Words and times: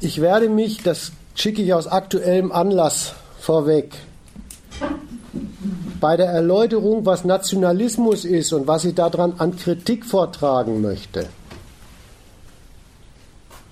Ich 0.00 0.20
werde 0.20 0.48
mich, 0.48 0.82
das 0.84 1.10
schicke 1.34 1.60
ich 1.60 1.74
aus 1.74 1.88
aktuellem 1.88 2.52
Anlass 2.52 3.14
vorweg, 3.40 3.94
bei 5.98 6.16
der 6.16 6.26
Erläuterung, 6.26 7.04
was 7.04 7.24
Nationalismus 7.24 8.24
ist 8.24 8.52
und 8.52 8.68
was 8.68 8.84
ich 8.84 8.94
daran 8.94 9.34
an 9.38 9.56
Kritik 9.56 10.06
vortragen 10.06 10.80
möchte, 10.80 11.28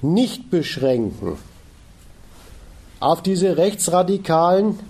nicht 0.02 0.50
beschränken 0.50 1.38
auf 2.98 3.22
diese 3.22 3.56
rechtsradikalen, 3.56 4.80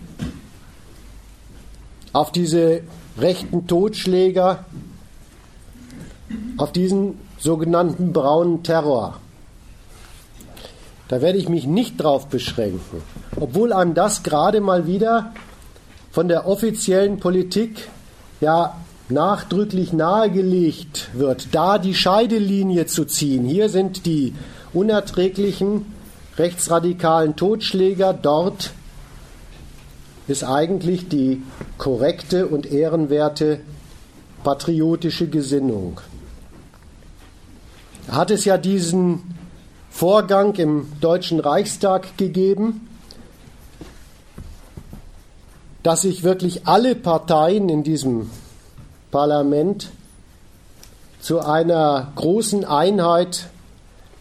auf 2.15 2.33
diese 2.33 2.81
rechten 3.19 3.67
Totschläger, 3.67 4.65
auf 6.57 6.73
diesen 6.73 7.19
sogenannten 7.39 8.15
braunen 8.15 8.63
Terror. 8.63 9.21
Da 11.09 11.21
werde 11.21 11.39
ich 11.39 11.49
mich 11.49 11.67
nicht 11.67 12.03
drauf 12.03 12.27
beschränken, 12.27 13.03
obwohl 13.39 13.73
einem 13.73 13.95
das 13.95 14.23
gerade 14.23 14.61
mal 14.61 14.87
wieder 14.87 15.33
von 16.11 16.27
der 16.29 16.47
offiziellen 16.47 17.21
Politik 17.21 17.89
ja 18.41 18.77
nachdrücklich 19.09 19.93
nahegelegt 19.93 21.11
wird, 21.15 21.49
da 21.53 21.79
die 21.79 21.95
Scheidelinie 21.95 22.87
zu 22.87 23.05
ziehen. 23.05 23.45
Hier 23.45 23.69
sind 23.69 24.05
die 24.05 24.35
unerträglichen 24.73 25.87
rechtsradikalen 26.39 27.37
Totschläger, 27.37 28.13
dort 28.13 28.73
ist 30.27 30.43
eigentlich 30.43 31.09
die 31.09 31.43
korrekte 31.79 32.49
und 32.49 32.67
ehrenwerte 32.67 33.61
patriotische 34.43 35.29
Gesinnung. 35.29 36.01
Hat 38.11 38.31
es 38.31 38.45
ja 38.45 38.59
diesen 38.59 39.37
Vorgang 39.97 40.55
im 40.57 40.93
Deutschen 41.01 41.41
Reichstag 41.41 42.19
gegeben, 42.19 42.87
dass 45.83 46.03
sich 46.03 46.23
wirklich 46.23 46.69
alle 46.69 46.95
Parteien 46.95 47.71
in 47.71 47.83
diesem 47.83 48.31
Parlament 49.11 49.89
zu 51.23 51.41
einer 51.41 52.13
großen 52.15 52.67
Einheit 52.67 53.49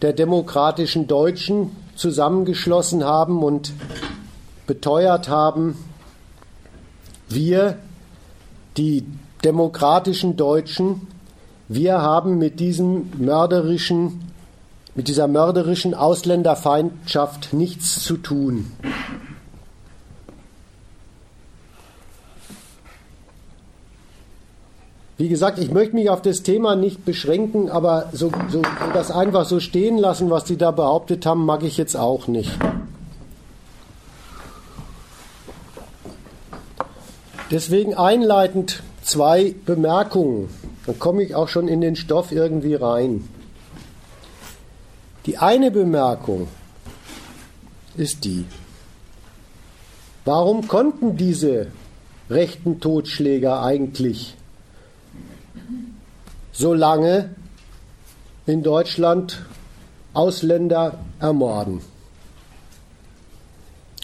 der 0.00 0.14
demokratischen 0.14 1.08
Deutschen 1.08 1.76
zusammengeschlossen 1.94 3.04
haben 3.04 3.42
und 3.42 3.74
beteuert 4.66 5.28
haben, 5.28 5.76
wir, 7.28 7.76
die 8.78 9.04
demokratischen 9.44 10.38
Deutschen, 10.38 11.06
wir 11.68 12.00
haben 12.00 12.38
mit 12.38 12.60
diesem 12.60 13.10
mörderischen, 13.18 14.25
mit 14.96 15.08
dieser 15.08 15.28
mörderischen 15.28 15.94
Ausländerfeindschaft 15.94 17.52
nichts 17.52 18.02
zu 18.02 18.16
tun. 18.16 18.72
Wie 25.18 25.28
gesagt, 25.28 25.58
ich 25.58 25.70
möchte 25.70 25.94
mich 25.94 26.10
auf 26.10 26.20
das 26.20 26.42
Thema 26.42 26.76
nicht 26.76 27.04
beschränken, 27.06 27.70
aber 27.70 28.10
so, 28.12 28.30
so, 28.50 28.60
das 28.92 29.10
einfach 29.10 29.46
so 29.46 29.60
stehen 29.60 29.96
lassen, 29.96 30.28
was 30.30 30.44
die 30.44 30.58
da 30.58 30.70
behauptet 30.72 31.24
haben, 31.24 31.46
mag 31.46 31.62
ich 31.62 31.78
jetzt 31.78 31.96
auch 31.96 32.26
nicht. 32.26 32.52
Deswegen 37.50 37.94
einleitend 37.94 38.82
zwei 39.02 39.54
Bemerkungen. 39.64 40.50
Dann 40.84 40.98
komme 40.98 41.22
ich 41.22 41.34
auch 41.34 41.48
schon 41.48 41.68
in 41.68 41.80
den 41.80 41.96
Stoff 41.96 42.32
irgendwie 42.32 42.74
rein. 42.74 43.26
Die 45.26 45.38
eine 45.38 45.72
Bemerkung 45.72 46.46
ist 47.96 48.24
die, 48.24 48.44
warum 50.24 50.68
konnten 50.68 51.16
diese 51.16 51.72
rechten 52.30 52.78
Totschläger 52.80 53.62
eigentlich 53.62 54.36
so 56.52 56.74
lange 56.74 57.34
in 58.46 58.62
Deutschland 58.62 59.42
Ausländer 60.14 60.98
ermorden? 61.18 61.80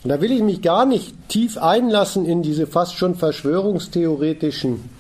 Und 0.02 0.08
da 0.08 0.20
will 0.20 0.32
ich 0.32 0.42
mich 0.42 0.60
gar 0.60 0.86
nicht 0.86 1.14
tief 1.28 1.56
einlassen 1.56 2.26
in 2.26 2.42
diese 2.42 2.66
fast 2.66 2.96
schon 2.96 3.14
verschwörungstheoretischen 3.14 4.90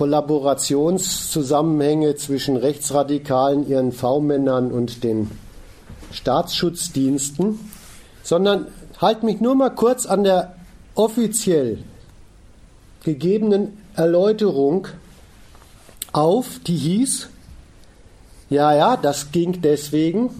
Kollaborationszusammenhänge 0.00 2.16
zwischen 2.16 2.56
Rechtsradikalen, 2.56 3.68
ihren 3.68 3.92
V-Männern 3.92 4.72
und 4.72 5.04
den 5.04 5.30
Staatsschutzdiensten, 6.10 7.60
sondern 8.22 8.68
halt 8.98 9.24
mich 9.24 9.42
nur 9.42 9.54
mal 9.54 9.68
kurz 9.68 10.06
an 10.06 10.24
der 10.24 10.54
offiziell 10.94 11.80
gegebenen 13.04 13.76
Erläuterung 13.94 14.88
auf, 16.12 16.60
die 16.66 16.78
hieß, 16.78 17.28
ja, 18.48 18.74
ja, 18.74 18.96
das 18.96 19.32
ging 19.32 19.60
deswegen, 19.60 20.30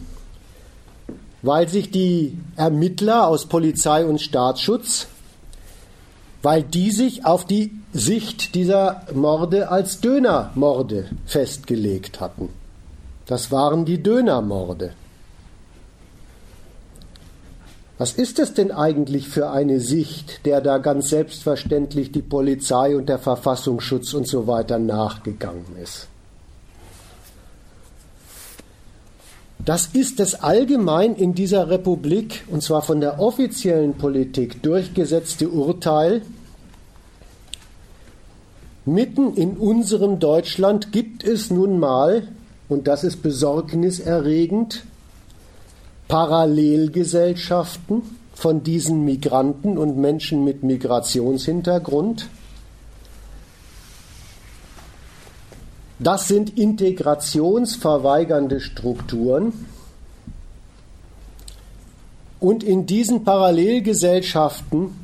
weil 1.43 1.69
sich 1.69 1.91
die 1.91 2.39
Ermittler 2.57 3.29
aus 3.29 3.45
Polizei 3.45 4.07
und 4.07 4.23
Staatsschutz, 4.23 5.07
weil 6.43 6.63
die 6.63 6.91
sich 6.91 7.25
auf 7.25 7.45
die 7.45 7.73
Sicht 7.93 8.55
dieser 8.55 9.03
Morde 9.15 9.71
als 9.71 10.01
Dönermorde 10.01 11.11
festgelegt 11.27 12.21
hatten. 12.21 12.49
Das 13.27 13.51
waren 13.51 13.85
die 13.85 14.03
Dönermorde. 14.03 14.93
Was 17.99 18.13
ist 18.13 18.39
es 18.39 18.55
denn 18.55 18.73
eigentlich 18.73 19.29
für 19.29 19.51
eine 19.51 19.79
Sicht, 19.79 20.47
der 20.47 20.63
da 20.63 20.79
ganz 20.79 21.11
selbstverständlich 21.11 22.11
die 22.11 22.23
Polizei 22.23 22.97
und 22.97 23.11
der 23.11 23.19
Verfassungsschutz 23.19 24.15
und 24.15 24.27
so 24.27 24.47
weiter 24.47 24.79
nachgegangen 24.79 25.77
ist? 25.83 26.10
Das 29.65 29.91
ist 29.93 30.21
das 30.21 30.43
allgemein 30.43 31.15
in 31.15 31.35
dieser 31.35 31.69
Republik, 31.69 32.45
und 32.51 32.63
zwar 32.63 32.83
von 32.83 33.01
der 33.01 33.21
offiziellen 33.21 33.95
Politik 33.95 34.63
durchgesetzte 34.63 35.51
Urteil. 35.51 36.23
Mitten 38.87 39.35
in 39.35 39.59
unserem 39.59 40.19
Deutschland 40.19 40.93
gibt 40.93 41.25
es 41.25 41.51
nun 41.51 41.79
mal, 41.79 42.29
und 42.69 42.89
das 42.89 43.05
ist 43.05 43.23
besorgniserregend, 43.23 44.85
Parallelgesellschaften 46.09 48.03
von 48.35 48.63
diesen 48.63 49.05
Migranten 49.05 49.77
und 49.77 49.99
Menschen 49.99 50.43
mit 50.43 50.63
Migrationshintergrund, 50.63 52.29
Das 56.03 56.29
sind 56.29 56.59
integrationsverweigernde 56.59 58.61
Strukturen. 58.61 59.53
Und 62.41 62.65
in 62.65 62.87
diesen 62.87 63.23
Parallelgesellschaften 63.23 64.97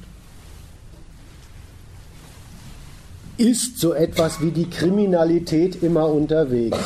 ist 3.37 3.79
so 3.79 3.93
etwas 3.93 4.41
wie 4.41 4.53
die 4.53 4.71
Kriminalität 4.71 5.83
immer 5.83 6.09
unterwegs. 6.09 6.79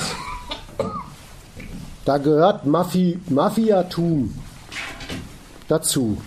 Da 2.04 2.18
gehört 2.18 2.66
Mafi 2.66 3.20
Mafiatum 3.28 4.34
dazu. 5.68 6.18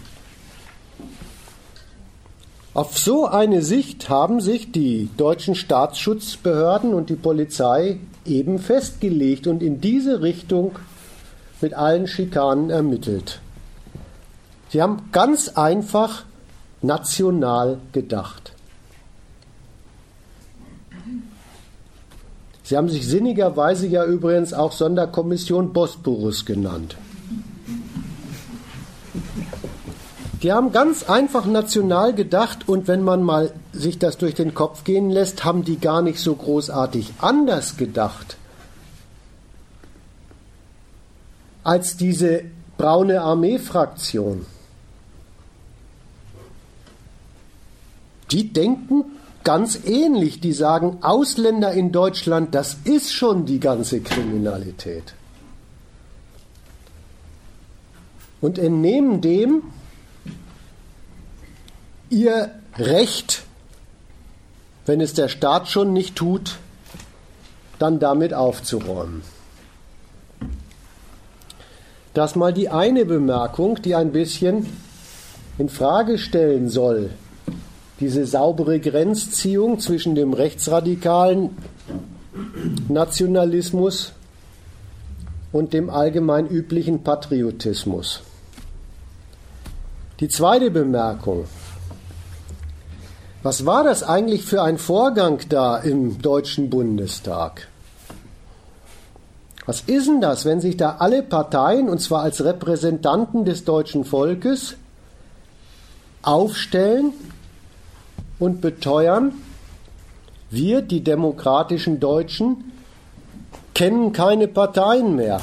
Auf 2.74 2.98
so 2.98 3.28
eine 3.28 3.62
Sicht 3.62 4.10
haben 4.10 4.42
sich 4.42 4.72
die 4.72 5.10
deutschen 5.16 5.54
Staatsschutzbehörden 5.54 6.96
und 6.96 7.12
die 7.12 7.16
Polizei 7.16 8.00
eben 8.26 8.58
festgelegt 8.58 9.46
und 9.46 9.62
in 9.62 9.80
diese 9.80 10.24
Richtung 10.24 10.80
mit 11.62 11.76
allen 11.76 12.08
Schikanen 12.08 12.72
ermittelt. 12.72 13.42
Sie 14.70 14.82
haben 14.82 15.10
ganz 15.12 15.50
einfach 15.50 16.26
national 16.82 17.78
gedacht. 17.92 18.54
Sie 22.64 22.76
haben 22.76 22.90
sich 22.90 23.08
sinnigerweise 23.08 23.86
ja 23.86 24.04
übrigens 24.04 24.52
auch 24.52 24.72
Sonderkommission 24.72 25.74
Bosporus 25.74 26.44
genannt. 26.44 26.96
Die 30.44 30.52
haben 30.52 30.72
ganz 30.74 31.04
einfach 31.10 31.46
national 31.46 32.14
gedacht 32.14 32.68
und 32.68 32.88
wenn 32.88 33.02
man 33.02 33.24
mal 33.24 33.54
sich 33.72 33.98
das 33.98 34.18
durch 34.18 34.36
den 34.36 34.54
Kopf 34.54 34.84
gehen 34.84 35.10
lässt, 35.10 35.46
haben 35.46 35.64
die 35.64 35.80
gar 35.80 36.02
nicht 36.02 36.20
so 36.20 36.36
großartig 36.36 37.14
anders 37.20 37.78
gedacht 37.78 38.38
als 41.64 41.96
diese 41.96 42.44
braune 42.78 43.22
Armee-Fraktion. 43.22 44.46
Die 48.32 48.52
denken 48.52 49.06
ganz 49.46 49.80
ähnlich. 49.86 50.42
Die 50.42 50.52
sagen, 50.52 50.98
Ausländer 51.02 51.72
in 51.72 51.94
Deutschland, 51.94 52.54
das 52.54 52.76
ist 52.84 53.14
schon 53.14 53.46
die 53.46 53.62
ganze 53.62 54.02
Kriminalität. 54.02 55.14
und 58.44 58.60
entnehmen 58.60 59.22
dem 59.22 59.64
ihr 62.14 62.52
Recht, 62.78 63.44
wenn 64.86 65.02
es 65.02 65.14
der 65.14 65.28
Staat 65.28 65.68
schon 65.68 65.94
nicht 65.94 66.16
tut, 66.16 66.58
dann 67.80 68.00
damit 68.00 68.34
aufzuräumen. 68.34 69.24
Das 72.14 72.36
mal 72.36 72.54
die 72.54 72.70
eine 72.70 73.06
Bemerkung, 73.06 73.82
die 73.82 73.96
ein 73.96 74.12
bisschen 74.12 74.68
in 75.58 75.70
Frage 75.70 76.18
stellen 76.18 76.70
soll, 76.70 77.10
diese 78.00 78.26
saubere 78.26 78.80
Grenzziehung 78.80 79.80
zwischen 79.80 80.16
dem 80.16 80.34
rechtsradikalen 80.34 81.58
Nationalismus 82.88 84.14
und 85.52 85.74
dem 85.74 85.90
allgemein 85.90 86.48
üblichen 86.48 87.04
Patriotismus. 87.04 88.22
Die 90.20 90.28
zweite 90.28 90.72
Bemerkung. 90.72 91.46
Was 93.44 93.66
war 93.66 93.84
das 93.84 94.04
eigentlich 94.04 94.46
für 94.46 94.62
ein 94.62 94.78
Vorgang 94.78 95.42
da 95.50 95.78
im 95.78 96.22
Deutschen 96.22 96.70
Bundestag? 96.70 97.68
Was 99.66 99.82
ist 99.82 100.08
denn 100.08 100.22
das, 100.22 100.46
wenn 100.46 100.62
sich 100.62 100.78
da 100.78 100.96
alle 101.00 101.24
Parteien, 101.24 101.90
und 101.90 102.00
zwar 102.00 102.22
als 102.22 102.44
Repräsentanten 102.44 103.44
des 103.44 103.66
deutschen 103.66 104.06
Volkes, 104.06 104.76
aufstellen 106.22 107.12
und 108.40 108.62
beteuern, 108.62 109.34
wir, 110.50 110.82
die 110.82 111.04
demokratischen 111.04 112.00
Deutschen, 112.00 112.72
kennen 113.74 114.14
keine 114.14 114.48
Parteien 114.48 115.18
mehr. 115.18 115.42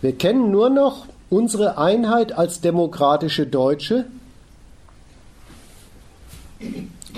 Wir 0.00 0.16
kennen 0.18 0.50
nur 0.50 0.68
noch 0.68 1.06
unsere 1.30 1.78
Einheit 1.78 2.32
als 2.32 2.60
demokratische 2.60 3.46
Deutsche. 3.46 4.06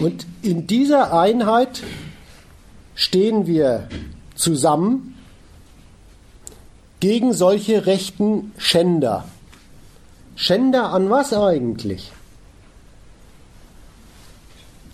Und 0.01 0.27
in 0.43 0.67
dieser 0.67 1.13
Einheit 1.13 1.83
stehen 2.95 3.47
wir 3.47 3.89
zusammen 4.35 5.17
gegen 7.01 7.33
solche 7.33 7.87
rechten 7.87 8.53
Schänder. 8.57 9.25
Schänder 10.37 10.91
an 10.93 11.11
was 11.11 11.33
eigentlich? 11.33 12.13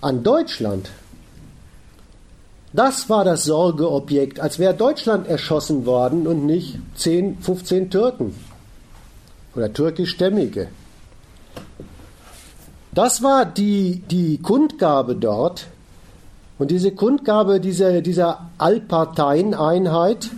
An 0.00 0.22
Deutschland. 0.22 0.90
Das 2.72 3.08
war 3.08 3.24
das 3.24 3.44
Sorgeobjekt, 3.44 4.38
als 4.38 4.58
wäre 4.58 4.74
Deutschland 4.74 5.26
erschossen 5.26 5.86
worden 5.86 6.26
und 6.26 6.46
nicht 6.46 6.78
10, 6.96 7.38
15 7.40 7.90
Türken 7.90 8.34
oder 9.54 9.72
türkischstämmige. 9.72 10.68
Das 12.92 13.22
war 13.22 13.46
die, 13.46 14.02
die 14.10 14.38
Kundgabe 14.38 15.14
dort. 15.14 15.66
Und 16.58 16.70
diese 16.70 16.92
Kundgabe 16.92 17.60
dieser, 17.60 18.02
dieser 18.02 18.50
Allparteieneinheit 18.58 20.30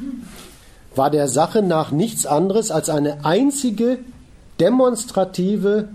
war 0.95 1.11
der 1.11 1.29
Sache 1.29 1.63
nach 1.63 1.91
nichts 1.91 2.27
anderes 2.27 2.71
als 2.71 2.91
eine 2.91 3.25
einzige 3.25 3.99
demonstrative, 4.61 5.89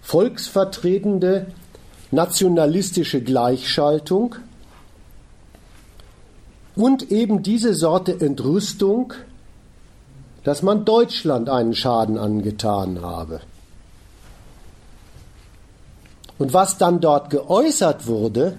volksvertretende, 0.00 1.46
nationalistische 2.10 3.20
Gleichschaltung 3.22 4.34
und 6.74 7.10
eben 7.10 7.42
diese 7.42 7.74
Sorte 7.74 8.20
Entrüstung, 8.20 9.12
dass 10.42 10.62
man 10.62 10.84
Deutschland 10.84 11.48
einen 11.48 11.74
Schaden 11.74 12.18
angetan 12.18 13.02
habe. 13.02 13.40
Und 16.42 16.52
was 16.52 16.76
dann 16.76 16.98
dort 16.98 17.30
geäußert 17.30 18.08
wurde, 18.08 18.56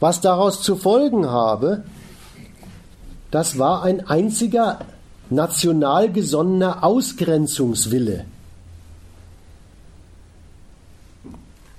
was 0.00 0.20
daraus 0.20 0.60
zu 0.60 0.76
folgen 0.76 1.30
habe, 1.30 1.84
das 3.30 3.58
war 3.58 3.82
ein 3.82 4.06
einziger 4.06 4.80
national 5.30 6.12
gesonnener 6.12 6.84
Ausgrenzungswille. 6.84 8.26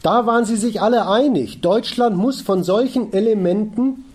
Da 0.02 0.26
waren 0.26 0.46
sie 0.46 0.58
sich 0.58 0.82
alle 0.82 1.08
einig. 1.08 1.62
Deutschland 1.62 2.18
muss 2.18 2.42
von 2.42 2.64
solchen 2.64 3.14
Elementen, 3.14 4.06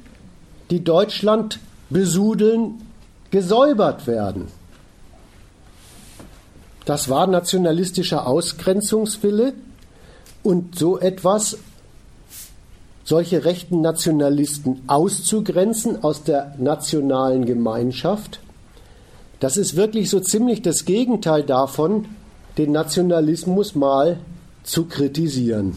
die 0.70 0.82
Deutschland 0.82 1.60
besudeln, 1.88 2.82
gesäubert 3.30 4.08
werden. 4.08 4.48
Das 6.84 7.08
war 7.08 7.28
nationalistischer 7.28 8.26
Ausgrenzungswille 8.26 9.54
und 10.42 10.78
so 10.78 10.98
etwas 10.98 11.58
solche 13.04 13.46
rechten 13.46 13.80
Nationalisten 13.80 14.82
auszugrenzen 14.86 16.04
aus 16.04 16.24
der 16.24 16.54
nationalen 16.58 17.46
Gemeinschaft, 17.46 18.40
das 19.40 19.56
ist 19.56 19.76
wirklich 19.76 20.10
so 20.10 20.20
ziemlich 20.20 20.60
das 20.60 20.84
Gegenteil 20.84 21.42
davon, 21.42 22.06
den 22.58 22.72
Nationalismus 22.72 23.74
mal 23.74 24.18
zu 24.62 24.84
kritisieren. 24.84 25.76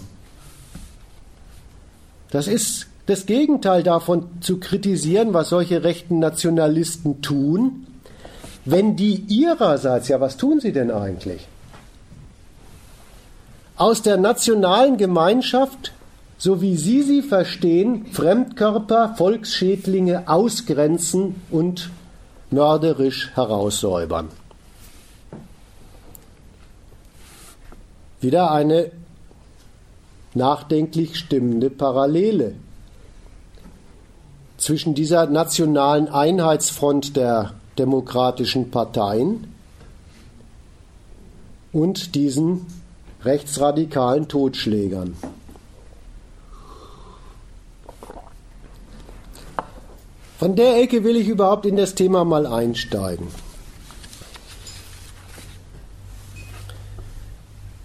Das 2.31 2.47
ist 2.47 2.87
das 3.05 3.25
Gegenteil 3.25 3.83
davon 3.83 4.25
zu 4.41 4.59
kritisieren, 4.59 5.33
was 5.33 5.49
solche 5.49 5.83
rechten 5.83 6.19
Nationalisten 6.19 7.21
tun, 7.21 7.87
wenn 8.65 8.95
die 8.95 9.25
ihrerseits, 9.27 10.07
ja, 10.07 10.19
was 10.19 10.37
tun 10.37 10.59
sie 10.59 10.71
denn 10.71 10.91
eigentlich? 10.91 11.47
Aus 13.81 14.03
der 14.03 14.17
nationalen 14.17 14.97
Gemeinschaft 14.97 15.91
so 16.37 16.61
wie 16.61 16.75
Sie 16.75 17.01
sie 17.01 17.23
verstehen, 17.23 18.05
Fremdkörper, 18.11 19.15
Volksschädlinge 19.15 20.27
ausgrenzen 20.27 21.41
und 21.49 21.89
mörderisch 22.51 23.31
heraussäubern. 23.33 24.29
Wieder 28.19 28.51
eine 28.51 28.91
nachdenklich 30.35 31.17
stimmende 31.17 31.71
Parallele 31.71 32.53
zwischen 34.57 34.93
dieser 34.93 35.25
nationalen 35.25 36.07
Einheitsfront 36.07 37.15
der 37.15 37.53
demokratischen 37.79 38.69
Parteien 38.69 39.55
und 41.71 42.13
diesen 42.13 42.80
rechtsradikalen 43.23 44.27
Totschlägern. 44.27 45.15
Von 50.39 50.55
der 50.55 50.81
Ecke 50.81 51.03
will 51.03 51.17
ich 51.17 51.27
überhaupt 51.27 51.67
in 51.67 51.77
das 51.77 51.93
Thema 51.93 52.25
mal 52.25 52.47
einsteigen. 52.47 53.27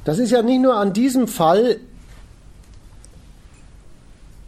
Das 0.04 0.18
ist 0.18 0.30
ja 0.30 0.40
nicht 0.40 0.62
nur 0.62 0.76
an 0.76 0.92
diesem 0.92 1.28
Fall 1.28 1.80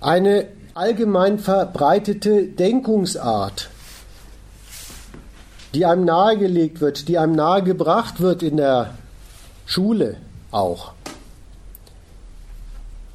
eine 0.00 0.47
allgemein 0.73 1.38
verbreitete 1.38 2.45
Denkungsart, 2.45 3.68
die 5.75 5.85
einem 5.85 6.04
nahegelegt 6.04 6.80
wird, 6.80 7.09
die 7.09 7.18
einem 7.18 7.35
nahegebracht 7.35 8.21
wird 8.21 8.42
in 8.42 8.57
der 8.57 8.95
Schule 9.66 10.16
auch. 10.50 10.92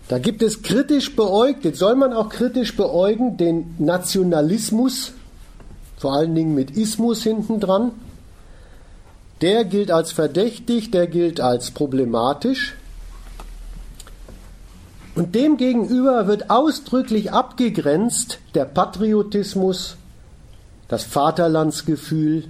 Da 0.07 0.19
gibt 0.19 0.41
es 0.41 0.61
kritisch 0.61 1.15
beäugt, 1.15 1.63
jetzt 1.65 1.79
soll 1.79 1.95
man 1.95 2.13
auch 2.13 2.29
kritisch 2.29 2.75
beäugen, 2.75 3.37
den 3.37 3.75
Nationalismus, 3.79 5.13
vor 5.97 6.13
allen 6.13 6.35
Dingen 6.35 6.53
mit 6.53 6.71
Ismus 6.71 7.23
hintendran. 7.23 7.91
Der 9.41 9.65
gilt 9.65 9.91
als 9.91 10.11
verdächtig, 10.11 10.91
der 10.91 11.07
gilt 11.07 11.39
als 11.39 11.71
problematisch. 11.71 12.75
Und 15.15 15.35
demgegenüber 15.35 16.27
wird 16.27 16.49
ausdrücklich 16.49 17.31
abgegrenzt 17.31 18.39
der 18.55 18.65
Patriotismus, 18.65 19.95
das 20.87 21.03
Vaterlandsgefühl, 21.03 22.45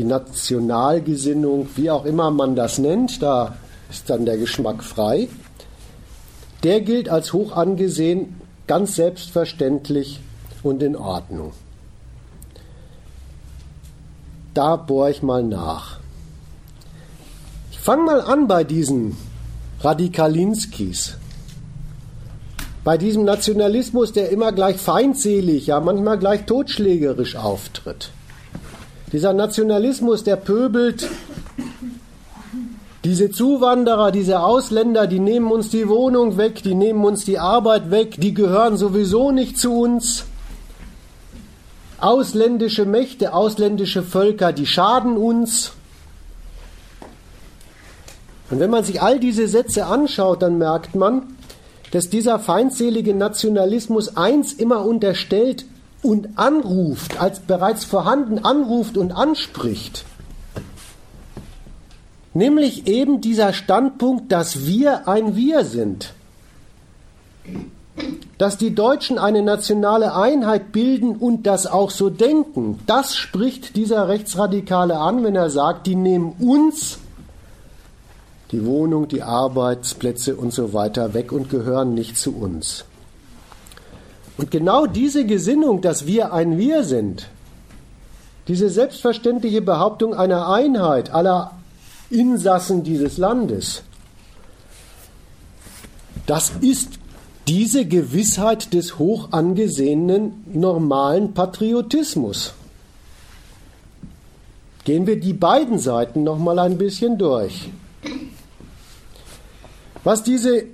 die 0.00 0.08
Nationalgesinnung, 0.08 1.68
wie 1.76 1.90
auch 1.90 2.04
immer 2.04 2.30
man 2.30 2.56
das 2.56 2.78
nennt, 2.78 3.22
da 3.22 3.56
ist 3.90 4.08
dann 4.08 4.24
der 4.24 4.38
Geschmack 4.38 4.82
frei 4.82 5.28
der 6.62 6.80
gilt 6.80 7.08
als 7.08 7.32
hoch 7.32 7.52
angesehen, 7.52 8.40
ganz 8.66 8.96
selbstverständlich 8.96 10.20
und 10.62 10.82
in 10.82 10.96
Ordnung. 10.96 11.52
Da 14.54 14.76
bohre 14.76 15.10
ich 15.10 15.22
mal 15.22 15.42
nach. 15.42 15.98
Ich 17.70 17.78
fange 17.78 18.04
mal 18.04 18.20
an 18.20 18.46
bei 18.46 18.64
diesen 18.64 19.16
Radikalinskis. 19.80 21.16
Bei 22.84 22.98
diesem 22.98 23.24
Nationalismus, 23.24 24.12
der 24.12 24.30
immer 24.30 24.52
gleich 24.52 24.76
feindselig, 24.76 25.66
ja 25.66 25.80
manchmal 25.80 26.18
gleich 26.18 26.46
totschlägerisch 26.46 27.36
auftritt. 27.36 28.10
Dieser 29.12 29.32
Nationalismus, 29.32 30.22
der 30.22 30.36
pöbelt, 30.36 31.08
diese 33.02 33.30
Zuwanderer, 33.30 34.12
diese 34.12 34.40
Ausländer, 34.40 35.06
die 35.06 35.18
nehmen 35.18 35.50
uns 35.50 35.70
die 35.70 35.88
Wohnung 35.88 36.36
weg, 36.36 36.62
die 36.62 36.74
nehmen 36.74 37.04
uns 37.04 37.24
die 37.24 37.38
Arbeit 37.38 37.90
weg, 37.90 38.16
die 38.18 38.34
gehören 38.34 38.76
sowieso 38.76 39.32
nicht 39.32 39.58
zu 39.58 39.72
uns. 39.72 40.26
Ausländische 41.98 42.84
Mächte, 42.84 43.34
ausländische 43.34 44.02
Völker, 44.02 44.52
die 44.52 44.66
schaden 44.66 45.16
uns. 45.16 45.72
Und 48.50 48.60
wenn 48.60 48.70
man 48.70 48.84
sich 48.84 49.02
all 49.02 49.18
diese 49.18 49.48
Sätze 49.48 49.86
anschaut, 49.86 50.42
dann 50.42 50.58
merkt 50.58 50.94
man, 50.94 51.34
dass 51.90 52.10
dieser 52.10 52.38
feindselige 52.38 53.14
Nationalismus 53.14 54.16
eins 54.16 54.52
immer 54.52 54.84
unterstellt 54.84 55.64
und 56.02 56.38
anruft, 56.38 57.20
als 57.20 57.40
bereits 57.40 57.84
vorhanden 57.84 58.38
anruft 58.38 58.96
und 58.96 59.12
anspricht. 59.12 60.04
Nämlich 62.32 62.86
eben 62.86 63.20
dieser 63.20 63.52
Standpunkt, 63.52 64.30
dass 64.30 64.66
wir 64.66 65.08
ein 65.08 65.36
Wir 65.36 65.64
sind. 65.64 66.14
Dass 68.38 68.56
die 68.56 68.74
Deutschen 68.74 69.18
eine 69.18 69.42
nationale 69.42 70.14
Einheit 70.14 70.72
bilden 70.72 71.16
und 71.16 71.46
das 71.46 71.66
auch 71.66 71.90
so 71.90 72.08
denken, 72.08 72.78
das 72.86 73.16
spricht 73.16 73.76
dieser 73.76 74.08
Rechtsradikale 74.08 74.96
an, 74.98 75.24
wenn 75.24 75.34
er 75.34 75.50
sagt, 75.50 75.86
die 75.86 75.96
nehmen 75.96 76.34
uns 76.38 76.98
die 78.52 78.64
Wohnung, 78.64 79.06
die 79.06 79.22
Arbeitsplätze 79.22 80.34
und 80.34 80.52
so 80.52 80.72
weiter 80.72 81.14
weg 81.14 81.32
und 81.32 81.50
gehören 81.50 81.94
nicht 81.94 82.16
zu 82.16 82.36
uns. 82.36 82.84
Und 84.40 84.50
genau 84.50 84.86
diese 84.86 85.26
Gesinnung, 85.26 85.82
dass 85.82 86.06
wir 86.06 86.32
ein 86.32 86.56
Wir 86.56 86.82
sind, 86.82 87.28
diese 88.48 88.70
selbstverständliche 88.70 89.60
Behauptung 89.60 90.14
einer 90.14 90.48
Einheit 90.50 91.10
aller 91.10 91.58
Insassen 92.08 92.82
dieses 92.82 93.18
Landes, 93.18 93.82
das 96.24 96.52
ist 96.62 96.92
diese 97.48 97.84
Gewissheit 97.84 98.72
des 98.72 98.98
hoch 98.98 99.28
angesehenen 99.32 100.42
normalen 100.50 101.34
Patriotismus. 101.34 102.54
Gehen 104.84 105.06
wir 105.06 105.20
die 105.20 105.34
beiden 105.34 105.78
Seiten 105.78 106.24
noch 106.24 106.38
mal 106.38 106.58
ein 106.60 106.78
bisschen 106.78 107.18
durch. 107.18 107.68
Was 110.02 110.22
diese 110.22 110.64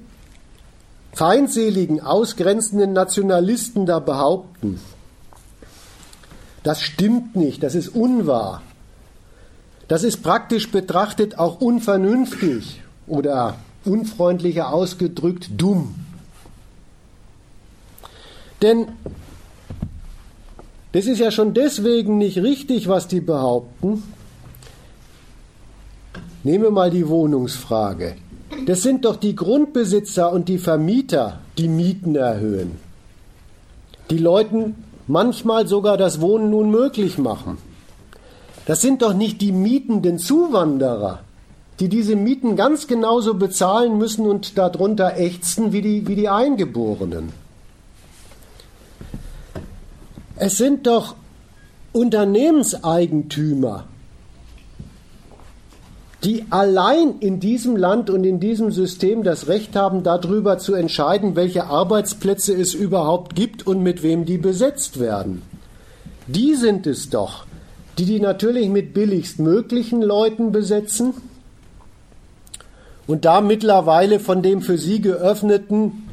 feindseligen, 1.16 2.02
ausgrenzenden 2.02 2.92
Nationalisten 2.92 3.87
da 3.87 4.00
behaupten, 4.00 4.78
das 6.62 6.82
stimmt 6.82 7.37
nicht, 7.37 7.62
das 7.62 7.75
ist 7.75 7.88
unwahr. 7.88 8.62
Das 9.88 10.04
ist 10.04 10.23
praktisch 10.23 10.70
betrachtet 10.70 11.38
auch 11.38 11.61
unvernünftig 11.61 12.82
oder 13.06 13.56
unfreundlicher 13.87 14.73
ausgedrückt 14.73 15.50
dumm. 15.56 15.94
Denn 18.61 18.88
das 20.92 21.06
ist 21.06 21.18
ja 21.18 21.30
schon 21.30 21.54
deswegen 21.54 22.18
nicht 22.18 22.38
richtig, 22.38 22.88
was 22.88 23.08
die 23.08 23.23
behaupten. 23.23 24.02
Nehmen 26.42 26.64
wir 26.64 26.70
mal 26.70 26.90
die 26.90 27.08
Wohnungsfrage. 27.08 28.16
Das 28.67 28.83
sind 28.83 29.05
doch 29.05 29.17
die 29.17 29.35
Grundbesitzer 29.35 30.33
und 30.33 30.49
die 30.49 30.59
Vermieter, 30.59 31.41
die 31.59 31.69
Mieten 31.69 32.17
erhöhen. 32.17 32.79
Die 34.11 34.19
Leuten 34.19 34.85
manchmal 35.07 35.67
sogar 35.67 35.97
das 35.97 36.21
Wohnen 36.21 36.55
unmöglich 36.55 37.19
machen. 37.19 37.59
Das 38.67 38.81
sind 38.81 39.03
doch 39.03 39.15
nicht 39.15 39.41
die 39.41 39.53
mietenden 39.53 40.19
Zuwanderer, 40.19 41.21
die 41.79 41.88
diese 41.88 42.17
Mieten 42.17 42.57
ganz 42.57 42.87
genauso 42.87 43.35
bezahlen 43.35 43.99
müssen 43.99 44.26
und 44.26 44.59
darunter 44.59 45.17
ächzen 45.17 45.73
wie 45.73 45.83
die, 45.83 46.09
wie 46.09 46.17
die 46.17 46.29
Eingeborenen. 46.29 47.33
Es 50.37 50.57
sind 50.59 50.87
doch 50.87 51.15
Unternehmenseigentümer, 51.93 53.85
die 56.26 56.45
allein 56.50 57.21
in 57.21 57.38
diesem 57.38 57.76
Land 57.76 58.11
und 58.11 58.25
in 58.25 58.40
diesem 58.40 58.73
System 58.73 59.23
das 59.23 59.47
Recht 59.47 59.76
haben, 59.76 60.02
darüber 60.02 60.59
zu 60.59 60.75
entscheiden, 60.75 61.37
welche 61.37 61.66
Arbeitsplätze 61.66 62.52
es 62.52 62.75
überhaupt 62.75 63.37
gibt 63.37 63.64
und 63.64 63.80
mit 63.80 64.02
wem 64.02 64.25
die 64.25 64.37
besetzt 64.37 64.99
werden. 64.99 65.42
Die 66.26 66.56
sind 66.56 66.88
es 66.88 67.11
doch, 67.11 67.47
die 67.97 68.06
die 68.06 68.18
natürlich 68.18 68.68
mit 68.68 68.92
billigst 68.92 69.38
möglichen 69.38 70.02
Leuten 70.02 70.50
besetzen 70.50 71.14
und 73.06 73.25
da 73.25 73.40
mittlerweile 73.40 74.18
von 74.18 74.42
dem 74.42 74.62
für 74.62 74.78
sie 74.78 75.00
geöffneten 75.00 76.09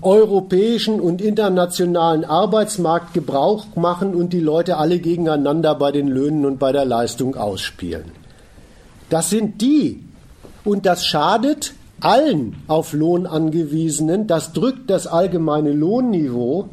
europäischen 0.00 0.98
und 0.98 1.20
internationalen 1.20 2.24
Arbeitsmarkt 2.24 3.12
Gebrauch 3.12 3.66
machen 3.76 4.14
und 4.14 4.32
die 4.32 4.40
Leute 4.40 4.78
alle 4.78 4.98
gegeneinander 4.98 5.74
bei 5.74 5.92
den 5.92 6.08
Löhnen 6.08 6.46
und 6.46 6.58
bei 6.58 6.72
der 6.72 6.86
Leistung 6.86 7.36
ausspielen. 7.36 8.19
Das 9.10 9.28
sind 9.28 9.60
die. 9.60 10.02
Und 10.64 10.86
das 10.86 11.04
schadet 11.04 11.74
allen 12.00 12.56
auf 12.66 12.92
Lohn 12.92 13.26
angewiesenen. 13.26 14.26
Das 14.26 14.52
drückt 14.52 14.88
das 14.88 15.06
allgemeine 15.06 15.72
Lohnniveau. 15.72 16.70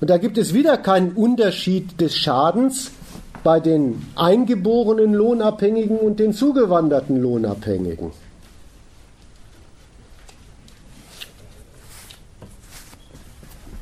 Und 0.00 0.10
da 0.10 0.18
gibt 0.18 0.36
es 0.38 0.52
wieder 0.52 0.76
keinen 0.76 1.12
Unterschied 1.12 2.00
des 2.00 2.16
Schadens 2.16 2.90
bei 3.42 3.60
den 3.60 4.02
eingeborenen 4.14 5.14
Lohnabhängigen 5.14 5.96
und 5.96 6.20
den 6.20 6.32
zugewanderten 6.32 7.16
Lohnabhängigen. 7.16 8.10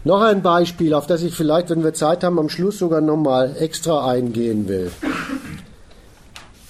Noch 0.04 0.20
ein 0.20 0.40
Beispiel, 0.40 0.94
auf 0.94 1.08
das 1.08 1.22
ich 1.22 1.34
vielleicht, 1.34 1.70
wenn 1.70 1.82
wir 1.82 1.92
Zeit 1.92 2.22
haben, 2.22 2.38
am 2.38 2.48
Schluss 2.48 2.78
sogar 2.78 3.00
nochmal 3.00 3.56
extra 3.58 4.08
eingehen 4.08 4.68
will. 4.68 4.92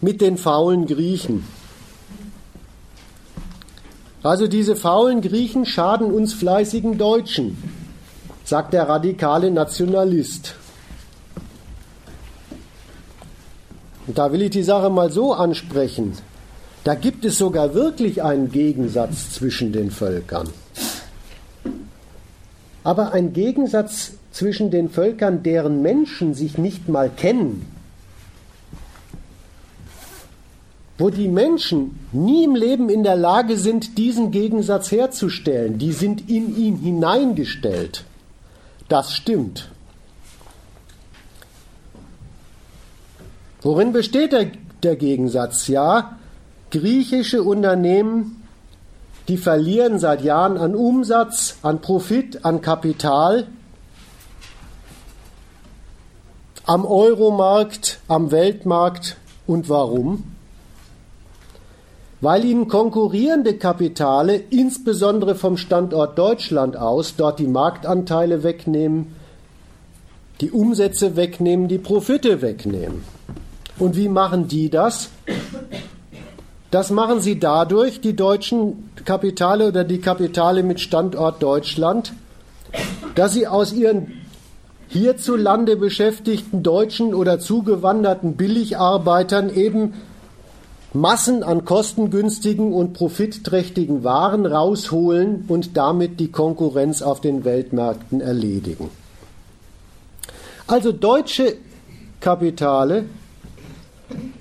mit 0.00 0.20
den 0.20 0.38
faulen 0.38 0.86
Griechen. 0.86 1.42
Also 4.22 4.46
diese 4.46 4.76
faulen 4.76 5.20
Griechen 5.20 5.66
schaden 5.66 6.12
uns 6.12 6.32
fleißigen 6.32 6.96
Deutschen, 6.96 7.60
sagt 8.44 8.72
der 8.72 8.88
radikale 8.88 9.50
Nationalist. 9.50 10.54
Und 14.06 14.16
da 14.16 14.30
will 14.30 14.42
ich 14.42 14.50
die 14.50 14.62
Sache 14.62 14.90
mal 14.90 15.10
so 15.10 15.32
ansprechen. 15.32 16.16
Da 16.84 16.94
gibt 16.94 17.24
es 17.24 17.36
sogar 17.36 17.74
wirklich 17.74 18.22
einen 18.22 18.52
Gegensatz 18.52 19.32
zwischen 19.32 19.72
den 19.72 19.90
Völkern 19.90 20.48
aber 22.88 23.12
ein 23.12 23.34
Gegensatz 23.34 24.12
zwischen 24.32 24.70
den 24.70 24.88
Völkern, 24.88 25.42
deren 25.42 25.82
Menschen 25.82 26.32
sich 26.32 26.56
nicht 26.56 26.88
mal 26.88 27.10
kennen, 27.10 27.66
wo 30.96 31.10
die 31.10 31.28
Menschen 31.28 31.98
nie 32.12 32.44
im 32.44 32.54
Leben 32.54 32.88
in 32.88 33.02
der 33.02 33.14
Lage 33.14 33.58
sind, 33.58 33.98
diesen 33.98 34.30
Gegensatz 34.30 34.90
herzustellen, 34.90 35.76
die 35.76 35.92
sind 35.92 36.30
in 36.30 36.56
ihn 36.56 36.78
hineingestellt. 36.78 38.04
Das 38.88 39.12
stimmt. 39.12 39.70
Worin 43.60 43.92
besteht 43.92 44.32
der, 44.32 44.46
der 44.82 44.96
Gegensatz? 44.96 45.68
Ja, 45.68 46.16
griechische 46.70 47.42
Unternehmen 47.42 48.47
die 49.28 49.36
verlieren 49.36 49.98
seit 49.98 50.22
Jahren 50.22 50.56
an 50.56 50.74
Umsatz, 50.74 51.56
an 51.62 51.80
Profit, 51.80 52.44
an 52.44 52.60
Kapital 52.62 53.46
am 56.68 56.84
Euromarkt, 56.84 57.98
am 58.08 58.30
Weltmarkt. 58.30 59.16
Und 59.46 59.70
warum? 59.70 60.24
Weil 62.20 62.44
ihnen 62.44 62.68
konkurrierende 62.68 63.56
Kapitale, 63.56 64.34
insbesondere 64.34 65.34
vom 65.34 65.56
Standort 65.56 66.18
Deutschland 66.18 66.76
aus, 66.76 67.16
dort 67.16 67.38
die 67.38 67.46
Marktanteile 67.46 68.42
wegnehmen, 68.42 69.16
die 70.42 70.50
Umsätze 70.50 71.16
wegnehmen, 71.16 71.68
die 71.68 71.78
Profite 71.78 72.42
wegnehmen. 72.42 73.02
Und 73.78 73.96
wie 73.96 74.08
machen 74.08 74.46
die 74.48 74.68
das? 74.68 75.08
Das 76.70 76.90
machen 76.90 77.20
sie 77.20 77.38
dadurch, 77.38 78.00
die 78.00 78.14
deutschen 78.14 78.90
Kapitale 79.04 79.68
oder 79.68 79.84
die 79.84 80.00
Kapitale 80.00 80.62
mit 80.62 80.80
Standort 80.80 81.42
Deutschland, 81.42 82.12
dass 83.14 83.32
sie 83.32 83.46
aus 83.46 83.72
ihren 83.72 84.12
hierzulande 84.88 85.76
beschäftigten 85.76 86.62
deutschen 86.62 87.14
oder 87.14 87.38
zugewanderten 87.38 88.36
Billigarbeitern 88.36 89.50
eben 89.50 89.94
Massen 90.94 91.42
an 91.42 91.64
kostengünstigen 91.64 92.72
und 92.72 92.94
profitträchtigen 92.94 94.04
Waren 94.04 94.46
rausholen 94.46 95.44
und 95.48 95.76
damit 95.76 96.18
die 96.18 96.30
Konkurrenz 96.30 97.02
auf 97.02 97.20
den 97.20 97.44
Weltmärkten 97.44 98.20
erledigen. 98.20 98.90
Also 100.66 100.92
deutsche 100.92 101.56
Kapitale 102.20 103.04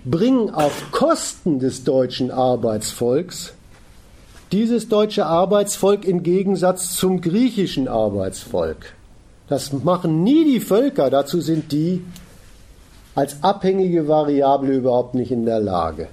bringen 0.06 0.50
auf 0.50 0.92
Kosten 0.92 1.60
des 1.60 1.84
deutschen 1.84 2.32
Arbeitsvolks 2.32 3.54
dieses 4.52 4.88
deutsche 4.88 5.26
Arbeitsvolk 5.26 6.06
im 6.06 6.24
Gegensatz 6.24 6.96
zum 6.96 7.20
griechischen 7.22 7.88
Arbeitsvolk. 7.88 8.94
Das 9.50 9.74
machen 9.74 10.24
nie 10.24 10.46
die 10.46 10.60
Völker, 10.60 11.10
dazu 11.10 11.42
sind 11.42 11.72
die 11.72 12.04
als 13.16 13.44
abhängige 13.44 14.08
Variable 14.08 14.76
überhaupt 14.76 15.16
nicht 15.16 15.32
in 15.32 15.46
der 15.46 15.60
Lage. 15.60 16.08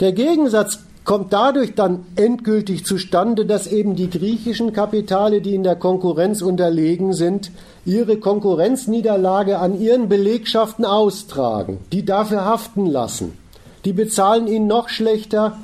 Der 0.00 0.12
Gegensatz 0.12 0.80
kommt 1.04 1.32
dadurch 1.32 1.74
dann 1.74 2.06
endgültig 2.16 2.84
zustande, 2.84 3.44
dass 3.44 3.66
eben 3.66 3.94
die 3.94 4.08
griechischen 4.08 4.72
Kapitale, 4.72 5.40
die 5.40 5.54
in 5.54 5.62
der 5.62 5.76
Konkurrenz 5.76 6.40
unterlegen 6.40 7.12
sind, 7.12 7.50
ihre 7.84 8.16
Konkurrenzniederlage 8.16 9.58
an 9.58 9.78
ihren 9.78 10.08
Belegschaften 10.08 10.84
austragen, 10.84 11.78
die 11.92 12.04
dafür 12.04 12.44
haften 12.46 12.86
lassen. 12.86 13.36
Die 13.84 13.92
bezahlen 13.92 14.46
ihn 14.46 14.66
noch 14.66 14.88
schlechter, 14.88 15.58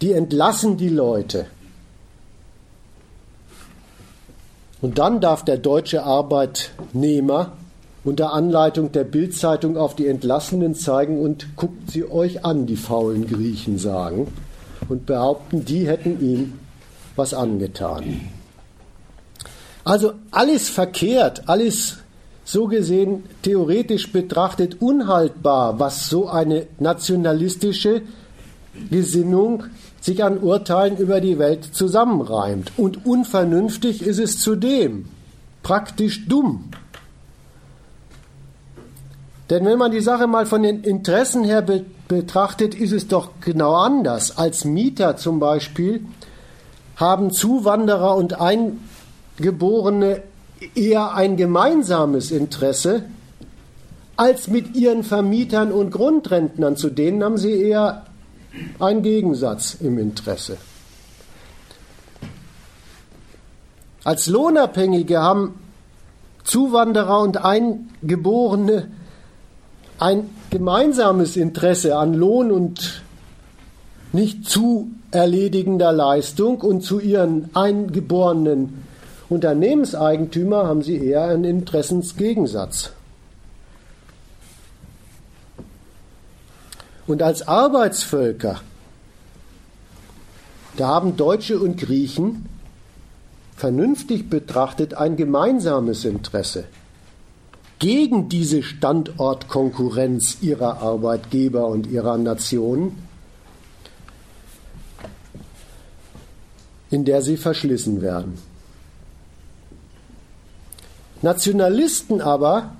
die 0.00 0.12
entlassen 0.12 0.78
die 0.78 0.88
Leute. 0.88 1.46
Und 4.80 4.98
dann 4.98 5.20
darf 5.20 5.44
der 5.44 5.58
deutsche 5.58 6.04
Arbeitnehmer 6.04 7.52
unter 8.04 8.32
Anleitung 8.32 8.92
der 8.92 9.04
Bildzeitung 9.04 9.76
auf 9.76 9.94
die 9.94 10.06
Entlassenen 10.06 10.74
zeigen 10.74 11.20
und 11.20 11.56
guckt 11.56 11.90
sie 11.90 12.10
euch 12.10 12.44
an, 12.44 12.66
die 12.66 12.76
faulen 12.76 13.26
Griechen 13.26 13.78
sagen, 13.78 14.28
und 14.88 15.06
behaupten, 15.06 15.64
die 15.64 15.86
hätten 15.86 16.20
ihm 16.20 16.52
was 17.16 17.34
angetan. 17.34 18.20
Also 19.84 20.12
alles 20.30 20.68
verkehrt, 20.68 21.48
alles 21.48 21.98
so 22.44 22.66
gesehen 22.66 23.24
theoretisch 23.42 24.10
betrachtet 24.12 24.80
unhaltbar, 24.80 25.78
was 25.78 26.08
so 26.08 26.28
eine 26.28 26.66
nationalistische 26.78 28.02
Gesinnung 28.90 29.64
sich 30.00 30.24
an 30.24 30.38
Urteilen 30.38 30.96
über 30.96 31.20
die 31.20 31.38
Welt 31.38 31.64
zusammenreimt. 31.64 32.72
Und 32.76 33.04
unvernünftig 33.04 34.02
ist 34.02 34.18
es 34.18 34.38
zudem, 34.38 35.06
praktisch 35.62 36.26
dumm. 36.26 36.70
Denn 39.50 39.64
wenn 39.64 39.78
man 39.78 39.90
die 39.90 40.00
Sache 40.00 40.26
mal 40.26 40.44
von 40.46 40.62
den 40.62 40.82
Interessen 40.82 41.44
her 41.44 41.62
be 41.62 41.84
betrachtet, 42.08 42.74
ist 42.74 42.92
es 42.92 43.06
doch 43.06 43.32
genau 43.42 43.74
anders. 43.74 44.38
Als 44.38 44.64
Mieter 44.64 45.18
zum 45.18 45.40
Beispiel 45.40 46.06
haben 46.96 47.32
Zuwanderer 47.32 48.16
und 48.16 48.34
Eingeborene 48.40 50.22
eher 50.74 51.14
ein 51.14 51.36
gemeinsames 51.36 52.30
Interesse 52.30 53.04
als 54.16 54.48
mit 54.48 54.74
ihren 54.74 55.04
Vermietern 55.04 55.70
und 55.70 55.90
Grundrentnern. 55.90 56.76
Zu 56.76 56.88
denen 56.88 57.22
haben 57.22 57.36
sie 57.36 57.52
eher 57.52 58.06
einen 58.78 59.02
Gegensatz 59.02 59.74
im 59.74 59.98
Interesse. 59.98 60.56
Als 64.02 64.26
Lohnabhängige 64.28 65.20
haben 65.20 65.54
Zuwanderer 66.44 67.20
und 67.20 67.44
Eingeborene 67.44 68.88
ein 69.98 70.30
gemeinsames 70.50 71.36
Interesse 71.36 71.96
an 71.96 72.14
Lohn 72.14 72.50
und 72.50 73.02
nicht 74.12 74.48
zu 74.48 74.90
erledigender 75.10 75.92
Leistung 75.92 76.60
und 76.60 76.82
zu 76.82 77.00
ihren 77.00 77.50
eingeborenen 77.54 78.84
Unternehmenseigentümer 79.28 80.66
haben 80.66 80.82
sie 80.82 80.96
eher 80.96 81.24
einen 81.24 81.44
Interessensgegensatz. 81.44 82.92
Und 87.06 87.22
als 87.22 87.46
Arbeitsvölker, 87.46 88.60
da 90.76 90.88
haben 90.88 91.16
Deutsche 91.16 91.58
und 91.58 91.78
Griechen 91.78 92.46
vernünftig 93.56 94.30
betrachtet 94.30 94.94
ein 94.94 95.16
gemeinsames 95.16 96.04
Interesse 96.04 96.64
gegen 97.78 98.28
diese 98.28 98.62
Standortkonkurrenz 98.62 100.38
ihrer 100.40 100.82
Arbeitgeber 100.82 101.66
und 101.68 101.86
ihrer 101.86 102.16
Nationen, 102.18 102.98
in 106.90 107.04
der 107.04 107.22
sie 107.22 107.36
verschlissen 107.36 108.02
werden. 108.02 108.38
Nationalisten 111.22 112.20
aber 112.20 112.72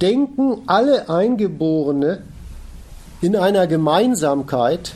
denken 0.00 0.62
alle 0.66 1.08
Eingeborene 1.08 2.22
in 3.20 3.36
einer 3.36 3.66
Gemeinsamkeit, 3.66 4.94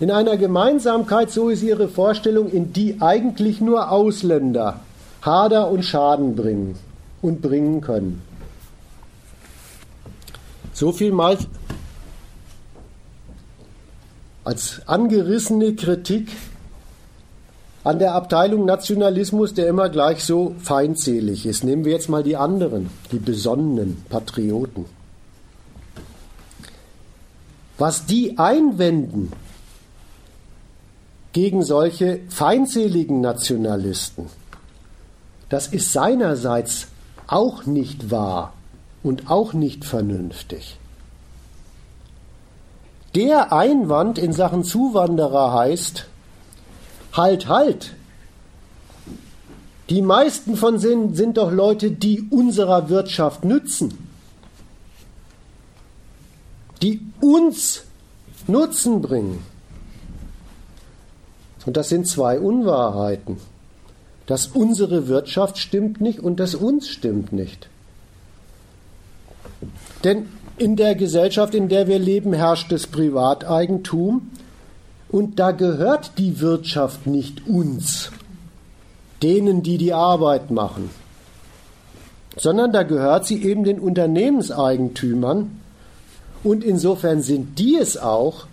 in 0.00 0.10
einer 0.10 0.36
Gemeinsamkeit, 0.36 1.30
so 1.30 1.48
ist 1.48 1.62
ihre 1.62 1.88
Vorstellung, 1.88 2.50
in 2.50 2.72
die 2.72 3.00
eigentlich 3.00 3.60
nur 3.60 3.90
Ausländer 3.90 4.80
Hader 5.22 5.70
und 5.70 5.84
Schaden 5.84 6.34
bringen 6.34 6.76
und 7.22 7.40
bringen 7.40 7.80
können. 7.80 8.20
So 10.74 10.92
viel 10.92 11.12
mal 11.12 11.38
als 14.44 14.82
angerissene 14.86 15.74
Kritik 15.76 16.28
an 17.84 17.98
der 17.98 18.14
Abteilung 18.14 18.64
Nationalismus, 18.64 19.54
der 19.54 19.68
immer 19.68 19.88
gleich 19.88 20.24
so 20.24 20.54
feindselig 20.58 21.46
ist. 21.46 21.64
Nehmen 21.64 21.84
wir 21.84 21.92
jetzt 21.92 22.08
mal 22.08 22.22
die 22.22 22.36
anderen, 22.36 22.90
die 23.10 23.18
besonnenen 23.18 24.04
Patrioten. 24.08 24.84
Was 27.78 28.06
die 28.06 28.38
einwenden 28.38 29.32
gegen 31.32 31.62
solche 31.62 32.20
feindseligen 32.28 33.20
Nationalisten, 33.20 34.26
das 35.48 35.66
ist 35.66 35.92
seinerseits 35.92 36.86
auch 37.26 37.66
nicht 37.66 38.10
wahr 38.10 38.52
und 39.02 39.30
auch 39.30 39.52
nicht 39.52 39.84
vernünftig. 39.84 40.78
Der 43.14 43.52
Einwand 43.52 44.18
in 44.18 44.32
Sachen 44.32 44.64
Zuwanderer 44.64 45.52
heißt, 45.52 46.06
halt, 47.12 47.48
halt. 47.48 47.94
Die 49.90 50.00
meisten 50.00 50.56
von 50.56 50.78
sind, 50.78 51.16
sind 51.16 51.36
doch 51.36 51.52
Leute, 51.52 51.90
die 51.90 52.22
unserer 52.30 52.88
Wirtschaft 52.88 53.44
nützen, 53.44 54.08
die 56.80 57.00
uns 57.20 57.84
Nutzen 58.46 59.02
bringen. 59.02 59.44
Und 61.66 61.76
das 61.76 61.90
sind 61.90 62.08
zwei 62.08 62.40
Unwahrheiten. 62.40 63.38
Das 64.32 64.46
unsere 64.46 65.08
Wirtschaft 65.08 65.58
stimmt 65.58 66.00
nicht 66.00 66.18
und 66.18 66.40
das 66.40 66.54
uns 66.54 66.88
stimmt 66.88 67.34
nicht. 67.34 67.68
Denn 70.04 70.26
in 70.56 70.74
der 70.76 70.94
Gesellschaft, 70.94 71.54
in 71.54 71.68
der 71.68 71.86
wir 71.86 71.98
leben, 71.98 72.32
herrscht 72.32 72.72
das 72.72 72.86
Privateigentum 72.86 74.30
und 75.10 75.38
da 75.38 75.50
gehört 75.50 76.12
die 76.16 76.40
Wirtschaft 76.40 77.06
nicht 77.06 77.46
uns, 77.46 78.10
denen, 79.22 79.62
die 79.62 79.76
die 79.76 79.92
Arbeit 79.92 80.50
machen, 80.50 80.88
sondern 82.38 82.72
da 82.72 82.84
gehört 82.84 83.26
sie 83.26 83.44
eben 83.44 83.64
den 83.64 83.80
Unternehmenseigentümern 83.80 85.60
und 86.42 86.64
insofern 86.64 87.20
sind 87.20 87.58
die 87.58 87.76
es 87.76 87.98
auch, 87.98 88.46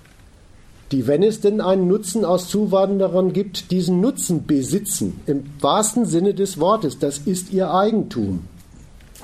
die, 0.91 1.05
wenn 1.07 1.21
es 1.21 1.41
denn 1.41 1.61
einen 1.61 1.87
Nutzen 1.87 2.25
aus 2.25 2.49
Zuwanderern 2.49 3.31
gibt, 3.31 3.71
diesen 3.71 4.01
Nutzen 4.01 4.45
besitzen. 4.45 5.21
Im 5.27 5.43
wahrsten 5.59 6.05
Sinne 6.05 6.33
des 6.33 6.59
Wortes. 6.59 6.97
Das 6.97 7.19
ist 7.19 7.53
ihr 7.53 7.71
Eigentum. 7.71 8.41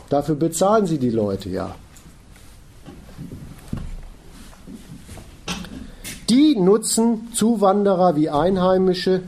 Dafür 0.10 0.36
bezahlen 0.36 0.86
sie 0.86 1.00
die 1.00 1.10
Leute 1.10 1.50
ja. 1.50 1.76
Die 6.30 6.56
nutzen 6.56 7.30
Zuwanderer 7.34 8.16
wie 8.16 8.30
Einheimische 8.30 9.22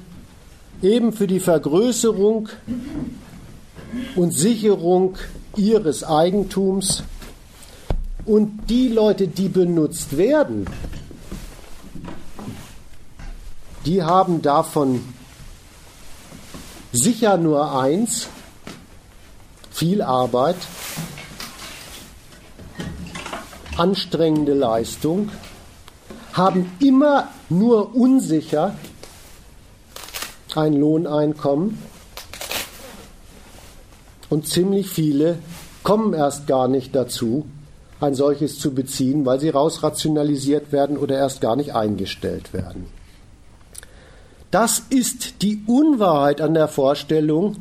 eben 0.82 1.13
für 1.13 1.28
die 1.28 1.39
Vergrößerung 1.39 2.50
und 4.15 4.32
Sicherung 4.32 5.15
ihres 5.56 6.04
Eigentums. 6.04 7.04
Und 8.26 8.69
die 8.69 8.89
Leute, 8.89 9.28
die 9.28 9.47
benutzt 9.47 10.17
werden, 10.17 10.65
die 13.88 14.04
haben 14.04 14.41
davon 14.41 15.02
sicher 16.91 17.38
nur 17.38 17.80
eins, 17.80 18.28
viel 19.71 20.02
Arbeit. 20.02 20.58
Anstrengende 23.78 24.54
Leistung, 24.54 25.30
haben 26.34 26.69
immer 26.80 27.30
nur 27.47 27.95
unsicher 27.95 28.76
ein 30.54 30.73
Lohneinkommen. 30.73 31.82
Und 34.30 34.50
ziemlich 34.50 34.89
viele 34.89 35.38
kommen 35.84 36.13
erst 36.13 36.45
gar 36.45 36.67
nicht 36.67 36.93
dazu, 36.93 37.45
ein 38.02 38.15
solches 38.15 38.60
zu 38.60 38.73
beziehen, 38.73 39.26
weil 39.26 39.39
sie 39.39 39.50
rausrationalisiert 39.50 40.73
werden 40.73 40.97
oder 40.97 41.15
erst 41.15 41.39
gar 41.39 41.56
nicht 41.56 41.73
eingestellt 41.73 42.52
werden. 42.52 42.96
Das 44.60 44.82
ist 44.89 45.43
die 45.43 45.62
Unwahrheit 45.67 46.41
an 46.41 46.56
der 46.56 46.67
Vorstellung, 46.67 47.58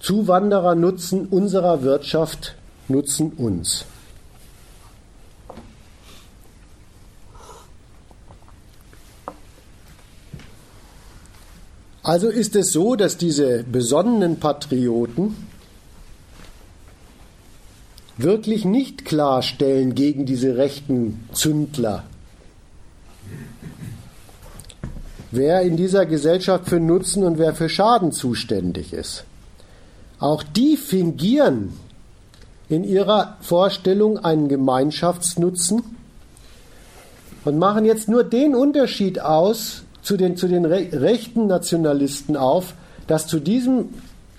Zuwanderer 0.00 0.74
nutzen 0.74 1.26
unserer 1.26 1.82
Wirtschaft, 1.82 2.56
nutzen 2.88 3.32
uns. 3.32 3.84
Also 12.02 12.28
ist 12.30 12.56
es 12.56 12.72
so, 12.72 12.96
dass 12.96 13.18
diese 13.18 13.64
besonnenen 13.64 14.40
Patrioten 14.40 15.36
wirklich 18.16 18.64
nicht 18.64 19.04
klarstellen 19.04 19.94
gegen 19.94 20.24
diese 20.24 20.56
rechten 20.56 21.28
Zündler. 21.34 22.04
Wer 25.36 25.60
in 25.60 25.76
dieser 25.76 26.06
Gesellschaft 26.06 26.66
für 26.66 26.80
Nutzen 26.80 27.22
und 27.22 27.36
wer 27.36 27.54
für 27.54 27.68
Schaden 27.68 28.10
zuständig 28.10 28.94
ist. 28.94 29.24
Auch 30.18 30.42
die 30.42 30.78
fingieren 30.78 31.74
in 32.70 32.84
ihrer 32.84 33.36
Vorstellung 33.42 34.16
einen 34.16 34.48
Gemeinschaftsnutzen 34.48 35.82
und 37.44 37.58
machen 37.58 37.84
jetzt 37.84 38.08
nur 38.08 38.24
den 38.24 38.54
Unterschied 38.54 39.20
aus 39.20 39.82
zu 40.00 40.16
den, 40.16 40.38
zu 40.38 40.48
den 40.48 40.64
rechten 40.64 41.48
Nationalisten 41.48 42.38
auf, 42.38 42.72
dass 43.06 43.26
zu 43.26 43.38
diesem 43.38 43.90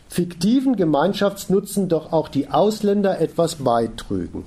fiktiven 0.10 0.78
Gemeinschaftsnutzen 0.78 1.90
doch 1.90 2.12
auch 2.12 2.28
die 2.28 2.50
Ausländer 2.50 3.22
etwas 3.22 3.58
beitrügen. 3.58 4.46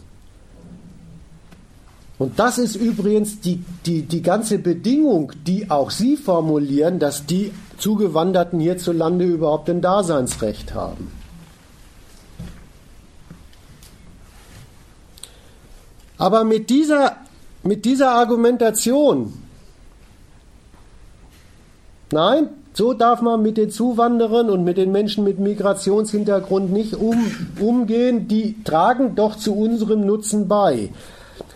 Und 2.20 2.38
das 2.38 2.58
ist 2.58 2.76
übrigens 2.76 3.40
die, 3.40 3.64
die, 3.86 4.02
die 4.02 4.20
ganze 4.20 4.58
Bedingung, 4.58 5.32
die 5.46 5.70
auch 5.70 5.90
Sie 5.90 6.18
formulieren, 6.18 6.98
dass 6.98 7.24
die 7.24 7.50
Zugewanderten 7.78 8.60
hierzulande 8.60 9.24
überhaupt 9.24 9.70
ein 9.70 9.80
Daseinsrecht 9.80 10.74
haben. 10.74 11.10
Aber 16.18 16.44
mit 16.44 16.68
dieser, 16.68 17.16
mit 17.62 17.86
dieser 17.86 18.10
Argumentation, 18.10 19.32
nein, 22.12 22.50
so 22.74 22.92
darf 22.92 23.22
man 23.22 23.40
mit 23.40 23.56
den 23.56 23.70
Zuwanderern 23.70 24.50
und 24.50 24.62
mit 24.62 24.76
den 24.76 24.92
Menschen 24.92 25.24
mit 25.24 25.38
Migrationshintergrund 25.38 26.70
nicht 26.70 26.96
um, 26.96 27.16
umgehen. 27.58 28.28
Die 28.28 28.62
tragen 28.62 29.14
doch 29.14 29.36
zu 29.36 29.56
unserem 29.56 30.04
Nutzen 30.04 30.48
bei. 30.48 30.90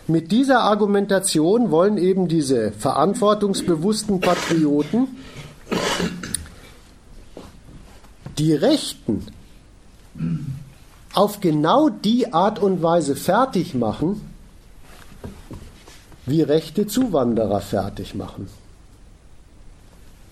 Mit 0.07 0.33
dieser 0.33 0.61
Argumentation 0.61 1.71
wollen 1.71 1.97
eben 1.97 2.29
diese 2.29 2.73
verantwortungsbewussten 2.73 4.21
Patrioten 4.21 5.09
die 8.37 8.53
Rechten 8.53 9.27
auf 11.15 11.41
genau 11.41 11.89
die 11.89 12.35
Art 12.35 12.59
und 12.59 12.83
Weise 12.83 13.17
fertig 13.17 13.75
machen, 13.75 14.21
wie 16.27 16.43
rechte 16.43 16.87
Zuwanderer 16.87 17.61
fertig 17.61 18.15
machen. 18.15 18.49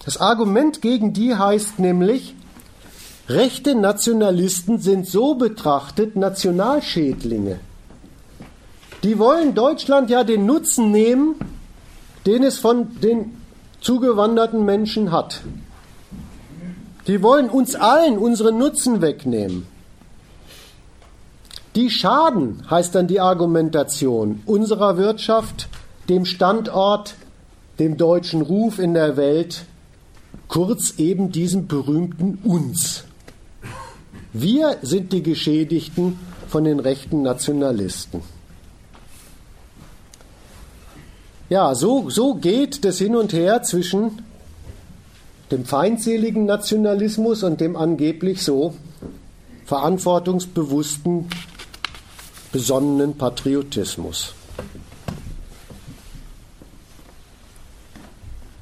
Das 0.05 0.19
Argument 0.19 0.83
gegen 0.83 1.13
die 1.15 1.35
heißt 1.35 1.79
nämlich, 1.79 2.35
rechte 3.29 3.75
Nationalisten 3.75 4.79
sind 4.79 5.07
so 5.07 5.35
betrachtet 5.35 6.17
Nationalschädlinge. 6.17 7.61
Die 9.03 9.19
wollen 9.19 9.55
Deutschland 9.55 10.11
ja 10.11 10.23
den 10.23 10.47
Nutzen 10.47 10.91
nehmen, 10.91 11.35
den 12.27 12.45
es 12.45 12.59
von 12.59 13.01
den 13.01 13.37
zugewanderten 13.81 14.65
Menschen 14.65 15.11
hat. 15.11 15.41
Die 17.09 17.23
wollen 17.23 17.51
uns 17.51 17.75
allen 17.75 18.17
unseren 18.17 18.59
Nutzen 18.59 19.03
wegnehmen. 19.03 19.67
Die 21.75 21.91
schaden, 21.91 22.63
heißt 22.71 22.95
dann 22.95 23.09
die 23.09 23.19
Argumentation, 23.19 24.43
unserer 24.47 24.99
Wirtschaft, 24.99 25.69
dem 26.09 26.25
Standort, 26.25 27.15
dem 27.79 27.97
deutschen 27.97 28.43
Ruf 28.43 28.79
in 28.79 28.95
der 28.95 29.17
Welt 29.17 29.65
kurz 30.49 30.99
eben 30.99 31.33
diesem 31.33 31.67
berühmten 31.67 32.39
uns. 32.45 33.05
Wir 34.35 34.77
sind 34.83 35.13
die 35.13 35.23
Geschädigten 35.23 36.19
von 36.47 36.65
den 36.65 36.79
rechten 36.79 37.23
Nationalisten. 37.23 38.23
Ja, 41.53 41.75
so, 41.75 42.09
so 42.09 42.37
geht 42.37 42.83
das 42.83 42.97
hin 42.97 43.15
und 43.15 43.35
her 43.35 43.63
zwischen 43.63 44.23
dem 45.51 45.67
feindseligen 45.67 46.47
Nationalismus 46.47 47.43
und 47.43 47.61
dem 47.61 47.77
angeblich 47.77 48.43
so 48.43 48.73
verantwortungsbewussten, 49.67 51.29
besonnenen 52.53 53.19
Patriotismus. 53.19 54.33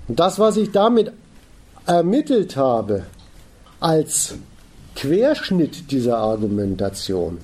Und 0.08 0.18
das, 0.18 0.40
was 0.40 0.56
ich 0.56 0.72
damit 0.72 1.12
ermittelt 1.86 2.56
habe 2.56 3.04
als 3.78 4.34
Querschnitt 4.96 5.92
dieser 5.92 6.18
Argumentation, 6.18 7.38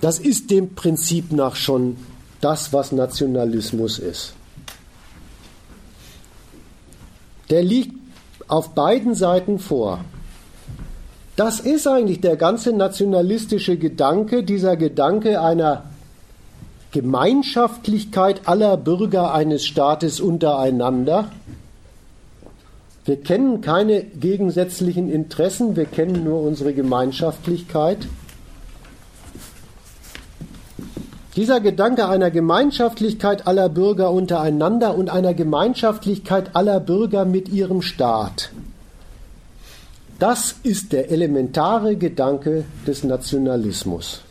das 0.00 0.18
ist 0.18 0.50
dem 0.50 0.74
Prinzip 0.74 1.30
nach 1.32 1.56
schon 1.56 1.98
das, 2.46 2.72
was 2.72 2.92
Nationalismus 2.92 3.98
ist. 3.98 4.32
Der 7.50 7.64
liegt 7.64 7.96
auf 8.46 8.72
beiden 8.72 9.16
Seiten 9.16 9.58
vor. 9.58 10.04
Das 11.34 11.58
ist 11.58 11.88
eigentlich 11.88 12.20
der 12.20 12.36
ganze 12.36 12.72
nationalistische 12.72 13.76
Gedanke, 13.76 14.44
dieser 14.44 14.76
Gedanke 14.76 15.40
einer 15.40 15.86
Gemeinschaftlichkeit 16.92 18.46
aller 18.46 18.76
Bürger 18.76 19.34
eines 19.34 19.66
Staates 19.66 20.20
untereinander, 20.20 21.32
wir 23.06 23.20
kennen 23.20 23.60
keine 23.60 24.02
gegensätzlichen 24.02 25.08
Interessen, 25.10 25.76
wir 25.76 25.84
kennen 25.84 26.24
nur 26.24 26.42
unsere 26.42 26.74
Gemeinschaftlichkeit. 26.74 27.98
Dieser 31.36 31.60
Gedanke 31.60 32.08
einer 32.08 32.30
Gemeinschaftlichkeit 32.30 33.46
aller 33.46 33.68
Bürger 33.68 34.10
untereinander 34.10 34.96
und 34.96 35.10
einer 35.10 35.34
Gemeinschaftlichkeit 35.34 36.56
aller 36.56 36.80
Bürger 36.80 37.26
mit 37.26 37.50
ihrem 37.50 37.82
Staat, 37.82 38.50
das 40.18 40.54
ist 40.62 40.92
der 40.92 41.10
elementare 41.10 41.96
Gedanke 41.96 42.64
des 42.86 43.04
Nationalismus. 43.04 44.22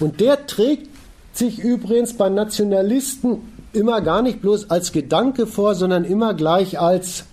Und 0.00 0.20
der 0.20 0.46
trägt 0.46 0.90
sich 1.32 1.58
übrigens 1.58 2.12
bei 2.14 2.28
Nationalisten 2.28 3.38
immer 3.72 4.02
gar 4.02 4.20
nicht 4.20 4.42
bloß 4.42 4.70
als 4.70 4.92
Gedanke 4.92 5.46
vor, 5.46 5.74
sondern 5.74 6.04
immer 6.04 6.34
gleich 6.34 6.78
als 6.78 7.24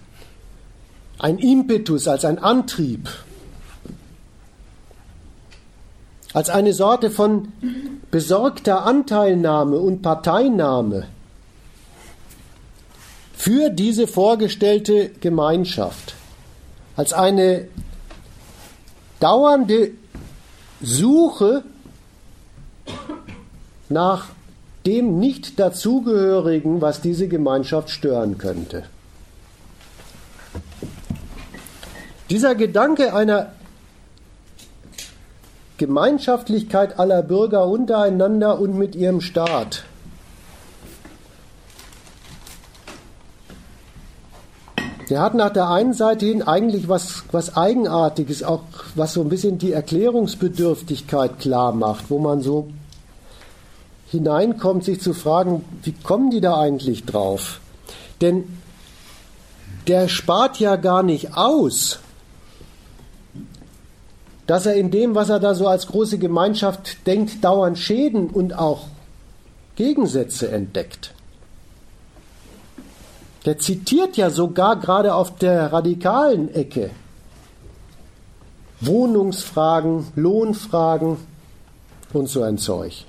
ein 1.19 1.37
Impetus, 1.37 2.07
als 2.07 2.23
ein 2.23 2.39
Antrieb, 2.39 3.09
als 6.33 6.49
eine 6.49 6.73
Sorte 6.73 7.11
von 7.11 7.51
besorgter 8.09 8.85
Anteilnahme 8.85 9.77
und 9.77 10.01
Parteinahme 10.01 11.07
für 13.33 13.69
diese 13.69 14.07
vorgestellte 14.07 15.09
Gemeinschaft, 15.19 16.15
als 16.95 17.11
eine 17.11 17.67
dauernde 19.19 19.91
Suche 20.81 21.63
nach 23.89 24.29
dem 24.85 25.19
nicht 25.19 25.59
dazugehörigen, 25.59 26.81
was 26.81 27.01
diese 27.01 27.27
Gemeinschaft 27.27 27.89
stören 27.89 28.37
könnte. 28.37 28.83
Dieser 32.29 32.55
Gedanke 32.55 33.13
einer 33.13 33.51
Gemeinschaftlichkeit 35.81 36.99
aller 36.99 37.23
Bürger 37.23 37.65
untereinander 37.65 38.59
und 38.59 38.77
mit 38.77 38.95
ihrem 38.95 39.19
Staat, 39.19 39.83
der 45.09 45.21
hat 45.21 45.33
nach 45.33 45.49
der 45.49 45.71
einen 45.71 45.95
Seite 45.95 46.27
hin 46.27 46.43
eigentlich 46.43 46.87
was, 46.87 47.23
was 47.31 47.57
Eigenartiges, 47.57 48.43
auch 48.43 48.61
was 48.93 49.13
so 49.13 49.21
ein 49.21 49.29
bisschen 49.29 49.57
die 49.57 49.71
Erklärungsbedürftigkeit 49.71 51.39
klar 51.39 51.71
macht, 51.71 52.11
wo 52.11 52.19
man 52.19 52.41
so 52.41 52.67
hineinkommt, 54.11 54.83
sich 54.83 55.01
zu 55.01 55.15
fragen, 55.15 55.65
wie 55.81 55.93
kommen 55.93 56.29
die 56.29 56.41
da 56.41 56.59
eigentlich 56.59 57.05
drauf? 57.05 57.59
Denn 58.21 58.43
der 59.87 60.07
spart 60.09 60.59
ja 60.59 60.75
gar 60.75 61.01
nicht 61.01 61.35
aus, 61.35 61.97
dass 64.51 64.65
er 64.65 64.75
in 64.75 64.91
dem, 64.91 65.15
was 65.15 65.29
er 65.29 65.39
da 65.39 65.55
so 65.55 65.65
als 65.65 65.87
große 65.87 66.17
Gemeinschaft 66.17 67.07
denkt, 67.07 67.41
dauernd 67.41 67.79
Schäden 67.79 68.29
und 68.29 68.51
auch 68.51 68.87
Gegensätze 69.77 70.51
entdeckt. 70.51 71.13
Der 73.45 73.59
zitiert 73.59 74.17
ja 74.17 74.29
sogar 74.29 74.75
gerade 74.75 75.15
auf 75.15 75.37
der 75.37 75.71
radikalen 75.71 76.53
Ecke 76.53 76.89
Wohnungsfragen, 78.81 80.07
Lohnfragen 80.17 81.15
und 82.11 82.27
so 82.27 82.43
ein 82.43 82.57
Zeug. 82.57 83.05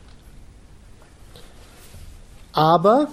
Aber, 2.53 3.09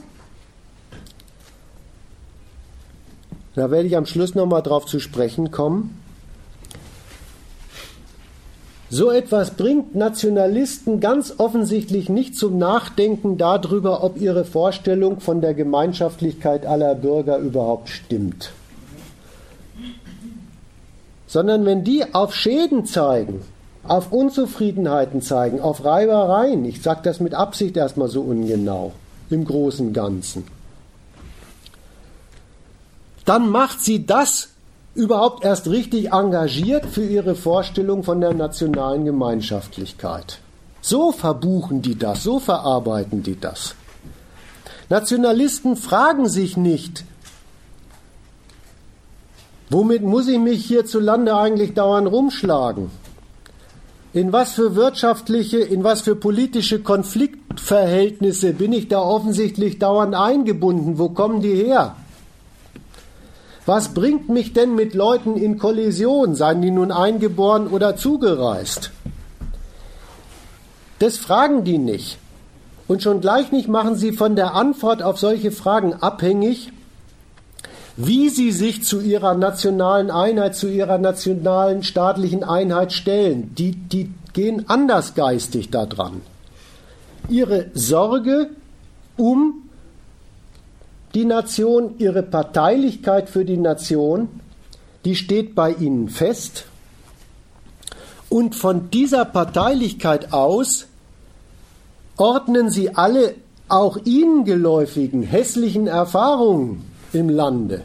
da 3.55 3.71
werde 3.71 3.87
ich 3.87 3.97
am 3.97 4.05
Schluss 4.05 4.35
nochmal 4.35 4.61
drauf 4.61 4.85
zu 4.85 4.99
sprechen 4.99 5.49
kommen, 5.49 5.99
so 8.89 9.11
etwas 9.11 9.51
bringt 9.51 9.93
Nationalisten 9.93 10.99
ganz 10.99 11.35
offensichtlich 11.37 12.09
nicht 12.09 12.35
zum 12.35 12.57
Nachdenken 12.57 13.37
darüber, 13.37 14.03
ob 14.03 14.19
ihre 14.19 14.45
Vorstellung 14.45 15.19
von 15.19 15.41
der 15.41 15.53
Gemeinschaftlichkeit 15.53 16.65
aller 16.65 16.95
Bürger 16.95 17.37
überhaupt 17.37 17.89
stimmt. 17.89 18.51
Sondern 21.27 21.65
wenn 21.65 21.83
die 21.83 22.15
auf 22.15 22.33
Schäden 22.33 22.87
zeigen, 22.87 23.41
auf 23.83 24.11
Unzufriedenheiten 24.11 25.21
zeigen, 25.21 25.61
auf 25.61 25.85
Reibereien, 25.85 26.65
ich 26.65 26.81
sage 26.81 27.01
das 27.03 27.19
mit 27.19 27.35
Absicht 27.35 27.77
erstmal 27.77 28.07
so 28.07 28.21
ungenau, 28.21 28.93
im 29.29 29.45
großen 29.45 29.93
Ganzen, 29.93 30.45
dann 33.25 33.49
macht 33.49 33.81
sie 33.81 34.07
das 34.07 34.49
überhaupt 34.99 35.45
erst 35.45 35.67
richtig 35.67 36.11
engagiert 36.11 36.85
für 36.85 37.05
ihre 37.05 37.33
Vorstellung 37.33 38.03
von 38.03 38.19
der 38.19 38.33
nationalen 38.33 39.05
Gemeinschaftlichkeit. 39.05 40.39
So 40.81 41.11
verbuchen 41.11 41.81
die 41.81 41.97
das, 41.97 42.23
so 42.23 42.39
verarbeiten 42.39 43.23
die 43.23 43.39
das. 43.39 43.75
Nationalisten 44.89 45.77
fragen 45.77 46.27
sich 46.27 46.57
nicht, 46.57 47.05
womit 49.69 50.03
muss 50.03 50.27
ich 50.27 50.39
mich 50.39 50.65
hierzulande 50.65 51.35
eigentlich 51.35 51.73
dauernd 51.73 52.11
rumschlagen? 52.11 52.91
In 54.11 54.33
was 54.33 54.53
für 54.53 54.75
wirtschaftliche, 54.75 55.59
in 55.59 55.83
was 55.83 56.01
für 56.01 56.15
politische 56.15 56.79
Konfliktverhältnisse 56.79 58.53
bin 58.53 58.73
ich 58.73 58.87
da 58.87 58.99
offensichtlich 58.99 59.79
dauernd 59.79 60.15
eingebunden? 60.15 60.97
Wo 60.97 61.09
kommen 61.09 61.41
die 61.41 61.53
her? 61.53 61.95
Was 63.69 63.89
bringt 63.89 64.29
mich 64.29 64.53
denn 64.53 64.73
mit 64.73 64.95
Leuten 64.95 65.37
in 65.37 65.59
Kollision, 65.59 66.33
seien 66.33 66.59
die 66.63 66.71
nun 66.71 66.91
eingeboren 66.91 67.67
oder 67.67 67.95
zugereist? 67.95 68.89
Das 70.97 71.17
fragen 71.17 71.63
die 71.65 71.77
nicht. 71.77 72.17
Und 72.87 73.03
schon 73.03 73.21
gleich 73.21 73.51
nicht 73.51 73.67
machen 73.67 73.93
sie 73.93 74.11
von 74.11 74.35
der 74.35 74.55
Antwort 74.55 75.03
auf 75.03 75.19
solche 75.19 75.51
Fragen 75.51 75.93
abhängig, 75.93 76.71
wie 77.95 78.29
sie 78.29 78.51
sich 78.51 78.83
zu 78.83 79.01
ihrer 79.01 79.35
nationalen 79.35 80.09
Einheit, 80.09 80.55
zu 80.55 80.67
ihrer 80.67 80.97
nationalen 80.97 81.83
staatlichen 81.83 82.43
Einheit 82.43 82.91
stellen. 82.91 83.53
Die, 83.53 83.75
die 83.75 84.09
gehen 84.33 84.67
andersgeistig 84.67 85.69
daran. 85.69 86.21
Ihre 87.27 87.67
Sorge 87.75 88.49
um 89.15 89.68
die 91.19 91.25
Nation, 91.25 91.95
ihre 91.97 92.23
Parteilichkeit 92.23 93.29
für 93.29 93.43
die 93.43 93.57
Nation, 93.57 94.29
die 95.03 95.17
steht 95.17 95.53
bei 95.53 95.73
ihnen 95.73 96.07
fest. 96.07 96.63
Und 98.29 98.55
von 98.55 98.89
dieser 98.89 99.25
Parteilichkeit 99.25 100.31
aus 100.31 100.87
ordnen 102.15 102.69
sie 102.69 102.95
alle 102.95 103.35
auch 103.67 103.97
ihnen 104.05 104.45
geläufigen 104.45 105.21
hässlichen 105.21 105.87
Erfahrungen 105.87 106.89
im 107.11 107.27
Lande 107.27 107.83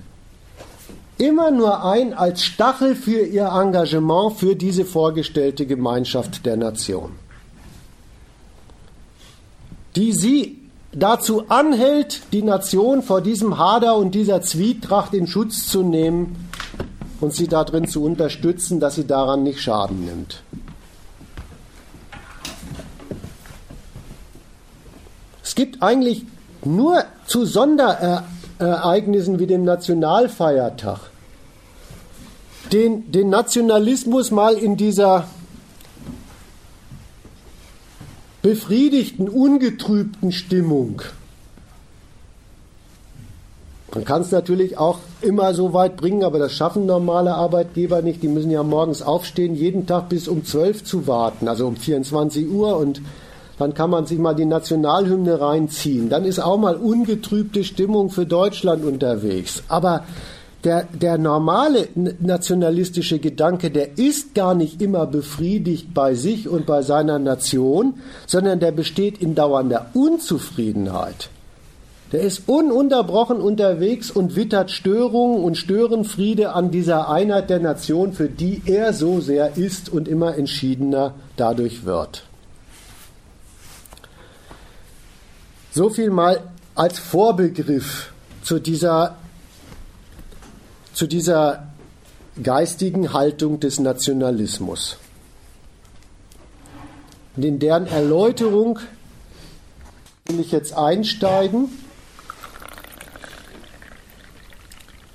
immer 1.19 1.51
nur 1.51 1.85
ein 1.85 2.15
als 2.15 2.45
Stachel 2.45 2.95
für 2.95 3.25
ihr 3.25 3.47
Engagement 3.47 4.37
für 4.37 4.55
diese 4.55 4.85
vorgestellte 4.85 5.67
Gemeinschaft 5.67 6.47
der 6.47 6.57
Nation, 6.57 7.13
die 9.97 10.13
sie 10.13 10.64
dazu 10.95 11.45
anhält, 11.49 12.23
die 12.33 12.43
Nation 12.43 13.03
vor 13.03 13.21
diesem 13.21 13.59
Hader 13.59 13.97
und 13.97 14.15
dieser 14.15 14.43
Zwietracht 14.43 15.15
in 15.15 15.27
Schutz 15.27 15.67
zu 15.67 15.83
nehmen 15.83 16.49
und 17.21 17.35
sie 17.35 17.49
darin 17.49 17.89
zu 17.89 18.03
unterstützen, 18.03 18.81
dass 18.81 18.95
sie 18.95 19.07
daran 19.07 19.43
nicht 19.43 19.61
Schaden 19.61 20.05
nimmt. 20.05 20.43
Es 25.43 25.55
gibt 25.55 25.83
eigentlich 25.83 26.25
nur 26.65 27.05
zu 27.27 27.45
Sonderereignissen 27.45 29.39
wie 29.39 29.47
dem 29.47 29.65
Nationalfeiertag 29.65 31.01
den, 32.73 33.11
den 33.13 33.31
Nationalismus 33.31 34.31
mal 34.31 34.55
in 34.55 34.77
dieser 34.77 35.27
befriedigten, 38.45 39.31
ungetrübten 39.31 40.31
Stimmung. 40.31 41.01
Man 43.95 44.05
kann 44.05 44.21
es 44.21 44.33
natürlich 44.33 44.77
auch 44.77 44.99
immer 45.23 45.55
so 45.55 45.73
weit 45.73 45.97
bringen, 45.97 46.23
aber 46.25 46.39
das 46.39 46.53
schaffen 46.53 46.85
normale 46.85 47.33
Arbeitgeber 47.33 48.03
nicht. 48.03 48.23
Die 48.23 48.29
müssen 48.29 48.51
ja 48.51 48.63
morgens 48.63 49.01
aufstehen, 49.01 49.55
jeden 49.55 49.87
Tag 49.87 50.11
bis 50.11 50.29
um 50.29 50.45
12 50.45 50.85
zu 50.85 51.07
warten, 51.07 51.49
also 51.49 51.67
um 51.67 51.77
24 51.77 52.47
Uhr 52.51 52.77
und 52.77 53.01
dann 53.57 53.73
kann 53.73 53.89
man 53.89 54.05
sich 54.05 54.19
mal 54.19 54.35
die 54.35 54.45
Nationalhymne 54.45 55.41
reinziehen. 55.41 56.11
Dann 56.11 56.27
ist 56.27 56.39
auch 56.39 56.59
mal 56.59 56.77
ungetrübte 56.77 57.65
Stimmung 57.65 58.11
für 58.11 58.27
Deutschland 58.27 58.85
unterwegs. 58.85 59.63
Aber 59.69 60.05
der, 60.65 60.85
der 60.85 61.19
normale 61.19 61.89
nationalistische 62.21 63.19
Gedanke, 63.19 63.71
der 63.71 63.99
ist 63.99 64.35
gar 64.35 64.55
nicht 64.55 64.81
immer 64.81 65.07
befriedigt 65.07 65.93
bei 65.93 66.15
sich 66.15 66.49
und 66.49 66.65
bei 66.67 66.83
seiner 66.83 67.19
Nation, 67.19 67.95
sondern 68.27 68.61
der 68.61 68.73
besteht 68.73 69.19
in 69.19 69.35
dauernder 69.35 69.91
Unzufriedenheit. 69.93 71.29
Der 72.13 72.23
ist 72.23 72.43
ununterbrochen 72.47 73.39
unterwegs 73.39 74.11
und 74.11 74.37
wittert 74.37 74.71
Störungen 74.71 75.43
und 75.43 75.57
Störenfriede 75.57 76.53
an 76.53 76.71
dieser 76.71 77.11
Einheit 77.11 77.51
der 77.51 77.61
Nation, 77.61 78.13
für 78.13 78.29
die 78.29 78.63
er 78.67 78.93
so 78.93 79.21
sehr 79.21 79.57
ist 79.57 79.89
und 79.89 80.09
immer 80.09 80.37
entschiedener 80.37 81.15
dadurch 81.37 81.85
wird. 81.85 82.25
So 85.73 85.91
viel 85.91 86.11
mal 86.11 86.41
als 86.77 86.99
Vorbegriff 87.01 88.13
zu 88.43 88.61
dieser 88.61 89.17
zu 90.95 91.07
dieser 91.07 91.67
geistigen 92.43 93.13
Haltung 93.13 93.61
des 93.61 93.79
Nationalismus. 93.79 94.97
Und 97.37 97.45
in 97.45 97.59
deren 97.59 97.87
Erläuterung 97.87 98.79
will 100.27 100.41
ich 100.41 100.53
jetzt 100.53 100.73
einsteigen 100.77 101.69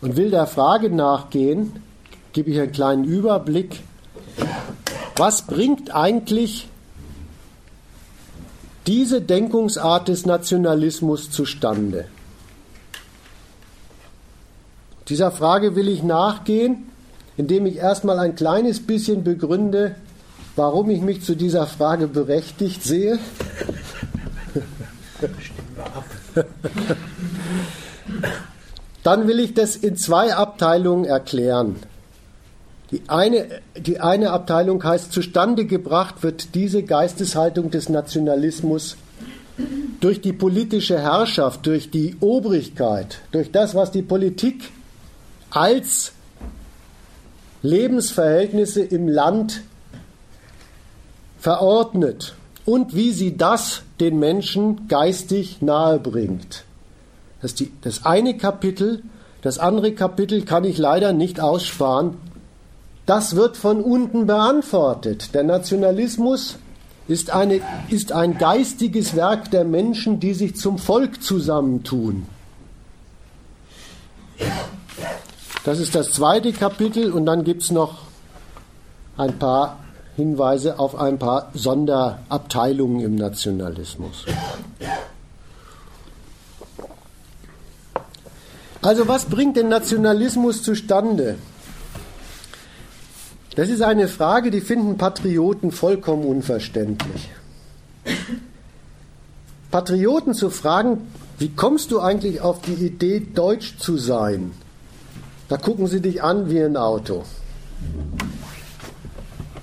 und 0.01 0.17
will 0.17 0.29
der 0.29 0.47
Frage 0.47 0.89
nachgehen, 0.89 1.81
gebe 2.33 2.51
ich 2.51 2.59
einen 2.59 2.71
kleinen 2.71 3.03
Überblick, 3.05 3.81
was 5.15 5.47
bringt 5.47 5.95
eigentlich 5.95 6.67
diese 8.85 9.21
Denkungsart 9.21 10.07
des 10.09 10.25
Nationalismus 10.25 11.31
zustande? 11.31 12.05
Dieser 15.10 15.32
Frage 15.32 15.76
will 15.76 15.88
ich 15.88 16.04
nachgehen, 16.04 16.88
indem 17.36 17.65
ich 17.65 17.78
erstmal 17.78 18.19
ein 18.19 18.36
kleines 18.36 18.86
bisschen 18.86 19.24
begründe, 19.24 19.95
warum 20.56 20.91
ich 20.91 21.02
mich 21.02 21.24
zu 21.24 21.36
dieser 21.36 21.65
Frage 21.65 22.08
berechtigt 22.08 22.84
sehe. 22.84 23.17
Dann 29.04 29.28
will 29.28 29.39
ich 29.39 29.54
das 29.56 29.76
in 29.76 29.95
zwei 29.95 30.36
Abteilungen 30.36 31.06
erklären. 31.06 31.78
Die 32.91 33.02
eine, 33.08 33.48
die 33.78 34.00
eine 34.00 34.32
Abteilung 34.32 34.84
heißt, 34.84 35.12
zustande 35.12 35.65
gebracht 35.65 36.22
wird 36.22 36.56
diese 36.56 36.84
Geisteshaltung 36.84 37.72
des 37.72 37.89
Nationalismus 37.89 38.98
durch 40.00 40.22
die 40.22 40.34
politische 40.34 41.00
Herrschaft, 41.00 41.65
durch 41.65 41.89
die 41.91 42.15
Obrigkeit, 42.19 43.19
durch 43.32 43.52
das, 43.52 43.76
was 43.76 43.91
die 43.91 44.02
Politik 44.02 44.72
als 45.51 46.13
Lebensverhältnisse 47.62 48.81
im 48.81 49.07
Land 49.07 49.62
verordnet 51.39 52.35
und 52.65 52.95
wie 52.95 53.12
sie 53.12 53.38
das 53.38 53.81
den 53.99 54.19
Menschen 54.19 54.88
geistig 54.88 55.62
nahebringt. 55.62 56.63
Das 57.41 57.55
die, 57.55 57.71
das 57.81 58.05
eine 58.05 58.38
Kapitel. 58.38 59.03
Das 59.41 59.57
andere 59.57 59.93
Kapitel 59.93 60.43
kann 60.43 60.65
ich 60.65 60.77
leider 60.77 61.13
nicht 61.13 61.39
aussparen. 61.39 62.17
Das 63.05 63.35
wird 63.35 63.57
von 63.57 63.81
unten 63.81 64.27
beantwortet. 64.27 65.33
Der 65.33 65.43
Nationalismus 65.43 66.57
ist, 67.07 67.31
eine, 67.31 67.62
ist 67.89 68.12
ein 68.12 68.38
geistiges 68.38 69.15
Werk 69.15 69.49
der 69.49 69.63
Menschen, 69.63 70.19
die 70.19 70.33
sich 70.33 70.55
zum 70.55 70.77
Volk 70.77 71.23
zusammentun. 71.23 72.27
Das 75.69 75.77
ist 75.77 75.93
das 75.93 76.13
zweite 76.13 76.51
Kapitel 76.51 77.12
und 77.12 77.27
dann 77.27 77.43
gibt 77.43 77.62
es 77.62 77.69
noch 77.69 77.99
ein 79.17 79.38
paar 79.38 79.77
Hinweise 80.15 80.79
auf 80.79 80.95
ein 80.95 81.19
paar 81.19 81.51
Sonderabteilungen 81.53 83.01
im 83.01 83.13
Nationalismus. 83.13 84.25
Also 88.82 89.08
was 89.08 89.25
bringt 89.25 89.58
den 89.58 89.69
Nationalismus 89.69 90.63
zustande? 90.63 91.36
Das 93.55 93.69
ist 93.69 93.84
eine 93.84 94.08
Frage, 94.08 94.49
die 94.49 94.62
finden 94.62 94.97
Patrioten 94.97 95.71
vollkommen 95.71 96.25
unverständlich. 96.25 97.29
Patrioten 99.69 100.34
zu 100.34 100.49
fragen, 100.49 101.12
wie 101.38 101.49
kommst 101.49 101.91
du 101.91 101.99
eigentlich 101.99 102.41
auf 102.41 102.60
die 102.62 102.73
Idee, 102.73 103.19
deutsch 103.19 103.77
zu 103.77 103.97
sein? 103.97 104.51
Da 105.49 105.57
gucken 105.57 105.88
sie 105.88 105.99
dich 105.99 106.21
an 106.23 106.49
wie 106.49 106.62
ein 106.62 106.77
Auto. 106.77 107.23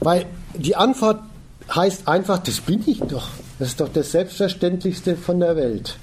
Weil 0.00 0.26
die 0.54 0.74
Antwort 0.76 1.20
heißt 1.74 2.08
einfach, 2.08 2.38
das 2.38 2.60
bin 2.60 2.82
ich 2.86 3.00
doch. 3.00 3.28
Das 3.58 3.68
ist 3.68 3.80
doch 3.80 3.88
das 3.88 4.10
Selbstverständlichste 4.12 5.16
von 5.16 5.40
der 5.40 5.56
Welt. 5.56 5.96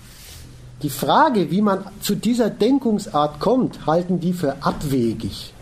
Die 0.81 0.89
Frage, 0.89 1.51
wie 1.51 1.61
man 1.61 1.85
zu 2.01 2.15
dieser 2.15 2.49
Denkungsart 2.49 3.39
kommt, 3.39 3.85
halten 3.85 4.19
die 4.19 4.33
für 4.33 4.63
abwegig. 4.63 5.53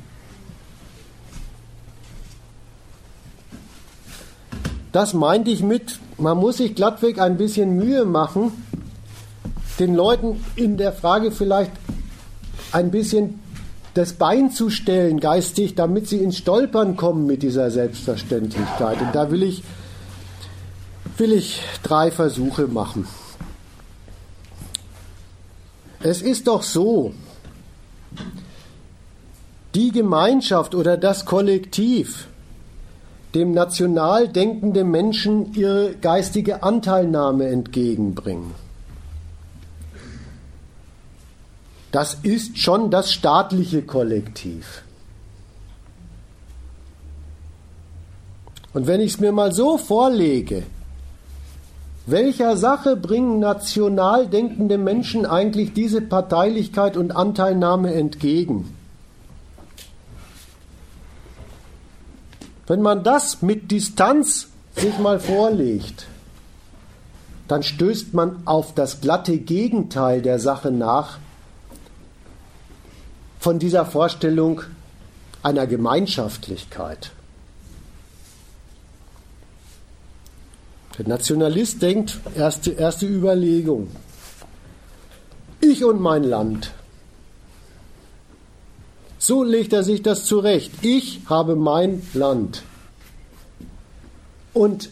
Das 4.92 5.14
meinte 5.14 5.52
ich 5.52 5.64
mit, 5.64 6.00
man 6.18 6.38
muss 6.38 6.58
sich 6.58 6.76
glattweg 6.76 7.20
ein 7.20 7.38
bisschen 7.38 7.76
Mühe 7.78 8.06
machen, 8.06 8.52
den 9.80 9.96
Leuten 9.96 10.44
in 10.56 10.78
der 10.78 10.92
Frage 10.92 11.32
vielleicht 11.32 11.72
ein 12.72 12.92
bisschen 12.92 13.40
das 13.94 14.14
Bein 14.14 14.52
zu 14.52 14.70
stellen, 14.70 15.20
geistig, 15.20 15.76
damit 15.76 16.08
sie 16.08 16.18
ins 16.18 16.38
Stolpern 16.38 16.96
kommen 16.96 17.26
mit 17.26 17.44
dieser 17.44 17.72
Selbstverständlichkeit. 17.72 19.02
Und 19.02 19.14
da 19.14 19.32
will 19.32 19.44
ich, 19.44 19.64
will 21.18 21.34
ich 21.34 21.62
drei 21.84 22.12
Versuche 22.12 22.68
machen. 22.68 23.08
Es 26.04 26.22
ist 26.22 26.48
doch 26.48 26.64
so, 26.64 27.14
die 29.76 29.92
Gemeinschaft 29.92 30.74
oder 30.74 30.98
das 30.98 31.26
Kollektiv, 31.26 32.28
dem 33.36 33.52
national 33.54 34.28
denkende 34.28 34.84
Menschen 34.84 35.54
ihre 35.54 35.94
geistige 35.96 36.64
Anteilnahme 36.64 37.48
entgegenbringen. 37.48 38.54
Das 41.92 42.16
ist 42.24 42.58
schon 42.58 42.90
das 42.90 43.12
staatliche 43.14 43.82
Kollektiv. 43.82 44.84
Und 48.74 48.88
wenn 48.88 49.02
ich 49.02 49.14
es 49.14 49.20
mir 49.20 49.34
mal 49.34 49.52
so 49.52 49.78
vorlege, 49.78 50.64
welcher 52.06 52.56
Sache 52.58 52.96
bringen 52.96 53.40
national 53.40 54.28
denkende 54.28 54.78
Menschen 54.78 55.26
eigentlich 55.26 55.74
diese 55.74 56.02
Parteilichkeit 56.02 56.96
und 56.98 57.16
Anteilnahme 57.16 57.94
entgegen? 57.94 58.74
Wenn 62.68 62.82
man 62.82 63.04
das 63.04 63.42
mit 63.42 63.70
Distanz 63.70 64.48
sich 64.78 64.98
mal 64.98 65.20
vorlegt, 65.20 66.08
dann 67.50 67.64
stößt 67.64 68.14
man 68.14 68.44
auf 68.46 68.74
das 68.74 69.02
glatte 69.02 69.38
Gegenteil 69.38 70.22
der 70.22 70.40
Sache 70.40 70.72
nach 70.72 71.20
von 73.42 73.58
dieser 73.58 73.88
Vorstellung 73.88 74.62
einer 75.42 75.66
Gemeinschaftlichkeit. 75.66 77.10
Der 81.00 81.08
Nationalist 81.08 81.82
denkt, 81.82 82.20
erste, 82.36 82.70
erste 82.70 83.08
Überlegung, 83.08 83.90
ich 85.60 85.84
und 85.84 86.00
mein 86.00 86.24
Land. 86.24 86.72
So 89.18 89.44
legt 89.44 89.74
er 89.74 89.84
sich 89.84 90.04
das 90.04 90.26
zurecht. 90.26 90.72
Ich 90.84 91.22
habe 91.26 91.56
mein 91.56 92.04
Land. 92.14 92.62
Und 94.54 94.92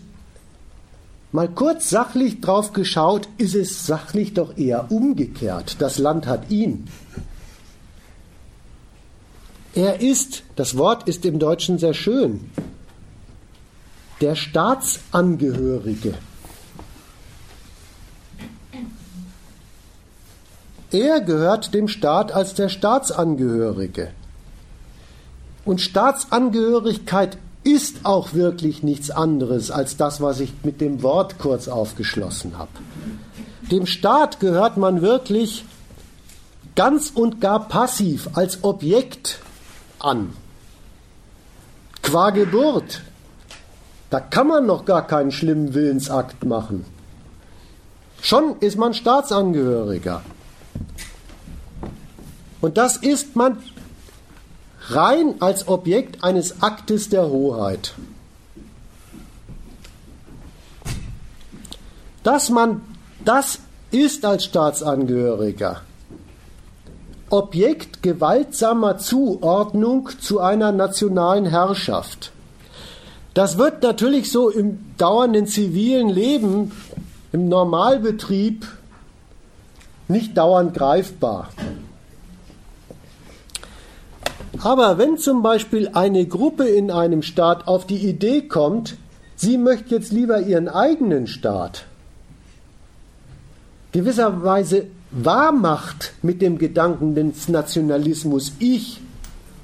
mal 1.32 1.50
kurz 1.50 1.92
sachlich 1.92 2.42
drauf 2.42 2.74
geschaut, 2.74 3.30
ist 3.38 3.54
es 3.54 3.86
sachlich 3.86 4.34
doch 4.34 4.58
eher 4.58 4.92
umgekehrt. 4.92 5.76
Das 5.78 6.00
Land 6.00 6.26
hat 6.26 6.50
ihn. 6.50 6.88
Er 9.74 10.02
ist, 10.02 10.44
das 10.56 10.78
Wort 10.78 11.08
ist 11.08 11.26
im 11.26 11.40
Deutschen 11.40 11.78
sehr 11.78 11.94
schön, 11.94 12.50
der 14.22 14.36
Staatsangehörige. 14.36 16.16
Er 20.92 21.22
gehört 21.22 21.74
dem 21.74 21.88
Staat 21.88 22.32
als 22.32 22.56
der 22.56 22.68
Staatsangehörige. 22.68 24.12
Und 25.66 25.82
Staatsangehörigkeit 25.82 27.38
ist 27.64 28.06
auch 28.06 28.34
wirklich 28.34 28.82
nichts 28.82 29.12
anderes 29.12 29.70
als 29.70 29.98
das, 29.98 30.20
was 30.20 30.40
ich 30.40 30.52
mit 30.64 30.82
dem 30.82 31.04
Wort 31.04 31.38
kurz 31.38 31.68
aufgeschlossen 31.68 32.58
habe. 32.58 32.72
Dem 33.70 33.86
Staat 33.86 34.40
gehört 34.40 34.78
man 34.78 35.04
wirklich 35.04 35.64
ganz 36.76 37.12
und 37.14 37.40
gar 37.40 37.68
passiv 37.68 38.30
als 38.34 38.64
Objekt 38.64 39.42
an. 40.00 40.34
Qua 42.02 42.30
Geburt, 42.32 43.02
da 44.10 44.20
kann 44.20 44.48
man 44.48 44.66
noch 44.66 44.86
gar 44.86 45.06
keinen 45.06 45.32
schlimmen 45.32 45.74
Willensakt 45.74 46.46
machen. 46.46 46.86
Schon 48.22 48.58
ist 48.60 48.78
man 48.78 48.94
Staatsangehöriger. 48.94 50.22
Und 52.62 52.78
das 52.78 52.98
ist 52.98 53.36
man 53.36 53.58
rein 54.90 55.36
als 55.40 55.68
Objekt 55.68 56.24
eines 56.24 56.62
Aktes 56.62 57.10
der 57.10 57.30
Hoheit. 57.30 57.94
Dass 62.24 62.50
man 62.50 62.82
das 63.24 63.60
ist 63.92 64.26
als 64.26 64.46
Staatsangehöriger 64.46 65.82
Objekt 67.30 68.02
gewaltsamer 68.02 68.98
Zuordnung 68.98 70.10
zu 70.20 70.40
einer 70.40 70.72
nationalen 70.72 71.46
Herrschaft. 71.46 72.32
Das 73.34 73.58
wird 73.58 73.84
natürlich 73.84 74.32
so 74.32 74.50
im 74.50 74.80
dauernden 74.98 75.46
zivilen 75.46 76.10
Leben, 76.10 76.72
im 77.32 77.48
Normalbetrieb 77.48 78.66
nicht 80.08 80.36
dauernd 80.38 80.74
greifbar. 80.74 81.50
Aber 84.62 84.98
wenn 84.98 85.18
zum 85.18 85.42
Beispiel 85.42 85.92
eine 85.94 86.26
Gruppe 86.26 86.66
in 86.66 86.92
einem 86.92 87.22
Staat 87.22 87.68
auf 87.68 87.86
die 87.86 88.10
Idee 88.10 88.42
kommt, 88.42 88.98
sie 89.36 89.58
möchte 89.58 89.96
jetzt 89.96 90.12
lieber 90.12 90.42
ihren 90.42 90.68
eigenen 90.68 91.28
Staat, 91.28 91.86
gewisserweise 93.92 94.88
wahrmacht 95.12 96.14
mit 96.22 96.42
dem 96.42 96.58
Gedanken 96.58 97.16
des 97.16 97.48
Nationalismus, 97.50 98.54
ich 98.60 99.02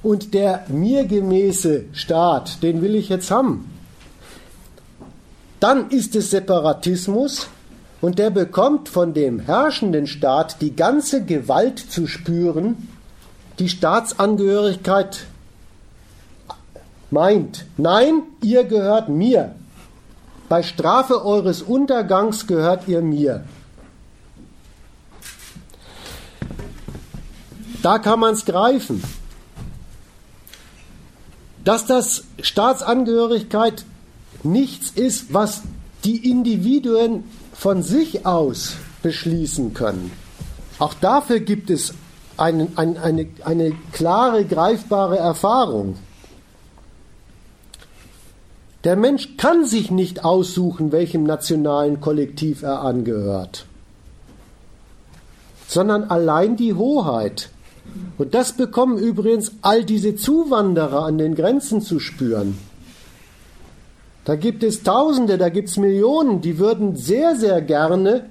und 0.04 0.34
der 0.34 0.66
mir 0.68 1.06
gemäße 1.06 1.86
Staat, 1.94 2.62
den 2.64 2.82
will 2.82 2.96
ich 2.96 3.10
jetzt 3.10 3.32
haben, 3.32 3.70
dann 5.60 5.90
ist 5.90 6.16
es 6.16 6.32
Separatismus 6.32 7.48
und 8.02 8.20
der 8.20 8.30
bekommt 8.30 8.90
von 8.90 9.14
dem 9.14 9.40
herrschenden 9.40 10.06
Staat 10.06 10.62
die 10.62 10.76
ganze 10.76 11.24
Gewalt 11.24 11.80
zu 11.80 12.08
spüren, 12.08 12.88
die 13.58 13.70
Staatsangehörigkeit 13.70 15.26
meint. 17.10 17.66
Nein, 17.78 18.24
ihr 18.44 18.64
gehört 18.66 19.10
mir. 19.10 19.56
Bei 20.50 20.62
Strafe 20.62 21.26
eures 21.26 21.62
Untergangs 21.64 22.46
gehört 22.46 22.88
ihr 22.88 23.02
mir. 23.02 23.44
Da 27.86 28.00
kann 28.00 28.20
man 28.20 28.34
es 28.34 28.46
greifen. 28.46 29.04
dass 31.64 31.86
das 31.86 32.24
Staatsangehörigkeit 32.42 33.86
nichts 34.42 34.90
ist, 34.90 35.36
was 35.36 35.62
die 36.04 36.30
Individuen 36.30 37.26
von 37.54 37.84
sich 37.84 38.26
aus 38.26 38.78
beschließen 39.04 39.76
können. 39.76 40.12
Auch 40.80 40.96
dafür 40.96 41.40
gibt 41.40 41.70
es 41.70 41.94
eine, 42.38 42.70
eine, 42.76 43.02
eine, 43.02 43.28
eine 43.44 43.72
klare, 43.92 44.46
greifbare 44.46 45.18
Erfahrung. 45.18 45.98
Der 48.84 48.96
Mensch 48.96 49.38
kann 49.38 49.66
sich 49.66 49.92
nicht 49.92 50.24
aussuchen, 50.24 50.92
welchem 50.92 51.24
nationalen 51.24 52.02
Kollektiv 52.02 52.64
er 52.64 52.82
angehört, 52.82 53.68
sondern 55.68 56.06
allein 56.06 56.56
die 56.56 56.74
Hoheit. 56.74 57.50
Und 58.18 58.34
das 58.34 58.54
bekommen 58.54 58.98
übrigens 58.98 59.54
all 59.62 59.84
diese 59.84 60.16
Zuwanderer 60.16 61.06
an 61.06 61.18
den 61.18 61.36
Grenzen 61.36 61.82
zu 61.82 62.00
spüren. 62.00 62.58
Da 64.24 64.36
gibt 64.36 64.64
es 64.64 64.84
Tausende, 64.84 65.38
da 65.38 65.50
gibt 65.50 65.70
es 65.70 65.78
Millionen, 65.78 66.42
die 66.42 66.58
würden 66.58 66.96
sehr, 66.96 67.36
sehr 67.36 67.62
gerne 67.62 68.26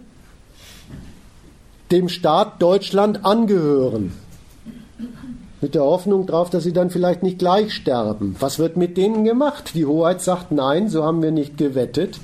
dem 1.90 2.08
Staat 2.08 2.60
Deutschland 2.60 3.24
angehören 3.24 4.12
mit 5.64 5.74
der 5.74 5.84
Hoffnung 5.84 6.26
darauf, 6.26 6.50
dass 6.50 6.62
sie 6.62 6.74
dann 6.74 6.90
vielleicht 6.90 7.22
nicht 7.22 7.38
gleich 7.38 7.72
sterben. 7.72 8.36
Was 8.38 8.58
wird 8.58 8.76
mit 8.76 8.98
denen 8.98 9.24
gemacht? 9.24 9.70
Die 9.72 9.86
Hoheit 9.86 10.20
sagt 10.20 10.52
nein, 10.52 10.90
so 10.90 11.04
haben 11.04 11.22
wir 11.22 11.30
nicht 11.30 11.56
gewettet. 11.56 12.20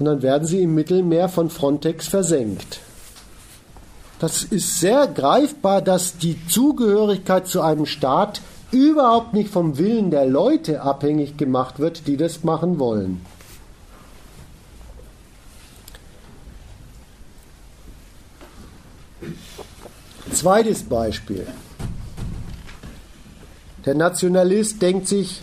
Und 0.00 0.06
dann 0.06 0.20
werden 0.20 0.44
sie 0.44 0.62
im 0.62 0.74
Mittelmeer 0.74 1.28
von 1.28 1.50
Frontex 1.50 2.08
versenkt. 2.08 2.80
Das 4.24 4.42
ist 4.42 4.80
sehr 4.80 5.06
greifbar, 5.06 5.82
dass 5.82 6.16
die 6.16 6.38
Zugehörigkeit 6.46 7.46
zu 7.46 7.60
einem 7.60 7.84
Staat 7.84 8.40
überhaupt 8.70 9.34
nicht 9.34 9.50
vom 9.50 9.76
Willen 9.76 10.10
der 10.10 10.24
Leute 10.24 10.80
abhängig 10.80 11.36
gemacht 11.36 11.78
wird, 11.78 12.06
die 12.06 12.16
das 12.16 12.42
machen 12.42 12.78
wollen. 12.78 13.20
Zweites 20.32 20.84
Beispiel. 20.84 21.46
Der 23.84 23.94
Nationalist 23.94 24.80
denkt 24.80 25.06
sich, 25.06 25.42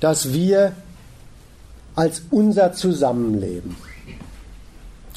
dass 0.00 0.32
wir 0.32 0.72
als 1.94 2.22
unser 2.30 2.72
Zusammenleben, 2.72 3.76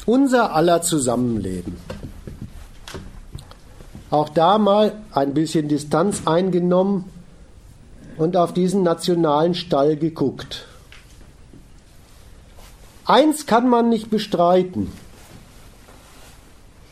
unser 0.06 0.54
aller 0.54 0.82
Zusammenleben, 0.82 1.76
auch 4.10 4.28
da 4.28 4.58
mal 4.58 4.92
ein 5.12 5.34
bisschen 5.34 5.68
Distanz 5.68 6.26
eingenommen 6.26 7.04
und 8.16 8.36
auf 8.36 8.52
diesen 8.52 8.82
nationalen 8.82 9.54
Stall 9.54 9.96
geguckt. 9.96 10.66
Eins 13.04 13.46
kann 13.46 13.68
man 13.68 13.88
nicht 13.88 14.10
bestreiten. 14.10 14.92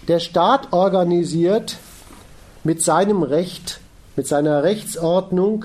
Der 0.09 0.19
Staat 0.19 0.73
organisiert 0.73 1.77
mit 2.65 2.83
seinem 2.83 3.23
Recht 3.23 3.81
mit 4.21 4.27
seiner 4.27 4.63
Rechtsordnung 4.63 5.65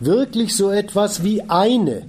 wirklich 0.00 0.54
so 0.54 0.70
etwas 0.70 1.22
wie 1.22 1.42
eine, 1.48 2.02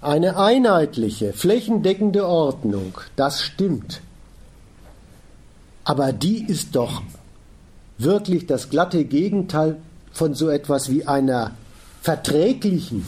eine 0.00 0.36
einheitliche, 0.36 1.32
flächendeckende 1.32 2.26
Ordnung. 2.26 2.94
Das 3.16 3.42
stimmt. 3.42 4.00
Aber 5.84 6.12
die 6.12 6.44
ist 6.44 6.74
doch 6.76 7.02
wirklich 7.98 8.46
das 8.46 8.70
glatte 8.70 9.04
Gegenteil 9.04 9.76
von 10.12 10.34
so 10.34 10.48
etwas 10.48 10.90
wie 10.90 11.06
einer 11.06 11.52
verträglichen, 12.00 13.06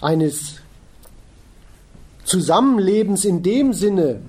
eines 0.00 0.56
Zusammenlebens 2.24 3.24
in 3.24 3.42
dem 3.42 3.72
Sinne, 3.72 4.20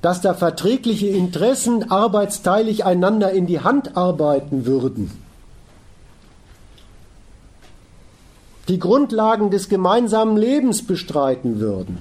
dass 0.00 0.22
da 0.22 0.32
verträgliche 0.32 1.08
Interessen 1.08 1.90
arbeitsteilig 1.90 2.86
einander 2.86 3.32
in 3.32 3.46
die 3.46 3.60
Hand 3.60 3.96
arbeiten 3.98 4.64
würden. 4.64 5.10
Die 8.70 8.78
Grundlagen 8.78 9.50
des 9.50 9.68
gemeinsamen 9.68 10.36
Lebens 10.36 10.86
bestreiten 10.86 11.58
würden. 11.58 11.98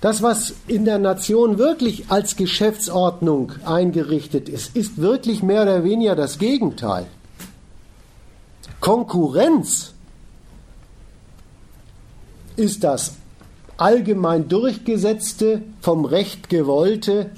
Das, 0.00 0.20
was 0.20 0.54
in 0.66 0.84
der 0.84 0.98
Nation 0.98 1.58
wirklich 1.58 2.10
als 2.10 2.34
Geschäftsordnung 2.34 3.52
eingerichtet 3.64 4.48
ist, 4.48 4.74
ist 4.74 4.98
wirklich 4.98 5.44
mehr 5.44 5.62
oder 5.62 5.84
weniger 5.84 6.16
das 6.16 6.40
Gegenteil. 6.40 7.06
Konkurrenz 8.80 9.94
ist 12.56 12.82
das 12.82 13.12
allgemein 13.76 14.48
durchgesetzte, 14.48 15.62
vom 15.80 16.04
Recht 16.04 16.48
gewollte 16.48 17.30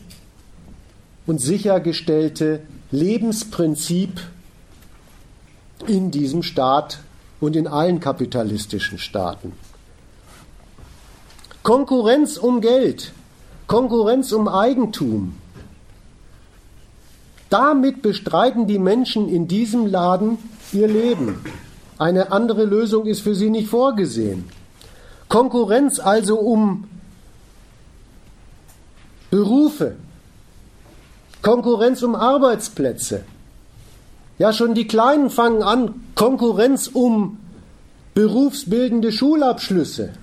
und 1.26 1.38
sichergestellte 1.38 2.62
Lebensprinzip 2.92 4.22
in 5.86 6.10
diesem 6.10 6.42
Staat 6.42 7.00
und 7.40 7.56
in 7.56 7.66
allen 7.66 8.00
kapitalistischen 8.00 8.98
Staaten. 8.98 9.52
Konkurrenz 11.62 12.36
um 12.36 12.60
Geld, 12.60 13.12
Konkurrenz 13.66 14.32
um 14.32 14.48
Eigentum. 14.48 15.36
Damit 17.48 18.02
bestreiten 18.02 18.66
die 18.66 18.78
Menschen 18.78 19.28
in 19.28 19.48
diesem 19.48 19.86
Laden 19.86 20.38
ihr 20.72 20.88
Leben. 20.88 21.44
Eine 21.98 22.32
andere 22.32 22.64
Lösung 22.64 23.06
ist 23.06 23.20
für 23.20 23.34
sie 23.34 23.50
nicht 23.50 23.68
vorgesehen. 23.68 24.48
Konkurrenz 25.28 26.00
also 26.00 26.38
um 26.38 26.88
Berufe, 29.30 29.96
Konkurrenz 31.42 32.02
um 32.02 32.14
Arbeitsplätze. 32.14 33.24
Ja, 34.40 34.54
schon 34.54 34.74
die 34.74 34.86
Kleinen 34.86 35.28
fangen 35.28 35.62
an, 35.62 36.02
Konkurrenz 36.14 36.88
um 36.90 37.36
berufsbildende 38.14 39.12
Schulabschlüsse. 39.12 40.14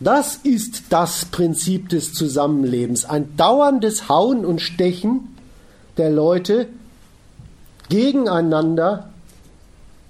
Das 0.00 0.34
ist 0.42 0.82
das 0.90 1.26
Prinzip 1.26 1.88
des 1.88 2.14
Zusammenlebens, 2.14 3.04
ein 3.04 3.36
dauerndes 3.36 4.08
Hauen 4.08 4.44
und 4.44 4.60
Stechen 4.60 5.36
der 5.98 6.10
Leute 6.10 6.66
gegeneinander, 7.90 9.10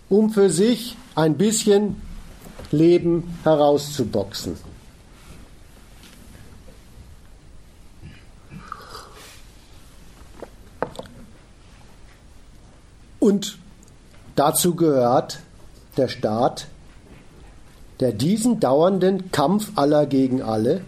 um 0.08 0.30
für 0.30 0.48
sich 0.48 0.96
ein 1.16 1.36
bisschen 1.36 2.00
Leben 2.70 3.24
herauszuboxen. 3.44 4.56
Und 13.20 13.58
dazu 14.36 14.74
gehört 14.74 15.40
der 15.96 16.08
Staat, 16.08 16.68
der 18.00 18.12
diesen 18.12 18.60
dauernden 18.60 19.32
Kampf 19.32 19.72
aller 19.74 20.06
gegen 20.06 20.42
alle 20.42 20.82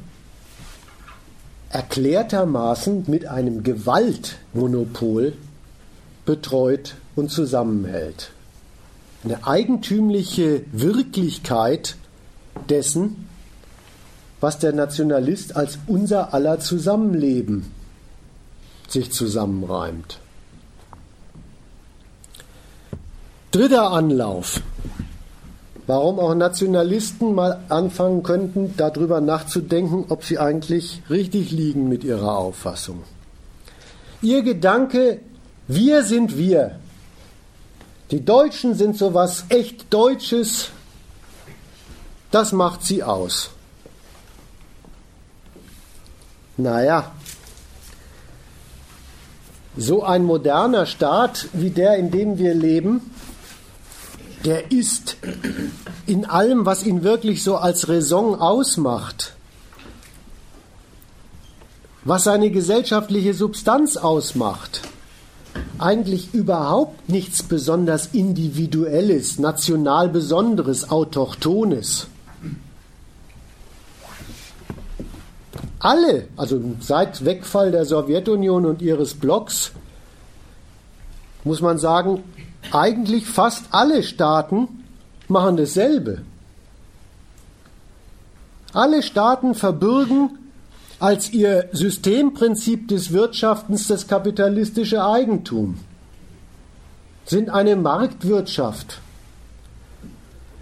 erklärtermaßen 1.70 3.04
mit 3.06 3.26
einem 3.26 3.62
Gewaltmonopol 3.62 5.34
betreut 6.24 6.94
und 7.16 7.30
zusammenhält 7.30 8.32
eine 9.24 9.46
eigentümliche 9.46 10.62
Wirklichkeit 10.72 11.96
dessen, 12.68 13.28
was 14.40 14.58
der 14.58 14.72
Nationalist 14.72 15.56
als 15.56 15.78
unser 15.86 16.32
aller 16.32 16.60
Zusammenleben 16.60 17.70
sich 18.88 19.12
zusammenreimt. 19.12 20.18
Dritter 23.50 23.90
Anlauf. 23.90 24.60
Warum 25.88 26.20
auch 26.20 26.36
Nationalisten 26.36 27.34
mal 27.34 27.64
anfangen 27.68 28.22
könnten, 28.22 28.74
darüber 28.76 29.20
nachzudenken, 29.20 30.04
ob 30.08 30.24
sie 30.24 30.38
eigentlich 30.38 31.02
richtig 31.10 31.50
liegen 31.50 31.88
mit 31.88 32.04
ihrer 32.04 32.38
Auffassung. 32.38 33.02
Ihr 34.22 34.42
Gedanke, 34.42 35.18
wir 35.66 36.04
sind 36.04 36.38
wir, 36.38 36.78
die 38.12 38.24
Deutschen 38.24 38.76
sind 38.76 38.96
so 38.96 39.14
was 39.14 39.46
echt 39.48 39.92
Deutsches, 39.92 40.70
das 42.30 42.52
macht 42.52 42.84
sie 42.84 43.02
aus. 43.02 43.50
Naja, 46.56 47.10
so 49.76 50.04
ein 50.04 50.22
moderner 50.22 50.86
Staat 50.86 51.48
wie 51.52 51.70
der, 51.70 51.96
in 51.96 52.12
dem 52.12 52.38
wir 52.38 52.54
leben, 52.54 53.10
der 54.44 54.72
ist 54.72 55.16
in 56.06 56.24
allem, 56.24 56.66
was 56.66 56.84
ihn 56.84 57.02
wirklich 57.02 57.42
so 57.42 57.56
als 57.56 57.88
Raison 57.88 58.34
ausmacht, 58.34 59.34
was 62.04 62.24
seine 62.24 62.50
gesellschaftliche 62.50 63.34
Substanz 63.34 63.96
ausmacht, 63.96 64.82
eigentlich 65.78 66.32
überhaupt 66.32 67.08
nichts 67.08 67.42
besonders 67.42 68.08
Individuelles, 68.12 69.38
national 69.38 70.08
Besonderes, 70.08 70.90
Autochtones. 70.90 72.06
Alle, 75.78 76.28
also 76.36 76.60
seit 76.80 77.24
Wegfall 77.24 77.70
der 77.70 77.86
Sowjetunion 77.86 78.66
und 78.66 78.82
ihres 78.82 79.14
Blocks, 79.14 79.72
muss 81.42 81.62
man 81.62 81.78
sagen, 81.78 82.22
eigentlich 82.72 83.26
fast 83.26 83.64
alle 83.70 84.02
Staaten 84.02 84.84
machen 85.28 85.56
dasselbe. 85.56 86.22
Alle 88.72 89.02
Staaten 89.02 89.54
verbürgen 89.54 90.38
als 91.00 91.32
ihr 91.32 91.68
Systemprinzip 91.72 92.86
des 92.88 93.10
Wirtschaftens 93.10 93.88
das 93.88 94.06
kapitalistische 94.06 95.02
Eigentum, 95.02 95.78
sind 97.24 97.48
eine 97.48 97.74
Marktwirtschaft. 97.74 99.00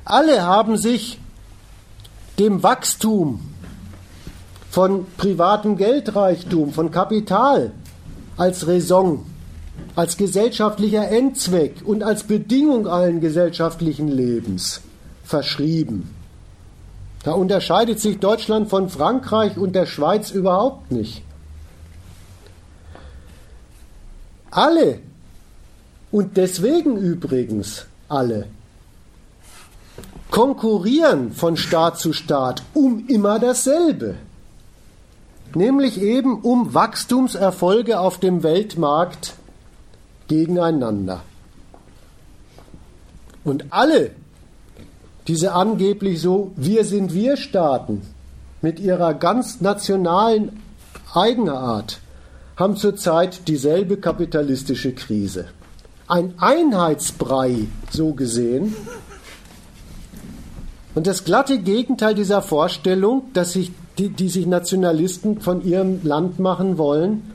Alle 0.05 0.43
haben 0.43 0.77
sich 0.77 1.19
dem 2.39 2.63
Wachstum 2.63 3.41
von 4.71 5.07
privatem 5.17 5.77
Geldreichtum, 5.77 6.73
von 6.73 6.91
Kapital 6.93 7.73
als 8.37 8.67
Raison, 8.69 9.27
als 9.95 10.17
gesellschaftlicher 10.17 11.09
Endzweck 11.11 11.83
und 11.85 12.03
als 12.03 12.25
Bedingung 12.25 12.87
allen 12.87 13.21
gesellschaftlichen 13.21 14.09
Lebens 14.09 14.81
verschrieben. 15.25 16.15
Da 17.25 17.33
unterscheidet 17.33 18.01
sich 18.01 18.19
Deutschland 18.19 18.71
von 18.71 18.89
Frankreich 18.89 19.57
und 19.57 19.75
der 19.75 19.87
Schweiz 19.87 20.31
überhaupt 20.31 20.93
nicht. 20.93 21.23
Alle, 24.51 25.01
und 26.11 26.37
deswegen 26.37 26.97
übrigens 26.97 27.87
alle, 28.09 28.47
konkurrieren 30.31 31.33
von 31.33 31.57
Staat 31.57 31.99
zu 31.99 32.13
Staat 32.13 32.63
um 32.73 33.07
immer 33.09 33.39
dasselbe, 33.39 34.15
nämlich 35.55 36.01
eben 36.01 36.41
um 36.41 36.73
Wachstumserfolge 36.73 37.99
auf 37.99 38.19
dem 38.19 38.43
Weltmarkt 38.43 39.35
gegeneinander. 40.29 41.23
Und 43.45 43.67
alle 43.71 44.11
diese 45.27 45.53
angeblich 45.53 46.21
so 46.21 46.53
Wir 46.57 46.85
sind 46.85 47.13
wir 47.13 47.37
Staaten 47.37 48.03
mit 48.63 48.81
ihrer 48.81 49.15
ganz 49.15 49.61
nationalen 49.61 50.61
Eigenart 51.15 52.01
haben 52.57 52.77
zurzeit 52.77 53.47
dieselbe 53.47 53.99
kapitalistische 53.99 54.93
Krise. 54.93 55.47
Ein 56.09 56.35
Einheitsbrei, 56.39 57.69
so 57.91 58.15
gesehen. 58.15 58.75
Und 60.95 61.07
das 61.07 61.25
glatte 61.25 61.59
Gegenteil 61.61 62.15
dieser 62.15 62.43
Vorstellung, 62.43 63.25
dass 63.35 63.53
sich 63.53 63.71
die, 63.99 64.09
die 64.09 64.29
sich 64.29 64.47
Nationalisten 64.47 65.41
von 65.41 65.65
ihrem 65.65 66.01
Land 66.03 66.39
machen 66.39 66.79
wollen, 66.79 67.35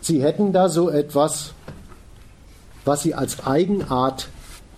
sie 0.00 0.22
hätten 0.22 0.52
da 0.52 0.68
so 0.68 0.90
etwas, 0.90 1.52
was 2.84 3.02
sie 3.02 3.14
als 3.14 3.46
Eigenart 3.46 4.28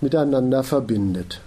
miteinander 0.00 0.62
verbindet. 0.62 1.40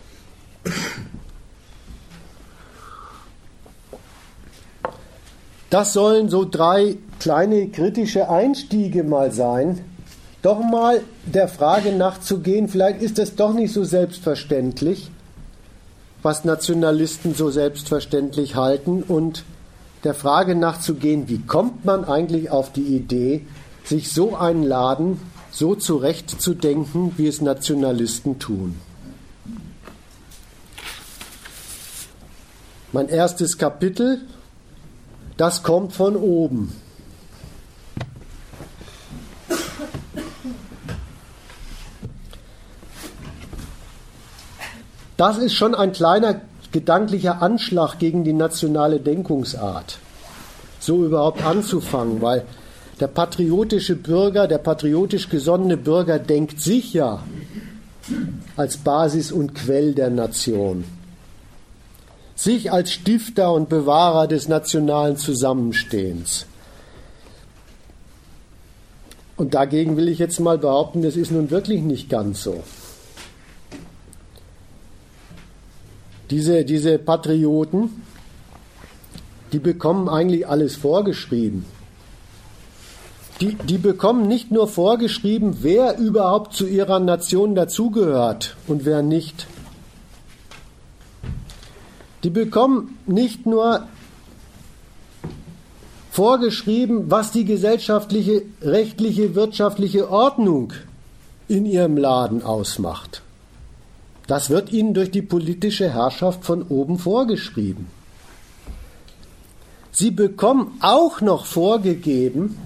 Das 5.69 5.93
sollen 5.93 6.29
so 6.29 6.45
drei 6.45 6.97
kleine 7.19 7.67
kritische 7.67 8.29
Einstiege 8.29 9.03
mal 9.03 9.31
sein, 9.31 9.83
doch 10.41 10.59
mal 10.59 11.01
der 11.25 11.47
Frage 11.47 11.91
nachzugehen, 11.91 12.69
vielleicht 12.69 13.01
ist 13.01 13.19
es 13.19 13.35
doch 13.35 13.53
nicht 13.53 13.73
so 13.73 13.83
selbstverständlich, 13.83 15.11
was 16.21 16.45
Nationalisten 16.45 17.35
so 17.35 17.49
selbstverständlich 17.49 18.55
halten 18.55 19.03
und 19.03 19.43
der 20.03 20.13
Frage 20.13 20.55
nachzugehen, 20.55 21.27
wie 21.27 21.39
kommt 21.39 21.83
man 21.85 22.05
eigentlich 22.05 22.49
auf 22.49 22.71
die 22.71 22.95
Idee, 22.95 23.45
sich 23.83 24.11
so 24.11 24.35
einen 24.35 24.63
Laden 24.63 25.19
so 25.57 25.73
zurechtzudenken, 25.73 27.13
wie 27.17 27.25
es 27.25 27.41
Nationalisten 27.41 28.37
tun. 28.37 28.75
Mein 32.93 33.09
erstes 33.09 33.57
Kapitel, 33.57 34.21
das 35.35 35.63
kommt 35.63 35.93
von 35.93 36.15
oben. 36.15 36.79
Das 45.17 45.39
ist 45.39 45.55
schon 45.55 45.73
ein 45.73 45.91
kleiner 45.91 46.41
gedanklicher 46.71 47.41
Anschlag 47.41 47.97
gegen 47.97 48.23
die 48.23 48.33
nationale 48.33 48.99
Denkungsart, 48.99 49.97
so 50.79 51.03
überhaupt 51.03 51.43
anzufangen, 51.43 52.21
weil 52.21 52.45
der 52.99 53.07
patriotische 53.07 53.95
Bürger, 53.95 54.47
der 54.47 54.57
patriotisch 54.57 55.29
gesonnene 55.29 55.77
Bürger 55.77 56.19
denkt 56.19 56.61
sich 56.61 56.93
ja 56.93 57.23
als 58.55 58.77
Basis 58.77 59.31
und 59.31 59.53
Quell 59.53 59.93
der 59.93 60.09
Nation 60.09 60.83
sich 62.37 62.71
als 62.71 62.91
Stifter 62.91 63.51
und 63.51 63.67
Bewahrer 63.67 64.27
des 64.27 64.47
nationalen 64.47 65.17
Zusammenstehens. 65.17 66.45
Und 69.35 69.55
dagegen 69.55 69.97
will 69.97 70.07
ich 70.07 70.19
jetzt 70.19 70.39
mal 70.39 70.57
behaupten, 70.57 71.01
das 71.01 71.15
ist 71.15 71.31
nun 71.31 71.49
wirklich 71.49 71.81
nicht 71.81 72.09
ganz 72.09 72.43
so. 72.43 72.63
Diese, 76.29 76.63
diese 76.63 76.99
Patrioten, 76.99 78.03
die 79.51 79.59
bekommen 79.59 80.07
eigentlich 80.07 80.47
alles 80.47 80.75
vorgeschrieben. 80.75 81.65
Die, 83.39 83.53
die 83.53 83.77
bekommen 83.77 84.27
nicht 84.27 84.51
nur 84.51 84.67
vorgeschrieben, 84.67 85.57
wer 85.61 85.97
überhaupt 85.97 86.53
zu 86.53 86.65
ihrer 86.65 86.99
Nation 86.99 87.53
dazugehört 87.53 88.55
und 88.67 88.83
wer 88.83 89.03
nicht. 89.03 89.47
Die 92.23 92.31
bekommen 92.31 92.97
nicht 93.05 93.45
nur 93.45 93.87
vorgeschrieben, 96.09 97.11
was 97.11 97.31
die 97.31 97.45
gesellschaftliche, 97.45 98.41
rechtliche, 98.63 99.35
wirtschaftliche 99.35 100.09
Ordnung 100.09 100.73
in 101.47 101.67
ihrem 101.67 101.95
Laden 101.95 102.41
ausmacht. 102.41 103.21
Das 104.25 104.49
wird 104.49 104.71
ihnen 104.71 104.95
durch 104.95 105.11
die 105.11 105.21
politische 105.21 105.93
Herrschaft 105.93 106.43
von 106.43 106.63
oben 106.63 106.97
vorgeschrieben. 106.97 107.85
Sie 109.91 110.09
bekommen 110.09 110.77
auch 110.81 111.21
noch 111.21 111.45
vorgegeben, 111.45 112.57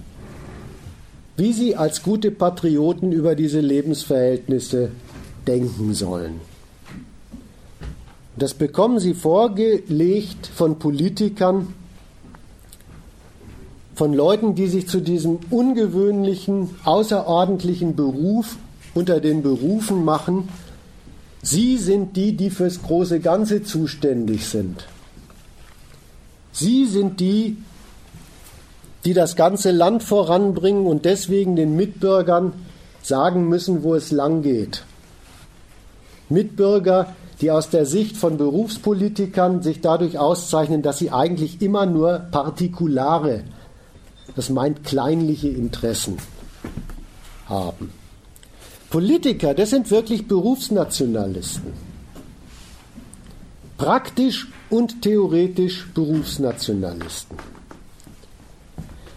wie 1.42 1.52
sie 1.52 1.74
als 1.74 2.04
gute 2.04 2.30
Patrioten 2.30 3.10
über 3.10 3.34
diese 3.34 3.58
Lebensverhältnisse 3.58 4.92
denken 5.44 5.92
sollen. 5.92 6.40
Das 8.36 8.54
bekommen 8.54 9.00
sie 9.00 9.12
vorgelegt 9.12 10.46
von 10.46 10.78
Politikern, 10.78 11.74
von 13.96 14.14
Leuten, 14.14 14.54
die 14.54 14.68
sich 14.68 14.86
zu 14.86 15.00
diesem 15.00 15.40
ungewöhnlichen, 15.50 16.70
außerordentlichen 16.84 17.96
Beruf 17.96 18.56
unter 18.94 19.18
den 19.18 19.42
Berufen 19.42 20.04
machen. 20.04 20.48
Sie 21.42 21.76
sind 21.76 22.14
die, 22.14 22.36
die 22.36 22.50
fürs 22.50 22.82
große 22.82 23.18
Ganze 23.18 23.64
zuständig 23.64 24.46
sind. 24.46 24.86
Sie 26.52 26.86
sind 26.86 27.18
die, 27.18 27.56
die 29.04 29.14
das 29.14 29.36
ganze 29.36 29.70
Land 29.70 30.02
voranbringen 30.02 30.86
und 30.86 31.04
deswegen 31.04 31.56
den 31.56 31.76
Mitbürgern 31.76 32.52
sagen 33.02 33.48
müssen, 33.48 33.82
wo 33.82 33.94
es 33.94 34.12
lang 34.12 34.42
geht. 34.42 34.84
Mitbürger, 36.28 37.14
die 37.40 37.50
aus 37.50 37.68
der 37.70 37.86
Sicht 37.86 38.16
von 38.16 38.36
Berufspolitikern 38.38 39.62
sich 39.62 39.80
dadurch 39.80 40.18
auszeichnen, 40.18 40.82
dass 40.82 40.98
sie 40.98 41.10
eigentlich 41.10 41.60
immer 41.60 41.86
nur 41.86 42.20
partikulare, 42.30 43.42
das 44.36 44.48
meint 44.48 44.84
kleinliche 44.84 45.48
Interessen 45.48 46.18
haben. 47.46 47.90
Politiker, 48.88 49.54
das 49.54 49.70
sind 49.70 49.90
wirklich 49.90 50.28
Berufsnationalisten. 50.28 51.72
Praktisch 53.78 54.48
und 54.70 55.02
theoretisch 55.02 55.88
Berufsnationalisten. 55.92 57.51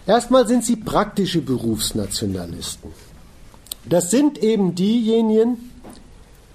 Erstmal 0.06 0.46
sind 0.46 0.64
sie 0.64 0.76
praktische 0.76 1.40
Berufsnationalisten. 1.40 2.90
Das 3.84 4.10
sind 4.10 4.38
eben 4.38 4.74
diejenigen, 4.74 5.72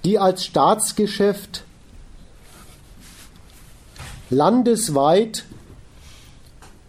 die 0.04 0.18
als 0.18 0.45
Staatsgeschäft 0.45 1.64
landesweit 4.30 5.43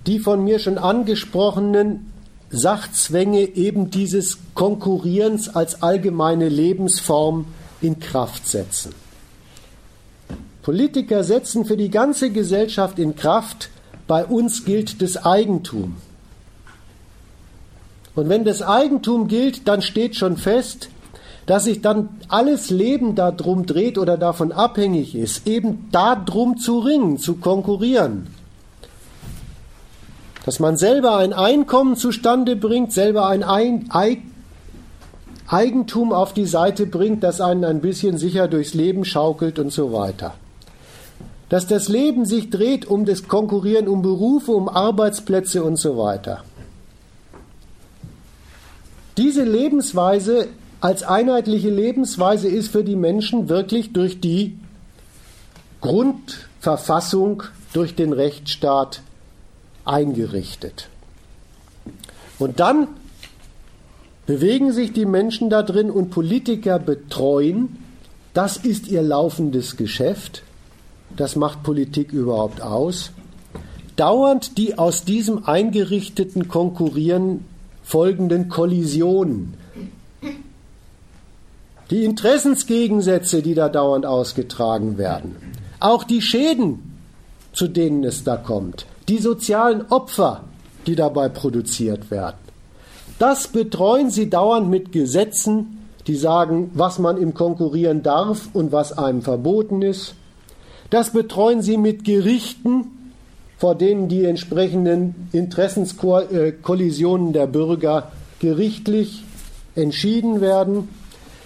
die 0.07 0.19
von 0.19 0.43
mir 0.43 0.59
schon 0.59 0.79
angesprochenen 0.79 2.13
Sachzwänge 2.51 3.55
eben 3.55 3.91
dieses 3.91 4.39
Konkurrierens 4.55 5.49
als 5.49 5.83
allgemeine 5.83 6.49
Lebensform 6.49 7.47
in 7.81 7.99
Kraft 7.99 8.47
setzen. 8.47 8.93
Politiker 10.63 11.25
setzen 11.25 11.65
für 11.65 11.77
die 11.77 11.91
ganze 11.91 12.31
Gesellschaft 12.31 12.99
in 12.99 13.17
Kraft, 13.17 13.71
bei 14.07 14.25
uns 14.25 14.65
gilt 14.65 15.01
das 15.03 15.17
Eigentum. 15.17 15.97
Und 18.15 18.29
wenn 18.29 18.45
das 18.45 18.63
Eigentum 18.63 19.27
gilt, 19.29 19.67
dann 19.69 19.81
steht 19.81 20.17
schon 20.17 20.37
fest, 20.37 20.91
dass 21.47 21.65
sich 21.65 21.81
dann 21.81 22.09
alles 22.29 22.71
Leben 22.71 23.15
darum 23.15 23.67
dreht 23.67 23.99
oder 23.99 24.17
davon 24.17 24.53
abhängig 24.53 25.15
ist, 25.15 25.47
eben 25.47 25.89
darum 25.91 26.59
zu 26.59 26.79
ringen, 26.79 27.19
zu 27.19 27.37
konkurrieren. 27.37 28.29
Dass 30.45 30.61
man 30.61 30.77
selber 30.77 31.17
ein 31.17 31.33
Einkommen 31.33 31.97
zustande 31.97 32.57
bringt, 32.57 32.93
selber 32.93 33.27
ein 33.29 33.45
Eigentum 35.47 36.13
auf 36.13 36.33
die 36.33 36.47
Seite 36.47 36.87
bringt, 36.87 37.23
das 37.23 37.41
einen 37.41 37.65
ein 37.65 37.81
bisschen 37.81 38.19
sicher 38.19 38.47
durchs 38.49 38.75
Leben 38.75 39.05
schaukelt 39.05 39.59
und 39.59 39.73
so 39.73 39.93
weiter. 39.93 40.35
Dass 41.49 41.67
das 41.67 41.89
Leben 41.89 42.25
sich 42.25 42.51
dreht 42.51 42.87
um 42.87 43.05
das 43.05 43.29
Konkurrieren 43.29 43.89
um 43.89 44.03
Berufe, 44.03 44.53
um 44.53 44.69
Arbeitsplätze 44.69 45.63
und 45.63 45.77
so 45.77 45.97
weiter. 45.97 46.45
Diese 49.17 49.45
Lebensweise 49.45 50.49
als 50.81 51.03
einheitliche 51.05 51.71
Lebensweise 51.71 52.49
ist 52.49 52.69
für 52.73 52.83
die 52.83 52.97
Menschen 52.97 53.49
wirklich 53.49 53.93
durch 53.93 54.21
die 54.21 54.59
Grundverfassung, 55.81 57.45
durch 57.73 57.95
den 57.95 58.13
Rechtsstaat 58.13 59.03
eingerichtet. 59.85 60.89
Und 62.39 62.59
dann 62.59 62.89
bewegen 64.27 64.73
sich 64.73 64.93
die 64.93 65.07
Menschen 65.07 65.51
da 65.51 65.63
drin 65.63 65.91
und 65.91 66.11
Politiker 66.11 66.79
betreuen, 66.79 67.79
das 68.35 68.57
ist 68.57 68.89
ihr 68.89 69.03
laufendes 69.03 69.77
Geschäft, 69.77 70.43
das 71.17 71.37
macht 71.37 71.63
Politik 71.63 72.13
überhaupt 72.13 72.63
aus, 72.63 73.13
dauernd 73.97 74.57
die 74.59 74.79
aus 74.79 75.05
diesem 75.05 75.45
eingerichteten 75.45 76.49
Konkurrieren 76.49 77.45
folgenden 77.83 78.49
Kollisionen, 78.49 79.55
die 81.91 82.05
Interessensgegensätze, 82.05 83.43
die 83.43 83.55
da 83.55 83.69
dauernd 83.69 84.07
ausgetragen 84.07 84.99
werden, 84.99 85.37
auch 85.81 86.05
die 86.05 86.23
Schäden, 86.23 86.97
zu 87.53 87.69
denen 87.69 88.05
es 88.05 88.25
da 88.25 88.37
kommt, 88.37 88.87
die 89.09 89.19
sozialen 89.19 89.83
Opfer, 89.91 90.45
die 90.87 90.95
dabei 90.95 91.29
produziert 91.29 92.11
werden. 92.11 92.37
Das 93.19 93.49
betreuen 93.49 94.11
sie 94.11 94.31
dauernd 94.31 94.69
mit 94.69 94.91
Gesetzen, 94.91 95.79
die 96.07 96.17
sagen, 96.17 96.71
was 96.75 96.99
man 96.99 97.17
im 97.17 97.35
Konkurrieren 97.35 98.03
darf 98.03 98.49
und 98.53 98.73
was 98.73 98.97
einem 98.97 99.23
verboten 99.23 99.83
ist. 99.83 100.15
Das 100.91 101.13
betreuen 101.13 101.63
sie 101.63 101.77
mit 101.77 102.05
Gerichten, 102.05 103.02
vor 103.63 103.77
denen 103.77 104.09
die 104.09 104.25
entsprechenden 104.25 105.29
Interessenskollisionen 105.31 107.33
der 107.33 107.47
Bürger 107.47 108.11
gerichtlich 108.41 109.23
entschieden 109.77 110.41
werden. 110.41 110.89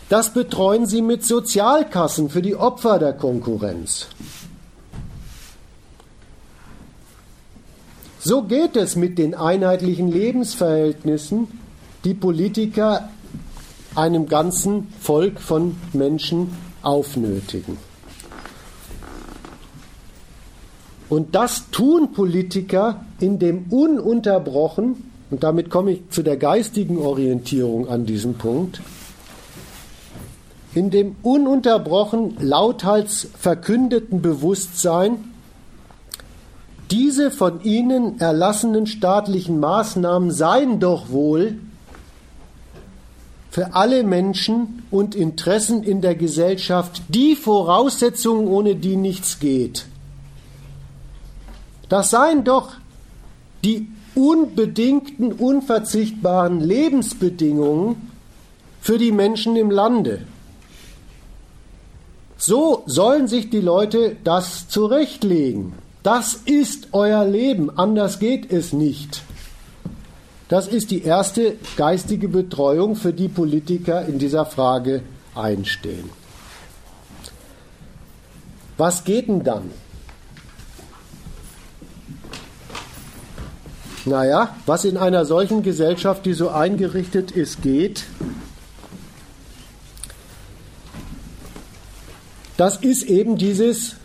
Das 0.08 0.32
betreuen 0.32 0.86
sie 0.86 1.02
mit 1.02 1.26
Sozialkassen 1.26 2.30
für 2.30 2.40
die 2.40 2.56
Opfer 2.56 2.98
der 2.98 3.12
Konkurrenz. 3.12 4.06
So 8.18 8.44
geht 8.44 8.76
es 8.76 8.96
mit 8.96 9.18
den 9.18 9.34
einheitlichen 9.34 10.10
Lebensverhältnissen, 10.10 11.48
die 12.04 12.14
Politiker 12.14 13.10
einem 13.94 14.26
ganzen 14.26 14.88
Volk 15.02 15.38
von 15.38 15.76
Menschen 15.92 16.56
aufnötigen. 16.80 17.76
Und 21.08 21.34
das 21.34 21.70
tun 21.70 22.12
Politiker 22.12 23.04
in 23.20 23.38
dem 23.38 23.66
ununterbrochen, 23.70 25.10
und 25.30 25.42
damit 25.42 25.70
komme 25.70 25.92
ich 25.92 26.10
zu 26.10 26.22
der 26.22 26.36
geistigen 26.36 26.98
Orientierung 26.98 27.88
an 27.88 28.06
diesem 28.06 28.34
Punkt, 28.34 28.80
in 30.74 30.90
dem 30.90 31.16
ununterbrochen 31.22 32.36
lauthals 32.40 33.28
verkündeten 33.38 34.20
Bewusstsein, 34.20 35.32
diese 36.90 37.30
von 37.30 37.64
ihnen 37.64 38.20
erlassenen 38.20 38.86
staatlichen 38.86 39.58
Maßnahmen 39.58 40.30
seien 40.30 40.78
doch 40.78 41.10
wohl 41.10 41.58
für 43.50 43.74
alle 43.74 44.04
Menschen 44.04 44.82
und 44.90 45.14
Interessen 45.14 45.82
in 45.82 46.00
der 46.02 46.14
Gesellschaft 46.14 47.02
die 47.08 47.34
Voraussetzungen, 47.34 48.46
ohne 48.46 48.76
die 48.76 48.96
nichts 48.96 49.40
geht. 49.40 49.86
Das 51.88 52.10
seien 52.10 52.44
doch 52.44 52.72
die 53.64 53.88
unbedingten, 54.14 55.32
unverzichtbaren 55.32 56.60
Lebensbedingungen 56.60 58.10
für 58.80 58.98
die 58.98 59.12
Menschen 59.12 59.56
im 59.56 59.70
Lande. 59.70 60.22
So 62.38 62.82
sollen 62.86 63.28
sich 63.28 63.50
die 63.50 63.60
Leute 63.60 64.16
das 64.24 64.68
zurechtlegen. 64.68 65.72
Das 66.02 66.34
ist 66.34 66.88
euer 66.92 67.24
Leben, 67.24 67.76
anders 67.76 68.18
geht 68.18 68.52
es 68.52 68.72
nicht. 68.72 69.22
Das 70.48 70.68
ist 70.68 70.92
die 70.92 71.02
erste 71.02 71.56
geistige 71.76 72.28
Betreuung, 72.28 72.94
für 72.94 73.12
die 73.12 73.28
Politiker 73.28 74.06
in 74.06 74.18
dieser 74.18 74.46
Frage 74.46 75.02
einstehen. 75.34 76.08
Was 78.76 79.02
geht 79.04 79.26
denn 79.28 79.42
dann? 79.42 79.70
Naja, 84.06 84.54
was 84.66 84.84
in 84.84 84.96
einer 84.96 85.24
solchen 85.24 85.64
Gesellschaft, 85.64 86.24
die 86.26 86.32
so 86.32 86.48
eingerichtet 86.50 87.32
ist, 87.32 87.60
geht, 87.60 88.04
das 92.56 92.76
ist 92.76 93.02
eben 93.02 93.36
dieses 93.36 93.96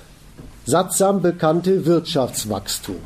sattsam 0.66 1.22
bekannte 1.22 1.86
Wirtschaftswachstum. 1.86 2.98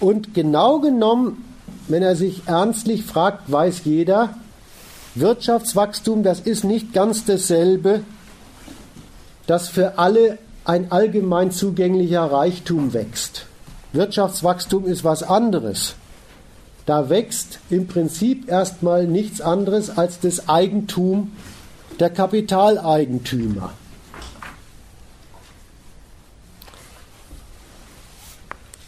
Und 0.00 0.32
genau 0.32 0.78
genommen, 0.78 1.44
wenn 1.88 2.02
er 2.02 2.16
sich 2.16 2.44
ernstlich 2.46 3.04
fragt, 3.04 3.52
weiß 3.52 3.82
jeder, 3.84 4.34
Wirtschaftswachstum, 5.14 6.22
das 6.22 6.40
ist 6.40 6.64
nicht 6.64 6.94
ganz 6.94 7.26
dasselbe, 7.26 8.00
das 9.46 9.68
für 9.68 9.98
alle 9.98 10.38
ein 10.68 10.92
allgemein 10.92 11.50
zugänglicher 11.50 12.30
Reichtum 12.30 12.92
wächst. 12.92 13.46
Wirtschaftswachstum 13.94 14.84
ist 14.84 15.02
was 15.02 15.22
anderes. 15.22 15.94
Da 16.84 17.08
wächst 17.08 17.60
im 17.70 17.86
Prinzip 17.86 18.50
erstmal 18.50 19.06
nichts 19.06 19.40
anderes 19.40 19.96
als 19.96 20.20
das 20.20 20.46
Eigentum 20.48 21.32
der 21.98 22.10
Kapitaleigentümer. 22.10 23.72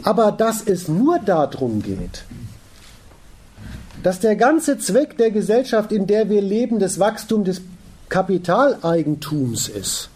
Aber 0.03 0.33
dass 0.33 0.63
es 0.63 0.87
nur 0.87 1.19
darum 1.19 1.83
geht, 1.83 2.25
dass 4.03 4.21
der 4.21 4.37
ganze 4.37 4.79
Zweck 4.79 5.17
der 5.17 5.31
Gesellschaft, 5.31 5.93
in 5.93 6.07
der 6.07 6.29
wir 6.29 6.43
leben, 6.43 6.79
das 6.79 6.99
Wachstum 6.99 7.45
des 7.45 7.63
Kapitaleigentums 8.11 9.69
ist, 9.69 10.11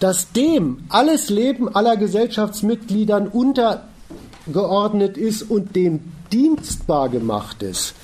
dass 0.00 0.32
dem 0.32 0.84
alles 0.88 1.30
Leben 1.30 1.74
aller 1.74 1.96
Gesellschaftsmitgliedern 1.96 3.28
untergeordnet 3.28 5.16
ist 5.16 5.42
und 5.42 5.76
dem 5.76 6.00
dienstbar 6.32 7.08
gemacht 7.08 7.62
ist. 7.62 7.94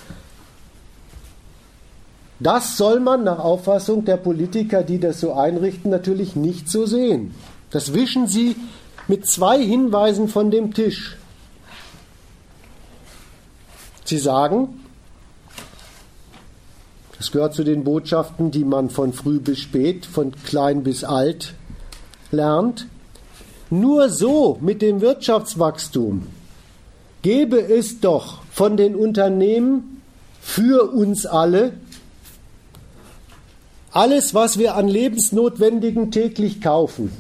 Das 2.39 2.77
soll 2.79 3.01
man 3.01 3.25
nach 3.25 3.39
Auffassung 3.39 4.05
der 4.05 4.17
Politiker, 4.17 4.83
die 4.83 4.99
das 4.99 5.21
so 5.21 5.35
einrichten, 5.35 5.91
natürlich 5.91 6.37
nicht 6.37 6.71
so 6.71 6.87
sehen. 6.87 7.35
Das 7.71 7.93
wischen 7.93 8.27
sie 8.27 8.57
mit 9.09 9.27
zwei 9.27 9.63
Hinweisen 9.63 10.29
von 10.29 10.51
dem 10.51 10.73
Tisch. 10.73 11.17
Sie 14.05 14.19
sagen, 14.19 14.81
das 17.19 17.31
gehört 17.31 17.53
zu 17.53 17.63
den 17.63 17.85
Botschaften, 17.85 18.51
die 18.51 18.65
man 18.65 18.89
von 18.89 19.13
früh 19.13 19.39
bis 19.39 19.59
spät, 19.59 20.07
von 20.07 20.33
klein 20.47 20.83
bis 20.83 21.05
alt 21.05 21.55
lernt, 22.31 22.87
nur 23.71 24.09
so 24.09 24.59
mit 24.61 24.83
dem 24.83 25.01
Wirtschaftswachstum 25.01 26.27
gäbe 27.23 27.61
es 27.61 28.01
doch 28.01 28.43
von 28.51 28.77
den 28.77 28.95
Unternehmen 28.95 30.03
für 30.41 30.91
uns 30.93 31.27
alle 31.27 31.73
alles, 33.93 34.35
was 34.35 34.59
wir 34.59 34.77
an 34.77 34.87
Lebensnotwendigen 34.87 36.11
täglich 36.11 36.61
kaufen. 36.61 37.11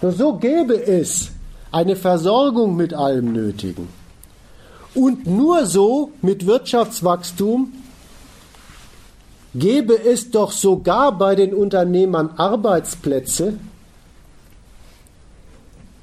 Nur 0.00 0.12
so 0.12 0.34
gäbe 0.34 0.84
es 0.84 1.30
eine 1.70 1.94
Versorgung 1.94 2.74
mit 2.74 2.92
allem 2.92 3.32
Nötigen. 3.32 3.88
Und 4.94 5.26
nur 5.26 5.64
so 5.66 6.10
mit 6.22 6.46
Wirtschaftswachstum 6.46 7.72
gäbe 9.54 9.94
es 9.94 10.30
doch 10.30 10.52
sogar 10.52 11.16
bei 11.18 11.34
den 11.34 11.54
Unternehmern 11.54 12.30
Arbeitsplätze, 12.36 13.54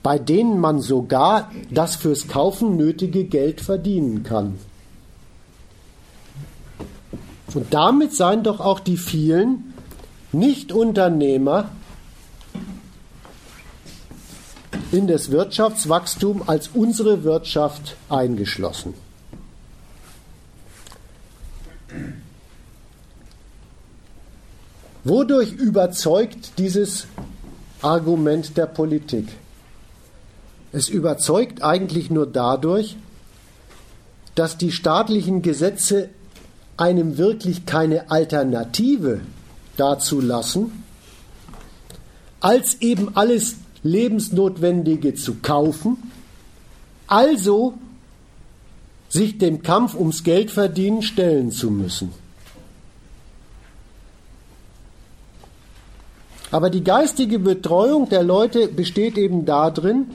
bei 0.03 0.17
denen 0.17 0.59
man 0.59 0.81
sogar 0.81 1.51
das 1.69 1.95
fürs 1.95 2.27
Kaufen 2.27 2.77
nötige 2.77 3.25
Geld 3.25 3.61
verdienen 3.61 4.23
kann. 4.23 4.59
Und 7.53 7.73
damit 7.73 8.13
seien 8.13 8.43
doch 8.43 8.59
auch 8.59 8.79
die 8.79 8.97
vielen 8.97 9.73
Nichtunternehmer 10.31 11.71
in 14.91 15.07
das 15.07 15.31
Wirtschaftswachstum 15.31 16.43
als 16.47 16.69
unsere 16.69 17.23
Wirtschaft 17.23 17.95
eingeschlossen. 18.09 18.93
Wodurch 25.09 25.53
überzeugt 25.53 26.59
dieses 26.59 27.07
Argument 27.81 28.55
der 28.55 28.67
Politik? 28.67 29.27
Es 30.71 30.87
überzeugt 30.87 31.63
eigentlich 31.63 32.11
nur 32.11 32.27
dadurch, 32.27 32.95
dass 34.35 34.59
die 34.59 34.71
staatlichen 34.71 35.41
Gesetze 35.41 36.09
einem 36.77 37.17
wirklich 37.17 37.65
keine 37.65 38.11
Alternative 38.11 39.21
dazu 39.77 40.21
lassen, 40.21 40.83
als 42.39 42.79
eben 42.79 43.17
alles 43.17 43.55
Lebensnotwendige 43.81 45.15
zu 45.15 45.37
kaufen, 45.41 45.97
also 47.07 47.73
sich 49.09 49.39
dem 49.39 49.63
Kampf 49.63 49.95
ums 49.95 50.23
Geldverdienen 50.23 51.01
stellen 51.01 51.51
zu 51.51 51.71
müssen. 51.71 52.11
Aber 56.51 56.69
die 56.69 56.83
geistige 56.83 57.39
Betreuung 57.39 58.09
der 58.09 58.23
Leute 58.23 58.67
besteht 58.67 59.17
eben 59.17 59.45
darin, 59.45 60.07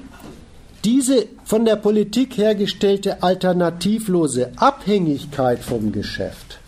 diese 0.84 1.26
von 1.44 1.64
der 1.64 1.76
Politik 1.76 2.36
hergestellte 2.36 3.22
alternativlose 3.22 4.52
Abhängigkeit 4.56 5.60
vom 5.60 5.92
Geschäft 5.92 6.58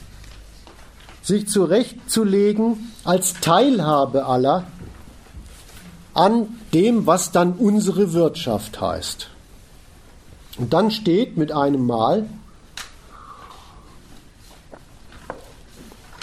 sich 1.27 1.49
zurechtzulegen 1.49 2.93
als 3.03 3.41
Teilhabe 3.41 4.27
aller 4.27 4.65
an 6.15 6.61
dem, 6.73 7.07
was 7.07 7.33
dann 7.33 7.55
unsere 7.55 8.13
Wirtschaft 8.13 8.81
heißt. 8.81 9.29
Und 10.57 10.73
dann 10.73 10.93
steht 10.93 11.37
mit 11.37 11.51
einem 11.51 11.85
Mal 11.85 12.27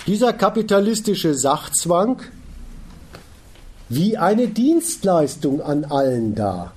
dieser 0.08 0.32
kapitalistische 0.32 1.34
Sachzwang 1.34 2.22
wie 3.90 4.18
eine 4.18 4.48
Dienstleistung 4.48 5.62
an 5.62 5.86
allen 5.86 6.36
da. 6.36 6.74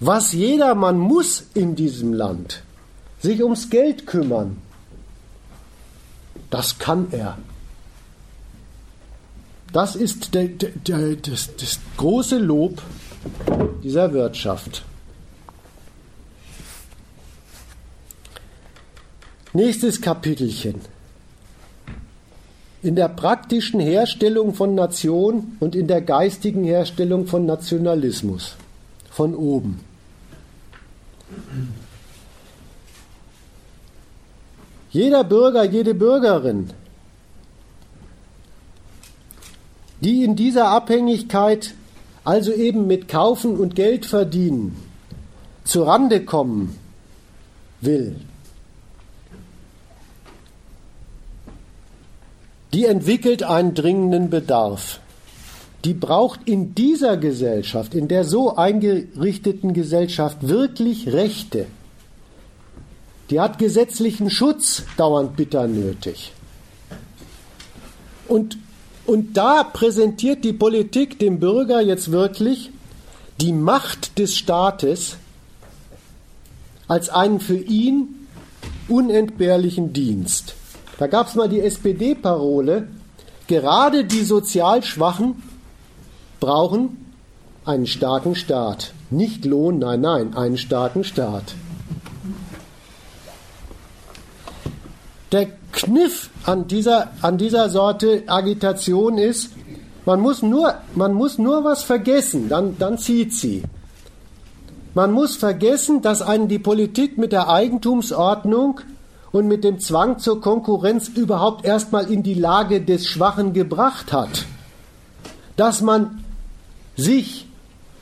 Was 0.00 0.32
jedermann 0.32 0.98
muss 0.98 1.44
in 1.54 1.76
diesem 1.76 2.12
Land, 2.12 2.62
sich 3.20 3.42
ums 3.42 3.70
Geld 3.70 4.06
kümmern, 4.06 4.58
das 6.50 6.78
kann 6.78 7.08
er. 7.10 7.38
Das 9.72 9.96
ist 9.96 10.34
der, 10.34 10.48
der, 10.48 11.16
das, 11.16 11.56
das 11.56 11.80
große 11.96 12.38
Lob 12.38 12.80
dieser 13.82 14.12
Wirtschaft. 14.12 14.84
Nächstes 19.52 20.00
Kapitelchen. 20.00 20.93
In 22.84 22.94
der 22.94 23.08
praktischen 23.08 23.80
Herstellung 23.80 24.54
von 24.54 24.76
Nation 24.76 25.56
und 25.58 25.74
in 25.74 25.88
der 25.88 26.02
geistigen 26.02 26.62
Herstellung 26.64 27.26
von 27.26 27.46
Nationalismus. 27.46 28.56
Von 29.10 29.34
oben. 29.34 29.80
Jeder 34.90 35.24
Bürger, 35.24 35.64
jede 35.64 35.94
Bürgerin 35.94 36.70
die 40.04 40.22
in 40.22 40.36
dieser 40.36 40.68
Abhängigkeit, 40.68 41.74
also 42.24 42.52
eben 42.52 42.86
mit 42.86 43.08
Kaufen 43.08 43.56
und 43.56 43.74
Geld 43.74 44.04
verdienen, 44.04 44.76
zu 45.64 45.82
Rande 45.82 46.24
kommen 46.24 46.78
will, 47.80 48.16
die 52.74 52.86
entwickelt 52.86 53.44
einen 53.44 53.74
dringenden 53.74 54.30
Bedarf. 54.30 55.00
Die 55.84 55.94
braucht 55.94 56.40
in 56.46 56.74
dieser 56.74 57.16
Gesellschaft, 57.16 57.94
in 57.94 58.08
der 58.08 58.24
so 58.24 58.56
eingerichteten 58.56 59.74
Gesellschaft 59.74 60.48
wirklich 60.48 61.12
Rechte. 61.12 61.66
Die 63.30 63.38
hat 63.38 63.58
gesetzlichen 63.58 64.28
Schutz 64.28 64.82
dauernd 64.96 65.36
bitter 65.36 65.68
nötig. 65.68 66.32
Und 68.26 68.58
und 69.06 69.36
da 69.36 69.64
präsentiert 69.64 70.44
die 70.44 70.54
Politik 70.54 71.18
dem 71.18 71.38
Bürger 71.38 71.80
jetzt 71.80 72.10
wirklich 72.10 72.70
die 73.40 73.52
Macht 73.52 74.18
des 74.18 74.36
Staates 74.36 75.16
als 76.88 77.10
einen 77.10 77.40
für 77.40 77.56
ihn 77.56 78.26
unentbehrlichen 78.88 79.92
Dienst. 79.92 80.54
Da 80.98 81.06
gab 81.06 81.28
es 81.28 81.34
mal 81.34 81.48
die 81.48 81.60
SPD-Parole, 81.60 82.88
gerade 83.46 84.04
die 84.04 84.22
sozial 84.22 84.82
Schwachen 84.82 85.42
brauchen 86.40 87.04
einen 87.64 87.86
starken 87.86 88.34
Staat. 88.34 88.92
Nicht 89.10 89.44
Lohn, 89.44 89.78
nein, 89.78 90.00
nein, 90.00 90.36
einen 90.36 90.58
starken 90.58 91.04
Staat. 91.04 91.54
Der 95.32 95.48
Kniff 95.72 96.30
an 96.44 96.68
dieser, 96.68 97.10
an 97.22 97.38
dieser 97.38 97.68
Sorte 97.68 98.22
Agitation 98.26 99.18
ist, 99.18 99.50
man 100.04 100.20
muss 100.20 100.42
nur, 100.42 100.74
man 100.94 101.14
muss 101.14 101.38
nur 101.38 101.64
was 101.64 101.82
vergessen, 101.82 102.48
dann, 102.48 102.78
dann 102.78 102.98
zieht 102.98 103.34
sie. 103.34 103.62
Man 104.94 105.10
muss 105.10 105.36
vergessen, 105.36 106.02
dass 106.02 106.22
einen 106.22 106.46
die 106.46 106.60
Politik 106.60 107.18
mit 107.18 107.32
der 107.32 107.48
Eigentumsordnung 107.48 108.80
und 109.34 109.48
mit 109.48 109.64
dem 109.64 109.80
Zwang 109.80 110.20
zur 110.20 110.40
Konkurrenz 110.40 111.08
überhaupt 111.08 111.64
erstmal 111.64 112.08
in 112.08 112.22
die 112.22 112.34
Lage 112.34 112.80
des 112.80 113.08
Schwachen 113.08 113.52
gebracht 113.52 114.12
hat. 114.12 114.44
Dass 115.56 115.82
man 115.82 116.22
sich 116.96 117.48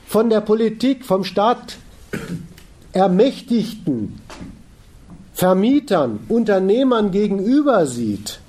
von 0.05 0.29
der 0.29 0.41
Politik, 0.41 1.03
vom 1.03 1.23
Staat 1.23 1.77
ermächtigten 2.91 4.21
Vermietern, 5.33 6.19
Unternehmern 6.29 7.09
gegenüber 7.09 7.87
sieht, 7.87 8.39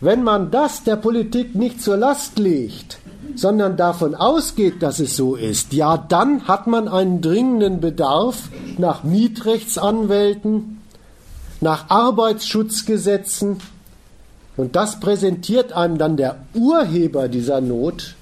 wenn 0.00 0.22
man 0.22 0.52
das 0.52 0.84
der 0.84 0.94
Politik 0.94 1.56
nicht 1.56 1.82
zur 1.82 1.96
Last 1.96 2.38
legt, 2.38 2.98
sondern 3.34 3.76
davon 3.76 4.14
ausgeht, 4.14 4.80
dass 4.80 5.00
es 5.00 5.16
so 5.16 5.34
ist, 5.34 5.72
ja, 5.72 5.96
dann 5.96 6.46
hat 6.46 6.68
man 6.68 6.86
einen 6.86 7.20
dringenden 7.20 7.80
Bedarf 7.80 8.48
nach 8.78 9.02
Mietrechtsanwälten, 9.02 10.81
nach 11.62 11.88
Arbeitsschutzgesetzen, 11.90 13.58
und 14.56 14.76
das 14.76 15.00
präsentiert 15.00 15.72
einem 15.72 15.96
dann 15.96 16.18
der 16.18 16.44
Urheber 16.52 17.28
dieser 17.28 17.62
Not, 17.62 18.16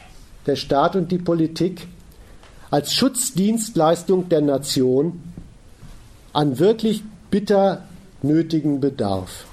der 0.46 0.54
Staat 0.56 0.94
und 0.94 1.10
die 1.10 1.18
Politik, 1.18 1.88
als 2.70 2.94
Schutzdienstleistung 2.94 4.28
der 4.28 4.42
Nation 4.42 5.20
an 6.32 6.58
wirklich 6.60 7.02
bitter 7.30 7.82
nötigen 8.22 8.80
Bedarf. 8.80 9.46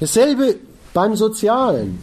Dasselbe 0.00 0.56
beim 0.92 1.14
Sozialen. 1.16 2.02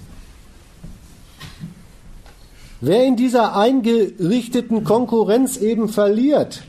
Wer 2.79 3.05
in 3.05 3.17
dieser 3.17 3.55
eingerichteten 3.55 4.83
Konkurrenz 4.83 5.57
eben 5.57 5.89
verliert, 5.89 6.61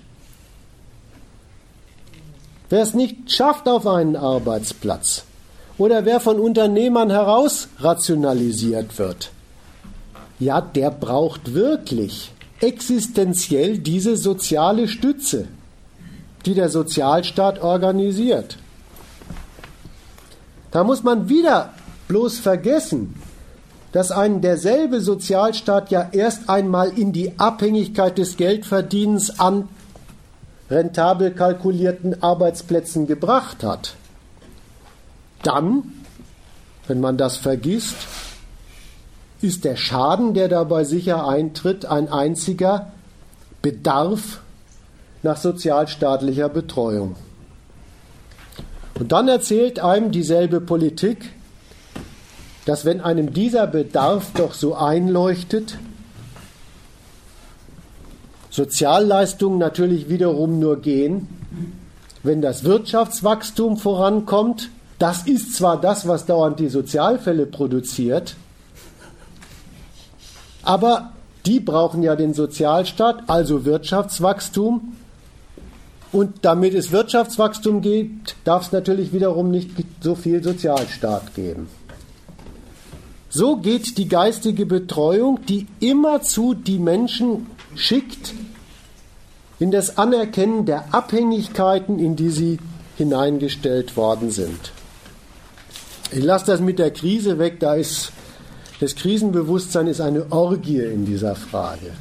wer 2.70 2.82
es 2.82 2.94
nicht 2.94 3.30
schafft 3.30 3.68
auf 3.68 3.86
einen 3.86 4.16
Arbeitsplatz 4.16 5.24
oder 5.78 6.04
wer 6.04 6.20
von 6.20 6.38
Unternehmern 6.38 7.10
heraus 7.10 7.68
rationalisiert 7.78 8.98
wird, 8.98 9.30
ja, 10.38 10.60
der 10.60 10.90
braucht 10.90 11.54
wirklich 11.54 12.32
existenziell 12.60 13.78
diese 13.78 14.16
soziale 14.16 14.88
Stütze 14.88 15.48
die 16.46 16.54
der 16.54 16.68
Sozialstaat 16.68 17.60
organisiert. 17.62 18.56
Da 20.70 20.84
muss 20.84 21.02
man 21.02 21.28
wieder 21.28 21.74
bloß 22.08 22.38
vergessen, 22.38 23.14
dass 23.92 24.10
ein 24.10 24.40
derselbe 24.40 25.00
Sozialstaat 25.00 25.90
ja 25.90 26.08
erst 26.12 26.48
einmal 26.48 26.90
in 26.90 27.12
die 27.12 27.38
Abhängigkeit 27.38 28.18
des 28.18 28.36
Geldverdienens 28.36 29.40
an 29.40 29.68
rentabel 30.70 31.30
kalkulierten 31.32 32.22
Arbeitsplätzen 32.22 33.06
gebracht 33.06 33.62
hat. 33.62 33.94
Dann, 35.42 35.82
wenn 36.86 37.00
man 37.00 37.16
das 37.16 37.36
vergisst, 37.36 37.96
ist 39.40 39.64
der 39.64 39.76
Schaden, 39.76 40.34
der 40.34 40.48
dabei 40.48 40.84
sicher 40.84 41.26
eintritt, 41.26 41.86
ein 41.86 42.08
einziger 42.08 42.92
Bedarf 43.62 44.40
nach 45.22 45.36
sozialstaatlicher 45.36 46.48
Betreuung. 46.48 47.16
Und 48.98 49.12
dann 49.12 49.28
erzählt 49.28 49.78
einem 49.78 50.10
dieselbe 50.10 50.60
Politik, 50.60 51.32
dass 52.66 52.84
wenn 52.84 53.00
einem 53.00 53.32
dieser 53.32 53.66
Bedarf 53.66 54.32
doch 54.34 54.54
so 54.54 54.74
einleuchtet, 54.74 55.78
Sozialleistungen 58.58 59.58
natürlich 59.58 60.08
wiederum 60.08 60.58
nur 60.58 60.80
gehen, 60.80 61.28
wenn 62.24 62.42
das 62.42 62.64
Wirtschaftswachstum 62.64 63.76
vorankommt. 63.76 64.70
Das 64.98 65.22
ist 65.22 65.54
zwar 65.54 65.80
das, 65.80 66.08
was 66.08 66.26
dauernd 66.26 66.58
die 66.58 66.68
Sozialfälle 66.68 67.46
produziert, 67.46 68.34
aber 70.64 71.12
die 71.46 71.60
brauchen 71.60 72.02
ja 72.02 72.16
den 72.16 72.34
Sozialstaat, 72.34 73.22
also 73.28 73.64
Wirtschaftswachstum. 73.64 74.96
Und 76.10 76.38
damit 76.42 76.74
es 76.74 76.90
Wirtschaftswachstum 76.90 77.80
gibt, 77.80 78.34
darf 78.44 78.66
es 78.66 78.72
natürlich 78.72 79.12
wiederum 79.12 79.50
nicht 79.50 79.70
so 80.00 80.16
viel 80.16 80.42
Sozialstaat 80.42 81.34
geben. 81.34 81.68
So 83.30 83.56
geht 83.56 83.98
die 83.98 84.08
geistige 84.08 84.66
Betreuung, 84.66 85.38
die 85.46 85.66
immerzu 85.80 86.54
die 86.54 86.78
Menschen 86.78 87.46
schickt, 87.74 88.34
in 89.58 89.70
das 89.70 89.98
Anerkennen 89.98 90.66
der 90.66 90.94
Abhängigkeiten, 90.94 91.98
in 91.98 92.16
die 92.16 92.30
sie 92.30 92.58
hineingestellt 92.96 93.96
worden 93.96 94.30
sind. 94.30 94.72
Ich 96.10 96.22
lasse 96.22 96.46
das 96.46 96.60
mit 96.60 96.78
der 96.78 96.90
Krise 96.90 97.38
weg, 97.38 97.60
da 97.60 97.74
ist 97.74 98.12
das 98.80 98.94
Krisenbewusstsein 98.94 99.88
ist 99.88 100.00
eine 100.00 100.30
Orgie 100.30 100.80
in 100.80 101.04
dieser 101.04 101.34
Frage. 101.34 101.92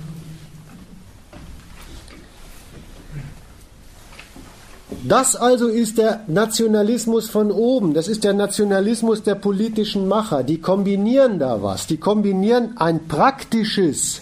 Das 5.04 5.36
also 5.36 5.68
ist 5.68 5.98
der 5.98 6.22
Nationalismus 6.28 7.30
von 7.30 7.52
oben, 7.52 7.94
das 7.94 8.08
ist 8.08 8.24
der 8.24 8.34
Nationalismus 8.34 9.24
der 9.24 9.36
politischen 9.36 10.08
Macher. 10.08 10.44
Die 10.44 10.60
kombinieren 10.60 11.40
da 11.40 11.64
was, 11.64 11.88
die 11.88 11.98
kombinieren 11.98 12.78
ein 12.78 13.08
praktisches 13.08 14.22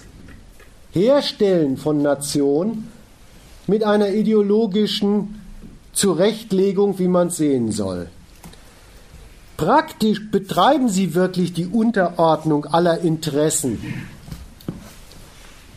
Herstellen 0.92 1.78
von 1.78 2.02
Nation 2.02 2.88
mit 3.68 3.84
einer 3.84 4.10
ideologischen 4.10 5.42
Zurechtlegung, 5.94 7.00
wie 7.00 7.08
man 7.08 7.28
es 7.28 7.38
sehen 7.38 7.72
soll. 7.72 8.08
Praktisch 9.58 10.30
betreiben 10.32 10.90
sie 10.90 11.16
wirklich 11.16 11.54
die 11.54 11.68
Unterordnung 11.68 12.66
aller 12.66 13.00
Interessen 13.00 13.80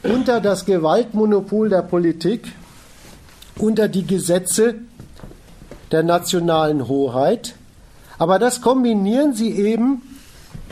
unter 0.03 0.41
das 0.41 0.65
Gewaltmonopol 0.65 1.69
der 1.69 1.83
Politik, 1.83 2.53
unter 3.57 3.89
die 3.89 4.07
Gesetze 4.07 4.77
der 5.91 6.03
nationalen 6.03 6.89
Hoheit. 6.89 7.55
Aber 8.19 8.39
das 8.39 8.61
kombinieren 8.61 9.35
sie 9.35 9.53
eben 9.53 10.03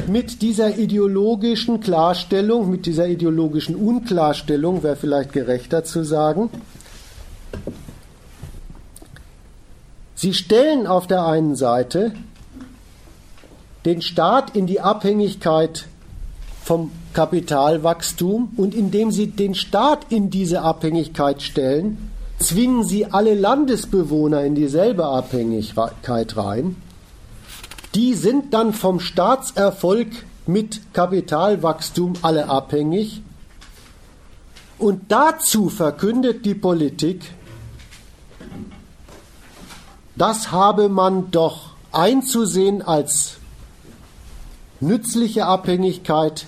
mit 0.08 0.42
dieser 0.42 0.78
ideologischen 0.78 1.80
Klarstellung, 1.80 2.70
mit 2.70 2.86
dieser 2.86 3.08
ideologischen 3.08 3.76
Unklarstellung, 3.76 4.82
wäre 4.82 4.96
vielleicht 4.96 5.32
gerechter 5.32 5.84
zu 5.84 6.04
sagen. 6.04 6.50
Sie 10.14 10.32
stellen 10.32 10.86
auf 10.86 11.06
der 11.06 11.26
einen 11.26 11.56
Seite 11.56 12.12
den 13.84 14.02
Staat 14.02 14.56
in 14.56 14.66
die 14.66 14.80
Abhängigkeit 14.80 15.86
vom 16.64 16.90
Kapitalwachstum 17.12 18.52
und 18.56 18.74
indem 18.74 19.10
sie 19.12 19.28
den 19.28 19.54
Staat 19.54 20.06
in 20.10 20.30
diese 20.30 20.62
Abhängigkeit 20.62 21.42
stellen, 21.42 22.10
zwingen 22.38 22.82
sie 22.84 23.06
alle 23.06 23.34
Landesbewohner 23.34 24.42
in 24.42 24.54
dieselbe 24.54 25.06
Abhängigkeit 25.06 26.36
rein. 26.36 26.76
Die 27.94 28.14
sind 28.14 28.52
dann 28.52 28.72
vom 28.72 29.00
Staatserfolg 29.00 30.08
mit 30.46 30.92
Kapitalwachstum 30.92 32.14
alle 32.22 32.48
abhängig. 32.48 33.22
Und 34.78 35.04
dazu 35.08 35.70
verkündet 35.70 36.44
die 36.44 36.54
Politik, 36.54 37.32
das 40.16 40.50
habe 40.50 40.88
man 40.88 41.30
doch 41.30 41.70
einzusehen 41.92 42.82
als 42.82 43.36
nützliche 44.80 45.46
Abhängigkeit, 45.46 46.46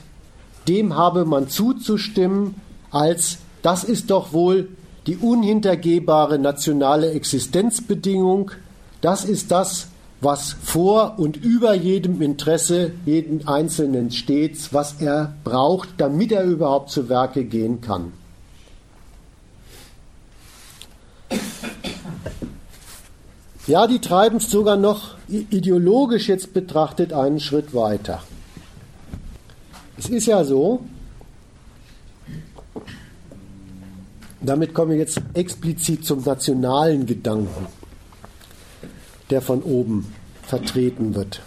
dem 0.66 0.96
habe 0.96 1.24
man 1.24 1.48
zuzustimmen, 1.48 2.54
als 2.90 3.38
das 3.62 3.84
ist 3.84 4.10
doch 4.10 4.32
wohl 4.32 4.68
die 5.06 5.16
unhintergehbare 5.16 6.38
nationale 6.38 7.12
Existenzbedingung, 7.12 8.50
das 9.00 9.24
ist 9.24 9.50
das, 9.50 9.88
was 10.20 10.56
vor 10.62 11.14
und 11.18 11.36
über 11.36 11.74
jedem 11.74 12.20
Interesse 12.20 12.92
jeden 13.06 13.46
Einzelnen 13.46 14.10
steht, 14.10 14.72
was 14.72 15.00
er 15.00 15.34
braucht, 15.44 15.90
damit 15.98 16.32
er 16.32 16.42
überhaupt 16.42 16.90
zu 16.90 17.08
Werke 17.08 17.44
gehen 17.44 17.80
kann. 17.80 18.12
Ja, 23.68 23.86
die 23.86 23.98
treiben 23.98 24.38
es 24.38 24.50
sogar 24.50 24.78
noch 24.78 25.16
ideologisch 25.28 26.26
jetzt 26.26 26.54
betrachtet 26.54 27.12
einen 27.12 27.38
Schritt 27.38 27.74
weiter. 27.74 28.22
Es 29.98 30.08
ist 30.08 30.26
ja 30.26 30.42
so, 30.42 30.86
damit 34.40 34.72
kommen 34.72 34.92
wir 34.92 34.98
jetzt 34.98 35.20
explizit 35.34 36.02
zum 36.06 36.24
nationalen 36.24 37.04
Gedanken, 37.04 37.66
der 39.28 39.42
von 39.42 39.62
oben 39.62 40.14
vertreten 40.44 41.14
wird. 41.14 41.42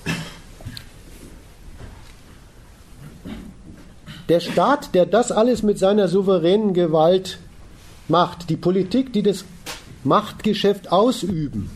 Der 4.29 4.41
Staat, 4.41 4.93
der 4.93 5.07
das 5.07 5.31
alles 5.31 5.63
mit 5.63 5.79
seiner 5.79 6.07
souveränen 6.07 6.75
Gewalt 6.75 7.39
macht, 8.07 8.51
die 8.51 8.57
Politik, 8.57 9.11
die 9.11 9.23
das 9.23 9.43
Machtgeschäft 10.03 10.91
ausüben, 10.91 11.71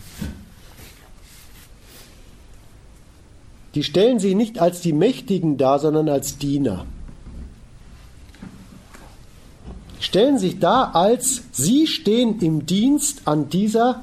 die 3.76 3.84
stellen 3.84 4.19
sich 4.19 4.36
nicht 4.36 4.59
als 4.59 4.80
die 4.80 4.93
Mächtigen 4.93 5.57
dar, 5.57 5.80
sondern 5.80 6.07
als 6.07 6.38
Diener. 6.38 6.86
Stellen 9.99 10.39
sich 10.39 10.59
dar 10.59 10.95
als 10.95 11.43
sie 11.51 11.88
stehen 11.88 12.39
im 12.39 12.65
Dienst 12.65 13.23
an 13.26 13.49
dieser 13.49 14.01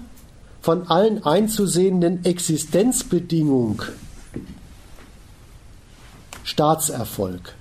von 0.61 0.89
allen 0.89 1.25
einzusehenden 1.25 2.25
Existenzbedingung. 2.25 3.83
Staatserfolg. 6.45 7.55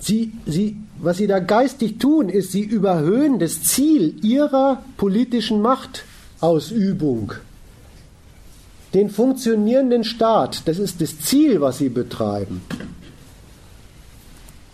Sie, 0.00 0.32
sie, 0.46 0.76
was 0.98 1.16
sie 1.16 1.26
da 1.26 1.38
geistig 1.38 1.98
tun, 1.98 2.28
ist, 2.28 2.52
sie 2.52 2.62
überhöhen 2.62 3.38
das 3.38 3.62
Ziel 3.62 4.22
ihrer 4.24 4.82
politischen 4.96 5.62
Machtausübung 5.62 7.32
den 8.94 9.10
funktionierenden 9.10 10.04
Staat, 10.04 10.66
das 10.66 10.78
ist 10.78 11.00
das 11.00 11.20
Ziel, 11.20 11.60
was 11.60 11.78
sie 11.78 11.88
betreiben, 11.88 12.62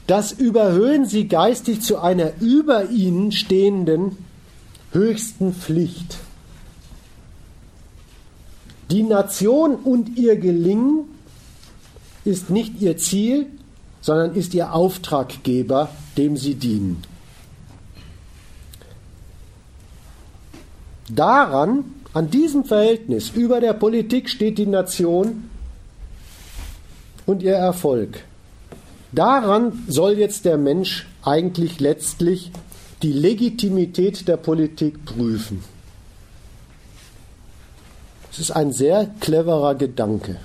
das 0.07 0.33
überhöhen 0.33 1.07
sie 1.07 1.29
geistig 1.29 1.81
zu 1.81 1.99
einer 1.99 2.33
über 2.41 2.91
ihnen 2.91 3.33
stehenden 3.33 4.19
höchsten 4.93 5.55
Pflicht. 5.55 6.19
Die 8.91 9.03
Nation 9.03 9.77
und 9.77 10.19
ihr 10.19 10.37
Gelingen 10.37 11.07
ist 12.25 12.51
nicht 12.51 12.81
ihr 12.81 12.99
Ziel, 12.99 13.47
sondern 14.03 14.35
ist 14.35 14.53
ihr 14.53 14.75
Auftraggeber, 14.75 15.89
dem 16.19 16.37
sie 16.37 16.55
dienen. 16.55 17.03
Daran 21.09 21.94
an 22.15 22.31
diesem 22.31 22.65
Verhältnis 22.65 23.31
über 23.31 23.61
der 23.61 23.73
Politik 23.73 24.31
steht 24.31 24.59
die 24.59 24.67
Nation 24.67 25.51
und 27.27 27.43
ihr 27.43 27.57
Erfolg. 27.57 28.23
Daran 29.11 29.85
soll 29.89 30.13
jetzt 30.13 30.45
der 30.45 30.57
Mensch 30.57 31.09
eigentlich 31.25 31.81
letztlich 31.81 32.53
die 33.03 33.13
Legitimität 33.13 34.29
der 34.29 34.37
Politik 34.37 35.05
prüfen. 35.05 35.65
Es 38.31 38.39
ist 38.39 38.53
ein 38.53 38.73
sehr 38.73 39.11
cleverer 39.19 39.75
Gedanke. 39.75 40.37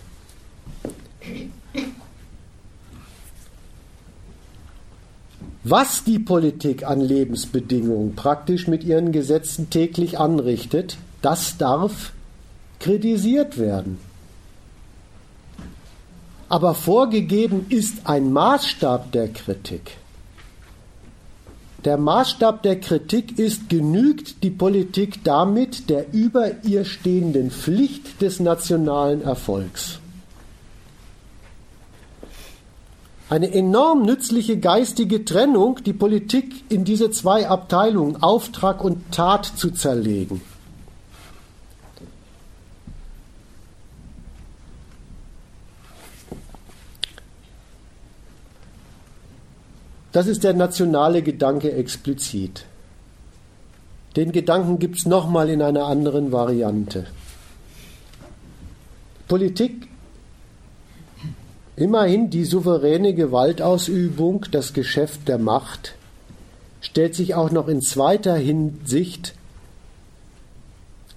Was 5.63 6.03
die 6.03 6.17
Politik 6.17 6.83
an 6.83 6.99
Lebensbedingungen 6.99 8.15
praktisch 8.15 8.67
mit 8.67 8.83
ihren 8.83 9.11
Gesetzen 9.11 9.69
täglich 9.69 10.17
anrichtet, 10.17 10.97
das 11.21 11.57
darf 11.57 12.13
kritisiert 12.79 13.57
werden. 13.57 13.99
Aber 16.47 16.73
vorgegeben 16.73 17.67
ist 17.69 18.05
ein 18.05 18.33
Maßstab 18.33 19.11
der 19.11 19.27
Kritik. 19.27 19.97
Der 21.85 21.97
Maßstab 21.97 22.63
der 22.63 22.79
Kritik 22.79 23.39
ist, 23.39 23.69
genügt 23.69 24.43
die 24.43 24.49
Politik 24.49 25.23
damit 25.23 25.89
der 25.89 26.11
über 26.13 26.63
ihr 26.63 26.83
stehenden 26.83 27.51
Pflicht 27.51 28.21
des 28.21 28.39
nationalen 28.39 29.21
Erfolgs. 29.21 29.99
Eine 33.29 33.53
enorm 33.53 34.01
nützliche 34.01 34.57
geistige 34.57 35.23
Trennung, 35.23 35.79
die 35.85 35.93
Politik 35.93 36.63
in 36.67 36.83
diese 36.83 37.11
zwei 37.11 37.47
Abteilungen, 37.47 38.21
Auftrag 38.21 38.83
und 38.83 39.11
Tat, 39.11 39.45
zu 39.45 39.69
zerlegen. 39.69 40.41
Das 50.11 50.27
ist 50.27 50.43
der 50.43 50.53
nationale 50.53 51.21
Gedanke 51.21 51.71
explizit. 51.71 52.65
Den 54.15 54.31
Gedanken 54.31 54.79
gibt 54.79 54.97
es 54.97 55.05
nochmal 55.05 55.49
in 55.49 55.61
einer 55.61 55.85
anderen 55.85 56.31
Variante. 56.31 57.05
Politik, 59.27 59.87
immerhin 61.75 62.31
die 62.31 62.43
souveräne 62.43 63.13
Gewaltausübung, 63.13 64.47
das 64.51 64.73
Geschäft 64.73 65.27
der 65.27 65.37
Macht, 65.37 65.95
stellt 66.81 67.13
sich 67.13 67.35
auch 67.35 67.51
noch 67.51 67.67
in 67.67 67.81
zweiter 67.81 68.35
Hinsicht 68.35 69.35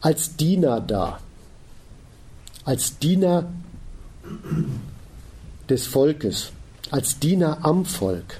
als 0.02 0.36
Diener 0.36 0.80
dar, 0.80 1.20
als 2.64 2.98
Diener 2.98 3.50
des 5.70 5.86
Volkes, 5.86 6.52
als 6.90 7.18
Diener 7.18 7.64
am 7.64 7.86
Volk. 7.86 8.38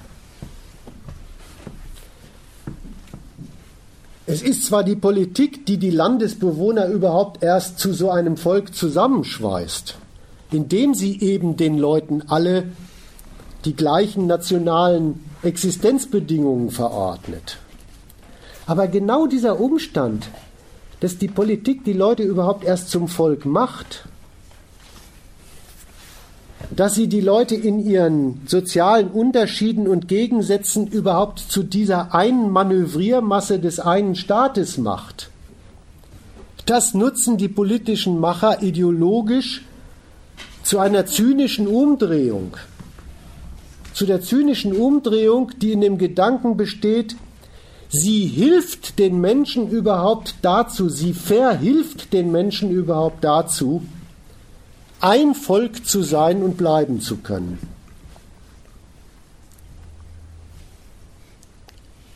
Es 4.25 4.41
ist 4.41 4.65
zwar 4.65 4.85
die 4.85 4.95
Politik, 4.95 5.65
die 5.65 5.77
die 5.77 5.89
Landesbewohner 5.89 6.87
überhaupt 6.87 7.43
erst 7.43 7.79
zu 7.79 7.93
so 7.93 8.09
einem 8.09 8.37
Volk 8.37 8.73
zusammenschweißt, 8.73 9.95
indem 10.51 10.93
sie 10.93 11.19
eben 11.19 11.57
den 11.57 11.77
Leuten 11.77 12.23
alle 12.27 12.65
die 13.65 13.75
gleichen 13.75 14.25
nationalen 14.27 15.23
Existenzbedingungen 15.41 16.69
verordnet. 16.69 17.57
Aber 18.65 18.87
genau 18.87 19.27
dieser 19.27 19.59
Umstand, 19.59 20.29
dass 21.01 21.17
die 21.17 21.27
Politik 21.27 21.83
die 21.83 21.91
Leute 21.91 22.23
überhaupt 22.23 22.63
erst 22.63 22.89
zum 22.91 23.09
Volk 23.09 23.45
macht, 23.45 24.05
dass 26.75 26.95
sie 26.95 27.07
die 27.07 27.21
Leute 27.21 27.55
in 27.55 27.79
ihren 27.79 28.41
sozialen 28.47 29.09
Unterschieden 29.09 29.87
und 29.87 30.07
Gegensätzen 30.07 30.87
überhaupt 30.87 31.39
zu 31.39 31.63
dieser 31.63 32.15
einen 32.15 32.49
Manövriermasse 32.49 33.59
des 33.59 33.79
einen 33.79 34.15
Staates 34.15 34.77
macht. 34.77 35.29
Das 36.65 36.93
nutzen 36.93 37.37
die 37.37 37.49
politischen 37.49 38.19
Macher 38.19 38.63
ideologisch 38.63 39.65
zu 40.63 40.79
einer 40.79 41.05
zynischen 41.05 41.67
Umdrehung. 41.67 42.55
Zu 43.93 44.05
der 44.05 44.21
zynischen 44.21 44.73
Umdrehung, 44.73 45.51
die 45.61 45.73
in 45.73 45.81
dem 45.81 45.97
Gedanken 45.97 46.57
besteht, 46.57 47.15
sie 47.89 48.25
hilft 48.25 48.97
den 48.97 49.19
Menschen 49.19 49.69
überhaupt 49.69 50.35
dazu, 50.41 50.89
sie 50.89 51.13
verhilft 51.13 52.13
den 52.13 52.31
Menschen 52.31 52.71
überhaupt 52.71 53.23
dazu, 53.23 53.83
ein 55.03 55.35
Volk 55.35 55.85
zu 55.85 56.01
sein 56.01 56.41
und 56.41 56.55
bleiben 56.55 57.01
zu 57.01 57.17
können. 57.17 57.59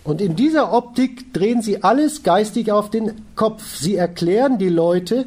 Und 0.05 0.21
in 0.21 0.38
dieser 0.38 0.71
Optik 0.71 1.33
drehen 1.33 1.61
sie 1.61 1.83
alles 1.83 2.23
geistig 2.23 2.71
auf 2.71 2.89
den 2.89 3.25
Kopf. 3.35 3.75
Sie 3.75 3.95
erklären 3.95 4.57
die 4.57 4.69
Leute, 4.69 5.25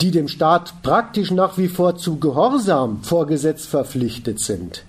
die 0.00 0.10
dem 0.10 0.28
Staat 0.28 0.82
praktisch 0.82 1.30
nach 1.30 1.58
wie 1.58 1.68
vor 1.68 1.98
zu 1.98 2.18
Gehorsam 2.18 3.02
vor 3.02 3.26
Gesetz 3.26 3.66
verpflichtet 3.66 4.40
sind. 4.40 4.84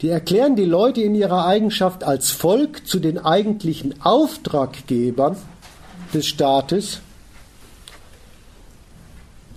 Die 0.00 0.08
erklären 0.08 0.56
die 0.56 0.64
Leute 0.64 1.02
in 1.02 1.14
ihrer 1.14 1.44
Eigenschaft 1.44 2.04
als 2.04 2.30
Volk 2.30 2.86
zu 2.86 3.00
den 3.00 3.18
eigentlichen 3.18 4.00
Auftraggebern 4.02 5.36
des 6.14 6.26
Staates 6.26 7.00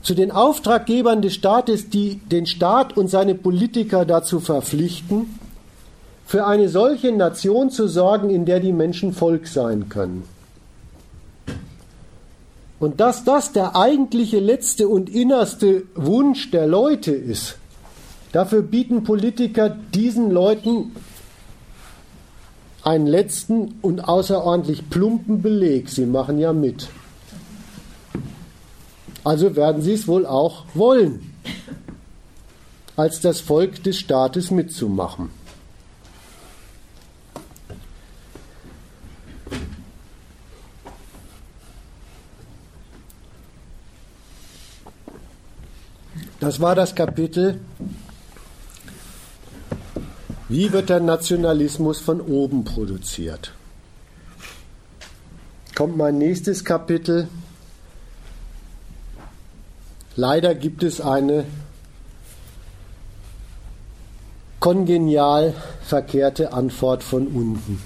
zu 0.02 0.16
den 0.16 0.32
Auftraggebern 0.32 1.22
des 1.22 1.36
Staates, 1.36 1.90
die 1.90 2.16
den 2.16 2.46
Staat 2.46 2.98
und 2.98 3.10
seine 3.10 3.36
Politiker 3.36 4.06
dazu 4.06 4.40
verpflichten, 4.40 5.38
für 6.26 6.48
eine 6.48 6.70
solche 6.70 7.12
Nation 7.12 7.70
zu 7.70 7.88
sorgen, 7.88 8.30
in 8.30 8.46
der 8.46 8.60
die 8.60 8.72
Menschen 8.72 9.14
Volk 9.14 9.48
sein 9.48 9.90
können. 9.90 10.24
Und 12.80 13.00
dass 13.00 13.24
das 13.24 13.52
der 13.52 13.76
eigentliche 13.76 14.40
letzte 14.40 14.88
und 14.88 15.10
innerste 15.10 15.84
Wunsch 15.94 16.50
der 16.50 16.66
Leute 16.66 17.12
ist, 17.12 17.58
dafür 18.32 18.64
bieten 18.64 19.04
Politiker 19.04 19.70
diesen 19.70 20.32
Leuten 20.32 20.96
einen 22.84 23.06
letzten 23.06 23.76
und 23.82 24.08
außerordentlich 24.08 24.90
plumpen 24.90 25.44
Beleg. 25.44 25.90
Sie 25.90 26.08
machen 26.08 26.40
ja 26.40 26.54
mit. 26.54 26.88
Also 29.24 29.56
werden 29.56 29.82
sie 29.82 29.94
es 29.94 30.08
wohl 30.08 30.26
auch 30.26 30.66
wollen, 30.74 31.34
als 32.96 33.22
das 33.22 33.40
Volk 33.40 33.84
des 33.84 34.00
Staates 34.00 34.50
mitzumachen. 34.50 35.30
Das 46.40 46.60
war 46.60 46.74
das 46.74 46.96
Kapitel, 46.96 47.60
wie 50.50 50.72
wird 50.74 50.90
der 50.90 51.00
Nationalismus 51.00 52.00
von 52.00 52.20
oben 52.20 52.64
produziert. 52.64 53.54
Kommt 55.76 55.98
mein 55.98 56.18
nächstes 56.18 56.66
Kapitel, 56.66 57.28
Leider 60.22 60.54
gibt 60.54 60.84
es 60.84 61.02
eine 61.02 61.46
kongenial 64.60 65.56
verkehrte 65.82 66.54
Antwort 66.54 67.02
von 67.02 67.26
unten. 67.26 67.82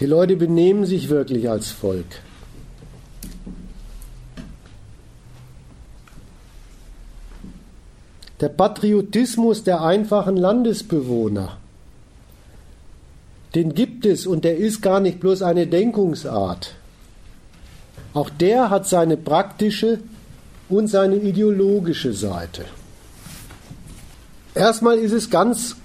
Die 0.00 0.04
Leute 0.04 0.36
benehmen 0.36 0.84
sich 0.84 1.08
wirklich 1.08 1.48
als 1.48 1.70
Volk. 1.70 2.04
Der 8.38 8.50
Patriotismus 8.50 9.64
der 9.64 9.80
einfachen 9.80 10.36
Landesbewohner, 10.36 11.56
den 13.54 13.74
gibt 13.74 14.04
es 14.04 14.26
und 14.26 14.44
der 14.44 14.58
ist 14.58 14.82
gar 14.82 15.00
nicht 15.00 15.20
bloß 15.20 15.40
eine 15.40 15.66
Denkungsart. 15.66 16.74
Auch 18.14 18.30
der 18.30 18.70
hat 18.70 18.88
seine 18.88 19.16
praktische 19.16 19.98
und 20.68 20.88
seine 20.88 21.16
ideologische 21.16 22.12
Seite. 22.12 22.64
Erstmal 24.54 24.98
ist 24.98 25.12
es 25.12 25.30
ganz 25.30 25.76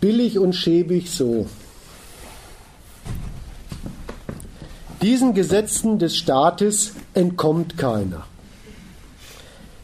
billig 0.00 0.38
und 0.38 0.54
schäbig 0.54 1.10
so. 1.10 1.46
Diesen 5.02 5.34
Gesetzen 5.34 5.98
des 5.98 6.16
Staates 6.16 6.92
entkommt 7.14 7.76
keiner. 7.76 8.26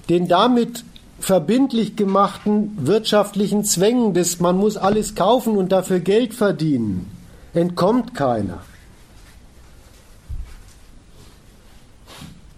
Den 0.08 0.28
damit 0.28 0.84
verbindlich 1.18 1.96
gemachten 1.96 2.76
wirtschaftlichen 2.86 3.64
Zwängen 3.64 4.14
des 4.14 4.38
man 4.38 4.56
muss 4.56 4.76
alles 4.76 5.14
kaufen 5.16 5.56
und 5.56 5.72
dafür 5.72 5.98
Geld 5.98 6.34
verdienen, 6.34 7.10
entkommt 7.54 8.14
keiner. 8.14 8.60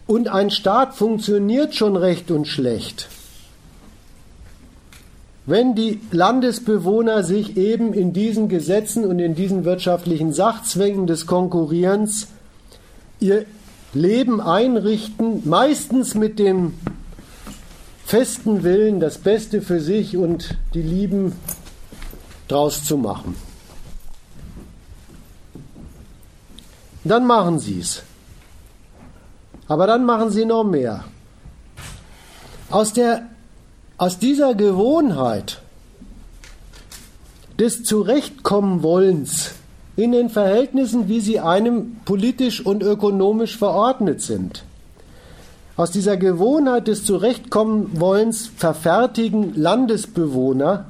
Und 0.08 0.28
ein 0.28 0.50
Staat 0.50 0.94
funktioniert 0.94 1.74
schon 1.74 1.94
recht 1.94 2.30
und 2.30 2.48
schlecht. 2.48 3.08
Wenn 5.44 5.74
die 5.74 6.00
Landesbewohner 6.10 7.22
sich 7.22 7.58
eben 7.58 7.92
in 7.92 8.14
diesen 8.14 8.48
Gesetzen 8.48 9.04
und 9.04 9.18
in 9.18 9.34
diesen 9.34 9.66
wirtschaftlichen 9.66 10.32
Sachzwängen 10.32 11.06
des 11.06 11.26
Konkurrierens 11.26 12.28
ihr 13.20 13.44
Leben 13.92 14.40
einrichten, 14.40 15.46
meistens 15.46 16.14
mit 16.14 16.38
dem 16.38 16.72
festen 18.06 18.62
Willen, 18.62 19.00
das 19.00 19.18
Beste 19.18 19.60
für 19.60 19.80
sich 19.80 20.16
und 20.16 20.56
die 20.72 20.82
Lieben 20.82 21.32
draus 22.48 22.82
zu 22.82 22.96
machen. 22.96 23.36
Dann 27.04 27.26
machen 27.26 27.58
sie 27.58 27.80
es. 27.80 28.02
Aber 29.68 29.86
dann 29.86 30.04
machen 30.04 30.30
sie 30.30 30.46
noch 30.46 30.64
mehr. 30.64 31.04
Aus, 32.70 32.94
der, 32.94 33.22
aus 33.98 34.18
dieser 34.18 34.54
Gewohnheit 34.54 35.60
des 37.58 37.84
Zurechtkommenwollens 37.84 39.52
in 39.96 40.12
den 40.12 40.30
Verhältnissen, 40.30 41.08
wie 41.08 41.20
sie 41.20 41.40
einem 41.40 41.96
politisch 42.04 42.64
und 42.64 42.82
ökonomisch 42.82 43.56
verordnet 43.56 44.22
sind. 44.22 44.64
Aus 45.76 45.90
dieser 45.90 46.16
Gewohnheit 46.16 46.88
des 46.88 47.04
Zurechtkommenwollens 47.04 48.50
verfertigen 48.56 49.54
Landesbewohner 49.54 50.86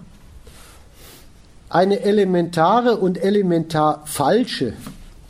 eine 1.68 2.01
elementare 2.01 2.97
und 2.97 3.22
elementar 3.22 4.03
falsche 4.07 4.72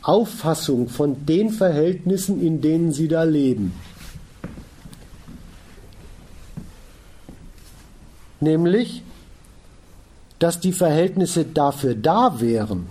Auffassung 0.01 0.87
von 0.89 1.25
den 1.25 1.49
Verhältnissen, 1.49 2.41
in 2.41 2.61
denen 2.61 2.91
sie 2.91 3.07
da 3.07 3.23
leben. 3.23 3.73
Nämlich, 8.39 9.03
dass 10.39 10.59
die 10.59 10.71
Verhältnisse 10.71 11.43
dafür 11.43 11.95
da 11.95 12.39
wären, 12.39 12.87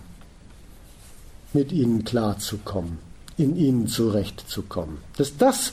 mit 1.54 1.72
ihnen 1.72 2.04
klarzukommen, 2.04 2.98
in 3.38 3.56
ihnen 3.56 3.88
zurechtzukommen. 3.88 4.98
Dass 5.16 5.36
das 5.38 5.72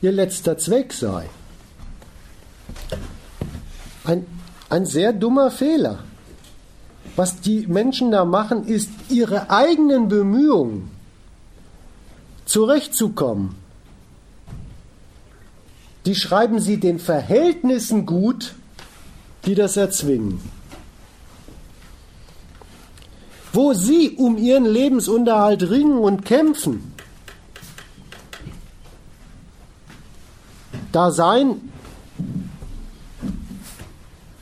ihr 0.00 0.12
letzter 0.12 0.56
Zweck 0.58 0.92
sei. 0.92 1.28
Ein, 4.04 4.24
ein 4.68 4.86
sehr 4.86 5.12
dummer 5.12 5.50
Fehler. 5.50 6.04
Was 7.16 7.40
die 7.40 7.66
Menschen 7.66 8.10
da 8.10 8.24
machen, 8.24 8.66
ist 8.66 8.90
ihre 9.08 9.50
eigenen 9.50 10.08
Bemühungen 10.08 10.90
zurechtzukommen. 12.44 13.56
Die 16.04 16.14
schreiben 16.14 16.60
sie 16.60 16.78
den 16.78 16.98
Verhältnissen 17.00 18.06
gut, 18.06 18.54
die 19.44 19.54
das 19.54 19.76
erzwingen 19.76 20.40
wo 23.56 23.72
sie 23.72 24.10
um 24.18 24.36
ihren 24.36 24.66
Lebensunterhalt 24.66 25.70
ringen 25.70 25.98
und 25.98 26.26
kämpfen, 26.26 26.92
da 30.92 31.10
seien 31.10 31.72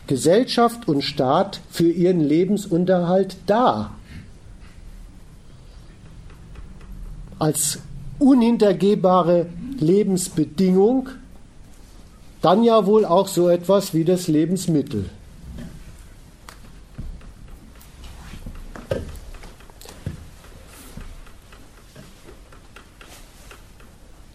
Gesellschaft 0.07 0.87
und 0.87 1.03
Staat 1.03 1.61
für 1.71 1.91
ihren 1.91 2.21
Lebensunterhalt 2.21 3.37
da. 3.47 3.93
Als 7.39 7.79
unhintergehbare 8.19 9.47
Lebensbedingung, 9.79 11.09
dann 12.43 12.63
ja 12.63 12.85
wohl 12.87 13.05
auch 13.05 13.29
so 13.29 13.49
etwas 13.49 13.95
wie 13.95 14.05
das 14.05 14.29
Lebensmittel. 14.29 15.09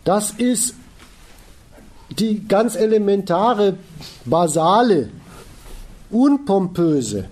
Das 0.04 0.32
ist 0.32 0.74
die 2.10 2.48
ganz 2.48 2.76
elementare, 2.76 3.78
basale, 4.26 5.10
unpompöse 6.12 7.26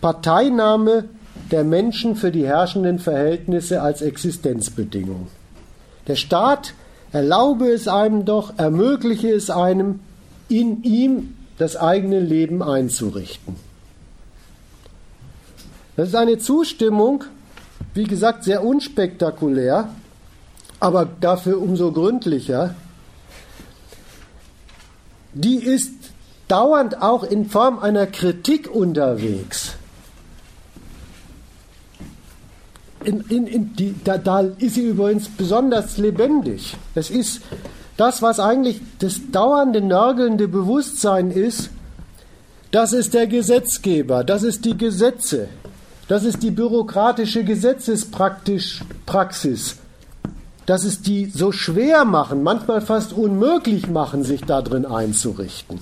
Parteinahme 0.00 1.08
der 1.50 1.64
Menschen 1.64 2.16
für 2.16 2.30
die 2.30 2.46
herrschenden 2.46 2.98
Verhältnisse 2.98 3.82
als 3.82 4.02
Existenzbedingung. 4.02 5.28
Der 6.06 6.16
Staat 6.16 6.74
erlaube 7.12 7.68
es 7.68 7.88
einem 7.88 8.24
doch, 8.24 8.58
ermögliche 8.58 9.30
es 9.30 9.50
einem, 9.50 10.00
in 10.48 10.82
ihm 10.82 11.34
das 11.58 11.76
eigene 11.76 12.20
Leben 12.20 12.62
einzurichten. 12.62 13.56
Das 15.96 16.08
ist 16.08 16.14
eine 16.14 16.38
Zustimmung, 16.38 17.24
wie 17.94 18.04
gesagt, 18.04 18.44
sehr 18.44 18.64
unspektakulär, 18.64 19.88
aber 20.80 21.08
dafür 21.20 21.60
umso 21.60 21.90
gründlicher, 21.90 22.74
die 25.34 25.56
ist 25.56 25.97
dauernd 26.48 27.02
auch 27.02 27.22
in 27.22 27.48
Form 27.48 27.78
einer 27.78 28.06
Kritik 28.06 28.70
unterwegs. 28.70 29.74
In, 33.04 33.20
in, 33.28 33.46
in 33.46 33.74
die, 33.74 33.94
da, 34.02 34.18
da 34.18 34.40
ist 34.40 34.74
sie 34.74 34.82
übrigens 34.82 35.28
besonders 35.28 35.98
lebendig. 35.98 36.76
Es 36.94 37.10
ist 37.10 37.42
das, 37.96 38.22
was 38.22 38.40
eigentlich 38.40 38.80
das 38.98 39.20
dauernde, 39.30 39.80
nörgelnde 39.80 40.48
Bewusstsein 40.48 41.30
ist, 41.30 41.70
das 42.70 42.92
ist 42.92 43.14
der 43.14 43.26
Gesetzgeber, 43.26 44.24
das 44.24 44.42
ist 44.42 44.64
die 44.64 44.76
Gesetze, 44.76 45.48
das 46.06 46.24
ist 46.24 46.42
die 46.42 46.50
bürokratische 46.50 47.44
Gesetzespraxis, 47.44 49.76
dass 50.66 50.84
es 50.84 51.00
die 51.00 51.26
so 51.26 51.50
schwer 51.50 52.04
machen, 52.04 52.42
manchmal 52.42 52.80
fast 52.80 53.12
unmöglich 53.12 53.88
machen, 53.88 54.22
sich 54.22 54.42
da 54.42 54.60
drin 54.60 54.84
einzurichten. 54.84 55.80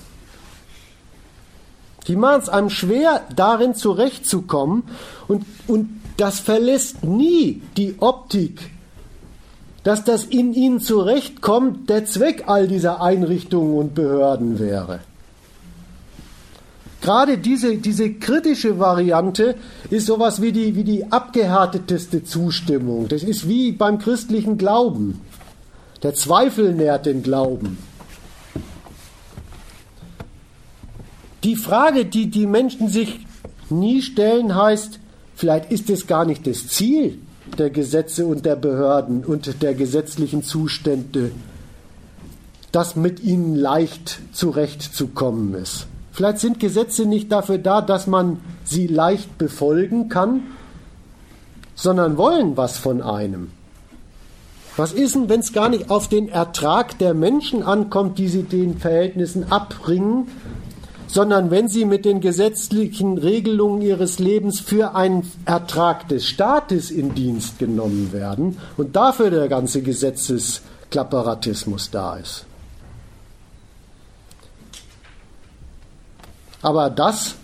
Die 2.09 2.17
machen 2.17 2.43
es 2.43 2.49
einem 2.49 2.71
schwer, 2.71 3.23
darin 3.35 3.75
zurechtzukommen 3.75 4.85
und, 5.29 5.45
und 5.67 5.89
das 6.17 6.41
verlässt 6.41 7.05
nie 7.05 7.63
die 7.77 7.97
Optik, 7.99 8.71
dass 9.83 10.05
das 10.05 10.25
in 10.25 10.55
ihnen 10.55 10.81
zurechtkommt, 10.81 11.91
der 11.91 12.07
Zweck 12.07 12.45
all 12.47 12.69
dieser 12.69 13.03
Einrichtungen 13.03 13.77
und 13.77 13.95
Behörden 13.95 14.59
wäre. 14.59 15.01
Gerade 17.03 17.39
diese, 17.39 17.77
diese 17.77 18.15
kritische 18.15 18.81
Variante 18.81 19.55
ist 19.91 20.07
sowas 20.07 20.43
wie 20.43 20.51
die, 20.51 20.75
wie 20.75 20.83
die 20.83 21.13
abgehärteteste 21.13 22.25
Zustimmung. 22.25 23.07
Das 23.07 23.23
ist 23.23 23.47
wie 23.49 23.71
beim 23.71 23.99
christlichen 23.99 24.59
Glauben. 24.59 25.21
Der 26.03 26.15
Zweifel 26.15 26.75
nährt 26.75 27.07
den 27.07 27.23
Glauben. 27.23 27.79
Die 31.45 31.57
Frage, 31.57 32.05
die 32.05 32.31
die 32.31 32.47
Menschen 32.47 32.89
sich 32.89 33.21
nie 33.71 34.03
stellen, 34.03 34.55
heißt, 34.55 34.99
vielleicht 35.35 35.71
ist 35.71 35.91
es 35.91 36.07
gar 36.07 36.25
nicht 36.25 36.47
das 36.47 36.69
Ziel 36.69 37.19
der 37.59 37.71
Gesetze 37.71 38.27
und 38.27 38.45
der 38.45 38.57
Behörden 38.57 39.25
und 39.25 39.63
der 39.63 39.75
gesetzlichen 39.75 40.43
Zustände, 40.43 41.31
dass 42.73 42.97
mit 42.97 43.21
ihnen 43.23 43.55
leicht 43.55 44.21
zurechtzukommen 44.33 45.55
ist. 45.55 45.87
Vielleicht 46.13 46.39
sind 46.39 46.61
Gesetze 46.61 47.07
nicht 47.07 47.31
dafür 47.31 47.59
da, 47.59 47.81
dass 47.81 48.07
man 48.07 48.41
sie 48.65 48.87
leicht 48.87 49.39
befolgen 49.39 50.09
kann, 50.09 50.43
sondern 51.75 52.17
wollen 52.17 52.57
was 52.57 52.79
von 52.79 53.03
einem. 53.03 53.51
Was 54.77 54.93
ist 54.93 55.15
denn, 55.15 55.29
wenn 55.29 55.41
es 55.41 55.53
gar 55.53 55.69
nicht 55.69 55.91
auf 55.91 56.09
den 56.09 56.29
Ertrag 56.29 56.99
der 56.99 57.15
Menschen 57.15 57.63
ankommt, 57.63 58.19
die 58.19 58.29
sie 58.29 58.43
den 58.43 58.77
Verhältnissen 58.79 59.51
abbringen, 59.51 60.29
sondern 61.07 61.51
wenn 61.51 61.69
sie 61.69 61.85
mit 61.85 62.05
den 62.05 62.21
gesetzlichen 62.21 63.19
Regelungen 63.19 63.83
ihres 63.83 64.19
Lebens 64.19 64.61
für 64.61 64.95
einen 64.95 65.31
Ertrag 65.45 66.09
des 66.09 66.27
Staates 66.27 66.91
in 66.91 67.15
Dienst 67.15 67.59
genommen 67.59 68.13
werden 68.13 68.59
und 68.77 68.97
dafür 68.97 69.31
der 69.31 69.49
ganze 69.49 69.83
Gesetzesklapperatismus 69.83 71.91
da 71.91 72.17
ist. 72.17 72.47
Aber 76.63 76.91
das 76.91 77.37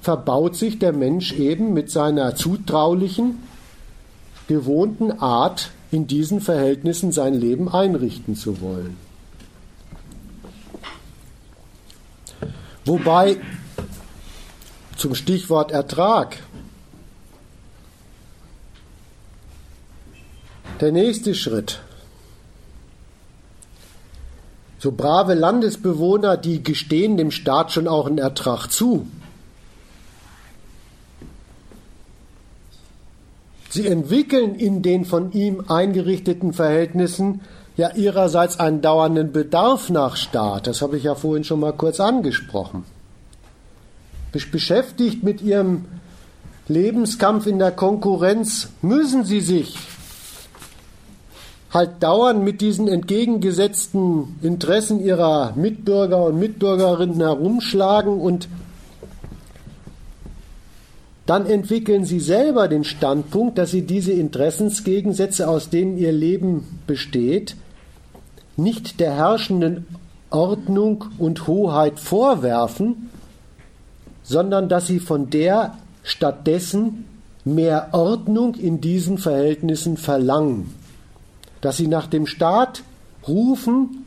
verbaut 0.00 0.56
sich 0.56 0.78
der 0.78 0.92
Mensch 0.92 1.32
eben 1.32 1.72
mit 1.72 1.90
seiner 1.90 2.34
zutraulichen, 2.34 3.42
gewohnten 4.48 5.12
Art, 5.20 5.70
in 5.90 6.06
diesen 6.06 6.40
Verhältnissen 6.40 7.12
sein 7.12 7.34
Leben 7.34 7.68
einrichten 7.68 8.34
zu 8.34 8.60
wollen. 8.60 8.96
Wobei 12.86 13.38
zum 14.96 15.16
Stichwort 15.16 15.72
Ertrag 15.72 16.38
der 20.80 20.92
nächste 20.92 21.34
Schritt 21.34 21.80
so 24.78 24.92
brave 24.92 25.34
Landesbewohner, 25.34 26.36
die 26.36 26.62
gestehen 26.62 27.16
dem 27.16 27.32
Staat 27.32 27.72
schon 27.72 27.88
auch 27.88 28.06
einen 28.06 28.18
Ertrag 28.18 28.68
zu. 28.68 29.08
Sie 33.68 33.88
entwickeln 33.88 34.54
in 34.54 34.82
den 34.82 35.04
von 35.04 35.32
ihm 35.32 35.64
eingerichteten 35.66 36.52
Verhältnissen 36.52 37.40
ja 37.76 37.94
ihrerseits 37.94 38.58
einen 38.58 38.80
dauernden 38.80 39.32
Bedarf 39.32 39.90
nach 39.90 40.16
Staat. 40.16 40.66
Das 40.66 40.82
habe 40.82 40.96
ich 40.96 41.04
ja 41.04 41.14
vorhin 41.14 41.44
schon 41.44 41.60
mal 41.60 41.72
kurz 41.72 42.00
angesprochen. 42.00 42.84
Beschäftigt 44.52 45.22
mit 45.22 45.40
ihrem 45.40 45.86
Lebenskampf 46.68 47.46
in 47.46 47.58
der 47.58 47.70
Konkurrenz 47.70 48.68
müssen 48.82 49.24
sie 49.24 49.40
sich 49.40 49.78
halt 51.72 52.02
dauernd 52.02 52.42
mit 52.42 52.60
diesen 52.60 52.86
entgegengesetzten 52.88 54.38
Interessen 54.42 55.00
ihrer 55.00 55.52
Mitbürger 55.56 56.24
und 56.24 56.38
Mitbürgerinnen 56.38 57.20
herumschlagen 57.20 58.20
und 58.20 58.48
dann 61.24 61.46
entwickeln 61.46 62.04
sie 62.04 62.20
selber 62.20 62.68
den 62.68 62.84
Standpunkt, 62.84 63.58
dass 63.58 63.72
sie 63.72 63.82
diese 63.82 64.12
Interessensgegensätze, 64.12 65.48
aus 65.48 65.70
denen 65.70 65.98
ihr 65.98 66.12
Leben 66.12 66.80
besteht, 66.86 67.56
nicht 68.56 69.00
der 69.00 69.14
herrschenden 69.14 69.86
Ordnung 70.30 71.04
und 71.18 71.46
Hoheit 71.46 72.00
vorwerfen, 72.00 73.10
sondern 74.22 74.68
dass 74.68 74.86
sie 74.86 74.98
von 74.98 75.30
der 75.30 75.76
stattdessen 76.02 77.04
mehr 77.44 77.90
Ordnung 77.92 78.54
in 78.54 78.80
diesen 78.80 79.18
Verhältnissen 79.18 79.96
verlangen, 79.96 80.74
dass 81.60 81.76
sie 81.76 81.86
nach 81.86 82.06
dem 82.06 82.26
Staat 82.26 82.82
rufen 83.26 84.04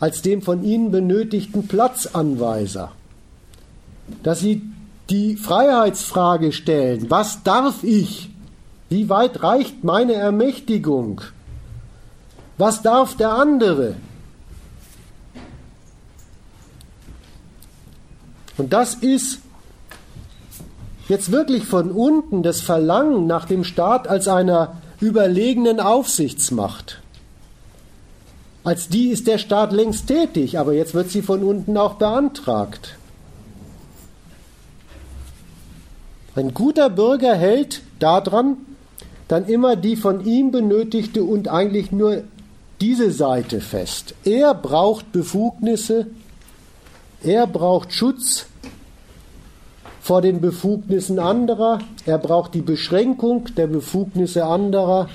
als 0.00 0.22
dem 0.22 0.42
von 0.42 0.64
ihnen 0.64 0.90
benötigten 0.90 1.68
Platzanweiser, 1.68 2.92
dass 4.22 4.40
sie 4.40 4.62
die 5.08 5.36
Freiheitsfrage 5.36 6.52
stellen, 6.52 7.10
was 7.10 7.42
darf 7.42 7.84
ich? 7.84 8.30
Wie 8.88 9.08
weit 9.08 9.42
reicht 9.42 9.84
meine 9.84 10.14
Ermächtigung? 10.14 11.20
Was 12.60 12.82
darf 12.82 13.16
der 13.16 13.32
andere? 13.32 13.94
Und 18.58 18.74
das 18.74 18.96
ist 18.96 19.38
jetzt 21.08 21.32
wirklich 21.32 21.64
von 21.64 21.90
unten 21.90 22.42
das 22.42 22.60
Verlangen 22.60 23.26
nach 23.26 23.46
dem 23.46 23.64
Staat 23.64 24.08
als 24.08 24.28
einer 24.28 24.76
überlegenen 25.00 25.80
Aufsichtsmacht. 25.80 27.00
Als 28.62 28.90
die 28.90 29.08
ist 29.08 29.26
der 29.26 29.38
Staat 29.38 29.72
längst 29.72 30.06
tätig, 30.08 30.58
aber 30.58 30.74
jetzt 30.74 30.92
wird 30.92 31.08
sie 31.08 31.22
von 31.22 31.42
unten 31.42 31.78
auch 31.78 31.94
beantragt. 31.94 32.98
Ein 36.36 36.52
guter 36.52 36.90
Bürger 36.90 37.34
hält 37.34 37.80
daran 38.00 38.58
dann 39.30 39.46
immer 39.46 39.76
die 39.76 39.94
von 39.94 40.24
ihm 40.26 40.50
benötigte 40.50 41.22
und 41.22 41.46
eigentlich 41.46 41.92
nur 41.92 42.24
diese 42.80 43.10
Seite 43.10 43.60
fest. 43.60 44.14
Er 44.24 44.54
braucht 44.54 45.12
Befugnisse, 45.12 46.06
er 47.22 47.46
braucht 47.46 47.92
Schutz 47.92 48.46
vor 50.00 50.22
den 50.22 50.40
Befugnissen 50.40 51.18
anderer, 51.18 51.80
er 52.06 52.18
braucht 52.18 52.54
die 52.54 52.62
Beschränkung 52.62 53.54
der 53.56 53.66
Befugnisse 53.66 54.44
anderer. 54.44 55.08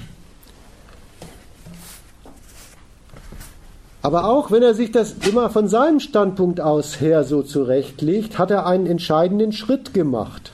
Aber 4.03 4.25
auch 4.25 4.51
wenn 4.51 4.61
er 4.61 4.75
sich 4.75 4.91
das 4.91 5.13
immer 5.27 5.49
von 5.49 5.67
seinem 5.67 5.99
Standpunkt 5.99 6.61
aus 6.61 7.01
her 7.01 7.23
so 7.23 7.41
zurechtlegt, 7.41 8.37
hat 8.37 8.51
er 8.51 8.67
einen 8.67 8.85
entscheidenden 8.85 9.51
Schritt 9.51 9.95
gemacht. 9.95 10.51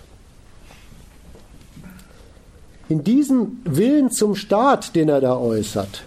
In 2.88 3.04
diesem 3.04 3.60
Willen 3.66 4.10
zum 4.10 4.36
Staat, 4.36 4.96
den 4.96 5.10
er 5.10 5.20
da 5.20 5.38
äußert, 5.38 6.04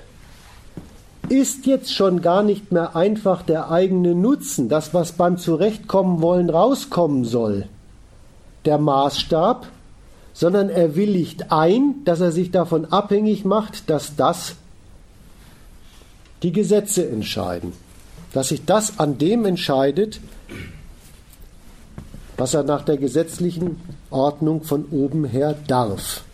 ist 1.29 1.67
jetzt 1.67 1.95
schon 1.95 2.23
gar 2.23 2.43
nicht 2.43 2.73
mehr 2.73 2.97
einfach 2.97 3.43
der 3.43 3.71
eigene 3.71 4.15
Nutzen, 4.15 4.69
das, 4.69 4.95
was 4.95 5.13
beim 5.13 5.39
Zurechtkommen 5.39 6.21
wollen 6.21 6.51
rauskommen 6.51 7.25
soll, 7.25 7.67
der 8.65 8.79
Maßstab, 8.79 9.67
sondern 10.33 10.69
er 10.69 10.97
willigt 10.97 11.53
ein, 11.53 12.05
dass 12.05 12.21
er 12.21 12.33
sich 12.33 12.51
davon 12.51 12.87
abhängig 12.87 13.45
macht, 13.45 13.89
dass 13.89 14.17
das 14.17 14.57
die 16.43 16.53
Gesetze 16.53 17.09
entscheiden, 17.09 17.73
dass 18.33 18.49
sich 18.49 18.65
das 18.65 18.99
an 18.99 19.17
dem 19.17 19.47
entscheidet, 19.47 20.21
was 22.37 22.53
er 22.53 22.65
nach 22.65 22.83
der 22.83 22.97
gesetzlichen 22.97 23.81
Ordnung 24.11 24.63
von 24.63 24.87
oben 24.91 25.25
her 25.25 25.55
darf. 25.67 26.25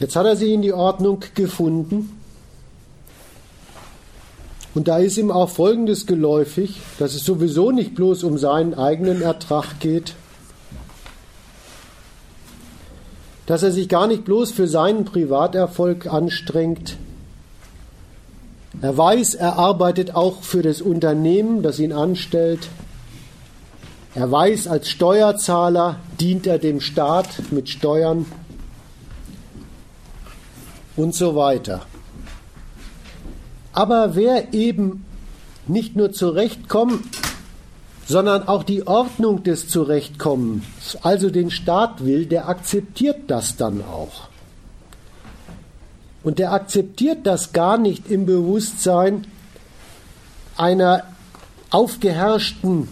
Jetzt 0.00 0.16
hat 0.16 0.24
er 0.24 0.34
sich 0.34 0.50
in 0.50 0.62
die 0.62 0.72
Ordnung 0.72 1.22
gefunden. 1.34 2.18
Und 4.74 4.88
da 4.88 4.96
ist 4.96 5.18
ihm 5.18 5.30
auch 5.30 5.50
Folgendes 5.50 6.06
geläufig, 6.06 6.80
dass 6.98 7.14
es 7.14 7.24
sowieso 7.24 7.70
nicht 7.70 7.94
bloß 7.94 8.24
um 8.24 8.38
seinen 8.38 8.72
eigenen 8.72 9.20
Ertrag 9.20 9.78
geht, 9.78 10.14
dass 13.44 13.62
er 13.62 13.72
sich 13.72 13.88
gar 13.88 14.06
nicht 14.06 14.24
bloß 14.24 14.52
für 14.52 14.68
seinen 14.68 15.04
Privaterfolg 15.04 16.06
anstrengt. 16.06 16.96
Er 18.80 18.96
weiß, 18.96 19.34
er 19.34 19.58
arbeitet 19.58 20.14
auch 20.14 20.42
für 20.42 20.62
das 20.62 20.80
Unternehmen, 20.80 21.62
das 21.62 21.78
ihn 21.78 21.92
anstellt. 21.92 22.68
Er 24.14 24.30
weiß, 24.30 24.66
als 24.66 24.88
Steuerzahler 24.88 25.96
dient 26.20 26.46
er 26.46 26.58
dem 26.58 26.80
Staat 26.80 27.28
mit 27.50 27.68
Steuern 27.68 28.24
und 31.00 31.14
so 31.14 31.34
weiter. 31.34 31.86
Aber 33.72 34.14
wer 34.16 34.52
eben 34.52 35.06
nicht 35.66 35.96
nur 35.96 36.12
zurechtkommt, 36.12 37.04
sondern 38.06 38.46
auch 38.48 38.64
die 38.64 38.86
Ordnung 38.86 39.42
des 39.42 39.68
Zurechtkommens, 39.68 40.98
also 41.02 41.30
den 41.30 41.50
Staat 41.50 42.04
will, 42.04 42.26
der 42.26 42.48
akzeptiert 42.48 43.30
das 43.30 43.56
dann 43.56 43.82
auch. 43.82 44.28
Und 46.22 46.38
der 46.38 46.52
akzeptiert 46.52 47.20
das 47.24 47.52
gar 47.52 47.78
nicht 47.78 48.10
im 48.10 48.26
Bewusstsein 48.26 49.26
einer 50.56 51.04
aufgeherrschten 51.70 52.88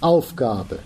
Aufgabe. 0.00 0.80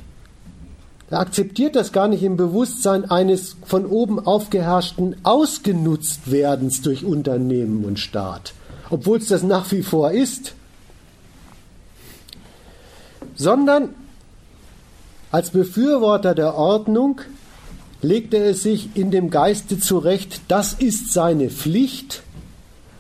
Er 1.08 1.20
akzeptiert 1.20 1.76
das 1.76 1.92
gar 1.92 2.08
nicht 2.08 2.24
im 2.24 2.36
Bewusstsein 2.36 3.08
eines 3.08 3.56
von 3.64 3.86
oben 3.86 4.18
aufgeherrschten 4.18 5.16
Ausgenutztwerdens 5.22 6.82
durch 6.82 7.04
Unternehmen 7.04 7.84
und 7.84 8.00
Staat, 8.00 8.54
obwohl 8.90 9.18
es 9.18 9.28
das 9.28 9.44
nach 9.44 9.70
wie 9.70 9.82
vor 9.82 10.10
ist, 10.10 10.54
sondern 13.36 13.90
als 15.30 15.50
Befürworter 15.50 16.34
der 16.34 16.56
Ordnung 16.56 17.20
legt 18.02 18.34
er 18.34 18.46
es 18.46 18.62
sich 18.62 18.90
in 18.94 19.10
dem 19.10 19.30
Geiste 19.30 19.78
zurecht, 19.78 20.40
das 20.48 20.72
ist 20.72 21.12
seine 21.12 21.50
Pflicht, 21.50 22.22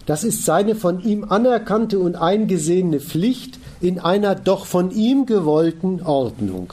das 0.06 0.22
ist 0.22 0.44
seine 0.44 0.76
von 0.76 1.02
ihm 1.02 1.24
anerkannte 1.24 1.98
und 1.98 2.14
eingesehene 2.14 3.00
Pflicht 3.00 3.58
in 3.80 3.98
einer 3.98 4.36
doch 4.36 4.66
von 4.66 4.92
ihm 4.92 5.26
gewollten 5.26 6.02
Ordnung. 6.02 6.72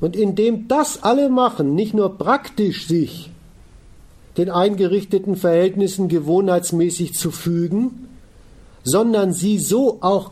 Und 0.00 0.16
indem 0.16 0.66
das 0.66 1.02
alle 1.02 1.28
machen, 1.28 1.74
nicht 1.74 1.94
nur 1.94 2.16
praktisch 2.16 2.86
sich 2.86 3.30
den 4.36 4.50
eingerichteten 4.50 5.36
Verhältnissen 5.36 6.08
gewohnheitsmäßig 6.08 7.14
zu 7.14 7.30
fügen, 7.30 8.08
sondern 8.82 9.32
sie 9.32 9.58
so 9.58 9.98
auch 10.00 10.30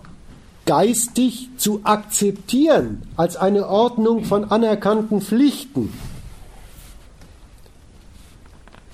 geistig 0.65 1.49
zu 1.57 1.81
akzeptieren 1.85 3.03
als 3.17 3.37
eine 3.37 3.69
Ordnung 3.69 4.25
von 4.25 4.45
anerkannten 4.45 5.21
Pflichten. 5.21 5.93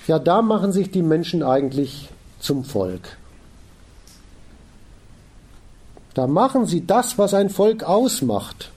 Ja, 0.07 0.19
da 0.19 0.41
machen 0.41 0.71
sich 0.71 0.91
die 0.91 1.01
Menschen 1.01 1.43
eigentlich 1.43 2.09
zum 2.39 2.63
Volk. 2.63 3.17
Da 6.13 6.27
machen 6.27 6.65
sie 6.65 6.85
das, 6.85 7.17
was 7.17 7.33
ein 7.33 7.49
Volk 7.49 7.83
ausmacht. 7.83 8.71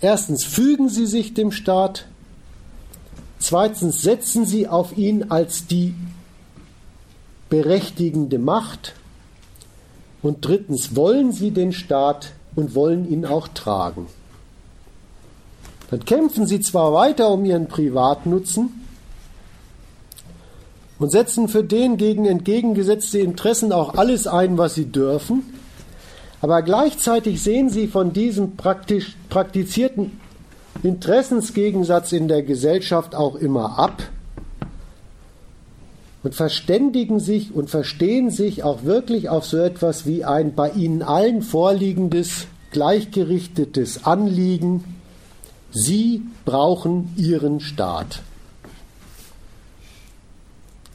Erstens 0.00 0.44
fügen 0.44 0.88
sie 0.88 1.06
sich 1.06 1.34
dem 1.34 1.50
Staat, 1.50 2.06
zweitens 3.38 4.02
setzen 4.02 4.44
sie 4.44 4.68
auf 4.68 4.96
ihn 4.96 5.30
als 5.30 5.66
die 5.66 5.94
berechtigende 7.48 8.38
Macht 8.38 8.94
und 10.22 10.44
drittens 10.44 10.94
wollen 10.94 11.32
sie 11.32 11.50
den 11.50 11.72
Staat 11.72 12.32
und 12.54 12.74
wollen 12.74 13.10
ihn 13.10 13.24
auch 13.24 13.48
tragen. 13.48 14.06
Dann 15.90 16.04
kämpfen 16.04 16.46
sie 16.46 16.60
zwar 16.60 16.92
weiter 16.92 17.30
um 17.30 17.44
ihren 17.44 17.66
Privatnutzen 17.66 18.84
und 20.98 21.10
setzen 21.10 21.48
für 21.48 21.64
den 21.64 21.96
gegen 21.96 22.26
entgegengesetzte 22.26 23.18
Interessen 23.18 23.72
auch 23.72 23.94
alles 23.94 24.26
ein, 24.26 24.58
was 24.58 24.74
sie 24.74 24.86
dürfen, 24.86 25.42
aber 26.40 26.62
gleichzeitig 26.62 27.42
sehen 27.42 27.68
sie 27.68 27.88
von 27.88 28.12
diesem 28.12 28.56
praktizierten 28.56 30.20
Interessensgegensatz 30.82 32.12
in 32.12 32.28
der 32.28 32.42
Gesellschaft 32.42 33.14
auch 33.14 33.34
immer 33.34 33.78
ab 33.78 34.02
und 36.22 36.34
verständigen 36.34 37.20
sich 37.20 37.54
und 37.54 37.70
verstehen 37.70 38.30
sich 38.30 38.62
auch 38.62 38.84
wirklich 38.84 39.28
auf 39.28 39.46
so 39.46 39.56
etwas 39.56 40.06
wie 40.06 40.24
ein 40.24 40.54
bei 40.54 40.70
ihnen 40.70 41.02
allen 41.02 41.42
vorliegendes, 41.42 42.46
gleichgerichtetes 42.70 44.04
Anliegen. 44.04 44.84
Sie 45.70 46.22
brauchen 46.44 47.12
ihren 47.16 47.60
Staat. 47.60 48.20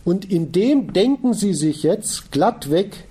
Und 0.05 0.29
in 0.29 0.51
dem 0.51 0.93
denken 0.93 1.33
sie 1.33 1.53
sich 1.53 1.83
jetzt 1.83 2.31
glattweg 2.31 3.05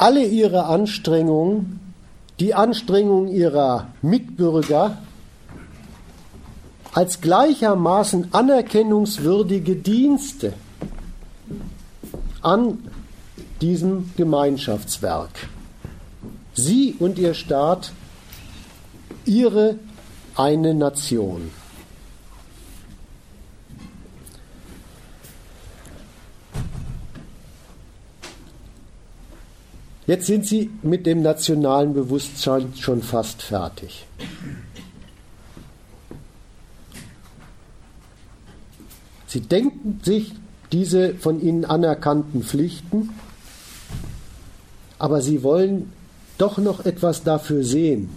alle 0.00 0.24
ihre 0.24 0.64
Anstrengungen, 0.64 1.78
die 2.40 2.54
Anstrengungen 2.54 3.28
ihrer 3.28 3.88
Mitbürger, 4.00 4.96
als 6.94 7.20
gleichermaßen 7.20 8.32
anerkennungswürdige 8.32 9.76
Dienste 9.76 10.54
an 12.40 12.78
diesem 13.60 14.10
Gemeinschaftswerk. 14.16 15.48
Sie 16.54 16.96
und 16.98 17.18
Ihr 17.18 17.34
Staat, 17.34 17.92
Ihre 19.26 19.76
eine 20.34 20.72
Nation. 20.72 21.50
Jetzt 30.10 30.26
sind 30.26 30.44
Sie 30.44 30.72
mit 30.82 31.06
dem 31.06 31.22
nationalen 31.22 31.94
Bewusstsein 31.94 32.72
schon 32.76 33.00
fast 33.00 33.42
fertig. 33.42 34.08
Sie 39.28 39.40
denken 39.40 40.00
sich 40.02 40.34
diese 40.72 41.14
von 41.14 41.40
ihnen 41.40 41.64
anerkannten 41.64 42.42
Pflichten, 42.42 43.10
aber 44.98 45.22
sie 45.22 45.44
wollen 45.44 45.92
doch 46.38 46.58
noch 46.58 46.84
etwas 46.84 47.22
dafür 47.22 47.62
sehen. 47.62 48.10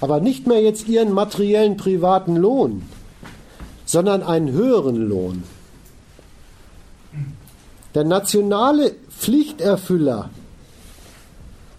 Aber 0.00 0.18
nicht 0.18 0.44
mehr 0.48 0.60
jetzt 0.60 0.88
ihren 0.88 1.12
materiellen 1.12 1.76
privaten 1.76 2.34
Lohn, 2.34 2.82
sondern 3.84 4.24
einen 4.24 4.50
höheren 4.50 5.08
Lohn. 5.08 5.44
Der 7.94 8.04
nationale 8.04 8.94
Pflichterfüller, 9.10 10.30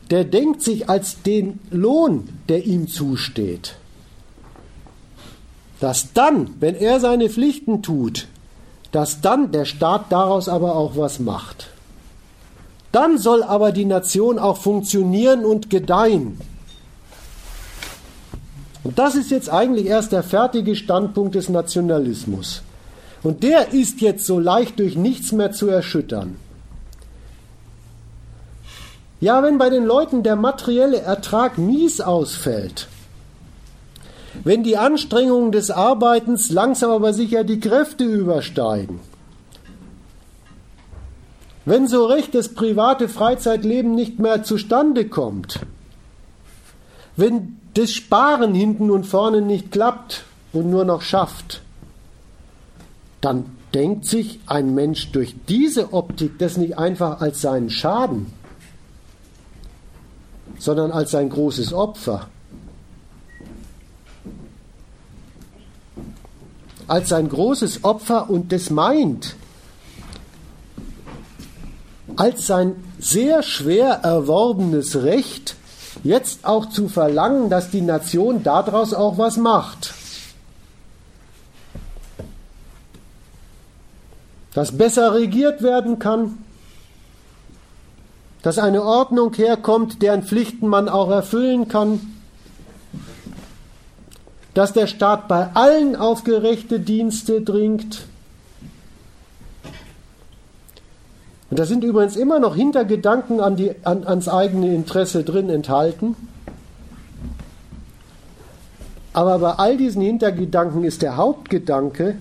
der 0.09 0.23
denkt 0.25 0.63
sich 0.63 0.89
als 0.89 1.21
den 1.21 1.59
Lohn, 1.69 2.29
der 2.47 2.65
ihm 2.65 2.87
zusteht 2.87 3.75
dass 5.79 6.13
dann, 6.13 6.55
wenn 6.59 6.75
er 6.75 6.99
seine 6.99 7.29
Pflichten 7.29 7.81
tut, 7.81 8.27
dass 8.91 9.21
dann 9.21 9.51
der 9.51 9.65
Staat 9.65 10.11
daraus 10.11 10.49
aber 10.49 10.75
auch 10.75 10.97
was 10.97 11.19
macht. 11.19 11.67
Dann 12.91 13.17
soll 13.17 13.43
aber 13.43 13.71
die 13.71 13.85
Nation 13.85 14.39
auch 14.39 14.57
funktionieren 14.57 15.45
und 15.45 15.69
gedeihen. 15.69 16.39
Und 18.83 18.97
das 18.97 19.15
ist 19.15 19.29
jetzt 19.29 19.49
eigentlich 19.49 19.85
erst 19.85 20.11
der 20.11 20.23
fertige 20.23 20.75
Standpunkt 20.75 21.35
des 21.35 21.49
Nationalismus. 21.49 22.63
Und 23.23 23.43
der 23.43 23.73
ist 23.73 24.01
jetzt 24.01 24.25
so 24.25 24.39
leicht 24.39 24.79
durch 24.79 24.95
nichts 24.95 25.31
mehr 25.31 25.51
zu 25.51 25.67
erschüttern. 25.67 26.37
Ja, 29.21 29.43
wenn 29.43 29.57
bei 29.57 29.69
den 29.69 29.85
Leuten 29.85 30.23
der 30.23 30.37
materielle 30.37 31.01
Ertrag 31.01 31.57
mies 31.57 31.99
ausfällt, 31.99 32.87
wenn 34.45 34.63
die 34.63 34.77
Anstrengungen 34.77 35.51
des 35.51 35.71
Arbeitens 35.71 36.49
langsam 36.49 36.91
aber 36.91 37.13
sicher 37.13 37.43
die 37.43 37.59
Kräfte 37.59 38.05
übersteigen, 38.05 39.01
wenn 41.65 41.87
so 41.87 42.05
recht 42.05 42.33
das 42.33 42.53
private 42.53 43.09
Freizeitleben 43.09 43.93
nicht 43.93 44.19
mehr 44.19 44.43
zustande 44.43 45.09
kommt, 45.09 45.59
wenn 47.17 47.57
das 47.73 47.91
Sparen 47.91 48.55
hinten 48.55 48.89
und 48.89 49.05
vorne 49.05 49.41
nicht 49.41 49.71
klappt 49.71 50.23
und 50.53 50.69
nur 50.69 50.85
noch 50.85 51.01
schafft, 51.01 51.61
dann 53.21 53.45
denkt 53.73 54.05
sich 54.05 54.39
ein 54.47 54.73
Mensch 54.73 55.11
durch 55.11 55.35
diese 55.47 55.93
Optik 55.93 56.39
das 56.39 56.57
nicht 56.57 56.77
einfach 56.77 57.21
als 57.21 57.41
seinen 57.41 57.69
Schaden, 57.69 58.27
sondern 60.57 60.91
als 60.91 61.11
sein 61.11 61.29
großes 61.29 61.73
Opfer. 61.73 62.27
als 66.89 67.13
ein 67.13 67.29
großes 67.29 67.83
Opfer 67.83 68.29
und 68.29 68.51
das 68.51 68.71
meint, 68.71 69.35
als 72.15 72.47
sein 72.47 72.75
sehr 72.99 73.43
schwer 73.43 73.99
erworbenes 74.03 75.03
Recht, 75.03 75.55
jetzt 76.03 76.45
auch 76.45 76.67
zu 76.67 76.89
verlangen, 76.89 77.49
dass 77.49 77.69
die 77.69 77.81
Nation 77.81 78.43
daraus 78.43 78.93
auch 78.93 79.17
was 79.17 79.37
macht. 79.37 79.93
Dass 84.59 84.73
besser 84.73 85.13
regiert 85.13 85.63
werden 85.63 85.99
kann, 85.99 86.37
dass 88.41 88.57
eine 88.57 88.83
Ordnung 88.83 89.33
herkommt, 89.33 90.01
deren 90.01 90.23
Pflichten 90.23 90.67
man 90.67 90.89
auch 90.89 91.09
erfüllen 91.09 91.69
kann, 91.69 92.01
dass 94.53 94.73
der 94.73 94.87
Staat 94.87 95.29
bei 95.29 95.47
allen 95.53 95.95
auf 95.95 96.25
gerechte 96.25 96.81
Dienste 96.81 97.39
dringt. 97.39 98.01
Und 101.49 101.57
da 101.57 101.65
sind 101.65 101.85
übrigens 101.85 102.17
immer 102.17 102.41
noch 102.41 102.53
Hintergedanken 102.53 103.39
an 103.39 103.55
die, 103.55 103.73
an, 103.85 104.05
ans 104.05 104.27
eigene 104.27 104.75
Interesse 104.75 105.23
drin 105.23 105.49
enthalten. 105.49 106.17
Aber 109.13 109.39
bei 109.39 109.51
all 109.53 109.77
diesen 109.77 110.01
Hintergedanken 110.01 110.83
ist 110.83 111.01
der 111.01 111.15
Hauptgedanke, 111.15 112.17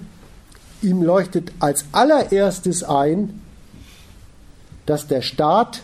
ihm 0.82 1.02
leuchtet 1.02 1.52
als 1.58 1.84
allererstes 1.92 2.84
ein, 2.84 3.40
dass 4.86 5.06
der 5.06 5.22
Staat 5.22 5.82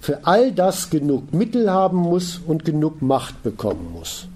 für 0.00 0.26
all 0.26 0.52
das 0.52 0.90
genug 0.90 1.32
Mittel 1.32 1.70
haben 1.70 1.98
muss 1.98 2.40
und 2.44 2.64
genug 2.64 3.02
Macht 3.02 3.42
bekommen 3.42 3.92
muss. 3.92 4.28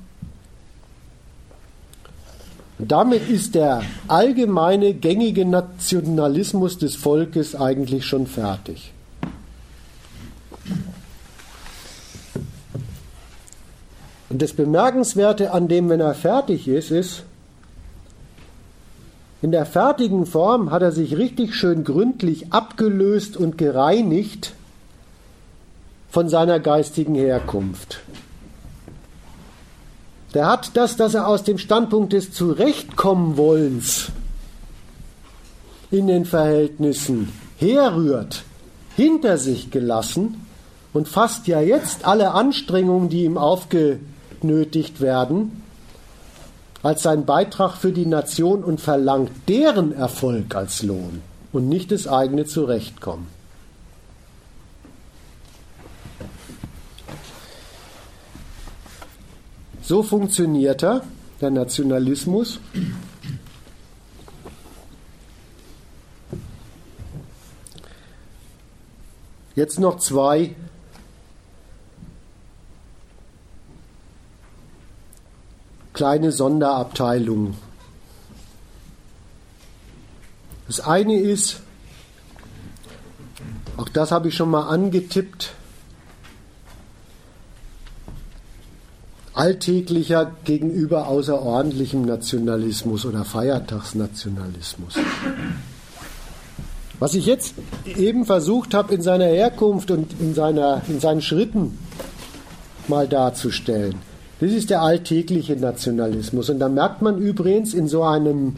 Damit 2.78 3.28
ist 3.28 3.54
der 3.54 3.82
allgemeine 4.08 4.94
gängige 4.94 5.44
Nationalismus 5.44 6.78
des 6.78 6.96
Volkes 6.96 7.54
eigentlich 7.54 8.06
schon 8.06 8.26
fertig. 8.26 8.92
Und 14.30 14.40
das 14.40 14.54
Bemerkenswerte 14.54 15.52
an 15.52 15.68
dem, 15.68 15.88
wenn 15.88 16.00
er 16.00 16.14
fertig 16.14 16.68
ist, 16.68 16.90
ist, 16.90 17.24
in 19.42 19.52
der 19.52 19.64
fertigen 19.64 20.26
Form 20.26 20.70
hat 20.70 20.82
er 20.82 20.92
sich 20.92 21.16
richtig 21.16 21.54
schön 21.54 21.84
gründlich 21.84 22.52
abgelöst 22.52 23.36
und 23.36 23.56
gereinigt 23.56 24.52
von 26.10 26.28
seiner 26.28 26.60
geistigen 26.60 27.14
Herkunft. 27.14 28.00
Der 30.34 30.46
hat 30.46 30.76
das, 30.76 30.96
dass 30.96 31.14
er 31.14 31.26
aus 31.26 31.42
dem 31.42 31.58
Standpunkt 31.58 32.12
des 32.12 32.32
Zurechtkommenwollens 32.32 34.12
in 35.90 36.06
den 36.06 36.24
Verhältnissen 36.24 37.32
herrührt, 37.58 38.44
hinter 38.96 39.38
sich 39.38 39.70
gelassen 39.70 40.46
und 40.92 41.08
fasst 41.08 41.46
ja 41.46 41.60
jetzt 41.60 42.04
alle 42.04 42.32
Anstrengungen, 42.32 43.08
die 43.08 43.24
ihm 43.24 43.38
aufgenötigt 43.38 45.00
werden, 45.00 45.62
als 46.82 47.02
sein 47.02 47.26
Beitrag 47.26 47.76
für 47.76 47.92
die 47.92 48.06
Nation 48.06 48.64
und 48.64 48.80
verlangt 48.80 49.30
deren 49.48 49.92
Erfolg 49.92 50.54
als 50.54 50.82
Lohn 50.82 51.22
und 51.52 51.68
nicht 51.68 51.92
das 51.92 52.06
eigene 52.06 52.46
Zurechtkommen. 52.46 53.26
So 59.82 60.02
funktioniert 60.02 60.84
er, 60.84 61.02
der 61.40 61.50
Nationalismus. 61.50 62.60
Jetzt 69.56 69.80
noch 69.80 69.98
zwei 69.98 70.54
kleine 76.00 76.32
Sonderabteilungen. 76.32 77.58
Das 80.66 80.80
eine 80.80 81.20
ist, 81.20 81.60
auch 83.76 83.90
das 83.90 84.10
habe 84.10 84.28
ich 84.28 84.34
schon 84.34 84.48
mal 84.48 84.62
angetippt, 84.62 85.52
alltäglicher 89.34 90.32
gegenüber 90.44 91.06
außerordentlichem 91.06 92.00
Nationalismus 92.00 93.04
oder 93.04 93.26
Feiertagsnationalismus. 93.26 94.94
Was 96.98 97.12
ich 97.12 97.26
jetzt 97.26 97.56
eben 97.84 98.24
versucht 98.24 98.72
habe, 98.72 98.94
in 98.94 99.02
seiner 99.02 99.26
Herkunft 99.26 99.90
und 99.90 100.18
in, 100.18 100.32
seiner, 100.32 100.80
in 100.88 100.98
seinen 100.98 101.20
Schritten 101.20 101.76
mal 102.88 103.06
darzustellen, 103.06 103.96
das 104.40 104.52
ist 104.52 104.70
der 104.70 104.82
alltägliche 104.82 105.56
Nationalismus. 105.56 106.48
Und 106.48 106.58
da 106.58 106.68
merkt 106.68 107.02
man 107.02 107.18
übrigens 107.18 107.74
in 107.74 107.88
so 107.88 108.02
einem 108.02 108.56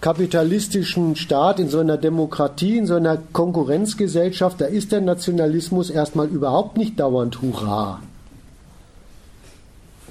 kapitalistischen 0.00 1.16
Staat, 1.16 1.58
in 1.58 1.68
so 1.68 1.80
einer 1.80 1.96
Demokratie, 1.96 2.78
in 2.78 2.86
so 2.86 2.94
einer 2.94 3.18
Konkurrenzgesellschaft, 3.32 4.60
da 4.60 4.66
ist 4.66 4.92
der 4.92 5.00
Nationalismus 5.00 5.90
erstmal 5.90 6.28
überhaupt 6.28 6.76
nicht 6.76 7.00
dauernd 7.00 7.40
Hurra. 7.42 8.00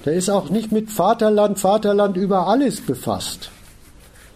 Der 0.03 0.13
ist 0.13 0.29
auch 0.29 0.49
nicht 0.49 0.71
mit 0.71 0.89
Vaterland, 0.89 1.59
Vaterland 1.59 2.17
über 2.17 2.47
alles 2.47 2.81
befasst. 2.81 3.49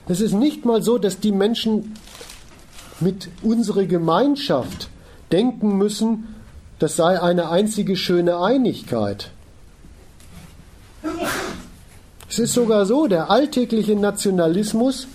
Es 0.08 0.22
ist 0.22 0.34
nicht 0.34 0.64
mal 0.64 0.82
so, 0.82 0.98
dass 0.98 1.20
die 1.20 1.34
Menschen 1.34 1.96
mit 3.02 3.28
unserer 3.42 3.86
Gemeinschaft 3.86 4.90
denken 5.32 5.78
müssen, 5.78 6.36
das 6.80 6.96
sei 6.96 7.20
eine 7.20 7.50
einzige 7.50 7.98
schöne 7.98 8.40
Einigkeit. 8.40 9.32
Es 12.30 12.40
ist 12.40 12.54
sogar 12.54 12.86
so, 12.86 13.08
der 13.08 13.32
alltägliche 13.32 13.96
Nationalismus 13.96 15.08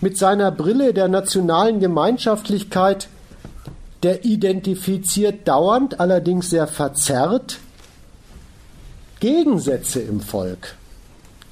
mit 0.00 0.18
seiner 0.18 0.50
Brille 0.50 0.92
der 0.92 1.08
nationalen 1.08 1.80
Gemeinschaftlichkeit, 1.80 3.08
der 4.02 4.24
identifiziert 4.24 5.48
dauernd, 5.48 6.00
allerdings 6.00 6.50
sehr 6.50 6.66
verzerrt, 6.66 7.58
Gegensätze 9.20 10.00
im 10.00 10.20
Volk, 10.20 10.74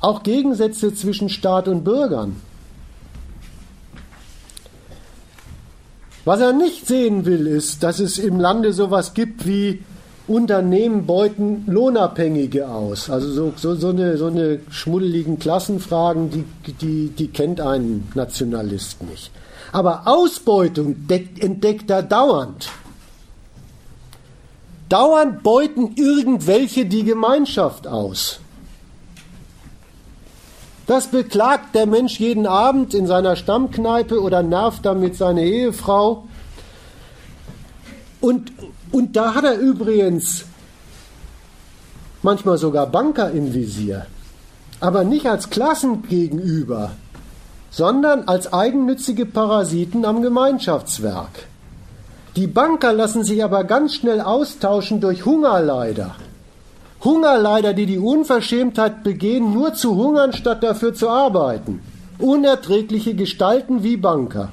auch 0.01 0.23
Gegensätze 0.23 0.95
zwischen 0.95 1.29
Staat 1.29 1.67
und 1.67 1.85
Bürgern. 1.85 2.37
Was 6.27 6.41
er 6.41 6.53
nicht 6.53 6.87
sehen 6.87 7.25
will, 7.25 7.47
ist, 7.47 7.83
dass 7.83 8.01
es 8.01 8.19
im 8.19 8.41
Lande 8.41 8.73
sowas 8.73 9.15
gibt 9.15 9.47
wie 9.47 9.83
Unternehmen 10.27 11.07
beuten 11.07 11.65
Lohnabhängige 11.67 12.69
aus. 12.69 13.11
Also 13.11 13.31
so, 13.31 13.53
so, 13.57 13.75
so, 13.75 13.89
eine, 13.91 14.17
so 14.17 14.27
eine 14.27 14.61
schmuddeligen 14.71 15.39
Klassenfragen, 15.39 16.31
die, 16.31 16.73
die, 16.73 17.09
die 17.09 17.29
kennt 17.29 17.61
ein 17.61 18.09
Nationalist 18.15 19.03
nicht. 19.03 19.31
Aber 19.73 20.07
Ausbeutung 20.07 20.97
entdeckt 21.09 21.91
er 21.91 22.03
dauernd. 22.03 22.71
Dauernd 24.89 25.43
beuten 25.43 25.93
irgendwelche 25.97 26.87
die 26.87 27.05
Gemeinschaft 27.05 27.87
aus. 27.87 28.41
Das 30.87 31.07
beklagt 31.07 31.75
der 31.75 31.87
Mensch 31.87 32.21
jeden 32.21 32.47
Abend 32.47 32.93
in 32.95 33.07
seiner 33.07 33.37
Stammkneipe 33.37 34.21
oder 34.21 34.43
nervt 34.43 34.85
damit 34.85 35.17
seine 35.17 35.45
Ehefrau. 35.45 36.29
Und, 38.21 38.53
und 38.95 39.17
da 39.17 39.35
hat 39.35 39.43
er 39.43 39.59
übrigens 39.59 40.45
manchmal 42.23 42.59
sogar 42.59 42.87
Banker 42.87 43.33
im 43.33 43.53
Visier, 43.53 44.07
aber 44.79 45.03
nicht 45.03 45.27
als 45.27 45.51
Klassen 45.51 46.05
gegenüber, 46.09 46.93
sondern 47.73 48.29
als 48.29 48.53
eigennützige 48.53 49.27
Parasiten 49.27 50.05
am 50.05 50.23
Gemeinschaftswerk. 50.23 51.49
Die 52.37 52.47
Banker 52.47 52.93
lassen 52.93 53.25
sich 53.25 53.43
aber 53.43 53.65
ganz 53.65 53.97
schnell 53.97 54.21
austauschen 54.21 55.01
durch 55.01 55.25
Hungerleider. 55.25 56.15
Hungerleider, 57.03 57.75
die 57.75 57.87
die 57.87 57.99
Unverschämtheit 57.99 59.03
begehen, 59.03 59.53
nur 59.53 59.75
zu 59.75 59.97
hungern, 59.97 60.33
statt 60.33 60.63
dafür 60.63 60.95
zu 60.95 61.09
arbeiten. 61.09 61.81
Unerträgliche 62.21 63.15
Gestalten 63.15 63.83
wie 63.83 63.97
Banker. 63.97 64.51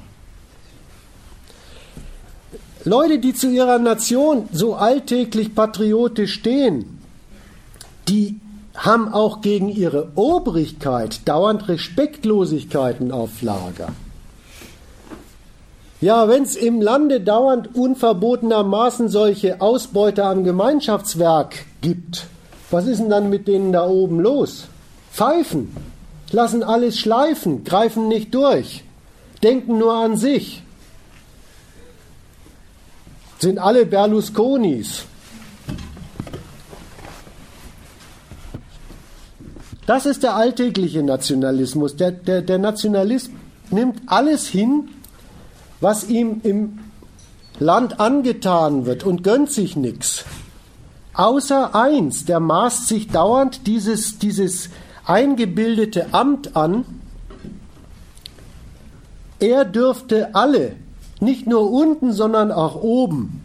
Leute, 2.84 3.18
die 3.18 3.32
zu 3.32 3.48
ihrer 3.48 3.78
Nation 3.78 4.48
so 4.52 4.74
alltäglich 4.74 5.54
patriotisch 5.54 6.34
stehen, 6.34 6.98
die 8.08 8.40
haben 8.74 9.12
auch 9.12 9.40
gegen 9.40 9.68
ihre 9.68 10.12
Obrigkeit 10.16 11.20
dauernd 11.26 11.68
Respektlosigkeiten 11.68 13.12
auf 13.12 13.42
Lager. 13.42 13.88
Ja, 16.00 16.26
wenn 16.26 16.42
es 16.42 16.56
im 16.56 16.80
Lande 16.80 17.20
dauernd 17.20 17.76
unverbotenermaßen 17.76 19.08
solche 19.08 19.60
Ausbeute 19.60 20.24
am 20.24 20.42
Gemeinschaftswerk 20.42 21.64
gibt, 21.80 22.26
was 22.72 22.88
ist 22.88 22.98
denn 22.98 23.10
dann 23.10 23.30
mit 23.30 23.46
denen 23.46 23.72
da 23.72 23.86
oben 23.86 24.18
los? 24.18 24.64
Pfeifen, 25.12 25.76
lassen 26.32 26.64
alles 26.64 26.98
schleifen, 26.98 27.62
greifen 27.62 28.08
nicht 28.08 28.34
durch, 28.34 28.82
denken 29.44 29.78
nur 29.78 29.94
an 29.94 30.16
sich. 30.16 30.61
Sind 33.42 33.58
alle 33.58 33.86
Berlusconis. 33.86 35.02
Das 39.84 40.06
ist 40.06 40.22
der 40.22 40.36
alltägliche 40.36 41.02
Nationalismus. 41.02 41.96
Der, 41.96 42.12
der, 42.12 42.42
der 42.42 42.58
Nationalist 42.58 43.32
nimmt 43.72 44.00
alles 44.06 44.46
hin, 44.46 44.90
was 45.80 46.08
ihm 46.08 46.40
im 46.44 46.78
Land 47.58 47.98
angetan 47.98 48.86
wird 48.86 49.02
und 49.02 49.24
gönnt 49.24 49.50
sich 49.50 49.74
nichts. 49.74 50.24
Außer 51.12 51.74
eins, 51.74 52.24
der 52.24 52.38
maßt 52.38 52.86
sich 52.86 53.08
dauernd 53.08 53.66
dieses, 53.66 54.20
dieses 54.20 54.70
eingebildete 55.04 56.14
Amt 56.14 56.54
an. 56.54 56.84
Er 59.40 59.64
dürfte 59.64 60.32
alle, 60.36 60.76
nicht 61.22 61.46
nur 61.46 61.70
unten, 61.70 62.12
sondern 62.12 62.52
auch 62.52 62.74
oben, 62.74 63.40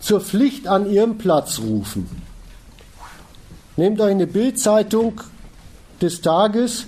zur 0.00 0.20
Pflicht 0.20 0.66
an 0.66 0.90
ihrem 0.90 1.18
Platz 1.18 1.60
rufen. 1.60 2.08
Nehmt 3.76 4.00
euch 4.00 4.10
eine 4.10 4.26
Bildzeitung 4.26 5.20
des 6.00 6.20
Tages. 6.20 6.86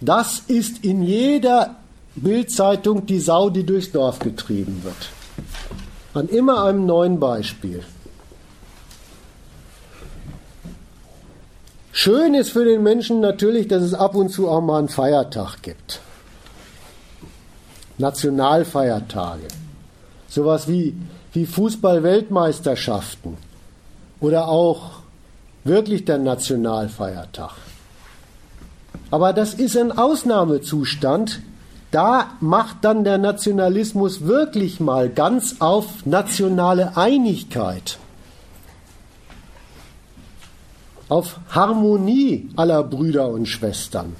Das 0.00 0.40
ist 0.48 0.84
in 0.84 1.02
jeder 1.02 1.76
Bildzeitung 2.16 3.06
die 3.06 3.20
Sau, 3.20 3.50
die 3.50 3.64
durchs 3.64 3.92
Dorf 3.92 4.18
getrieben 4.18 4.82
wird. 4.82 5.10
An 6.14 6.28
immer 6.28 6.64
einem 6.64 6.86
neuen 6.86 7.20
Beispiel. 7.20 7.82
Schön 11.92 12.34
ist 12.34 12.50
für 12.50 12.64
den 12.64 12.82
Menschen 12.82 13.20
natürlich, 13.20 13.68
dass 13.68 13.82
es 13.82 13.94
ab 13.94 14.14
und 14.14 14.30
zu 14.30 14.48
auch 14.48 14.60
mal 14.60 14.78
einen 14.78 14.88
Feiertag 14.88 15.62
gibt. 15.62 16.00
Nationalfeiertage. 18.02 19.48
Sowas 20.28 20.68
wie, 20.68 20.94
wie 21.32 21.46
Fußball-Weltmeisterschaften 21.46 23.38
oder 24.20 24.48
auch 24.48 24.90
wirklich 25.64 26.04
der 26.04 26.18
Nationalfeiertag. 26.18 27.52
Aber 29.10 29.32
das 29.32 29.54
ist 29.54 29.76
ein 29.76 29.92
Ausnahmezustand. 29.92 31.40
Da 31.90 32.32
macht 32.40 32.78
dann 32.82 33.04
der 33.04 33.18
Nationalismus 33.18 34.26
wirklich 34.26 34.80
mal 34.80 35.08
ganz 35.08 35.56
auf 35.60 36.04
nationale 36.04 36.96
Einigkeit. 36.96 37.98
auf 41.12 41.38
Harmonie 41.50 42.48
aller 42.56 42.82
Brüder 42.82 43.28
und 43.28 43.46
Schwestern. 43.46 44.16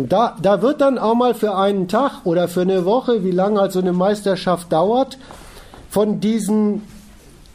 Und 0.00 0.12
da, 0.12 0.34
da 0.40 0.62
wird 0.62 0.80
dann 0.80 0.96
auch 0.96 1.14
mal 1.14 1.34
für 1.34 1.54
einen 1.54 1.86
Tag 1.86 2.24
oder 2.24 2.48
für 2.48 2.62
eine 2.62 2.86
Woche, 2.86 3.22
wie 3.22 3.32
lange 3.32 3.60
halt 3.60 3.72
so 3.72 3.80
eine 3.80 3.92
Meisterschaft 3.92 4.72
dauert, 4.72 5.18
von 5.90 6.20
diesen 6.20 6.80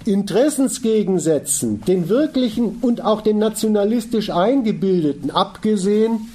Interessensgegensätzen, 0.06 1.82
den 1.82 2.08
wirklichen 2.08 2.78
und 2.82 3.04
auch 3.04 3.22
den 3.22 3.40
nationalistisch 3.40 4.30
eingebildeten, 4.30 5.32
abgesehen 5.32 6.30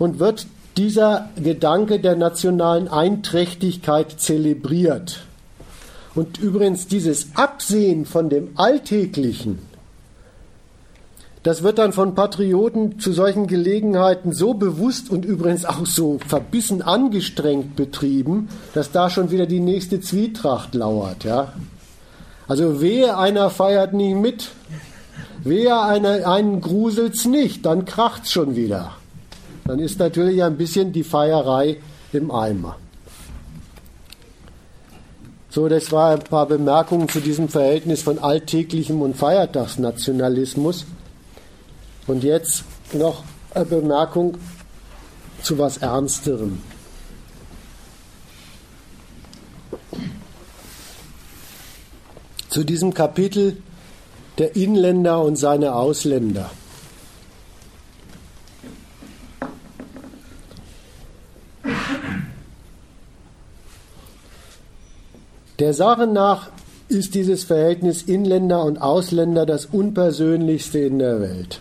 und 0.00 0.18
wird 0.18 0.48
dieser 0.76 1.28
Gedanke 1.36 2.00
der 2.00 2.16
nationalen 2.16 2.88
Einträchtigkeit 2.88 4.18
zelebriert. 4.18 5.20
Und 6.16 6.40
übrigens 6.40 6.88
dieses 6.88 7.36
Absehen 7.36 8.04
von 8.04 8.30
dem 8.30 8.48
Alltäglichen, 8.56 9.60
das 11.44 11.62
wird 11.62 11.78
dann 11.78 11.92
von 11.92 12.14
Patrioten 12.14 12.98
zu 12.98 13.12
solchen 13.12 13.46
Gelegenheiten 13.46 14.32
so 14.32 14.54
bewusst 14.54 15.10
und 15.10 15.26
übrigens 15.26 15.66
auch 15.66 15.84
so 15.84 16.18
verbissen 16.26 16.80
angestrengt 16.80 17.76
betrieben, 17.76 18.48
dass 18.72 18.92
da 18.92 19.10
schon 19.10 19.30
wieder 19.30 19.44
die 19.44 19.60
nächste 19.60 20.00
Zwietracht 20.00 20.74
lauert. 20.74 21.22
Ja? 21.24 21.52
Also 22.48 22.80
wehe 22.80 23.18
einer 23.18 23.50
feiert 23.50 23.92
nie 23.92 24.14
mit, 24.14 24.52
wehe 25.42 25.78
einer, 25.78 26.26
einen 26.26 26.62
gruselt's 26.62 27.26
nicht, 27.26 27.66
dann 27.66 27.84
kracht's 27.84 28.32
schon 28.32 28.56
wieder. 28.56 28.92
Dann 29.66 29.80
ist 29.80 29.98
natürlich 29.98 30.42
ein 30.42 30.56
bisschen 30.56 30.92
die 30.92 31.04
Feierei 31.04 31.76
im 32.14 32.30
Eimer. 32.30 32.76
So, 35.50 35.68
das 35.68 35.92
war 35.92 36.12
ein 36.12 36.20
paar 36.20 36.46
Bemerkungen 36.46 37.10
zu 37.10 37.20
diesem 37.20 37.50
Verhältnis 37.50 38.02
von 38.02 38.18
alltäglichem 38.18 39.02
und 39.02 39.14
Feiertagsnationalismus. 39.14 40.86
Und 42.06 42.22
jetzt 42.22 42.64
noch 42.92 43.24
eine 43.54 43.64
Bemerkung 43.64 44.36
zu 45.42 45.58
was 45.58 45.78
Ernsterem. 45.78 46.60
Zu 52.48 52.64
diesem 52.64 52.94
Kapitel 52.94 53.56
der 54.38 54.56
Inländer 54.56 55.22
und 55.22 55.36
seine 55.36 55.74
Ausländer. 55.74 56.50
Der 65.60 65.72
Sache 65.72 66.06
nach 66.06 66.50
ist 66.88 67.14
dieses 67.14 67.44
Verhältnis 67.44 68.02
Inländer 68.02 68.64
und 68.64 68.78
Ausländer 68.78 69.46
das 69.46 69.66
unpersönlichste 69.66 70.80
in 70.80 70.98
der 70.98 71.20
Welt. 71.20 71.60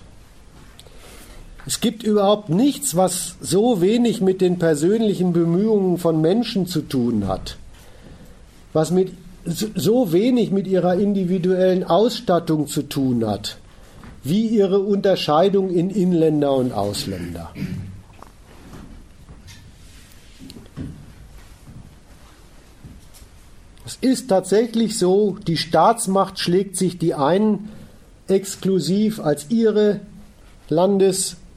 Es 1.66 1.80
gibt 1.80 2.04
überhaupt 2.04 2.50
nichts, 2.50 2.96
was 2.96 3.36
so 3.40 3.80
wenig 3.80 4.20
mit 4.20 4.42
den 4.42 4.60
persönlichen 4.60 5.32
Bemühungen 5.32 5.98
von 5.98 6.20
Menschen 6.20 6.68
zu 6.68 6.82
tun 6.82 7.28
hat, 7.28 7.58
was 8.74 8.92
mit 8.92 9.14
so 9.46 10.12
wenig 10.12 10.52
mit 10.52 10.68
ihrer 10.68 10.96
individuellen 10.96 11.84
Ausstattung 11.84 12.68
zu 12.68 12.84
tun 12.84 13.26
hat, 13.26 13.58
wie 14.24 14.48
ihre 14.48 14.80
Unterscheidung 14.80 15.70
in 15.70 15.90
Inländer 15.90 16.54
und 16.54 16.74
Ausländer. 16.74 17.54
Es 23.86 23.98
ist 24.00 24.30
tatsächlich 24.30 24.98
so, 24.98 25.38
die 25.46 25.58
Staatsmacht 25.58 26.40
schlägt 26.40 26.78
sich 26.78 26.98
die 26.98 27.14
einen 27.14 27.70
exklusiv 28.28 29.20
als 29.20 29.48
ihre 29.50 30.00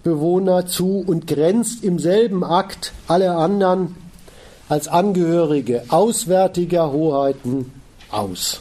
Landesbewohner 0.06 0.66
zu 0.66 1.04
und 1.06 1.26
grenzt 1.26 1.82
im 1.82 1.98
selben 1.98 2.44
Akt 2.44 2.92
alle 3.08 3.34
anderen 3.36 3.96
als 4.68 4.88
Angehörige 4.88 5.84
auswärtiger 5.88 6.92
Hoheiten 6.92 7.72
aus. 8.10 8.60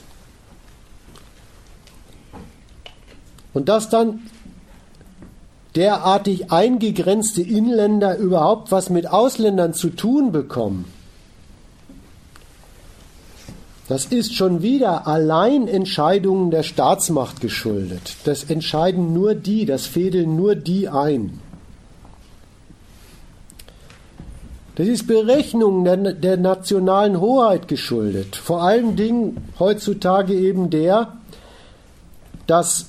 Und 3.53 3.69
dass 3.69 3.89
dann 3.89 4.22
derartig 5.76 6.51
eingegrenzte 6.51 7.41
Inländer 7.41 8.17
überhaupt 8.17 8.72
was 8.72 8.89
mit 8.89 9.07
Ausländern 9.07 9.73
zu 9.73 9.89
tun 9.89 10.31
bekommen, 10.31 10.85
das 13.88 14.06
ist 14.06 14.34
schon 14.34 14.64
wieder 14.64 15.07
allein 15.07 15.68
Entscheidungen 15.68 16.49
der 16.49 16.64
Staatsmacht 16.64 17.40
geschuldet. 17.40 18.16
Das 18.24 18.45
entscheiden 18.45 19.14
nur 19.14 19.36
die, 19.36 19.66
das 19.66 19.86
fädeln 19.86 20.36
nur 20.36 20.56
die 20.56 20.90
ein. 20.90 21.40
Das 24.76 24.88
ist 24.88 25.07
Berechnungen 25.07 25.86
der, 25.86 26.14
der, 26.14 26.38
nationalen 26.38 27.22
Hoheit 27.22 27.68
geschuldet. 27.68 28.36
Vor 28.36 28.64
allen 28.64 28.98
Dingen 28.98 29.38
heutzutage 29.57 30.34
eben 30.34 30.70
der, 30.70 31.14
dass 32.45 32.88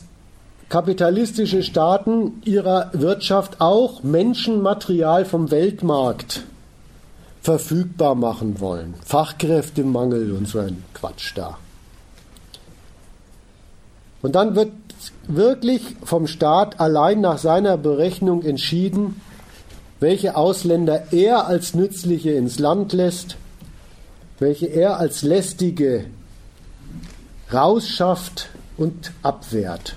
kapitalistische 0.68 1.62
Staaten 1.62 2.42
ihrer 2.44 2.90
Wirtschaft 2.92 3.60
auch 3.60 4.02
Menschenmaterial 4.02 5.24
vom 5.24 5.52
Weltmarkt 5.52 6.42
verfügbar 7.46 8.16
machen 8.16 8.58
wollen. 8.58 8.94
Fachkräftemangel 9.04 10.32
und 10.32 10.48
so 10.48 10.58
ein 10.58 10.82
Quatsch 10.94 11.30
da. 11.36 11.58
Und 14.20 14.34
dann 14.34 14.56
wird 14.56 14.72
wirklich 15.28 15.94
vom 16.02 16.26
Staat 16.26 16.80
allein 16.80 17.20
nach 17.20 17.38
seiner 17.38 17.76
Berechnung 17.76 18.42
entschieden, 18.42 19.20
welche 20.00 20.34
Ausländer 20.34 21.12
er 21.12 21.46
als 21.46 21.74
nützliche 21.74 22.32
ins 22.32 22.58
Land 22.58 22.92
lässt, 22.92 23.36
welche 24.40 24.66
er 24.66 24.98
als 24.98 25.22
lästige 25.22 26.06
rausschafft 27.52 28.48
und 28.76 29.12
abwehrt. 29.22 29.94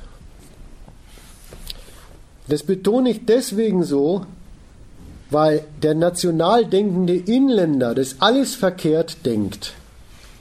Das 2.48 2.62
betone 2.62 3.10
ich 3.10 3.26
deswegen 3.26 3.84
so, 3.84 4.28
weil 5.32 5.64
der 5.84 5.94
national 5.94 6.66
denkende 6.66 7.16
Inländer 7.16 7.94
das 7.94 8.16
alles 8.20 8.56
verkehrt 8.56 9.26
denkt. 9.26 9.74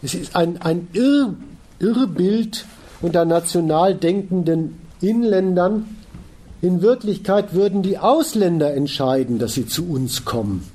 Es 0.02 0.14
ist 0.14 0.34
ein, 0.34 0.60
ein 0.62 0.88
Irr, 0.92 1.34
Irrbild 1.78 2.64
unter 3.00 3.24
national 3.24 3.94
denkenden 3.94 4.80
Inländern. 5.00 5.96
In 6.60 6.82
Wirklichkeit 6.82 7.54
würden 7.54 7.82
die 7.82 7.98
Ausländer 7.98 8.74
entscheiden, 8.74 9.38
dass 9.38 9.54
sie 9.54 9.66
zu 9.66 9.88
uns 9.88 10.24
kommen. 10.24 10.68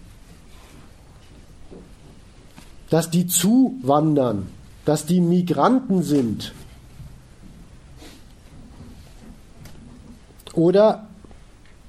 Dass 2.90 3.10
die 3.10 3.28
zuwandern, 3.28 4.48
dass 4.86 5.06
die 5.06 5.20
Migranten 5.20 6.04
sind. 6.04 6.54
Oder 10.54 11.08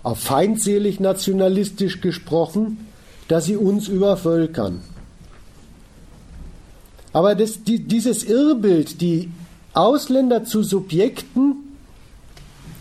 auf 0.05 0.21
feindselig 0.21 1.01
nationalistisch 1.01 2.01
gesprochen, 2.01 2.87
dass 3.27 3.47
sie 3.47 3.57
uns 3.57 3.89
übervölkern. 3.89 4.83
Aber 7.13 7.35
das, 7.35 7.65
die, 7.65 7.81
dieses 7.81 8.23
Irrbild, 8.25 9.01
die 9.01 9.31
Ausländer 9.73 10.45
zu 10.45 10.63
Subjekten 10.63 11.57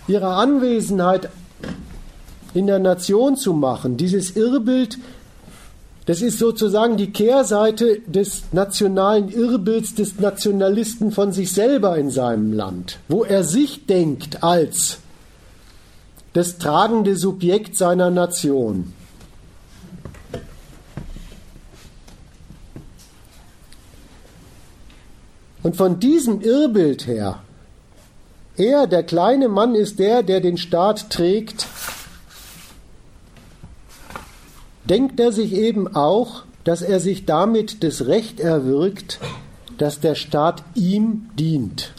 ihrer 0.08 0.38
Anwesenheit 0.38 1.30
in 2.54 2.68
der 2.68 2.80
Nation 2.80 3.38
zu 3.38 3.54
machen, 3.54 3.96
dieses 3.96 4.36
Irrbild, 4.36 4.98
das 6.06 6.22
ist 6.22 6.40
sozusagen 6.40 6.98
die 6.98 7.12
Kehrseite 7.12 8.02
des 8.06 8.44
nationalen 8.52 9.30
Irrbilds 9.30 9.96
des 9.96 10.20
Nationalisten 10.20 11.12
von 11.12 11.32
sich 11.32 11.54
selber 11.54 11.98
in 11.98 12.10
seinem 12.10 12.52
Land, 12.52 13.00
wo 13.08 13.24
er 13.24 13.46
sich 13.46 13.86
denkt 13.86 14.44
als 14.44 14.98
das 16.34 16.58
tragende 16.58 17.16
Subjekt 17.16 17.78
seiner 17.78 18.10
Nation. 18.10 18.94
Und 25.62 25.78
von 25.78 26.00
diesem 26.00 26.42
Irrbild 26.42 27.08
her, 27.08 27.42
er, 28.58 28.86
der 28.86 29.04
kleine 29.04 29.48
Mann, 29.48 29.76
ist 29.76 29.98
der, 29.98 30.22
der 30.22 30.42
den 30.42 30.58
Staat 30.58 31.10
trägt, 31.10 31.66
denkt 34.84 35.20
er 35.20 35.32
sich 35.32 35.54
eben 35.54 35.96
auch, 35.96 36.44
dass 36.64 36.82
er 36.82 37.00
sich 37.00 37.26
damit 37.26 37.84
das 37.84 38.06
Recht 38.08 38.40
erwirkt, 38.40 39.20
dass 39.78 40.00
der 40.00 40.16
Staat 40.16 40.64
ihm 40.76 41.30
dient. 41.38 41.94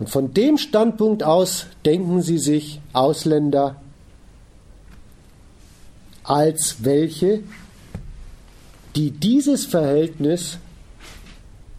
Und 0.00 0.08
von 0.08 0.32
dem 0.32 0.56
Standpunkt 0.56 1.22
aus 1.22 1.66
denken 1.84 2.22
sie 2.22 2.38
sich 2.38 2.80
Ausländer 2.94 3.76
als 6.24 6.76
welche, 6.80 7.42
die 8.96 9.10
dieses 9.10 9.66
Verhältnis 9.66 10.56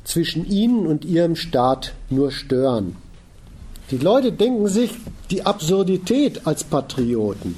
zwischen 0.04 0.46
ihnen 0.46 0.86
und 0.86 1.04
ihrem 1.04 1.36
Staat 1.36 1.94
nur 2.10 2.32
stören. 2.32 2.96
Die 3.90 3.98
Leute 3.98 4.32
denken 4.32 4.68
sich 4.68 4.92
die 5.32 5.46
Absurdität 5.46 6.46
als 6.46 6.64
Patrioten, 6.64 7.56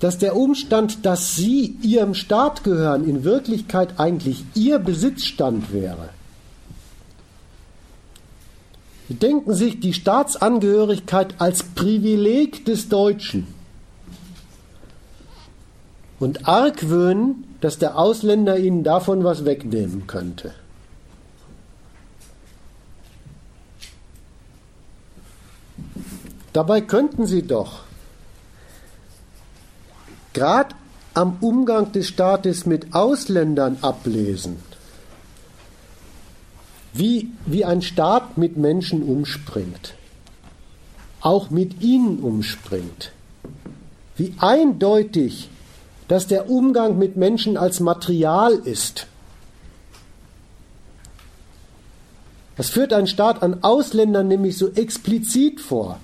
dass 0.00 0.18
der 0.18 0.36
Umstand, 0.36 1.06
dass 1.06 1.34
sie 1.34 1.76
ihrem 1.82 2.14
Staat 2.14 2.62
gehören, 2.62 3.08
in 3.08 3.24
Wirklichkeit 3.24 3.98
eigentlich 3.98 4.44
ihr 4.54 4.78
Besitzstand 4.78 5.72
wäre. 5.72 6.10
Sie 9.01 9.01
denken 9.14 9.54
sich 9.54 9.80
die 9.80 9.92
Staatsangehörigkeit 9.92 11.40
als 11.40 11.62
Privileg 11.62 12.64
des 12.64 12.88
Deutschen 12.88 13.46
und 16.20 16.46
argwöhnen, 16.46 17.44
dass 17.60 17.78
der 17.78 17.98
Ausländer 17.98 18.58
ihnen 18.58 18.84
davon 18.84 19.24
was 19.24 19.44
wegnehmen 19.44 20.06
könnte. 20.06 20.54
Dabei 26.52 26.80
könnten 26.80 27.26
sie 27.26 27.42
doch 27.42 27.80
gerade 30.32 30.74
am 31.14 31.38
Umgang 31.40 31.92
des 31.92 32.08
Staates 32.08 32.66
mit 32.66 32.94
Ausländern 32.94 33.78
ablesen, 33.82 34.56
wie, 36.92 37.30
wie 37.46 37.64
ein 37.64 37.82
Staat 37.82 38.36
mit 38.36 38.56
Menschen 38.56 39.02
umspringt, 39.02 39.94
auch 41.20 41.50
mit 41.50 41.82
ihnen 41.82 42.18
umspringt, 42.20 43.12
wie 44.16 44.34
eindeutig 44.38 45.48
dass 46.12 46.26
der 46.26 46.50
Umgang 46.50 46.98
mit 46.98 47.16
Menschen 47.16 47.56
als 47.56 47.80
Material 47.80 48.52
ist. 48.52 49.06
Das 52.56 52.68
führt 52.68 52.92
ein 52.92 53.06
Staat 53.06 53.42
an 53.42 53.62
Ausländern 53.62 54.28
nämlich 54.28 54.58
so 54.58 54.68
explizit 54.72 55.58
vor. 55.58 55.98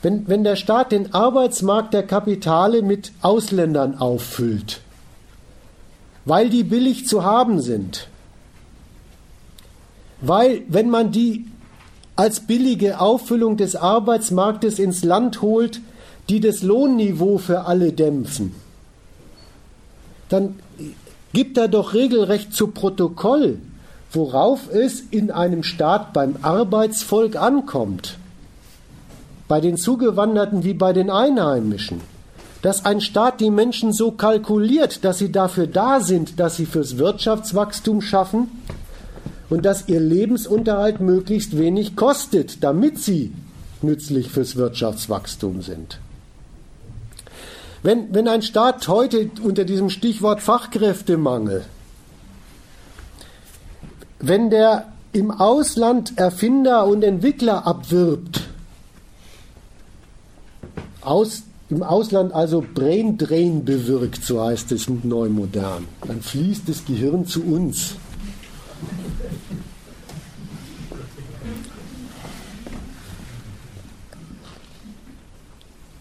Wenn, 0.00 0.26
wenn 0.28 0.44
der 0.44 0.56
Staat 0.56 0.92
den 0.92 1.12
Arbeitsmarkt 1.12 1.92
der 1.92 2.04
Kapitale 2.04 2.80
mit 2.80 3.12
Ausländern 3.20 3.98
auffüllt, 3.98 4.80
weil 6.24 6.48
die 6.48 6.64
billig 6.64 7.06
zu 7.06 7.22
haben 7.22 7.60
sind, 7.60 8.08
weil 10.22 10.62
wenn 10.68 10.88
man 10.88 11.10
die 11.10 11.44
als 12.16 12.40
billige 12.40 13.00
Auffüllung 13.00 13.56
des 13.56 13.76
Arbeitsmarktes 13.76 14.78
ins 14.78 15.02
Land 15.02 15.42
holt, 15.42 15.80
die 16.28 16.40
das 16.40 16.62
Lohnniveau 16.62 17.38
für 17.38 17.62
alle 17.62 17.92
dämpfen, 17.92 18.54
dann 20.28 20.54
gibt 21.32 21.58
er 21.58 21.68
doch 21.68 21.94
regelrecht 21.94 22.54
zu 22.54 22.68
Protokoll, 22.68 23.58
worauf 24.12 24.70
es 24.72 25.00
in 25.10 25.30
einem 25.30 25.62
Staat 25.62 26.12
beim 26.12 26.36
Arbeitsvolk 26.42 27.36
ankommt, 27.36 28.18
bei 29.48 29.60
den 29.60 29.76
Zugewanderten 29.76 30.64
wie 30.64 30.74
bei 30.74 30.92
den 30.92 31.10
Einheimischen, 31.10 32.00
dass 32.60 32.84
ein 32.84 33.00
Staat 33.00 33.40
die 33.40 33.50
Menschen 33.50 33.92
so 33.92 34.12
kalkuliert, 34.12 35.04
dass 35.04 35.18
sie 35.18 35.32
dafür 35.32 35.66
da 35.66 36.00
sind, 36.00 36.38
dass 36.38 36.56
sie 36.56 36.66
fürs 36.66 36.98
Wirtschaftswachstum 36.98 38.00
schaffen 38.02 38.48
und 39.52 39.66
dass 39.66 39.86
ihr 39.86 40.00
Lebensunterhalt 40.00 41.02
möglichst 41.02 41.58
wenig 41.58 41.94
kostet, 41.94 42.64
damit 42.64 42.98
sie 42.98 43.34
nützlich 43.82 44.30
fürs 44.30 44.56
Wirtschaftswachstum 44.56 45.60
sind. 45.60 45.98
Wenn, 47.82 48.14
wenn 48.14 48.28
ein 48.28 48.40
Staat 48.40 48.88
heute 48.88 49.28
unter 49.42 49.66
diesem 49.66 49.90
Stichwort 49.90 50.40
Fachkräftemangel 50.40 51.66
wenn 54.20 54.48
der 54.48 54.86
im 55.12 55.30
Ausland 55.30 56.16
Erfinder 56.16 56.86
und 56.86 57.04
Entwickler 57.04 57.66
abwirbt, 57.66 58.40
aus, 61.02 61.42
im 61.68 61.82
Ausland 61.82 62.32
also 62.32 62.64
Brain 62.72 63.18
Drain 63.18 63.66
bewirkt, 63.66 64.24
so 64.24 64.42
heißt 64.42 64.72
es 64.72 64.88
neu 64.88 65.28
modern, 65.28 65.86
dann 66.06 66.22
fließt 66.22 66.66
das 66.70 66.86
Gehirn 66.86 67.26
zu 67.26 67.42
uns. 67.42 67.96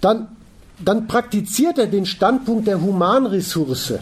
Dann, 0.02 0.28
dann 0.80 1.07
praktiziert 1.07 1.78
er 1.78 1.88
den 1.88 2.06
Standpunkt 2.06 2.68
der 2.68 2.82
Humanressource. 2.82 3.99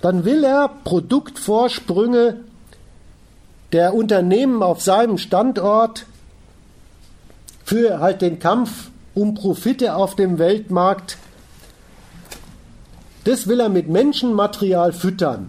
dann 0.00 0.24
will 0.24 0.44
er 0.44 0.68
Produktvorsprünge 0.84 2.40
der 3.72 3.94
Unternehmen 3.94 4.62
auf 4.62 4.80
seinem 4.80 5.18
Standort 5.18 6.06
für 7.64 7.98
halt 8.00 8.22
den 8.22 8.38
Kampf 8.38 8.90
um 9.14 9.34
Profite 9.34 9.96
auf 9.96 10.14
dem 10.14 10.38
Weltmarkt, 10.38 11.18
das 13.24 13.48
will 13.48 13.60
er 13.60 13.68
mit 13.68 13.88
Menschenmaterial 13.88 14.92
füttern. 14.92 15.48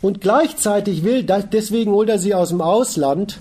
Und 0.00 0.22
gleichzeitig 0.22 1.04
will, 1.04 1.24
deswegen 1.24 1.90
holt 1.90 2.08
er 2.08 2.18
sie 2.18 2.34
aus 2.34 2.48
dem 2.48 2.62
Ausland, 2.62 3.38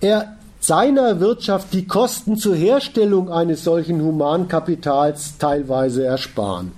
er 0.00 0.36
seiner 0.60 1.20
Wirtschaft 1.20 1.72
die 1.72 1.86
Kosten 1.86 2.36
zur 2.36 2.54
Herstellung 2.54 3.30
eines 3.30 3.64
solchen 3.64 4.02
Humankapitals 4.02 5.38
teilweise 5.38 6.04
ersparen. 6.04 6.72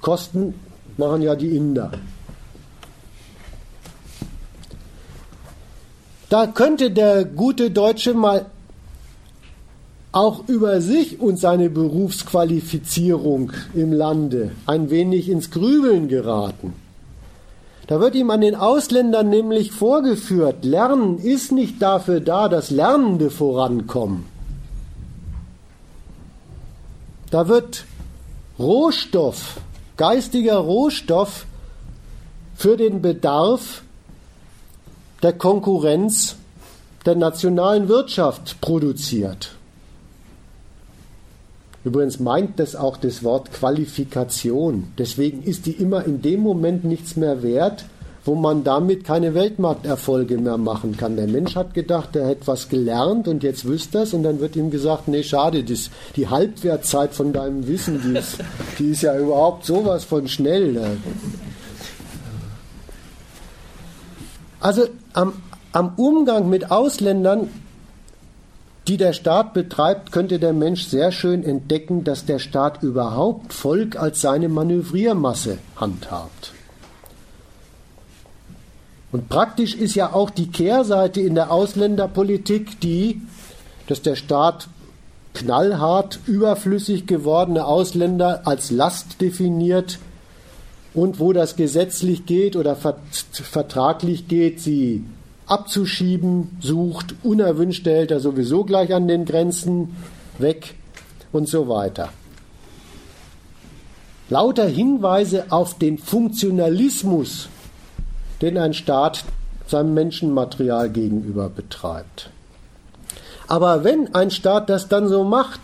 Kosten 0.00 0.54
machen 0.96 1.22
ja 1.22 1.34
die 1.34 1.56
Inder. 1.56 1.90
Da 6.28 6.46
könnte 6.46 6.90
der 6.90 7.24
gute 7.24 7.70
Deutsche 7.70 8.14
mal 8.14 8.46
auch 10.12 10.48
über 10.48 10.80
sich 10.80 11.20
und 11.20 11.38
seine 11.38 11.70
Berufsqualifizierung 11.70 13.52
im 13.74 13.92
Lande 13.92 14.52
ein 14.66 14.90
wenig 14.90 15.28
ins 15.28 15.50
Grübeln 15.50 16.08
geraten. 16.08 16.74
Da 17.88 18.00
wird 18.00 18.14
ihm 18.14 18.30
an 18.30 18.42
den 18.42 18.54
Ausländern 18.54 19.30
nämlich 19.30 19.72
vorgeführt, 19.72 20.62
Lernen 20.62 21.18
ist 21.18 21.52
nicht 21.52 21.80
dafür 21.80 22.20
da, 22.20 22.50
dass 22.50 22.70
Lernende 22.70 23.30
vorankommen. 23.30 24.26
Da 27.30 27.48
wird 27.48 27.86
Rohstoff, 28.58 29.60
geistiger 29.96 30.58
Rohstoff 30.58 31.46
für 32.54 32.76
den 32.76 33.00
Bedarf 33.00 33.82
der 35.22 35.32
Konkurrenz 35.32 36.36
der 37.06 37.14
nationalen 37.14 37.88
Wirtschaft 37.88 38.60
produziert. 38.60 39.57
Übrigens 41.88 42.20
meint 42.20 42.60
das 42.60 42.76
auch 42.76 42.98
das 42.98 43.24
Wort 43.24 43.50
Qualifikation. 43.50 44.92
Deswegen 44.98 45.42
ist 45.42 45.64
die 45.64 45.70
immer 45.70 46.04
in 46.04 46.20
dem 46.20 46.40
Moment 46.40 46.84
nichts 46.84 47.16
mehr 47.16 47.42
wert, 47.42 47.86
wo 48.26 48.34
man 48.34 48.62
damit 48.62 49.04
keine 49.04 49.32
Weltmarkterfolge 49.32 50.36
mehr 50.36 50.58
machen 50.58 50.98
kann. 50.98 51.16
Der 51.16 51.26
Mensch 51.26 51.56
hat 51.56 51.72
gedacht, 51.72 52.14
er 52.14 52.28
hätte 52.28 52.46
was 52.46 52.68
gelernt 52.68 53.26
und 53.26 53.42
jetzt 53.42 53.64
wüsste 53.64 54.00
es 54.00 54.12
und 54.12 54.22
dann 54.22 54.38
wird 54.38 54.54
ihm 54.54 54.70
gesagt, 54.70 55.08
nee, 55.08 55.22
schade, 55.22 55.64
das, 55.64 55.88
die 56.14 56.28
Halbwertzeit 56.28 57.14
von 57.14 57.32
deinem 57.32 57.66
Wissen, 57.66 58.02
die 58.04 58.18
ist, 58.18 58.36
die 58.78 58.90
ist 58.90 59.00
ja 59.00 59.18
überhaupt 59.18 59.64
sowas 59.64 60.04
von 60.04 60.28
schnell. 60.28 60.74
Ne? 60.74 60.98
Also 64.60 64.82
am, 65.14 65.32
am 65.72 65.94
Umgang 65.96 66.50
mit 66.50 66.70
Ausländern 66.70 67.48
die 68.88 68.96
der 68.96 69.12
Staat 69.12 69.52
betreibt, 69.52 70.12
könnte 70.12 70.38
der 70.38 70.52
Mensch 70.52 70.84
sehr 70.84 71.12
schön 71.12 71.44
entdecken, 71.44 72.04
dass 72.04 72.24
der 72.24 72.38
Staat 72.38 72.82
überhaupt 72.82 73.52
Volk 73.52 73.96
als 73.96 74.20
seine 74.20 74.48
Manövriermasse 74.48 75.58
handhabt. 75.76 76.52
Und 79.12 79.28
praktisch 79.28 79.74
ist 79.74 79.94
ja 79.94 80.12
auch 80.12 80.30
die 80.30 80.48
Kehrseite 80.48 81.20
in 81.20 81.34
der 81.34 81.50
Ausländerpolitik 81.50 82.80
die, 82.80 83.22
dass 83.86 84.02
der 84.02 84.16
Staat 84.16 84.68
knallhart 85.34 86.18
überflüssig 86.26 87.06
gewordene 87.06 87.64
Ausländer 87.64 88.42
als 88.46 88.70
Last 88.70 89.20
definiert 89.20 89.98
und 90.94 91.20
wo 91.20 91.32
das 91.32 91.56
gesetzlich 91.56 92.26
geht 92.26 92.56
oder 92.56 92.76
vertraglich 93.32 94.28
geht, 94.28 94.60
sie 94.60 95.04
abzuschieben 95.48 96.58
sucht. 96.60 97.14
Unerwünschte 97.22 97.90
hält 97.90 98.10
er 98.10 98.20
sowieso 98.20 98.64
gleich 98.64 98.94
an 98.94 99.08
den 99.08 99.24
Grenzen 99.24 99.96
weg 100.38 100.74
und 101.32 101.48
so 101.48 101.68
weiter. 101.68 102.10
Lauter 104.30 104.66
Hinweise 104.66 105.46
auf 105.50 105.78
den 105.78 105.98
Funktionalismus, 105.98 107.48
den 108.42 108.58
ein 108.58 108.74
Staat 108.74 109.24
seinem 109.66 109.94
Menschenmaterial 109.94 110.90
gegenüber 110.90 111.48
betreibt. 111.48 112.30
Aber 113.46 113.84
wenn 113.84 114.14
ein 114.14 114.30
Staat 114.30 114.68
das 114.68 114.88
dann 114.88 115.08
so 115.08 115.24
macht, 115.24 115.60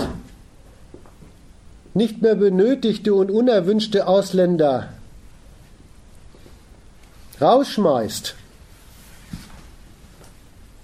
nicht 1.93 2.23
mehr 2.23 2.35
benötigte 2.35 3.15
und 3.15 3.31
unerwünschte 3.31 4.07
Ausländer 4.09 4.89
rausschmeißt, 7.41 8.35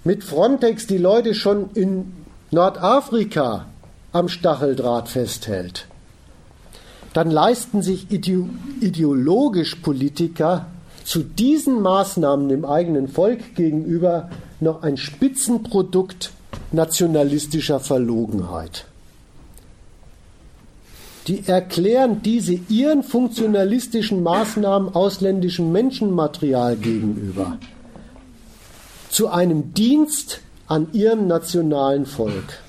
mit 0.03 0.23
Frontex 0.23 0.87
die 0.87 0.97
Leute 0.97 1.33
schon 1.33 1.69
in 1.73 2.13
Nordafrika 2.51 3.67
am 4.11 4.27
Stacheldraht 4.27 5.09
festhält, 5.09 5.87
dann 7.13 7.29
leisten 7.29 7.81
sich 7.81 8.07
ideologisch 8.09 9.75
Politiker 9.75 10.67
zu 11.03 11.23
diesen 11.23 11.81
Maßnahmen 11.81 12.49
dem 12.49 12.65
eigenen 12.65 13.07
Volk 13.07 13.55
gegenüber 13.55 14.29
noch 14.59 14.83
ein 14.83 14.97
Spitzenprodukt 14.97 16.31
nationalistischer 16.71 17.79
Verlogenheit. 17.79 18.85
Die 21.27 21.47
erklären 21.47 22.21
diese 22.23 22.53
ihren 22.69 23.03
funktionalistischen 23.03 24.23
Maßnahmen 24.23 24.95
ausländischem 24.95 25.71
Menschenmaterial 25.71 26.77
gegenüber 26.77 27.57
zu 29.11 29.27
einem 29.27 29.73
Dienst 29.73 30.39
an 30.67 30.87
ihrem 30.93 31.27
nationalen 31.27 32.05
Volk. 32.05 32.59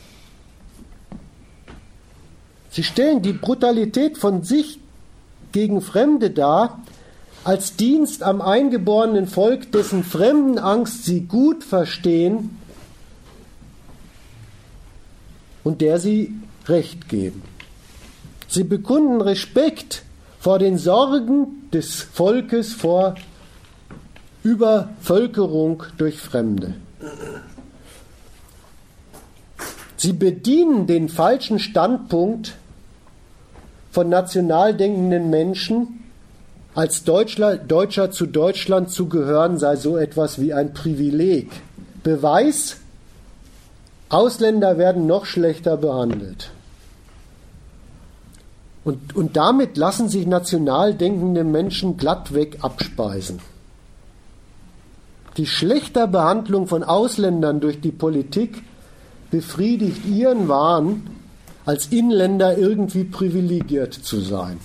Sie 2.71 2.83
stellen 2.83 3.23
die 3.23 3.33
Brutalität 3.33 4.19
von 4.19 4.43
sich 4.43 4.81
gegen 5.53 5.81
Fremde 5.81 6.31
dar, 6.31 6.83
als 7.45 7.77
Dienst 7.77 8.23
am 8.23 8.41
eingeborenen 8.41 9.27
Volk, 9.27 9.71
dessen 9.73 10.05
Fremdenangst 10.05 11.05
sie 11.05 11.23
gut 11.23 11.63
verstehen 11.65 12.59
und 15.63 15.81
der 15.81 15.99
sie 15.99 16.35
Recht 16.67 17.09
geben. 17.09 17.43
Sie 18.49 18.65
bekunden 18.65 19.21
Respekt 19.21 20.03
vor 20.41 20.59
den 20.59 20.79
Sorgen 20.79 21.69
des 21.73 22.03
Volkes 22.03 22.73
vor 22.73 23.15
Übervölkerung 24.43 25.85
durch 25.99 26.19
Fremde. 26.19 26.75
Sie 29.97 30.13
bedienen 30.13 30.87
den 30.87 31.09
falschen 31.09 31.59
Standpunkt 31.59 32.55
von 33.93 34.09
national 34.09 34.75
denkenden 34.75 35.31
Menschen, 35.31 36.01
als 36.75 37.05
Deutschler, 37.05 37.57
Deutscher 37.57 38.11
zu 38.11 38.27
Deutschland 38.27 38.91
zu 38.91 39.09
gehören 39.09 39.59
sei 39.59 39.77
so 39.77 39.99
etwas 39.99 40.41
wie 40.41 40.55
ein 40.55 40.73
Privileg. 40.73 41.51
Beweis, 42.03 42.79
Ausländer 44.09 44.79
werden 44.79 45.07
noch 45.07 45.27
schlechter 45.27 45.77
behandelt. 45.77 46.51
Und, 48.85 49.15
und 49.15 49.37
damit 49.37 49.77
lassen 49.77 50.09
sich 50.09 50.27
national 50.27 50.95
denkende 50.95 51.45
Menschen 51.45 51.97
glattweg 51.97 52.59
abspeisen. 52.63 53.39
Die 55.37 55.47
schlechter 55.47 56.07
Behandlung 56.07 56.67
von 56.67 56.85
Ausländern 56.85 57.61
durch 57.61 57.81
die 57.81 57.93
Politik 57.93 58.63
befriedigt 59.31 60.05
ihren 60.07 60.49
Wahn, 60.49 61.09
als 61.65 61.87
Inländer 61.87 62.59
irgendwie 62.59 63.05
privilegiert 63.05 63.95
zu 63.95 64.21
sein. 64.21 64.59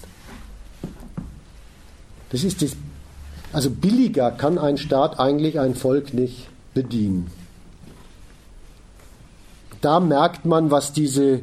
Das 2.31 2.43
ist 2.43 2.61
das, 2.61 2.75
also 3.53 3.69
billiger 3.69 4.31
kann 4.31 4.57
ein 4.57 4.77
Staat 4.77 5.19
eigentlich 5.19 5.59
ein 5.59 5.75
Volk 5.75 6.13
nicht 6.13 6.47
bedienen. 6.73 7.31
Da 9.81 9.99
merkt 9.99 10.45
man, 10.45 10.71
was 10.71 10.91
diese, 10.91 11.41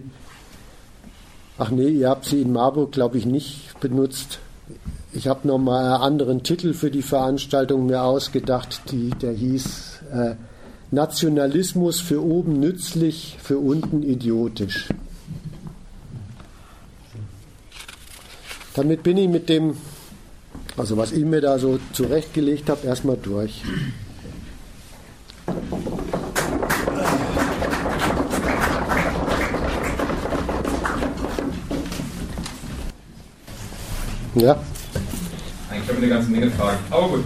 ach 1.57 1.71
nee, 1.71 1.89
ihr 1.89 2.11
habt 2.11 2.27
sie 2.27 2.43
in 2.43 2.53
Marburg, 2.53 2.93
glaube 2.93 3.17
ich, 3.17 3.27
nicht 3.27 3.79
benutzt. 3.81 4.41
Ich 5.17 5.29
habe 5.29 5.47
nochmal 5.47 5.85
einen 5.85 6.03
anderen 6.03 6.43
Titel 6.43 6.75
für 6.75 6.91
die 6.91 7.03
Veranstaltung 7.03 7.87
mir 7.87 8.03
ausgedacht, 8.03 8.91
die, 8.91 9.11
der 9.11 9.33
hieß 9.33 10.01
äh, 10.13 10.35
Nationalismus 10.91 12.01
für 12.01 12.21
oben 12.21 12.59
nützlich, 12.59 13.37
für 13.41 13.59
unten 13.59 14.03
idiotisch. 14.03 14.89
Damit 18.75 19.05
bin 19.05 19.17
ich 19.17 19.29
mit 19.29 19.49
dem, 19.49 19.77
also 20.77 20.97
was 20.97 21.13
ich 21.13 21.25
mir 21.25 21.41
da 21.41 21.61
so 21.61 21.79
zurechtgelegt 21.93 22.69
habe, 22.69 22.85
erstmal 22.85 23.17
durch. 23.17 23.63
Ja. 34.35 34.59
Eigentlich 35.85 35.97
habe 35.97 36.07
ich 36.07 36.13
eine 36.13 36.15
ganze 36.15 36.31
Menge 36.31 36.51
Fragen. 36.53 36.79
Aber 36.91 37.09
gut. 37.09 37.25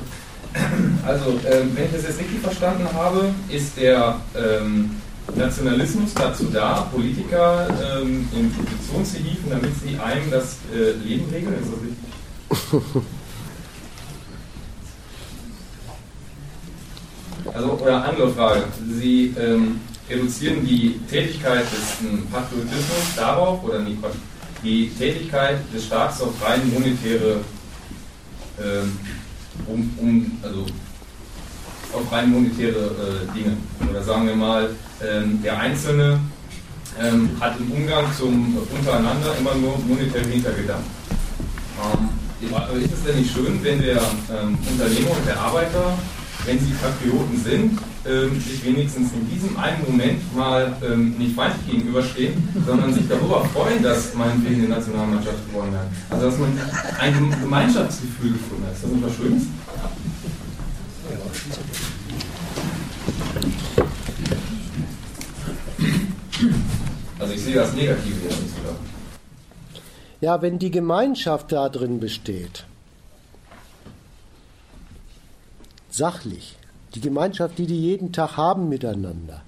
Also, 1.06 1.30
ähm, 1.51 1.70
wenn 1.74 1.85
ich 1.85 1.93
das 1.93 2.02
jetzt 2.02 2.18
richtig 2.18 2.40
verstanden 2.40 2.86
habe, 2.93 3.30
ist 3.48 3.76
der 3.76 4.20
ähm, 4.36 4.90
Nationalismus 5.35 6.12
dazu 6.14 6.44
da, 6.52 6.89
Politiker 6.93 7.68
ähm, 7.68 8.28
in 8.35 8.51
Position 8.52 9.05
zu 9.05 9.16
hieven, 9.18 9.51
damit 9.51 9.70
sie 9.80 9.98
einem 9.98 10.30
das 10.30 10.56
äh, 10.74 10.93
Leben 11.06 11.30
regeln? 11.30 11.55
Ist 11.55 11.70
das 11.72 12.80
richtig? 12.82 13.02
Also, 17.55 17.72
oder 17.82 18.05
andere 18.05 18.30
Frage. 18.30 18.64
Sie 19.01 19.35
ähm, 19.40 19.80
reduzieren 20.09 20.66
die 20.66 21.01
Tätigkeit 21.10 21.62
des 21.62 22.06
ähm, 22.06 22.26
Patriotismus 22.30 23.16
darauf, 23.16 23.64
oder 23.64 23.78
nicht, 23.80 23.97
die 24.62 24.90
Tätigkeit 24.90 25.60
des 25.74 25.86
Staates 25.86 26.20
auf 26.20 26.35
rein 26.44 26.60
monetäre 26.72 27.40
um, 29.66 29.90
um, 29.98 30.39
also 30.43 30.66
auf 31.93 32.12
rein 32.12 32.30
monetäre 32.30 32.78
äh, 32.78 33.39
Dinge. 33.39 33.56
Oder 33.90 34.02
sagen 34.02 34.26
wir 34.26 34.36
mal, 34.36 34.70
ähm, 35.02 35.43
der 35.43 35.59
Einzelne 35.59 36.20
ähm, 37.01 37.30
hat 37.40 37.59
im 37.59 37.72
Umgang 37.72 38.06
zum 38.16 38.56
untereinander 38.70 39.36
immer 39.39 39.55
nur 39.55 39.78
monetäre 39.78 40.26
Hintergedanken. 40.26 40.90
Ähm, 41.80 42.09
ist 42.40 42.93
es 42.93 43.05
denn 43.05 43.16
nicht 43.18 43.32
schön, 43.32 43.59
wenn 43.62 43.80
der 43.80 43.97
ähm, 43.97 44.59
Unternehmer 44.70 45.10
und 45.10 45.26
der 45.26 45.40
Arbeiter, 45.40 45.98
wenn 46.44 46.59
sie 46.59 46.73
Patrioten 46.73 47.36
sind, 47.43 47.78
ähm, 48.06 48.40
sich 48.40 48.65
wenigstens 48.65 49.12
in 49.12 49.28
diesem 49.28 49.56
einen 49.59 49.85
Moment 49.86 50.36
mal 50.36 50.77
ähm, 50.82 51.15
nicht 51.19 51.35
feindlich 51.35 51.70
gegenüberstehen, 51.70 52.48
sondern 52.66 52.93
sich 52.94 53.09
darüber 53.09 53.44
freuen, 53.47 53.82
dass 53.82 54.15
meinetwegen 54.15 54.65
eine 54.65 54.74
Nationalmannschaft 54.74 55.51
gewonnen 55.51 55.74
hat. 55.74 55.86
Also 56.10 56.31
dass 56.31 56.39
man 56.39 56.59
ein 57.01 57.36
Gemeinschaftsgefühl 57.40 58.32
gefunden 58.32 58.65
hat. 58.66 58.74
Ist 58.74 58.85
das 58.85 58.90
nicht 58.90 59.05
was 59.05 59.15
Schönes? 59.16 59.43
Also 67.19 67.35
ich 67.35 67.43
sehe 67.43 67.55
das 67.55 67.74
Negative 67.74 68.16
jetzt 68.23 68.43
nicht 68.43 68.55
so. 68.55 68.77
Ja, 70.20 70.40
wenn 70.43 70.59
die 70.59 70.70
Gemeinschaft 70.70 71.52
da 71.52 71.69
drin 71.69 72.01
besteht, 72.01 72.65
sachlich, 75.99 76.57
die 76.95 77.01
Gemeinschaft, 77.01 77.59
die 77.59 77.66
die 77.66 77.81
jeden 77.81 78.12
Tag 78.12 78.37
haben 78.37 78.69
miteinander, 78.69 79.43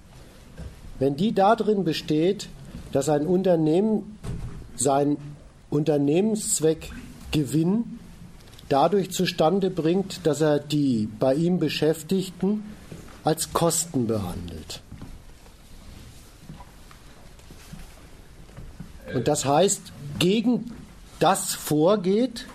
wenn 0.98 1.16
die 1.16 1.32
darin 1.32 1.84
besteht, 1.84 2.48
dass 2.92 3.08
ein 3.08 3.26
Unternehmen 3.26 4.18
seinen 4.76 5.16
Unternehmenszweck 5.70 6.90
Gewinn 7.30 7.98
dadurch 8.68 9.10
zustande 9.10 9.70
bringt, 9.70 10.26
dass 10.26 10.40
er 10.40 10.58
die 10.58 11.08
bei 11.18 11.34
ihm 11.34 11.58
Beschäftigten 11.58 12.64
als 13.24 13.52
Kosten 13.52 14.06
behandelt. 14.06 14.80
Und 19.14 19.28
das 19.28 19.44
heißt, 19.44 19.92
gegen 20.18 20.72
das 21.18 21.54
vorgeht, 21.54 22.46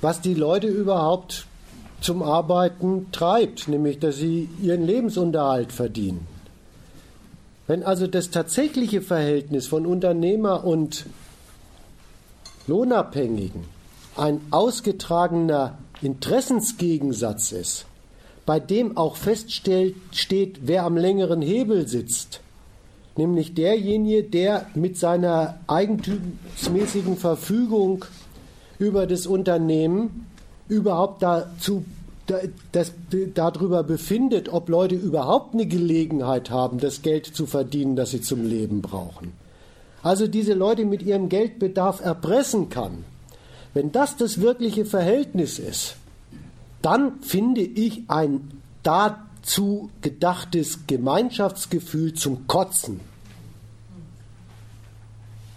was 0.00 0.20
die 0.20 0.34
Leute 0.34 0.66
überhaupt 0.66 1.46
zum 2.04 2.22
Arbeiten 2.22 3.06
treibt, 3.12 3.66
nämlich 3.66 3.98
dass 3.98 4.16
sie 4.16 4.48
ihren 4.62 4.86
Lebensunterhalt 4.86 5.72
verdienen. 5.72 6.26
Wenn 7.66 7.82
also 7.82 8.06
das 8.06 8.30
tatsächliche 8.30 9.00
Verhältnis 9.00 9.66
von 9.66 9.86
Unternehmer 9.86 10.64
und 10.64 11.06
Lohnabhängigen 12.66 13.64
ein 14.16 14.42
ausgetragener 14.50 15.78
Interessensgegensatz 16.02 17.52
ist, 17.52 17.86
bei 18.44 18.60
dem 18.60 18.98
auch 18.98 19.16
feststeht, 19.16 19.96
wer 20.60 20.84
am 20.84 20.98
längeren 20.98 21.40
Hebel 21.40 21.88
sitzt, 21.88 22.40
nämlich 23.16 23.54
derjenige, 23.54 24.24
der 24.24 24.66
mit 24.74 24.98
seiner 24.98 25.58
eigentumsmäßigen 25.68 27.16
Verfügung 27.16 28.04
über 28.78 29.06
das 29.06 29.26
Unternehmen 29.26 30.26
überhaupt 30.68 31.22
dazu 31.22 31.84
das, 32.72 32.92
darüber 33.34 33.82
befindet, 33.82 34.48
ob 34.48 34.68
Leute 34.68 34.94
überhaupt 34.94 35.54
eine 35.54 35.66
Gelegenheit 35.66 36.50
haben, 36.50 36.78
das 36.78 37.02
Geld 37.02 37.26
zu 37.26 37.46
verdienen, 37.46 37.96
das 37.96 38.10
sie 38.10 38.20
zum 38.20 38.46
Leben 38.46 38.80
brauchen. 38.82 39.32
Also 40.02 40.26
diese 40.26 40.54
Leute 40.54 40.84
mit 40.84 41.02
ihrem 41.02 41.28
Geldbedarf 41.28 42.00
erpressen 42.00 42.68
kann. 42.68 43.04
Wenn 43.72 43.90
das 43.90 44.16
das 44.16 44.40
wirkliche 44.40 44.84
Verhältnis 44.84 45.58
ist, 45.58 45.96
dann 46.82 47.20
finde 47.20 47.62
ich 47.62 48.02
ein 48.08 48.50
dazu 48.82 49.90
gedachtes 50.02 50.86
Gemeinschaftsgefühl 50.86 52.14
zum 52.14 52.46
Kotzen. 52.46 53.00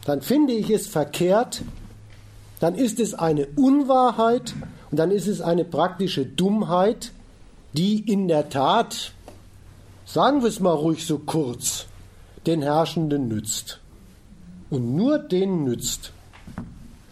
Dann 0.05 0.21
finde 0.21 0.53
ich 0.53 0.69
es 0.69 0.87
verkehrt, 0.87 1.61
dann 2.61 2.75
ist 2.75 2.99
es 2.99 3.13
eine 3.13 3.47
Unwahrheit 3.55 4.55
und 4.91 4.97
dann 4.97 5.11
ist 5.11 5.27
es 5.27 5.41
eine 5.41 5.65
praktische 5.65 6.25
Dummheit, 6.25 7.11
die 7.73 7.99
in 7.99 8.27
der 8.27 8.49
Tat, 8.49 9.11
sagen 10.05 10.41
wir 10.41 10.49
es 10.49 10.59
mal 10.59 10.71
ruhig 10.71 11.05
so 11.05 11.19
kurz, 11.19 11.85
den 12.45 12.61
Herrschenden 12.61 13.27
nützt. 13.27 13.79
Und 14.69 14.95
nur 14.95 15.19
denen 15.19 15.63
nützt. 15.63 16.11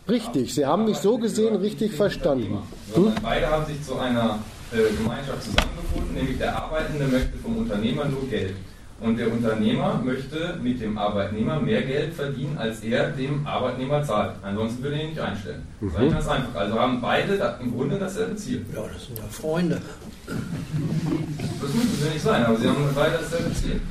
Richtig, 0.08 0.54
Sie 0.54 0.66
haben 0.66 0.86
mich 0.86 0.98
so 0.98 1.18
gesehen 1.18 1.56
richtig 1.56 1.94
verstanden. 1.94 2.60
Hm? 2.94 3.14
Beide 3.22 3.48
haben 3.48 3.66
sich 3.66 3.82
zu 3.84 3.98
einer 3.98 4.40
äh, 4.72 4.94
Gemeinschaft 4.96 5.44
zusammengefunden, 5.44 6.14
nämlich 6.14 6.38
der 6.38 6.56
Arbeitende 6.56 7.08
möchte 7.08 7.38
vom 7.38 7.58
Unternehmer 7.58 8.06
nur 8.06 8.28
Geld. 8.30 8.56
Und 9.02 9.18
der 9.18 9.32
Unternehmer 9.32 10.02
möchte 10.04 10.58
mit 10.64 10.80
dem 10.80 10.98
Arbeitnehmer 10.98 11.60
mehr 11.60 11.82
Geld 11.82 12.14
verdienen, 12.14 12.58
als 12.58 12.80
er 12.80 13.10
dem 13.10 13.46
Arbeitnehmer 13.46 14.02
zahlt. 14.04 14.36
Ansonsten 14.42 14.84
würde 14.84 14.96
er 14.96 15.04
ihn 15.04 15.10
nicht 15.10 15.20
einstellen. 15.20 15.64
Mhm. 15.82 15.92
Das 15.94 16.04
ist 16.04 16.12
ganz 16.12 16.28
einfach. 16.30 16.56
Also 16.56 16.80
haben 16.80 17.02
beide 17.02 17.58
im 17.62 17.76
Grunde 17.76 18.00
dasselbe 18.00 18.38
Ziel. 18.38 18.66
Ja, 18.74 18.84
das 18.92 19.06
sind 19.06 19.18
ja 19.18 19.24
Freunde. 19.30 19.82
Das 20.26 21.74
müssen 21.74 21.98
sie 22.02 22.10
nicht 22.10 22.22
sein, 22.22 22.46
aber 22.46 22.58
sie 22.58 22.70
haben 22.70 22.90
beide 22.96 23.18
dasselbe 23.18 23.54
Ziel. 23.54 23.82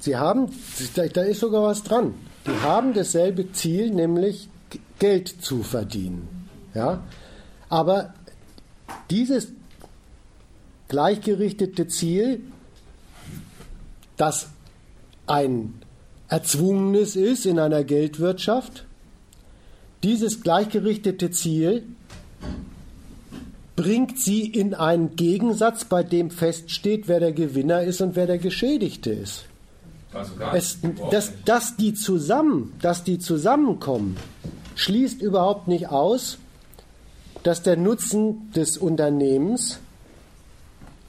sie 0.00 0.16
haben, 0.16 0.48
da 0.94 1.22
ist 1.22 1.40
sogar 1.40 1.62
was 1.62 1.82
dran. 1.82 2.14
Die 2.46 2.62
haben 2.62 2.94
dasselbe 2.94 3.52
Ziel, 3.52 3.90
nämlich 3.90 4.48
Geld 4.98 5.28
zu 5.28 5.62
verdienen. 5.62 6.46
Ja? 6.74 7.02
Aber 7.68 8.14
dieses 9.10 9.48
gleichgerichtete 10.88 11.86
Ziel, 11.86 12.40
das 14.20 14.48
ein 15.26 15.74
erzwungenes 16.28 17.16
ist 17.16 17.46
in 17.46 17.58
einer 17.58 17.84
Geldwirtschaft, 17.84 18.84
dieses 20.02 20.42
gleichgerichtete 20.42 21.30
Ziel 21.30 21.84
bringt 23.76 24.20
sie 24.20 24.46
in 24.46 24.74
einen 24.74 25.16
Gegensatz, 25.16 25.84
bei 25.84 26.02
dem 26.02 26.30
feststeht, 26.30 27.08
wer 27.08 27.20
der 27.20 27.32
Gewinner 27.32 27.82
ist 27.82 28.00
und 28.02 28.14
wer 28.14 28.26
der 28.26 28.38
Geschädigte 28.38 29.10
ist. 29.10 29.44
Also 30.12 30.32
es, 30.52 30.78
dass, 31.10 31.32
dass, 31.44 31.76
die 31.76 31.94
zusammen, 31.94 32.74
dass 32.82 33.04
die 33.04 33.18
zusammenkommen, 33.18 34.16
schließt 34.74 35.22
überhaupt 35.22 35.68
nicht 35.68 35.88
aus, 35.88 36.38
dass 37.42 37.62
der 37.62 37.76
Nutzen 37.76 38.50
des 38.52 38.76
Unternehmens 38.76 39.78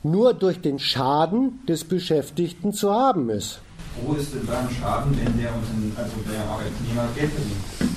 nur 0.03 0.33
durch 0.33 0.61
den 0.61 0.79
Schaden 0.79 1.59
des 1.67 1.83
Beschäftigten 1.83 2.73
zu 2.73 2.91
haben 2.91 3.29
ist. 3.29 3.59
Wo 4.01 4.13
ist 4.13 4.33
denn 4.33 4.45
beim 4.45 4.69
Schaden, 4.69 5.11
wenn 5.17 5.37
der, 5.39 5.51
also 5.51 6.15
der 6.29 6.41
Arbeitnehmer 6.49 7.07
Geld 7.15 7.31
verdient? 7.31 7.91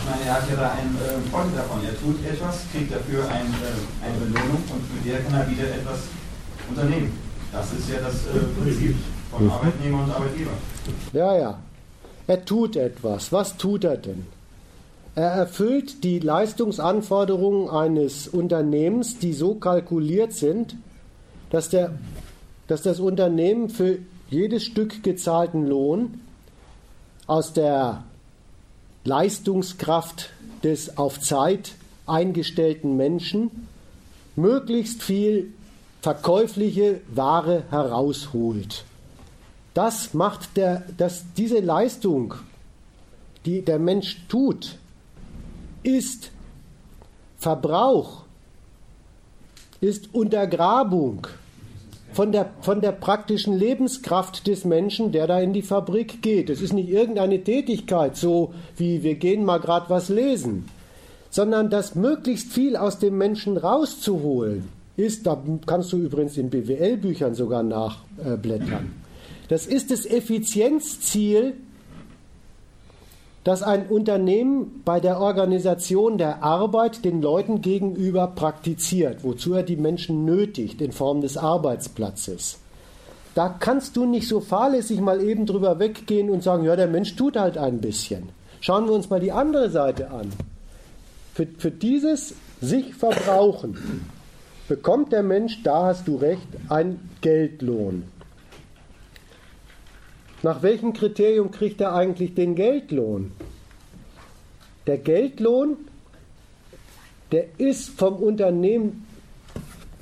Ich 0.00 0.08
meine, 0.08 0.22
er 0.24 0.34
hat 0.34 0.50
ja 0.50 0.56
da 0.56 0.70
einen 0.72 0.96
äh, 0.96 1.30
Vorteil 1.30 1.56
davon. 1.56 1.80
Er 1.84 1.98
tut 1.98 2.24
etwas, 2.24 2.64
kriegt 2.72 2.92
dafür 2.92 3.24
ein, 3.28 3.46
äh, 3.46 4.06
eine 4.06 4.16
Belohnung 4.24 4.62
und 4.72 4.94
mit 4.94 5.12
der 5.12 5.20
kann 5.20 5.40
er 5.40 5.50
wieder 5.50 5.64
etwas 5.64 6.00
unternehmen. 6.68 7.12
Das 7.52 7.72
ist 7.72 7.88
ja 7.90 8.00
das 8.00 8.14
äh, 8.26 8.62
Prinzip 8.62 8.96
von. 9.30 9.50
Arbeitnehmer 9.50 10.04
und 10.04 10.10
Arbeitgeber. 10.10 10.52
Ja, 11.12 11.36
ja. 11.36 11.58
Er 12.26 12.44
tut 12.44 12.76
etwas. 12.76 13.32
Was 13.32 13.56
tut 13.56 13.84
er 13.84 13.96
denn? 13.96 14.26
Er 15.16 15.30
erfüllt 15.30 16.04
die 16.04 16.20
Leistungsanforderungen 16.20 17.68
eines 17.68 18.28
Unternehmens, 18.28 19.18
die 19.18 19.32
so 19.32 19.54
kalkuliert 19.54 20.32
sind, 20.32 20.76
dass, 21.50 21.68
der, 21.68 21.98
dass 22.66 22.82
das 22.82 23.00
Unternehmen 23.00 23.68
für 23.68 23.98
jedes 24.30 24.64
Stück 24.64 25.02
gezahlten 25.02 25.66
Lohn 25.66 26.20
aus 27.26 27.52
der 27.52 28.04
Leistungskraft 29.04 30.30
des 30.62 30.96
auf 30.96 31.20
Zeit 31.20 31.72
eingestellten 32.06 32.96
Menschen 32.96 33.50
möglichst 34.36 35.02
viel 35.02 35.52
verkäufliche 36.00 37.00
Ware 37.08 37.64
herausholt. 37.70 38.84
Das 39.74 40.14
macht 40.14 40.56
der, 40.56 40.84
dass 40.96 41.24
diese 41.36 41.60
Leistung, 41.60 42.34
die 43.44 43.62
der 43.62 43.78
Mensch 43.78 44.26
tut, 44.28 44.76
ist 45.82 46.30
Verbrauch, 47.38 48.24
ist 49.80 50.14
Untergrabung 50.14 51.26
von 52.12 52.32
der, 52.32 52.50
von 52.60 52.80
der 52.80 52.92
praktischen 52.92 53.56
Lebenskraft 53.56 54.46
des 54.46 54.64
Menschen, 54.64 55.12
der 55.12 55.26
da 55.26 55.40
in 55.40 55.52
die 55.52 55.62
Fabrik 55.62 56.22
geht. 56.22 56.50
Es 56.50 56.60
ist 56.60 56.72
nicht 56.72 56.88
irgendeine 56.88 57.42
Tätigkeit, 57.44 58.16
so 58.16 58.52
wie 58.76 59.02
wir 59.02 59.14
gehen 59.14 59.44
mal 59.44 59.58
gerade 59.58 59.88
was 59.88 60.08
lesen, 60.08 60.68
sondern 61.30 61.70
das 61.70 61.94
möglichst 61.94 62.52
viel 62.52 62.76
aus 62.76 62.98
dem 62.98 63.16
Menschen 63.16 63.56
rauszuholen 63.56 64.68
ist, 64.96 65.26
da 65.26 65.42
kannst 65.66 65.92
du 65.92 65.96
übrigens 65.96 66.36
in 66.36 66.50
BWL-Büchern 66.50 67.34
sogar 67.34 67.62
nachblättern. 67.62 68.92
Das 69.48 69.66
ist 69.66 69.90
das 69.90 70.06
Effizienzziel 70.06 71.54
dass 73.44 73.62
ein 73.62 73.86
Unternehmen 73.86 74.82
bei 74.84 75.00
der 75.00 75.18
Organisation 75.18 76.18
der 76.18 76.42
Arbeit 76.42 77.04
den 77.04 77.22
Leuten 77.22 77.62
gegenüber 77.62 78.26
praktiziert, 78.26 79.24
wozu 79.24 79.54
er 79.54 79.62
die 79.62 79.76
Menschen 79.76 80.24
nötigt 80.24 80.80
in 80.80 80.92
Form 80.92 81.22
des 81.22 81.36
Arbeitsplatzes. 81.38 82.58
Da 83.34 83.48
kannst 83.48 83.96
du 83.96 84.04
nicht 84.04 84.28
so 84.28 84.40
fahrlässig 84.40 85.00
mal 85.00 85.22
eben 85.22 85.46
drüber 85.46 85.78
weggehen 85.78 86.30
und 86.30 86.42
sagen, 86.42 86.64
ja, 86.64 86.76
der 86.76 86.88
Mensch 86.88 87.16
tut 87.16 87.36
halt 87.36 87.56
ein 87.56 87.80
bisschen. 87.80 88.28
Schauen 88.60 88.86
wir 88.86 88.92
uns 88.92 89.08
mal 89.08 89.20
die 89.20 89.32
andere 89.32 89.70
Seite 89.70 90.10
an. 90.10 90.32
Für, 91.32 91.46
für 91.46 91.70
dieses 91.70 92.34
sich 92.60 92.94
verbrauchen 92.94 93.78
bekommt 94.68 95.12
der 95.12 95.22
Mensch, 95.22 95.62
da 95.62 95.86
hast 95.86 96.06
du 96.06 96.16
recht, 96.16 96.46
einen 96.68 97.08
Geldlohn. 97.22 98.04
Nach 100.42 100.62
welchem 100.62 100.92
Kriterium 100.92 101.50
kriegt 101.50 101.80
er 101.80 101.94
eigentlich 101.94 102.34
den 102.34 102.54
Geldlohn? 102.54 103.32
Der 104.86 104.96
Geldlohn, 104.96 105.76
der 107.30 107.58
ist 107.58 107.90
vom 107.90 108.16
Unternehmen 108.16 109.06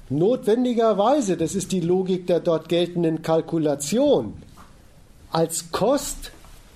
notwendigerweise, 0.09 1.37
das 1.37 1.55
ist 1.55 1.73
die 1.73 1.81
Logik 1.81 2.27
der 2.27 2.41
dort 2.41 2.69
geltenden 2.69 3.23
Kalkulation, 3.23 4.35
als 5.31 5.73
Kost 5.73 6.31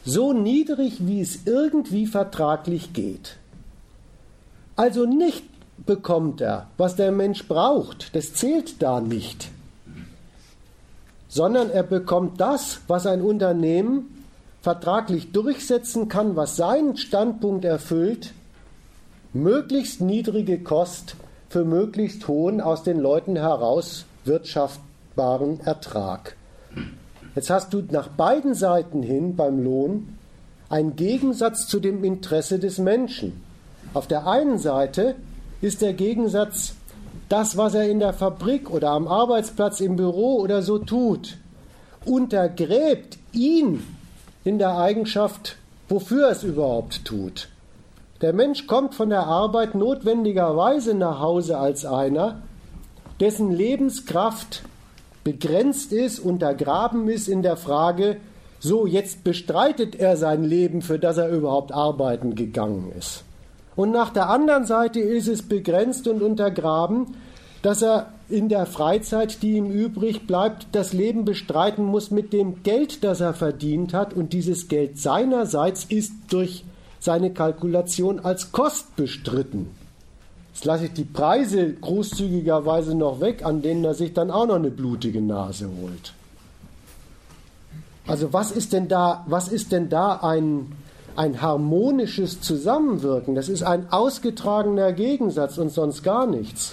so 0.05 0.33
niedrig, 0.33 1.07
wie 1.07 1.21
es 1.21 1.47
irgendwie 1.47 2.07
vertraglich 2.07 2.93
geht. 2.93 3.37
Also 4.75 5.07
nicht 5.07 5.45
bekommt 5.87 6.41
er, 6.41 6.69
was 6.77 6.97
der 6.97 7.13
Mensch 7.13 7.47
braucht, 7.47 8.15
das 8.15 8.35
zählt 8.35 8.83
da 8.83 9.01
nicht 9.01 9.49
sondern 11.33 11.71
er 11.71 11.83
bekommt 11.83 12.43
das, 12.43 12.81
was 12.89 13.07
ein 13.07 13.23
Unternehmen 13.23 14.27
vertraglich 14.61 15.33
durchsetzen 15.33 16.11
kann, 16.11 16.37
was 16.37 16.57
seinen 16.57 16.99
Standpunkt 16.99 17.65
erfüllt, 17.65 18.35
möglichst 19.33 20.03
niedrige 20.03 20.63
Kost 20.63 21.17
für 21.49 21.65
möglichst 21.65 22.29
hohen 22.29 22.61
aus 22.61 22.83
den 22.83 23.01
Leuten 23.01 23.37
heraus 23.37 24.05
wirtschaftbaren 24.27 25.61
Ertrag. 25.61 26.37
Jetzt 27.35 27.49
hast 27.49 27.73
du 27.73 27.83
nach 27.91 28.09
beiden 28.09 28.55
Seiten 28.55 29.03
hin 29.03 29.35
beim 29.35 29.65
Lohn 29.65 30.19
einen 30.69 30.97
Gegensatz 30.97 31.67
zu 31.67 31.81
dem 31.81 32.05
Interesse 32.05 32.59
des 32.59 32.77
Menschen. 32.77 33.41
Auf 33.95 34.07
der 34.07 34.27
einen 34.27 34.59
Seite 34.59 35.15
ist 35.63 35.81
der 35.81 35.95
Gegensatz 35.95 36.75
das, 37.33 37.57
was 37.57 37.73
er 37.73 37.89
in 37.89 37.99
der 37.99 38.13
Fabrik 38.13 38.71
oder 38.71 38.91
am 38.91 39.09
Arbeitsplatz 39.09 39.81
im 39.81 39.97
Büro 39.97 40.37
oder 40.37 40.61
so 40.61 40.79
tut, 40.79 41.39
untergräbt 42.05 43.17
ihn 43.33 43.83
in 44.45 44.59
der 44.59 44.77
Eigenschaft, 44.77 45.57
wofür 45.89 46.27
er 46.27 46.33
es 46.33 46.43
überhaupt 46.43 47.07
tut. 47.07 47.49
Der 48.21 48.35
Mensch 48.35 48.67
kommt 48.67 48.95
von 48.95 49.09
der 49.09 49.27
Arbeit 49.27 49.75
notwendigerweise 49.75 50.93
nach 50.93 51.21
Hause 51.21 51.57
als 51.57 51.87
einer, 51.87 52.43
dessen 53.19 53.51
Lebenskraft 53.51 54.63
begrenzt 55.25 55.95
ist, 55.95 56.19
untergraben 56.19 57.09
ist 57.09 57.29
in 57.29 57.41
der 57.41 57.57
Frage, 57.57 58.19
so 58.61 58.87
jetzt 58.87 59.25
bestreitet 59.25 59.95
er 59.95 60.19
sein 60.19 60.45
Leben, 60.45 60.83
für 60.83 60.99
das 60.99 61.17
er 61.17 61.31
überhaupt 61.31 61.73
arbeiten 61.73 62.35
gegangen 62.35 62.93
ist. 62.99 63.25
Und 63.74 63.90
nach 63.90 64.11
der 64.11 64.28
anderen 64.28 64.66
Seite 64.66 65.01
ist 65.01 65.28
es 65.28 65.43
begrenzt 65.43 66.07
und 66.07 66.23
untergraben, 66.23 67.15
dass 67.62 67.82
er 67.82 68.09
in 68.28 68.49
der 68.49 68.66
Freizeit, 68.66 69.43
die 69.43 69.57
ihm 69.57 69.70
übrig 69.70 70.27
bleibt, 70.27 70.66
das 70.73 70.93
Leben 70.93 71.24
bestreiten 71.24 71.85
muss 71.85 72.11
mit 72.11 72.32
dem 72.32 72.62
Geld, 72.62 73.05
das 73.05 73.20
er 73.20 73.35
verdient 73.35 73.94
hat. 73.94 74.15
Und 74.15 74.32
dieses 74.32 74.69
Geld 74.69 74.99
seinerseits 74.99 75.85
ist 75.85 76.12
durch 76.31 76.65
seine 76.99 77.32
Kalkulation 77.32 78.20
als 78.20 78.53
Kost 78.53 78.97
bestritten. 78.97 79.70
Jetzt 80.53 80.65
lasse 80.65 80.86
ich 80.86 80.93
die 80.93 81.05
Preise 81.05 81.73
großzügigerweise 81.73 82.94
noch 82.94 83.20
weg, 83.20 83.44
an 83.44 83.62
denen 83.62 83.85
er 83.85 83.94
sich 83.94 84.12
dann 84.12 84.31
auch 84.31 84.47
noch 84.47 84.57
eine 84.57 84.70
blutige 84.70 85.20
Nase 85.20 85.69
holt. 85.81 86.12
Also 88.07 88.32
was 88.32 88.51
ist 88.51 88.73
denn 88.73 88.89
da, 88.89 89.24
was 89.27 89.49
ist 89.49 89.73
denn 89.73 89.89
da 89.89 90.16
ein, 90.16 90.73
ein 91.17 91.41
harmonisches 91.41 92.41
Zusammenwirken? 92.41 93.35
Das 93.35 93.49
ist 93.49 93.63
ein 93.63 93.91
ausgetragener 93.91 94.93
Gegensatz 94.93 95.59
und 95.59 95.71
sonst 95.71 96.03
gar 96.03 96.27
nichts. 96.27 96.73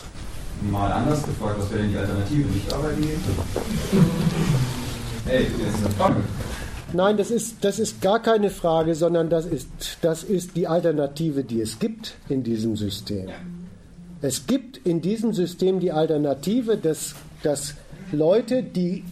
Mal 0.70 0.92
anders 0.92 1.24
gefragt, 1.24 1.56
was 1.60 1.72
wäre 1.72 1.82
denn 1.82 1.92
die 1.92 1.98
Alternative? 1.98 2.50
Nicht 2.50 2.74
arbeiten 2.74 3.02
gehen? 3.02 3.22
Ey, 5.28 5.48
das 5.58 5.74
ist 5.74 5.86
eine 5.86 5.96
Frage. 5.96 6.16
Nein, 6.92 7.18
das 7.18 7.32
ist, 7.32 7.64
das 7.64 7.80
ist 7.80 8.02
gar 8.02 8.20
keine 8.20 8.50
Frage, 8.50 8.96
sondern 8.96 9.30
das 9.30 9.46
ist, 9.46 9.70
das 10.02 10.24
ist 10.24 10.56
die 10.56 10.68
Alternative, 10.68 11.44
die 11.44 11.62
es 11.62 11.80
gibt 11.80 12.16
in 12.30 12.44
diesem 12.44 12.76
System. 12.76 13.30
Es 14.22 14.48
gibt 14.48 14.78
in 14.86 15.02
diesem 15.02 15.34
System 15.34 15.80
die 15.80 15.92
Alternative, 15.92 16.78
dass, 16.78 17.16
dass 17.44 17.76
Leute, 18.12 18.64
die 18.64 19.04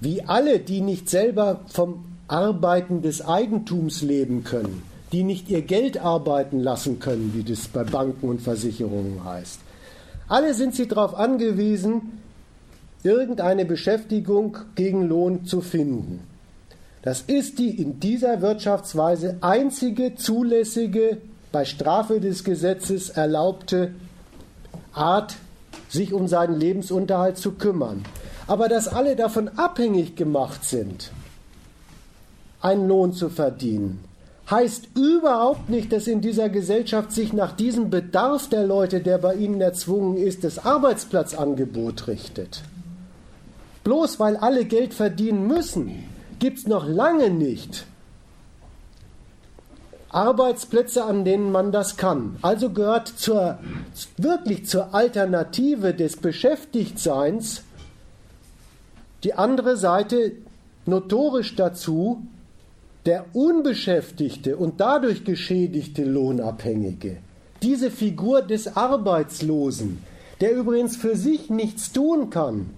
wie 0.00 0.22
alle, 0.22 0.58
die 0.58 0.80
nicht 0.80 1.08
selber 1.08 1.60
vom 1.68 2.04
Arbeiten 2.28 3.02
des 3.02 3.24
Eigentums 3.24 4.02
leben 4.02 4.42
können, 4.42 4.82
die 5.12 5.22
nicht 5.22 5.48
ihr 5.48 5.62
Geld 5.62 5.98
arbeiten 5.98 6.60
lassen 6.60 6.98
können, 6.98 7.32
wie 7.34 7.44
das 7.44 7.68
bei 7.68 7.84
Banken 7.84 8.28
und 8.28 8.42
Versicherungen 8.42 9.24
heißt. 9.24 9.60
Alle 10.28 10.54
sind 10.54 10.74
sie 10.74 10.88
darauf 10.88 11.14
angewiesen, 11.14 12.18
irgendeine 13.04 13.64
Beschäftigung 13.64 14.58
gegen 14.74 15.06
Lohn 15.06 15.44
zu 15.44 15.60
finden. 15.60 16.20
Das 17.02 17.22
ist 17.22 17.60
die 17.60 17.80
in 17.80 18.00
dieser 18.00 18.42
Wirtschaftsweise 18.42 19.36
einzige 19.40 20.16
zulässige, 20.16 21.18
bei 21.52 21.64
Strafe 21.64 22.20
des 22.20 22.42
Gesetzes 22.42 23.10
erlaubte 23.10 23.92
Art, 24.92 25.36
sich 25.88 26.12
um 26.12 26.26
seinen 26.26 26.58
Lebensunterhalt 26.58 27.38
zu 27.38 27.52
kümmern. 27.52 28.04
Aber 28.48 28.68
dass 28.68 28.88
alle 28.88 29.14
davon 29.14 29.48
abhängig 29.56 30.16
gemacht 30.16 30.64
sind, 30.64 31.12
einen 32.66 32.88
Lohn 32.88 33.12
zu 33.12 33.28
verdienen, 33.28 34.00
heißt 34.50 34.88
überhaupt 34.96 35.70
nicht, 35.70 35.92
dass 35.92 36.06
in 36.06 36.20
dieser 36.20 36.48
Gesellschaft 36.48 37.12
sich 37.12 37.32
nach 37.32 37.52
diesem 37.52 37.90
Bedarf 37.90 38.48
der 38.48 38.66
Leute, 38.66 39.00
der 39.00 39.18
bei 39.18 39.34
ihnen 39.34 39.60
erzwungen 39.60 40.16
ist, 40.16 40.44
das 40.44 40.64
Arbeitsplatzangebot 40.64 42.08
richtet. 42.08 42.62
Bloß 43.84 44.18
weil 44.18 44.36
alle 44.36 44.64
Geld 44.64 44.94
verdienen 44.94 45.46
müssen, 45.46 46.04
gibt 46.38 46.58
es 46.58 46.66
noch 46.66 46.86
lange 46.86 47.30
nicht 47.30 47.86
Arbeitsplätze, 50.10 51.04
an 51.04 51.24
denen 51.24 51.52
man 51.52 51.72
das 51.72 51.96
kann. 51.96 52.36
Also 52.40 52.70
gehört 52.70 53.08
zur, 53.08 53.58
wirklich 54.16 54.66
zur 54.66 54.94
Alternative 54.94 55.92
des 55.92 56.16
Beschäftigtseins 56.16 57.62
die 59.24 59.34
andere 59.34 59.76
Seite 59.76 60.32
notorisch 60.86 61.56
dazu, 61.56 62.22
der 63.06 63.24
unbeschäftigte 63.32 64.56
und 64.56 64.80
dadurch 64.80 65.24
geschädigte 65.24 66.04
Lohnabhängige. 66.04 67.18
Diese 67.62 67.90
Figur 67.90 68.42
des 68.42 68.76
Arbeitslosen, 68.76 70.02
der 70.40 70.54
übrigens 70.54 70.96
für 70.96 71.16
sich 71.16 71.48
nichts 71.48 71.92
tun 71.92 72.30
kann, 72.30 72.70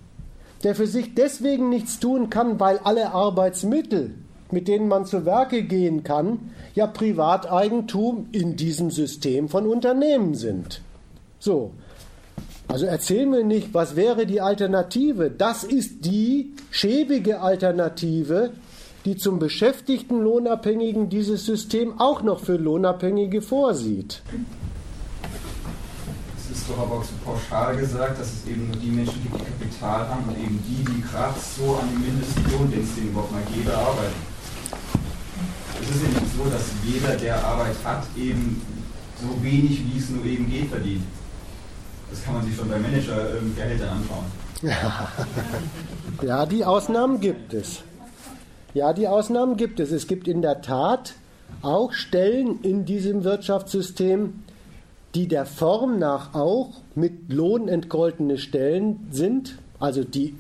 der 0.64 0.74
für 0.74 0.86
sich 0.86 1.14
deswegen 1.14 1.70
nichts 1.70 1.98
tun 1.98 2.30
kann, 2.30 2.60
weil 2.60 2.78
alle 2.84 3.12
Arbeitsmittel, 3.12 4.14
mit 4.50 4.68
denen 4.68 4.88
man 4.88 5.06
zu 5.06 5.24
Werke 5.24 5.62
gehen 5.62 6.04
kann, 6.04 6.50
ja 6.74 6.86
Privateigentum 6.86 8.28
in 8.32 8.56
diesem 8.56 8.90
System 8.90 9.48
von 9.48 9.66
Unternehmen 9.66 10.34
sind. 10.34 10.82
So. 11.38 11.72
Also 12.66 12.84
erzähl 12.84 13.24
mir 13.24 13.44
nicht, 13.44 13.72
was 13.72 13.96
wäre 13.96 14.26
die 14.26 14.42
Alternative? 14.42 15.30
Das 15.30 15.64
ist 15.64 16.04
die 16.04 16.52
schäbige 16.70 17.40
Alternative, 17.40 18.50
die 19.08 19.16
zum 19.16 19.38
beschäftigten 19.38 20.20
Lohnabhängigen 20.20 21.08
dieses 21.08 21.46
System 21.46 21.98
auch 21.98 22.22
noch 22.22 22.40
für 22.40 22.56
Lohnabhängige 22.56 23.40
vorsieht 23.40 24.22
ist 26.58 26.68
doch 26.68 26.78
aber 26.78 26.96
auch 26.96 27.04
so 27.04 27.12
pauschal 27.24 27.76
gesagt, 27.76 28.20
dass 28.20 28.26
es 28.26 28.46
eben 28.46 28.66
nur 28.66 28.76
die 28.76 28.90
Menschen 28.90 29.22
gibt, 29.22 29.36
die 29.36 29.44
Kapital 29.44 30.08
haben 30.08 30.24
und 30.28 30.36
eben 30.36 30.62
die, 30.66 30.84
die 30.84 31.00
gerade 31.02 31.34
so 31.56 31.76
an 31.76 31.88
den 31.88 32.00
Mindestlohn, 32.00 32.70
den 32.70 32.82
es 32.82 32.94
denen 32.94 33.08
überhaupt 33.10 33.32
mal 33.32 33.42
gäbe, 33.54 33.74
arbeiten. 33.74 34.20
Es 35.80 35.88
ist 35.88 36.02
ja 36.02 36.08
nicht 36.08 36.36
so, 36.36 36.44
dass 36.50 36.64
jeder, 36.84 37.16
der 37.16 37.42
Arbeit 37.44 37.76
hat, 37.84 38.04
eben 38.16 38.60
so 39.20 39.42
wenig, 39.42 39.82
wie 39.86 39.98
es 39.98 40.10
nur 40.10 40.24
eben 40.24 40.50
geht, 40.50 40.68
verdient. 40.68 41.04
Das 42.10 42.22
kann 42.24 42.34
man 42.34 42.44
sich 42.44 42.56
schon 42.56 42.68
bei 42.68 42.78
Managergehältern 42.78 43.88
anschauen. 43.88 44.26
Ja, 46.22 46.46
die 46.46 46.64
Ausnahmen 46.64 47.20
gibt 47.20 47.54
es. 47.54 47.84
Ja, 48.78 48.92
die 48.92 49.08
Ausnahmen 49.08 49.56
gibt 49.56 49.80
es. 49.80 49.90
Es 49.90 50.06
gibt 50.06 50.28
in 50.28 50.40
der 50.40 50.62
Tat 50.62 51.14
auch 51.62 51.92
Stellen 51.92 52.60
in 52.62 52.84
diesem 52.84 53.24
Wirtschaftssystem, 53.24 54.44
die 55.16 55.26
der 55.26 55.46
Form 55.46 55.98
nach 55.98 56.32
auch 56.32 56.70
mit 56.94 57.32
Lohn 57.32 57.66
entgoltene 57.66 58.38
Stellen 58.38 59.08
sind, 59.10 59.58
also 59.80 60.04
die 60.04 60.36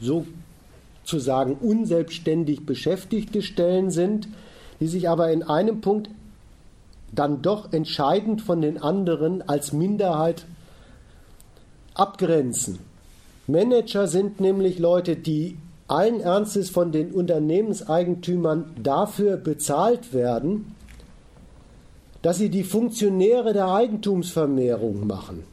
sozusagen 0.00 1.56
unselbstständig 1.56 2.64
beschäftigte 2.64 3.42
Stellen 3.42 3.90
sind, 3.90 4.26
die 4.80 4.86
sich 4.86 5.10
aber 5.10 5.30
in 5.30 5.42
einem 5.42 5.82
Punkt 5.82 6.08
dann 7.14 7.42
doch 7.42 7.74
entscheidend 7.74 8.40
von 8.40 8.62
den 8.62 8.78
anderen 8.80 9.46
als 9.46 9.74
Minderheit 9.74 10.46
abgrenzen. 11.92 12.78
Manager 13.46 14.08
sind 14.08 14.40
nämlich 14.40 14.78
Leute, 14.78 15.14
die 15.14 15.58
allen 15.92 16.20
Ernstes 16.20 16.70
von 16.70 16.90
den 16.90 17.12
Unternehmenseigentümern 17.12 18.64
dafür 18.82 19.36
bezahlt 19.36 20.14
werden, 20.14 20.74
dass 22.22 22.38
sie 22.38 22.48
die 22.48 22.64
Funktionäre 22.64 23.52
der 23.52 23.68
Eigentumsvermehrung 23.68 25.06
machen. 25.06 25.44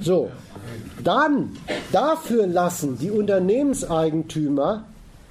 So, 0.00 0.30
dann 1.02 1.56
dafür 1.92 2.46
lassen 2.46 2.98
die 2.98 3.10
Unternehmenseigentümer 3.10 4.84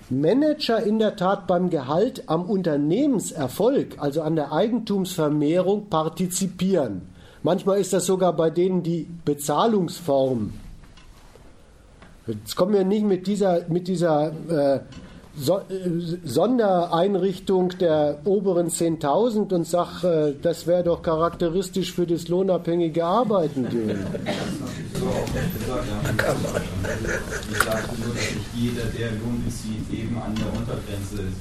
Manager 0.09 0.83
in 0.83 0.99
der 0.99 1.15
Tat 1.15 1.47
beim 1.47 1.69
Gehalt 1.69 2.23
am 2.27 2.43
Unternehmenserfolg, 2.43 3.95
also 3.99 4.21
an 4.21 4.35
der 4.35 4.51
Eigentumsvermehrung, 4.51 5.89
partizipieren. 5.89 7.03
Manchmal 7.43 7.79
ist 7.79 7.93
das 7.93 8.05
sogar 8.05 8.33
bei 8.33 8.49
denen 8.49 8.83
die 8.83 9.07
Bezahlungsform. 9.25 10.53
Jetzt 12.25 12.55
kommen 12.55 12.73
wir 12.73 12.85
nicht 12.85 13.05
mit 13.05 13.27
dieser, 13.27 13.67
mit 13.67 13.87
dieser 13.87 14.31
äh, 14.49 14.79
so 15.35 15.57
äh, 15.57 15.63
Sondereinrichtung 16.23 17.69
der 17.79 18.19
oberen 18.23 18.69
10.000 18.69 19.53
und 19.53 19.67
sag, 19.67 20.03
äh, 20.03 20.33
das 20.41 20.65
wäre 20.65 20.83
doch 20.83 21.01
charakteristisch 21.01 21.91
für 21.91 22.07
das 22.07 22.29
lohnabhängige 22.29 23.03
Arbeiten 23.03 23.67
gehen. 23.67 24.05
So 24.93 25.09
Ich 27.51 27.63
sagte 27.63 27.95
nur, 27.99 28.13
dass 28.13 28.35
nicht 28.35 28.55
jeder, 28.55 28.85
der 28.97 29.11
Lohn 29.11 29.43
bezieht, 29.43 29.91
eben 29.91 30.15
an 30.17 30.33
der 30.35 30.47
Untergrenze 30.57 31.15
ist. 31.15 31.37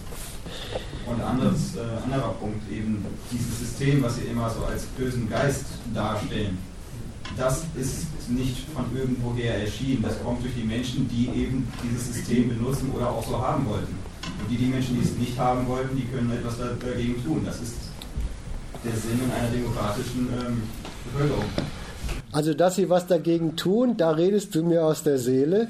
Und 1.07 1.21
anderes, 1.21 1.77
äh, 1.77 2.05
anderer 2.05 2.33
Punkt, 2.41 2.71
eben 2.73 3.05
dieses 3.31 3.59
System, 3.61 4.03
was 4.03 4.17
Sie 4.17 4.23
immer 4.23 4.51
so 4.51 4.65
als 4.65 4.85
bösen 4.97 5.31
Geist 5.31 5.67
darstellen 5.95 6.59
das 7.37 7.63
ist 7.77 8.07
nicht 8.29 8.67
von 8.75 8.85
irgendwoher 8.97 9.55
erschienen. 9.57 10.03
Das 10.03 10.23
kommt 10.23 10.43
durch 10.43 10.55
die 10.55 10.65
Menschen, 10.65 11.09
die 11.09 11.29
eben 11.43 11.69
dieses 11.83 12.15
System 12.15 12.49
benutzen 12.49 12.91
oder 12.95 13.11
auch 13.11 13.27
so 13.27 13.41
haben 13.41 13.67
wollten. 13.69 13.95
Und 14.41 14.51
die, 14.51 14.57
die 14.57 14.67
Menschen, 14.67 15.01
die 15.01 15.07
es 15.07 15.17
nicht 15.17 15.39
haben 15.39 15.67
wollten, 15.67 15.97
die 15.97 16.05
können 16.05 16.31
etwas 16.31 16.57
dagegen 16.59 17.23
tun. 17.25 17.43
Das 17.45 17.61
ist 17.61 17.75
der 18.85 18.93
Sinn 18.93 19.21
in 19.25 19.31
einer 19.31 19.51
demokratischen 19.51 20.29
ähm, 20.41 20.63
Bevölkerung. 21.05 21.45
Also, 22.33 22.55
dass 22.55 22.77
sie 22.77 22.89
was 22.89 23.07
dagegen 23.07 23.57
tun, 23.57 23.97
da 23.97 24.11
redest 24.11 24.55
du 24.55 24.65
mir 24.65 24.85
aus 24.85 25.03
der 25.03 25.19
Seele. 25.19 25.69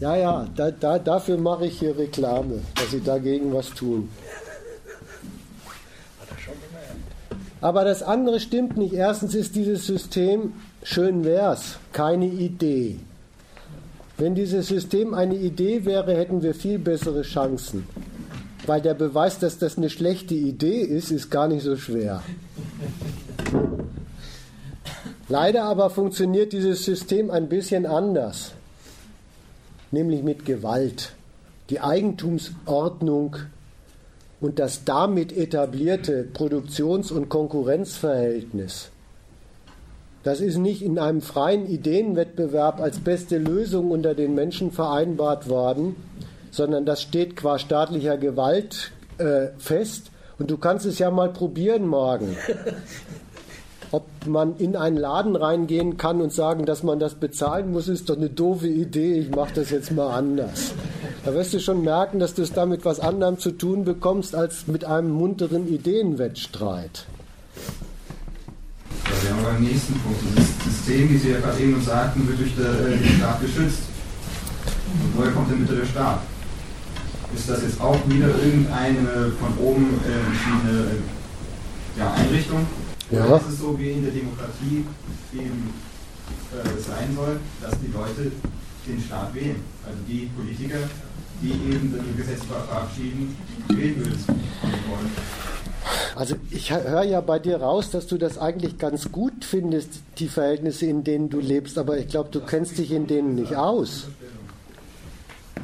Ja, 0.00 0.16
ja, 0.16 0.46
da, 0.54 0.70
da, 0.70 0.98
dafür 0.98 1.38
mache 1.38 1.66
ich 1.66 1.80
hier 1.80 1.98
Reklame, 1.98 2.60
dass 2.76 2.92
sie 2.92 3.00
dagegen 3.00 3.52
was 3.52 3.70
tun. 3.70 4.08
Aber 7.60 7.84
das 7.84 8.02
andere 8.02 8.40
stimmt 8.40 8.76
nicht. 8.76 8.94
Erstens 8.94 9.34
ist 9.34 9.56
dieses 9.56 9.86
System, 9.86 10.52
schön 10.82 11.24
wär's, 11.24 11.78
keine 11.92 12.26
Idee. 12.26 13.00
Wenn 14.16 14.34
dieses 14.34 14.68
System 14.68 15.14
eine 15.14 15.36
Idee 15.36 15.84
wäre, 15.84 16.16
hätten 16.16 16.42
wir 16.42 16.54
viel 16.54 16.78
bessere 16.78 17.22
Chancen. 17.22 17.86
Weil 18.66 18.80
der 18.80 18.94
Beweis, 18.94 19.38
dass 19.38 19.58
das 19.58 19.78
eine 19.78 19.90
schlechte 19.90 20.34
Idee 20.34 20.80
ist, 20.82 21.10
ist 21.10 21.30
gar 21.30 21.48
nicht 21.48 21.62
so 21.62 21.76
schwer. 21.76 22.22
Leider 25.28 25.64
aber 25.64 25.90
funktioniert 25.90 26.52
dieses 26.52 26.84
System 26.84 27.30
ein 27.30 27.48
bisschen 27.48 27.86
anders, 27.86 28.52
nämlich 29.90 30.22
mit 30.22 30.44
Gewalt. 30.44 31.12
Die 31.70 31.80
Eigentumsordnung 31.80 33.36
und 34.40 34.58
das 34.58 34.84
damit 34.84 35.36
etablierte 35.36 36.24
Produktions- 36.24 37.10
und 37.10 37.28
Konkurrenzverhältnis, 37.28 38.90
das 40.22 40.40
ist 40.40 40.58
nicht 40.58 40.82
in 40.82 40.98
einem 40.98 41.20
freien 41.22 41.66
Ideenwettbewerb 41.66 42.80
als 42.80 42.98
beste 42.98 43.38
Lösung 43.38 43.90
unter 43.90 44.14
den 44.14 44.34
Menschen 44.34 44.72
vereinbart 44.72 45.48
worden, 45.48 45.96
sondern 46.50 46.84
das 46.84 47.02
steht 47.02 47.36
qua 47.36 47.58
staatlicher 47.58 48.18
Gewalt 48.18 48.92
äh, 49.18 49.48
fest. 49.58 50.10
Und 50.38 50.50
du 50.50 50.58
kannst 50.58 50.86
es 50.86 50.98
ja 50.98 51.10
mal 51.10 51.32
probieren 51.32 51.86
morgen 51.86 52.36
ob 53.90 54.06
man 54.26 54.56
in 54.56 54.76
einen 54.76 54.96
Laden 54.96 55.36
reingehen 55.36 55.96
kann 55.96 56.20
und 56.20 56.32
sagen, 56.32 56.66
dass 56.66 56.82
man 56.82 56.98
das 56.98 57.14
bezahlen 57.14 57.72
muss, 57.72 57.88
ist 57.88 58.10
doch 58.10 58.16
eine 58.16 58.28
doofe 58.28 58.68
Idee. 58.68 59.14
Ich 59.20 59.30
mache 59.30 59.54
das 59.54 59.70
jetzt 59.70 59.92
mal 59.92 60.10
anders. 60.10 60.72
Da 61.24 61.32
wirst 61.34 61.54
du 61.54 61.60
schon 61.60 61.82
merken, 61.82 62.18
dass 62.18 62.34
du 62.34 62.42
es 62.42 62.52
damit 62.52 62.84
was 62.84 63.00
anderem 63.00 63.38
zu 63.38 63.52
tun 63.52 63.84
bekommst 63.84 64.34
als 64.34 64.66
mit 64.66 64.84
einem 64.84 65.10
munteren 65.10 65.66
Ideenwettstreit. 65.68 67.06
Ja, 69.04 69.22
wir 69.22 69.36
haben 69.36 69.44
beim 69.44 69.62
nächsten 69.62 69.94
Punkt. 70.00 70.20
Das 70.36 70.64
System, 70.64 71.08
wie 71.10 71.16
Sie 71.16 71.30
ja 71.30 71.40
gerade 71.40 71.58
eben 71.60 71.80
sagten, 71.82 72.28
wird 72.28 72.38
durch 72.38 72.54
den 72.54 73.16
Staat 73.16 73.40
geschützt. 73.40 73.80
Und 74.92 75.18
woher 75.18 75.32
kommt 75.32 75.50
denn 75.50 75.60
bitte 75.60 75.76
der 75.76 75.86
Staat? 75.86 76.20
Ist 77.34 77.48
das 77.48 77.62
jetzt 77.62 77.80
auch 77.80 77.98
wieder 78.06 78.28
irgendeine 78.28 79.32
von 79.38 79.52
oben 79.62 80.00
äh, 80.04 80.28
entschiedene 80.28 80.90
ja, 81.98 82.12
Einrichtung? 82.14 82.66
Ja. 83.10 83.26
Das 83.26 83.48
ist 83.48 83.60
so 83.60 83.78
wie 83.78 83.90
in 83.90 84.02
der 84.02 84.12
Demokratie 84.12 84.84
eben 85.32 85.72
äh, 86.52 86.80
sein 86.80 87.14
soll, 87.16 87.40
dass 87.62 87.72
die 87.80 87.92
Leute 87.92 88.32
den 88.86 89.00
Staat 89.00 89.34
wählen. 89.34 89.62
Also 89.84 89.98
die 90.06 90.30
Politiker, 90.36 90.78
die 91.42 91.52
eben 91.72 91.94
das 91.96 92.04
Gesetz 92.16 92.44
verabschieden, 92.44 93.36
wählen 93.68 94.00
wollen. 94.00 95.10
Also 96.14 96.34
ich 96.50 96.72
höre 96.72 97.04
ja 97.04 97.20
bei 97.20 97.38
dir 97.38 97.58
raus, 97.58 97.90
dass 97.90 98.06
du 98.08 98.18
das 98.18 98.38
eigentlich 98.38 98.76
ganz 98.76 99.12
gut 99.12 99.44
findest, 99.44 100.00
die 100.18 100.28
Verhältnisse, 100.28 100.86
in 100.86 101.04
denen 101.04 101.30
du 101.30 101.38
lebst, 101.38 101.78
aber 101.78 101.96
ich 101.96 102.08
glaube, 102.08 102.30
du 102.32 102.40
kennst 102.40 102.76
dich 102.76 102.90
in 102.90 103.06
denen 103.06 103.36
nicht 103.36 103.54
aus. 103.54 104.08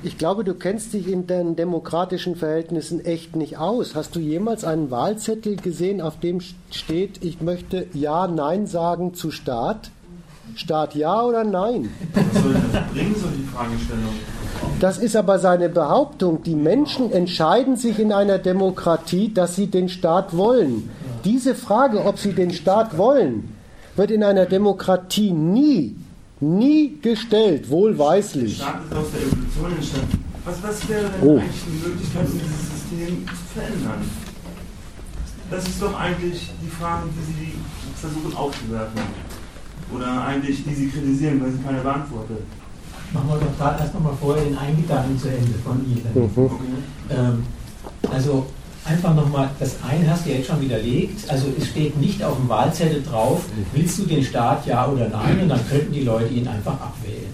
Ich 0.02 0.18
glaube, 0.18 0.44
du 0.44 0.54
kennst 0.54 0.92
dich 0.92 1.08
in 1.08 1.26
den 1.26 1.56
demokratischen 1.56 2.36
Verhältnissen 2.36 3.04
echt 3.04 3.36
nicht 3.36 3.58
aus. 3.58 3.94
Hast 3.94 4.14
du 4.16 4.20
jemals 4.20 4.64
einen 4.64 4.90
Wahlzettel 4.90 5.56
gesehen, 5.56 6.00
auf 6.00 6.20
dem 6.20 6.40
steht, 6.70 7.24
ich 7.24 7.40
möchte 7.40 7.86
Ja, 7.92 8.26
Nein 8.26 8.66
sagen 8.66 9.14
zu 9.14 9.30
Staat? 9.30 9.90
Staat 10.56 10.94
ja 10.94 11.22
oder 11.22 11.42
nein? 11.42 11.90
Was 12.12 12.42
soll 12.42 12.54
das 12.72 12.92
bringen, 12.92 13.14
so 13.16 13.26
die 13.28 13.42
Fragestellung? 13.44 14.14
Das 14.80 14.98
ist 14.98 15.16
aber 15.16 15.38
seine 15.38 15.68
Behauptung. 15.68 16.42
Die 16.42 16.54
Menschen 16.54 17.10
entscheiden 17.10 17.76
sich 17.76 17.98
in 17.98 18.12
einer 18.12 18.38
Demokratie, 18.38 19.32
dass 19.32 19.56
sie 19.56 19.66
den 19.66 19.88
Staat 19.88 20.36
wollen. 20.36 20.90
Diese 21.24 21.54
Frage, 21.54 22.04
ob 22.04 22.18
sie 22.18 22.32
den 22.32 22.52
Staat 22.52 22.98
wollen, 22.98 23.54
wird 23.96 24.10
in 24.10 24.22
einer 24.22 24.46
Demokratie 24.46 25.32
nie, 25.32 25.96
nie 26.40 26.98
gestellt, 27.00 27.68
wohlweislich. 27.70 28.58
Der 28.58 28.64
Staat 28.64 28.84
ist 28.84 28.96
aus 28.96 29.06
der 29.12 29.20
Evolution 29.22 29.76
entstanden. 29.76 30.24
Was, 30.44 30.62
was 30.62 30.88
wäre 30.88 31.10
denn 31.10 31.28
oh. 31.28 31.38
eigentlich 31.38 31.62
die 31.66 31.88
Möglichkeit, 31.88 32.26
dieses 32.26 32.70
System 32.70 33.26
zu 33.26 33.58
verändern? 33.58 34.10
Das 35.50 35.66
ist 35.66 35.80
doch 35.80 35.98
eigentlich 35.98 36.50
die 36.62 36.68
Frage, 36.68 37.08
die 37.16 37.32
Sie 37.32 37.52
versuchen 37.96 38.36
aufzuwerfen. 38.36 39.00
Oder 39.94 40.24
eigentlich, 40.26 40.64
die 40.64 40.74
Sie 40.74 40.88
kritisieren, 40.88 41.40
weil 41.40 41.52
Sie 41.52 41.62
keine 41.62 41.80
beantwortet. 41.80 42.42
Machen 43.12 43.28
wir 43.28 43.36
doch 43.36 43.56
gerade 43.56 43.80
erst 43.80 43.94
nochmal 43.94 44.14
vorher 44.20 44.44
den 44.44 44.58
Eingedanken 44.58 45.18
zu 45.18 45.28
Ende 45.28 45.54
von 45.64 45.84
Ihnen. 45.84 46.10
Mhm. 46.14 46.50
Ähm, 47.10 47.42
also 48.10 48.46
einfach 48.84 49.14
nochmal, 49.14 49.50
das 49.58 49.76
eine 49.88 50.10
hast 50.10 50.26
du 50.26 50.30
jetzt 50.30 50.46
schon 50.46 50.60
widerlegt, 50.60 51.28
also 51.30 51.46
es 51.58 51.68
steht 51.68 51.96
nicht 51.96 52.22
auf 52.22 52.36
dem 52.36 52.48
Wahlzettel 52.48 53.02
drauf, 53.02 53.44
willst 53.72 53.98
du 53.98 54.04
den 54.04 54.22
Staat 54.22 54.66
ja 54.66 54.86
oder 54.86 55.08
nein, 55.08 55.40
und 55.40 55.48
dann 55.48 55.68
könnten 55.68 55.92
die 55.92 56.02
Leute 56.02 56.32
ihn 56.32 56.46
einfach 56.46 56.74
abwählen. 56.74 57.32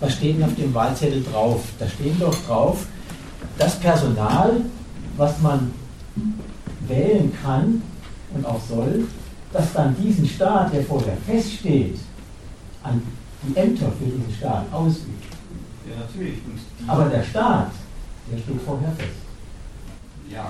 Was 0.00 0.14
steht 0.14 0.36
denn 0.36 0.44
auf 0.44 0.54
dem 0.54 0.74
Wahlzettel 0.74 1.22
drauf? 1.22 1.62
Da 1.78 1.86
steht 1.88 2.20
doch 2.20 2.34
drauf, 2.46 2.86
das 3.58 3.78
Personal, 3.78 4.60
was 5.16 5.40
man 5.40 5.70
wählen 6.86 7.32
kann 7.42 7.82
und 8.34 8.46
auch 8.46 8.60
soll, 8.68 9.04
dass 9.52 9.72
dann 9.72 9.96
diesen 10.00 10.26
Staat, 10.26 10.72
der 10.72 10.82
vorher 10.84 11.16
feststeht, 11.26 11.98
an 12.82 13.02
die 13.42 13.56
Ämter 13.56 13.90
für 13.98 14.04
diesen 14.04 14.32
Staat 14.38 14.64
ausübt. 14.72 15.24
Ja, 15.88 16.00
natürlich. 16.00 16.38
Aber 16.86 17.04
der 17.06 17.22
Staat, 17.22 17.72
der 18.30 18.38
steht 18.38 18.60
vorher 18.64 18.92
fest. 18.92 19.19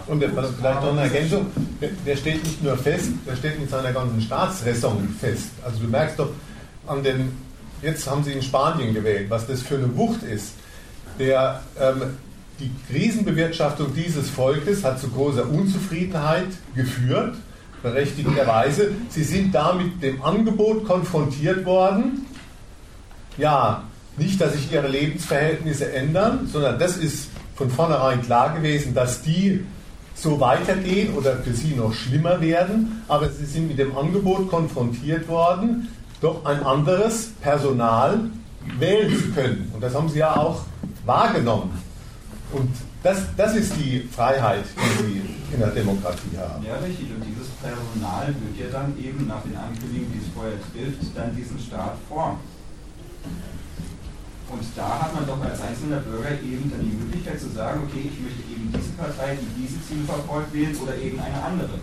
Und 0.06 0.20
der, 0.20 0.30
vielleicht 0.30 0.60
noch 0.60 0.92
eine 0.92 1.02
Ergänzung, 1.02 1.46
der 2.06 2.16
steht 2.16 2.44
nicht 2.44 2.62
nur 2.62 2.76
fest, 2.76 3.10
der 3.26 3.36
steht 3.36 3.58
mit 3.58 3.70
seiner 3.70 3.92
ganzen 3.92 4.20
Staatsräson 4.20 5.08
fest. 5.18 5.50
Also 5.64 5.80
du 5.80 5.88
merkst 5.88 6.18
doch 6.18 6.30
an 6.86 7.02
den, 7.02 7.32
jetzt 7.82 8.08
haben 8.08 8.22
sie 8.22 8.32
in 8.32 8.42
Spanien 8.42 8.92
gewählt, 8.92 9.30
was 9.30 9.46
das 9.46 9.62
für 9.62 9.76
eine 9.76 9.96
Wucht 9.96 10.22
ist. 10.22 10.52
Der, 11.18 11.62
ähm, 11.80 12.02
die 12.58 12.70
Krisenbewirtschaftung 12.90 13.94
dieses 13.94 14.28
Volkes 14.28 14.84
hat 14.84 15.00
zu 15.00 15.08
großer 15.08 15.48
Unzufriedenheit 15.48 16.48
geführt, 16.74 17.36
berechtigterweise. 17.82 18.90
Sie 19.08 19.24
sind 19.24 19.54
da 19.54 19.72
mit 19.72 20.02
dem 20.02 20.22
Angebot 20.22 20.84
konfrontiert 20.86 21.64
worden, 21.64 22.26
ja, 23.38 23.84
nicht, 24.18 24.40
dass 24.40 24.52
sich 24.52 24.70
ihre 24.70 24.88
Lebensverhältnisse 24.88 25.92
ändern, 25.92 26.48
sondern 26.52 26.78
das 26.78 26.98
ist 26.98 27.29
von 27.60 27.68
vornherein 27.68 28.22
klar 28.22 28.54
gewesen, 28.54 28.94
dass 28.94 29.20
die 29.20 29.66
so 30.14 30.40
weitergehen 30.40 31.14
oder 31.14 31.36
für 31.36 31.52
sie 31.52 31.74
noch 31.74 31.92
schlimmer 31.92 32.40
werden, 32.40 33.02
aber 33.06 33.28
sie 33.28 33.44
sind 33.44 33.68
mit 33.68 33.78
dem 33.78 33.94
Angebot 33.98 34.48
konfrontiert 34.48 35.28
worden, 35.28 35.88
doch 36.22 36.46
ein 36.46 36.62
anderes 36.62 37.32
Personal 37.42 38.20
wählen 38.78 39.14
zu 39.14 39.30
können. 39.32 39.70
Und 39.74 39.82
das 39.82 39.94
haben 39.94 40.08
sie 40.08 40.20
ja 40.20 40.34
auch 40.36 40.62
wahrgenommen. 41.04 41.70
Und 42.52 42.70
das, 43.02 43.18
das 43.36 43.54
ist 43.54 43.76
die 43.76 44.08
Freiheit, 44.10 44.64
die 44.74 45.02
sie 45.02 45.22
in 45.52 45.60
der 45.60 45.68
Demokratie 45.68 46.38
haben. 46.38 46.64
Ja, 46.64 46.76
richtig. 46.76 47.08
Und 47.14 47.22
dieses 47.26 47.48
Personal 47.60 48.28
wird 48.28 48.58
ja 48.58 48.72
dann 48.72 48.94
eben 48.98 49.26
nach 49.26 49.42
den 49.42 49.56
Ankündigungen, 49.56 50.12
die 50.14 50.26
es 50.26 50.32
vorher 50.34 50.56
trifft, 50.72 51.14
dann 51.14 51.36
diesen 51.36 51.58
Staat 51.58 51.96
formen. 52.08 52.38
Und 54.50 54.62
da 54.74 55.06
hat 55.06 55.14
man 55.14 55.26
doch 55.26 55.40
als 55.40 55.60
einzelner 55.62 56.02
Bürger 56.02 56.34
eben 56.42 56.70
dann 56.70 56.82
die 56.82 56.96
Möglichkeit 56.96 57.38
zu 57.38 57.48
sagen, 57.50 57.86
okay, 57.86 58.10
ich 58.10 58.18
möchte 58.18 58.42
eben 58.50 58.66
diese 58.74 58.90
Partei, 58.98 59.38
die 59.38 59.62
diese 59.62 59.78
Ziele 59.86 60.04
verfolgt, 60.04 60.52
wählen 60.52 60.76
oder 60.82 60.96
eben 60.98 61.18
eine 61.20 61.40
andere. 61.42 61.78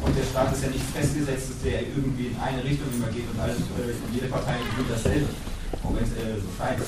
Und 0.00 0.16
der 0.16 0.24
Staat 0.24 0.52
ist 0.52 0.64
ja 0.64 0.70
nicht 0.70 0.84
festgesetzt, 0.96 1.50
dass 1.50 1.60
der 1.62 1.82
irgendwie 1.82 2.32
in 2.32 2.36
eine 2.40 2.64
Richtung 2.64 2.88
immer 2.94 3.12
geht 3.12 3.28
und 3.28 3.38
alles, 3.38 3.56
äh, 3.56 3.92
jede 4.14 4.28
Partei 4.28 4.56
will 4.76 4.86
dasselbe. 4.88 5.28
Auch 5.84 5.94
wenn 5.94 6.04
es 6.04 6.12
äh, 6.16 6.40
so 6.40 6.48
scheint. 6.56 6.80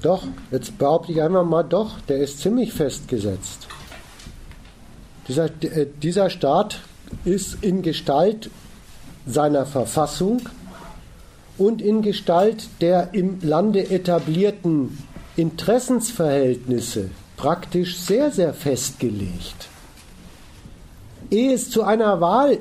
Doch, 0.00 0.24
jetzt 0.50 0.78
behaupte 0.78 1.12
ich 1.12 1.20
einmal 1.20 1.44
mal 1.44 1.62
doch, 1.62 2.00
der 2.08 2.18
ist 2.18 2.40
ziemlich 2.40 2.72
festgesetzt. 2.72 3.68
Dieser, 5.28 5.46
äh, 5.46 5.86
dieser 6.02 6.30
Staat 6.30 6.80
ist 7.24 7.58
in 7.62 7.82
Gestalt 7.82 8.50
seiner 9.26 9.66
Verfassung 9.66 10.40
und 11.58 11.80
in 11.80 12.02
Gestalt 12.02 12.68
der 12.80 13.14
im 13.14 13.38
Lande 13.42 13.90
etablierten 13.90 14.98
Interessensverhältnisse 15.36 17.10
praktisch 17.36 17.98
sehr, 17.98 18.30
sehr 18.30 18.54
festgelegt. 18.54 19.68
Ehe 21.30 21.54
es 21.54 21.70
zu 21.70 21.82
einer 21.82 22.20
Wahl 22.20 22.58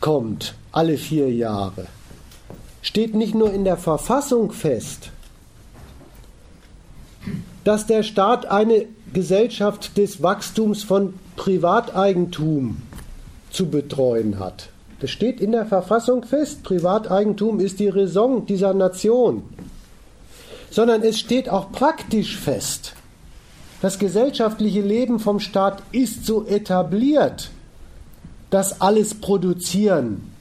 kommt, 0.00 0.54
alle 0.72 0.96
vier 0.96 1.32
Jahre, 1.32 1.86
steht 2.82 3.14
nicht 3.14 3.34
nur 3.34 3.52
in 3.52 3.64
der 3.64 3.76
Verfassung 3.76 4.52
fest, 4.52 5.10
dass 7.64 7.86
der 7.86 8.02
Staat 8.02 8.46
eine 8.46 8.86
Gesellschaft 9.12 9.96
des 9.96 10.22
Wachstums 10.22 10.84
von 10.84 11.14
Privateigentum 11.36 12.82
zu 13.50 13.68
betreuen 13.68 14.38
hat. 14.38 14.68
Das 15.00 15.10
steht 15.10 15.40
in 15.40 15.52
der 15.52 15.66
Verfassung 15.66 16.24
fest. 16.24 16.62
Privateigentum 16.62 17.60
ist 17.60 17.80
die 17.80 17.88
Raison 17.88 18.46
dieser 18.46 18.72
Nation. 18.72 19.42
Sondern 20.70 21.02
es 21.02 21.18
steht 21.18 21.48
auch 21.48 21.70
praktisch 21.70 22.36
fest. 22.36 22.94
Das 23.82 23.98
gesellschaftliche 23.98 24.80
Leben 24.80 25.18
vom 25.20 25.38
Staat 25.38 25.82
ist 25.92 26.24
so 26.24 26.46
etabliert, 26.46 27.50
dass 28.48 28.80
alles 28.80 29.14
Produzieren, 29.14 30.32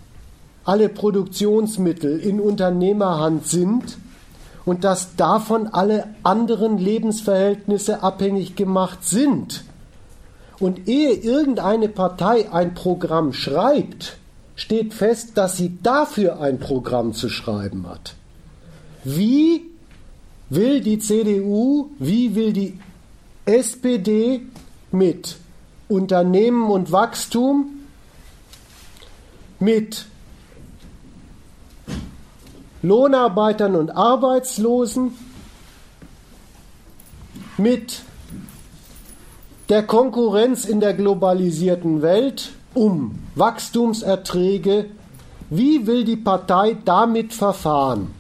alle 0.63 0.87
Produktionsmittel 0.87 2.19
in 2.19 2.39
Unternehmerhand 2.39 3.45
sind 3.45 3.97
und 4.65 4.83
dass 4.83 5.15
davon 5.15 5.67
alle 5.67 6.07
anderen 6.23 6.77
Lebensverhältnisse 6.77 8.03
abhängig 8.03 8.55
gemacht 8.55 9.03
sind. 9.03 9.65
Und 10.59 10.87
ehe 10.87 11.11
irgendeine 11.11 11.89
Partei 11.89 12.51
ein 12.51 12.73
Programm 12.73 13.33
schreibt, 13.33 14.17
steht 14.55 14.93
fest, 14.93 15.31
dass 15.37 15.57
sie 15.57 15.77
dafür 15.83 16.39
ein 16.39 16.59
Programm 16.59 17.13
zu 17.13 17.29
schreiben 17.29 17.87
hat. 17.87 18.15
Wie 19.03 19.65
will 20.49 20.81
die 20.81 20.99
CDU, 20.99 21.89
wie 21.99 22.35
will 22.35 22.53
die 22.53 22.79
SPD 23.45 24.41
mit 24.91 25.37
Unternehmen 25.87 26.69
und 26.69 26.91
Wachstum, 26.91 27.69
mit 29.59 30.05
Lohnarbeitern 32.81 33.75
und 33.75 33.91
Arbeitslosen, 33.91 35.13
mit 37.57 38.01
der 39.69 39.83
Konkurrenz 39.83 40.65
in 40.65 40.79
der 40.79 40.93
globalisierten 40.93 42.01
Welt 42.01 42.51
um 42.75 43.19
Wachstumserträge. 43.33 44.85
Wie 45.49 45.87
will 45.87 46.03
die 46.03 46.17
Partei 46.17 46.77
damit 46.85 47.33
verfahren? 47.33 48.11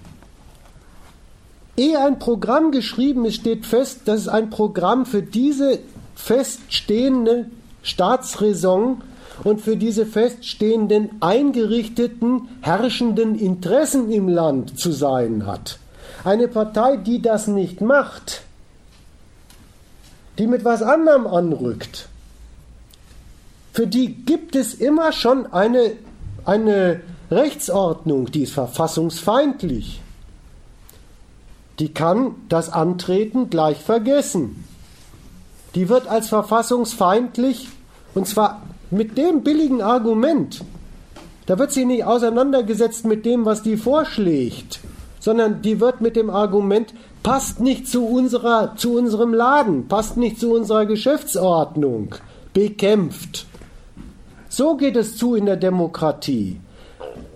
Ehe 1.77 1.99
ein 1.99 2.19
Programm 2.19 2.71
geschrieben 2.71 3.25
ist, 3.25 3.35
steht 3.35 3.65
fest, 3.65 4.01
dass 4.05 4.21
es 4.21 4.27
ein 4.27 4.49
Programm 4.49 5.05
für 5.05 5.21
diese 5.21 5.79
feststehende 6.15 7.49
Staatsräson 7.83 9.01
und 9.43 9.61
für 9.61 9.75
diese 9.75 10.05
feststehenden 10.05 11.09
eingerichteten 11.19 12.47
herrschenden 12.61 13.37
Interessen 13.37 14.09
im 14.09 14.29
Land 14.29 14.79
zu 14.79 14.91
sein 14.91 15.45
hat. 15.45 15.79
Eine 16.23 16.47
Partei, 16.47 16.95
die 16.95 17.21
das 17.21 17.47
nicht 17.47 17.81
macht, 17.81 18.43
die 20.39 20.47
mit 20.47 20.63
was 20.63 20.81
anderem 20.81 21.27
anrückt, 21.27 22.07
für 23.75 23.87
die 23.87 24.13
gibt 24.15 24.55
es 24.55 24.73
immer 24.73 25.11
schon 25.11 25.51
eine, 25.51 25.91
eine 26.45 27.01
Rechtsordnung, 27.29 28.31
die 28.31 28.43
ist 28.43 28.53
verfassungsfeindlich. 28.53 29.99
die 31.79 31.93
kann 31.93 32.35
das 32.47 32.71
Antreten 32.71 33.49
gleich 33.49 33.79
vergessen. 33.79 34.63
Die 35.75 35.89
wird 35.89 36.07
als 36.07 36.29
verfassungsfeindlich 36.29 37.67
und 38.13 38.29
zwar 38.29 38.61
mit 38.91 39.17
dem 39.17 39.43
billigen 39.43 39.81
Argument. 39.81 40.63
Da 41.45 41.59
wird 41.59 41.73
sie 41.73 41.83
nicht 41.83 42.05
auseinandergesetzt 42.05 43.03
mit 43.03 43.25
dem, 43.25 43.43
was 43.43 43.61
die 43.61 43.75
vorschlägt, 43.75 44.79
sondern 45.19 45.61
die 45.61 45.81
wird 45.81 45.99
mit 45.99 46.15
dem 46.15 46.29
Argument, 46.29 46.93
passt 47.23 47.59
nicht 47.59 47.89
zu, 47.89 48.05
unserer, 48.05 48.77
zu 48.77 48.93
unserem 48.93 49.33
Laden, 49.33 49.89
passt 49.89 50.15
nicht 50.15 50.39
zu 50.39 50.53
unserer 50.53 50.85
Geschäftsordnung, 50.85 52.15
bekämpft. 52.53 53.47
So 54.57 54.77
geht 54.77 54.95
es 54.95 55.17
zu 55.17 55.35
in 55.35 55.47
der 55.47 55.57
Demokratie. 55.57 56.61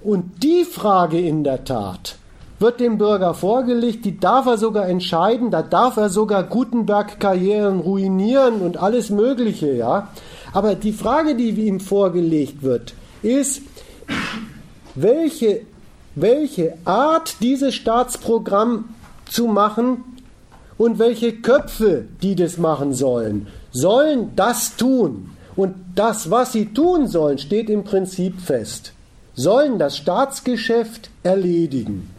Und 0.06 0.42
die 0.42 0.64
Frage 0.64 1.20
in 1.20 1.44
der 1.44 1.66
Tat 1.66 2.16
wird 2.60 2.80
dem 2.80 2.98
Bürger 2.98 3.34
vorgelegt, 3.34 4.06
die 4.06 4.18
darf 4.22 4.46
er 4.46 4.58
sogar 4.58 4.88
entscheiden, 4.88 5.52
da 5.52 5.62
darf 5.62 5.98
er 5.98 6.08
sogar 6.08 6.44
Gutenberg-Karrieren 6.44 7.82
ruinieren 7.82 8.62
und 8.62 8.78
alles 8.78 9.10
Mögliche, 9.10 9.74
ja. 9.74 10.08
Aber 10.54 10.76
die 10.76 10.94
Frage, 10.94 11.36
die 11.36 11.50
ihm 11.50 11.82
vorgelegt 11.82 12.64
wird, 12.64 12.94
ist, 13.22 13.64
welche, 14.96 15.64
welche 16.16 16.78
Art 16.86 17.42
dieses 17.42 17.76
Staatsprogramm 17.76 18.96
zu 19.26 19.48
machen 19.48 20.06
und 20.78 21.00
welche 21.00 21.34
Köpfe, 21.34 22.06
die 22.22 22.36
das 22.36 22.58
machen 22.58 22.94
sollen, 22.94 23.48
sollen 23.74 24.32
das 24.38 24.78
tun. 24.78 25.32
Und 25.60 25.76
das, 25.94 26.32
was 26.32 26.54
sie 26.54 26.68
tun 26.68 27.08
sollen, 27.08 27.38
steht 27.38 27.70
im 27.70 27.84
Prinzip 27.84 28.40
fest. 28.40 28.94
Sollen 29.36 29.78
das 29.78 29.98
Staatsgeschäft 29.98 31.10
erledigen. 31.22 32.10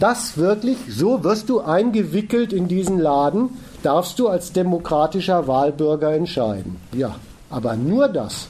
Das 0.00 0.36
wirklich, 0.36 0.76
so 0.88 1.22
wirst 1.22 1.50
du 1.50 1.60
eingewickelt 1.60 2.52
in 2.52 2.66
diesen 2.66 2.98
Laden, 2.98 3.50
darfst 3.84 4.18
du 4.18 4.26
als 4.26 4.52
demokratischer 4.52 5.46
Wahlbürger 5.46 6.14
entscheiden. 6.14 6.78
Ja, 6.92 7.14
aber 7.48 7.76
nur 7.76 8.08
das. 8.08 8.48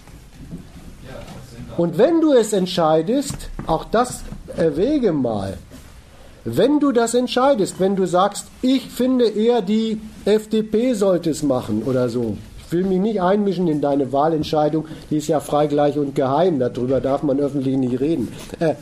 Und 1.76 1.98
wenn 1.98 2.22
du 2.22 2.32
es 2.32 2.54
entscheidest, 2.54 3.50
auch 3.66 3.84
das 3.84 4.22
erwäge 4.56 5.12
mal, 5.12 5.58
wenn 6.46 6.80
du 6.80 6.92
das 6.92 7.12
entscheidest, 7.12 7.78
wenn 7.78 7.94
du 7.94 8.06
sagst, 8.06 8.46
ich 8.62 8.88
finde 8.88 9.26
eher 9.26 9.60
die 9.60 10.00
FDP 10.24 10.94
sollte 10.94 11.28
es 11.28 11.42
machen 11.42 11.82
oder 11.82 12.08
so, 12.08 12.38
will 12.72 12.84
mich 12.84 12.98
nicht 12.98 13.20
einmischen 13.20 13.68
in 13.68 13.80
deine 13.80 14.12
Wahlentscheidung, 14.12 14.86
die 15.10 15.18
ist 15.18 15.28
ja 15.28 15.40
frei, 15.40 15.66
gleich 15.66 15.98
und 15.98 16.14
geheim, 16.14 16.58
darüber 16.58 17.00
darf 17.00 17.22
man 17.22 17.38
öffentlich 17.40 17.76
nicht 17.76 18.00
reden. 18.00 18.28
Äh, 18.58 18.74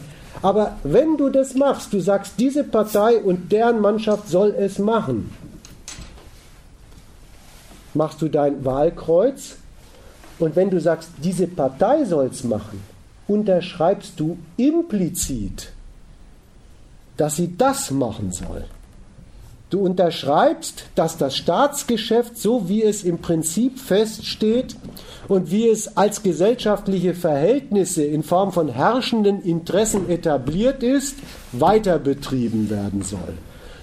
aber 0.42 0.76
wenn 0.84 1.16
du 1.16 1.30
das 1.30 1.54
machst, 1.54 1.92
du 1.92 2.00
sagst, 2.00 2.34
diese 2.38 2.64
Partei 2.64 3.18
und 3.18 3.50
deren 3.50 3.80
Mannschaft 3.80 4.28
soll 4.28 4.54
es 4.56 4.78
machen, 4.78 5.32
machst 7.94 8.22
du 8.22 8.28
dein 8.28 8.64
Wahlkreuz 8.64 9.56
und 10.38 10.54
wenn 10.54 10.70
du 10.70 10.80
sagst, 10.80 11.10
diese 11.22 11.46
Partei 11.48 12.04
soll 12.04 12.26
es 12.26 12.44
machen, 12.44 12.80
unterschreibst 13.26 14.18
du 14.20 14.38
implizit, 14.56 15.72
dass 17.16 17.36
sie 17.36 17.56
das 17.56 17.90
machen 17.90 18.30
soll. 18.30 18.64
Du 19.70 19.80
unterschreibst, 19.80 20.84
dass 20.94 21.18
das 21.18 21.36
Staatsgeschäft, 21.36 22.38
so 22.38 22.70
wie 22.70 22.82
es 22.82 23.04
im 23.04 23.18
Prinzip 23.18 23.78
feststeht 23.78 24.76
und 25.28 25.50
wie 25.50 25.68
es 25.68 25.96
als 25.96 26.22
gesellschaftliche 26.22 27.12
Verhältnisse 27.12 28.02
in 28.02 28.22
Form 28.22 28.50
von 28.50 28.68
herrschenden 28.68 29.42
Interessen 29.42 30.08
etabliert 30.08 30.82
ist, 30.82 31.16
weiter 31.52 31.98
betrieben 31.98 32.70
werden 32.70 33.02
soll. 33.02 33.34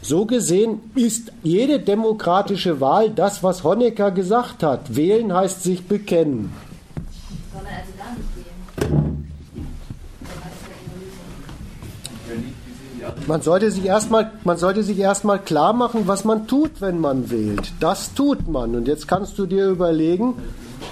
So 0.01 0.25
gesehen 0.25 0.81
ist 0.95 1.31
jede 1.43 1.79
demokratische 1.79 2.81
Wahl 2.81 3.11
das, 3.11 3.43
was 3.43 3.63
Honecker 3.63 4.09
gesagt 4.09 4.63
hat. 4.63 4.95
Wählen 4.95 5.33
heißt 5.33 5.61
sich 5.61 5.87
bekennen. 5.87 6.51
Soll 7.53 7.61
man 7.63 7.73
also 7.73 7.91
gar 7.97 8.11
nicht 8.15 8.99
wählen? 9.01 9.24
Man 13.27 13.41
sollte 13.41 13.71
sich 13.71 13.85
erstmal, 13.85 14.31
man 14.43 14.57
sollte 14.57 14.83
sich 14.83 14.99
erstmal 14.99 15.39
klar 15.39 15.73
machen, 15.73 16.03
was 16.05 16.25
man 16.25 16.47
tut, 16.47 16.79
wenn 16.79 16.99
man 16.99 17.31
wählt. 17.31 17.73
Das 17.79 18.13
tut 18.13 18.47
man. 18.47 18.75
Und 18.75 18.87
jetzt 18.87 19.07
kannst 19.07 19.39
du 19.39 19.47
dir 19.47 19.67
überlegen, 19.67 20.35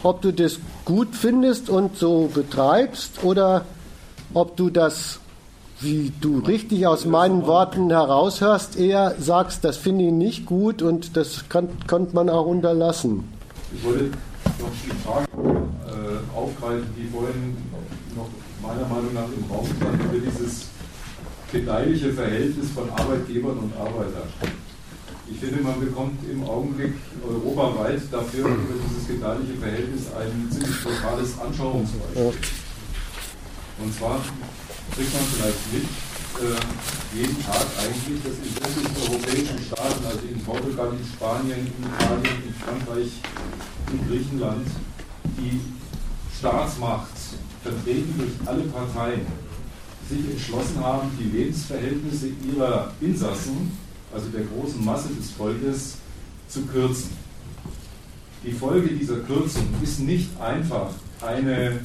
ob 0.01 0.21
du 0.21 0.33
das 0.33 0.57
gut 0.83 1.09
findest 1.15 1.69
und 1.69 1.95
so 1.95 2.31
betreibst 2.33 3.23
oder 3.23 3.65
ob 4.33 4.57
du 4.57 4.71
das, 4.71 5.19
wie 5.79 6.11
du 6.21 6.39
richtig 6.39 6.87
aus 6.87 7.05
meinen 7.05 7.45
Worten 7.45 7.91
heraushörst, 7.91 8.77
eher 8.77 9.13
sagst, 9.19 9.63
das 9.63 9.77
finde 9.77 10.05
ich 10.05 10.11
nicht 10.11 10.47
gut 10.47 10.81
und 10.81 11.15
das 11.15 11.45
kann, 11.49 11.69
könnte 11.85 12.15
man 12.15 12.29
auch 12.29 12.47
unterlassen. 12.47 13.31
Ich 13.75 13.85
wollte 13.85 14.05
noch 14.05 14.71
die 14.83 14.89
Frage 15.05 15.27
äh, 15.85 16.35
aufgreifen, 16.35 16.87
die 16.97 17.07
vorhin 17.09 17.57
noch 18.15 18.27
meiner 18.67 18.87
Meinung 18.87 19.13
nach 19.13 19.25
im 19.25 19.55
Raum 19.55 19.67
stand, 19.77 20.03
über 20.03 20.25
dieses 20.25 20.72
gedeihliche 21.53 22.11
Verhältnis 22.11 22.71
von 22.71 22.89
Arbeitgebern 22.89 23.57
und 23.59 23.77
Arbeitern. 23.77 24.27
Ich 25.29 25.37
finde, 25.37 25.61
man 25.61 25.79
bekommt 25.79 26.19
im 26.29 26.43
Augenblick 26.43 26.93
europaweit 27.25 28.01
dafür 28.11 28.47
über 28.47 28.75
dieses 28.89 29.07
gedeihliche 29.07 29.53
Verhältnis 29.61 30.07
ein 30.19 30.49
ziemlich 30.51 30.83
brutales 30.83 31.39
Anschauungsbeispiel. 31.39 32.33
Und 33.79 33.93
zwar 33.93 34.19
kriegt 34.95 35.13
man 35.13 35.23
vielleicht 35.23 35.73
mit, 35.73 35.83
äh, 36.41 37.17
jeden 37.17 37.45
Tag 37.45 37.65
eigentlich, 37.79 38.19
dass 38.23 38.37
in 38.41 38.53
sämtlichen 38.53 39.13
europäischen 39.13 39.59
Staaten, 39.63 40.05
also 40.05 40.25
in 40.27 40.39
Portugal, 40.41 40.89
in 40.91 41.05
Spanien, 41.05 41.67
in 41.67 41.83
Italien, 41.85 42.43
in 42.47 42.53
Frankreich, 42.53 43.11
in 43.91 44.07
Griechenland, 44.09 44.67
die 45.37 45.61
Staatsmacht, 46.37 47.13
vertreten 47.63 48.13
durch 48.17 48.47
alle 48.47 48.63
Parteien, 48.63 49.25
sich 50.13 50.31
entschlossen 50.31 50.79
haben, 50.79 51.09
die 51.19 51.37
Lebensverhältnisse 51.37 52.27
ihrer 52.47 52.91
Insassen, 53.01 53.71
also 54.13 54.27
der 54.29 54.43
großen 54.43 54.83
Masse 54.83 55.09
des 55.09 55.31
Volkes, 55.31 55.95
zu 56.47 56.61
kürzen. 56.63 57.11
Die 58.45 58.51
Folge 58.51 58.89
dieser 58.89 59.17
Kürzung 59.17 59.65
ist 59.81 60.01
nicht 60.01 60.29
einfach 60.39 60.89
eine 61.21 61.79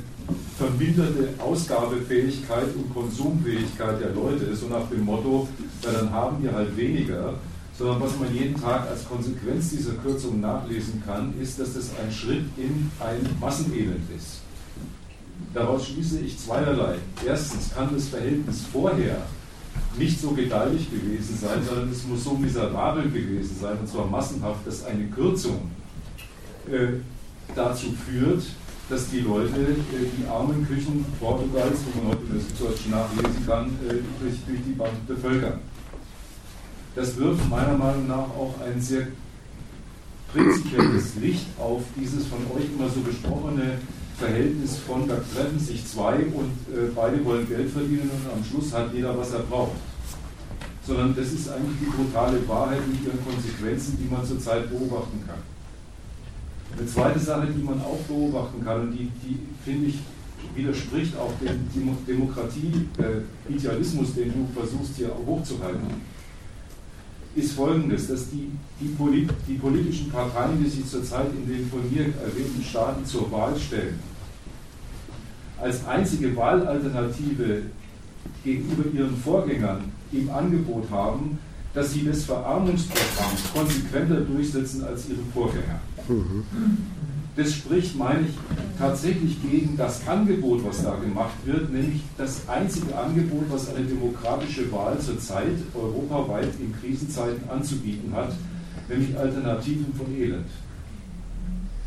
verminderte 0.59 1.35
Ausgabefähigkeit 1.39 2.75
und 2.75 2.93
Konsumfähigkeit 2.93 4.01
der 4.01 4.11
Leute, 4.11 4.55
so 4.55 4.67
nach 4.67 4.89
dem 4.91 5.05
Motto, 5.05 5.49
ja, 5.83 5.93
dann 5.93 6.11
haben 6.11 6.43
wir 6.43 6.53
halt 6.53 6.77
weniger, 6.77 7.35
sondern 7.79 8.01
was 8.03 8.19
man 8.19 8.35
jeden 8.35 8.61
Tag 8.61 8.89
als 8.91 9.09
Konsequenz 9.09 9.71
dieser 9.71 9.93
Kürzung 9.93 10.41
nachlesen 10.41 11.03
kann, 11.07 11.33
ist, 11.41 11.59
dass 11.61 11.75
das 11.75 11.91
ein 12.03 12.13
Schritt 12.13 12.45
in 12.57 12.91
ein 12.99 13.21
Massenelend 13.41 14.05
ist. 14.17 14.41
Daraus 15.59 15.89
schließe 15.89 16.21
ich 16.21 16.39
zweierlei. 16.39 16.99
Erstens 17.27 17.75
kann 17.75 17.91
das 17.93 18.07
Verhältnis 18.09 18.63
vorher 18.73 19.17
nicht 19.99 20.21
so 20.21 20.31
gedeihlich 20.31 20.89
gewesen 20.89 21.37
sein, 21.37 21.65
sondern 21.67 21.91
es 21.91 22.05
muss 22.05 22.23
so 22.23 22.35
miserabel 22.35 23.11
gewesen 23.11 23.57
sein, 23.61 23.77
und 23.81 23.89
zwar 23.89 24.07
massenhaft, 24.07 24.65
dass 24.65 24.85
eine 24.85 25.07
Kürzung 25.07 25.73
äh, 26.71 27.01
dazu 27.57 27.87
führt, 28.07 28.45
dass 28.89 29.11
die 29.11 29.19
Leute 29.19 29.59
äh, 29.59 30.07
die 30.17 30.29
armen 30.29 30.65
Küchen 30.65 31.05
Portugals, 31.19 31.79
wo 31.93 32.03
man 32.03 32.13
heute 32.13 32.23
in 32.27 32.33
der 32.35 32.41
Süddeutschen 32.41 32.91
nachlesen 32.93 33.47
kann, 33.47 33.67
äh, 33.89 33.95
durch, 34.21 34.37
durch 34.47 34.61
die 34.65 34.75
Bank 34.79 34.93
bevölkern. 35.09 35.59
Das 36.95 37.17
wirft 37.17 37.49
meiner 37.51 37.77
Meinung 37.77 38.07
nach 38.07 38.29
auch 38.31 38.55
ein 38.65 38.81
sehr 38.81 39.09
prinzipielles 40.33 41.17
Licht 41.17 41.47
auf 41.59 41.83
dieses 42.01 42.27
von 42.27 42.39
euch 42.55 42.67
immer 42.73 42.89
so 42.89 43.01
besprochene 43.01 43.79
Verhältnis 44.19 44.79
von, 44.79 45.07
da 45.07 45.17
treffen 45.17 45.59
sich 45.59 45.87
zwei 45.87 46.17
und 46.17 46.57
äh, 46.75 46.89
beide 46.95 47.23
wollen 47.25 47.49
Geld 47.49 47.71
verdienen 47.71 48.11
und 48.11 48.31
am 48.33 48.45
Schluss 48.45 48.75
hat 48.75 48.93
jeder, 48.93 49.17
was 49.17 49.33
er 49.33 49.39
braucht. 49.41 49.77
Sondern 50.85 51.15
das 51.15 51.33
ist 51.33 51.49
eigentlich 51.49 51.79
die 51.81 51.87
brutale 51.87 52.47
Wahrheit 52.49 52.87
mit 52.89 53.05
ihren 53.05 53.25
Konsequenzen, 53.25 53.97
die 54.01 54.09
man 54.13 54.27
zurzeit 54.27 54.69
beobachten 54.71 55.23
kann. 55.27 55.39
Eine 56.77 56.87
zweite 56.87 57.19
Sache, 57.19 57.49
die 57.49 57.63
man 57.63 57.81
auch 57.81 58.01
beobachten 58.09 58.63
kann 58.65 58.83
und 58.83 58.93
die, 58.93 59.11
die 59.23 59.39
finde 59.65 59.89
ich, 59.89 59.99
widerspricht 60.55 61.17
auch 61.17 61.33
dem 61.41 61.69
Demokratie-Idealismus, 62.07 64.15
den 64.15 64.33
du 64.33 64.47
versuchst 64.59 64.97
hier 64.97 65.11
hochzuhalten 65.27 66.18
ist 67.39 67.53
folgendes, 67.53 68.09
dass 68.09 68.31
die, 68.31 68.51
die, 68.81 68.89
Polit, 68.89 69.31
die 69.47 69.55
politischen 69.55 70.11
Parteien, 70.11 70.63
die 70.63 70.69
sich 70.69 70.87
zurzeit 70.87 71.29
in 71.33 71.49
den 71.49 71.69
von 71.71 71.81
mir 71.91 72.05
erwähnten 72.05 72.63
Staaten 72.63 73.05
zur 73.05 73.31
Wahl 73.31 73.57
stellen, 73.59 73.99
als 75.61 75.87
einzige 75.87 76.37
Wahlalternative 76.37 77.63
gegenüber 78.45 78.85
ihren 78.93 79.17
Vorgängern 79.17 79.93
im 80.13 80.31
Angebot 80.31 80.91
haben, 80.91 81.39
dass 81.75 81.93
sie 81.93 82.05
das 82.05 82.25
Verarmungsprogramm 82.25 83.37
konsequenter 83.55 84.21
durchsetzen 84.23 84.85
als 84.85 85.09
ihre 85.09 85.23
Vorgänger. 85.33 85.81
Das 87.39 87.55
spricht, 87.55 87.97
meine 87.97 88.23
ich, 88.23 88.35
tatsächlich 88.77 89.41
gegen 89.41 89.77
das 89.77 90.09
Angebot, 90.09 90.65
was 90.67 90.83
da 90.83 90.97
gemacht 90.97 91.37
wird, 91.45 91.73
nämlich 91.73 92.01
das 92.17 92.49
einzige 92.49 92.99
Angebot, 92.99 93.45
was 93.49 93.73
eine 93.73 93.87
demokratische 93.87 94.73
Wahl 94.73 94.99
zurzeit 94.99 95.55
europaweit 95.73 96.49
in 96.59 96.75
Krisenzeiten 96.81 97.49
anzubieten 97.49 98.13
hat, 98.13 98.33
nämlich 98.89 99.17
Alternativen 99.17 99.95
von 99.95 100.13
Elend. 100.21 100.49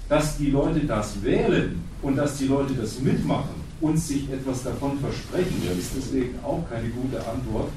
Dass 0.08 0.38
die 0.38 0.52
Leute 0.52 0.86
das 0.86 1.22
wählen 1.22 1.84
und 2.02 2.16
dass 2.16 2.38
die 2.38 2.48
Leute 2.48 2.74
das 2.74 3.02
mitmachen 3.02 3.62
und 3.82 3.98
sich 3.98 4.32
etwas 4.32 4.64
davon 4.64 5.00
versprechen, 5.00 5.64
ist 5.78 5.92
deswegen 5.98 6.40
auch 6.46 6.64
keine 6.70 6.88
gute 6.88 7.18
Antwort, 7.28 7.72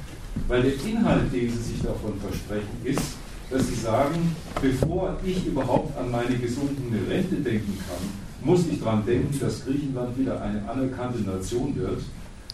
weil 0.47 0.63
der 0.63 0.75
Inhalt, 0.75 1.33
den 1.33 1.51
sie 1.51 1.73
sich 1.73 1.83
davon 1.83 2.21
versprechen, 2.21 2.71
ist, 2.85 3.17
dass 3.51 3.69
sie 3.69 3.75
sagen, 3.75 4.35
bevor 4.61 5.17
ich 5.25 5.47
überhaupt 5.47 5.97
an 5.99 6.11
meine 6.11 6.37
gesunkene 6.37 6.99
Rente 7.09 7.37
denken 7.37 7.79
kann, 7.87 8.47
muss 8.47 8.67
ich 8.71 8.81
daran 8.81 9.05
denken, 9.07 9.39
dass 9.41 9.65
Griechenland 9.65 10.19
wieder 10.19 10.41
eine 10.41 10.69
anerkannte 10.69 11.21
Nation 11.23 11.75
wird. 11.77 12.03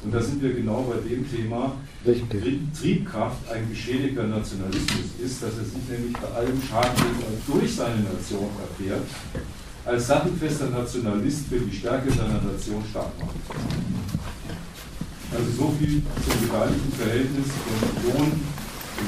Und 0.03 0.15
da 0.15 0.21
sind 0.23 0.43
wir 0.43 0.55
genau 0.55 0.83
bei 0.89 0.97
dem 1.09 1.31
Thema, 1.31 1.73
Richtig. 2.07 2.61
Triebkraft 2.81 3.51
ein 3.53 3.69
geschädigter 3.69 4.27
Nationalismus 4.27 5.13
ist, 5.23 5.43
dass 5.43 5.59
er 5.59 5.65
sich 5.65 5.89
nämlich 5.91 6.15
bei 6.15 6.29
allem 6.35 6.61
Schaden 6.63 7.05
durch 7.47 7.77
seine 7.77 8.01
Nation 8.01 8.49
erfährt, 8.59 9.05
als 9.85 10.07
sattelfester 10.07 10.71
Nationalist 10.71 11.47
für 11.49 11.61
die 11.61 11.77
Stärke 11.77 12.11
seiner 12.11 12.41
Nation 12.41 12.83
stark 12.89 13.13
macht. 13.21 13.37
Also 15.33 15.51
so 15.57 15.75
viel 15.79 16.03
zum 16.25 16.41
beteiligten 16.41 16.93
Verhältnis 16.93 17.47
von 17.47 18.03
Lohn, 18.05 18.33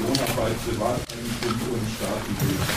Lohnarbeit, 0.01 0.55
Privateigentum 0.65 1.22
Staat 1.43 2.23
und 2.23 2.39
Bildung. 2.39 2.71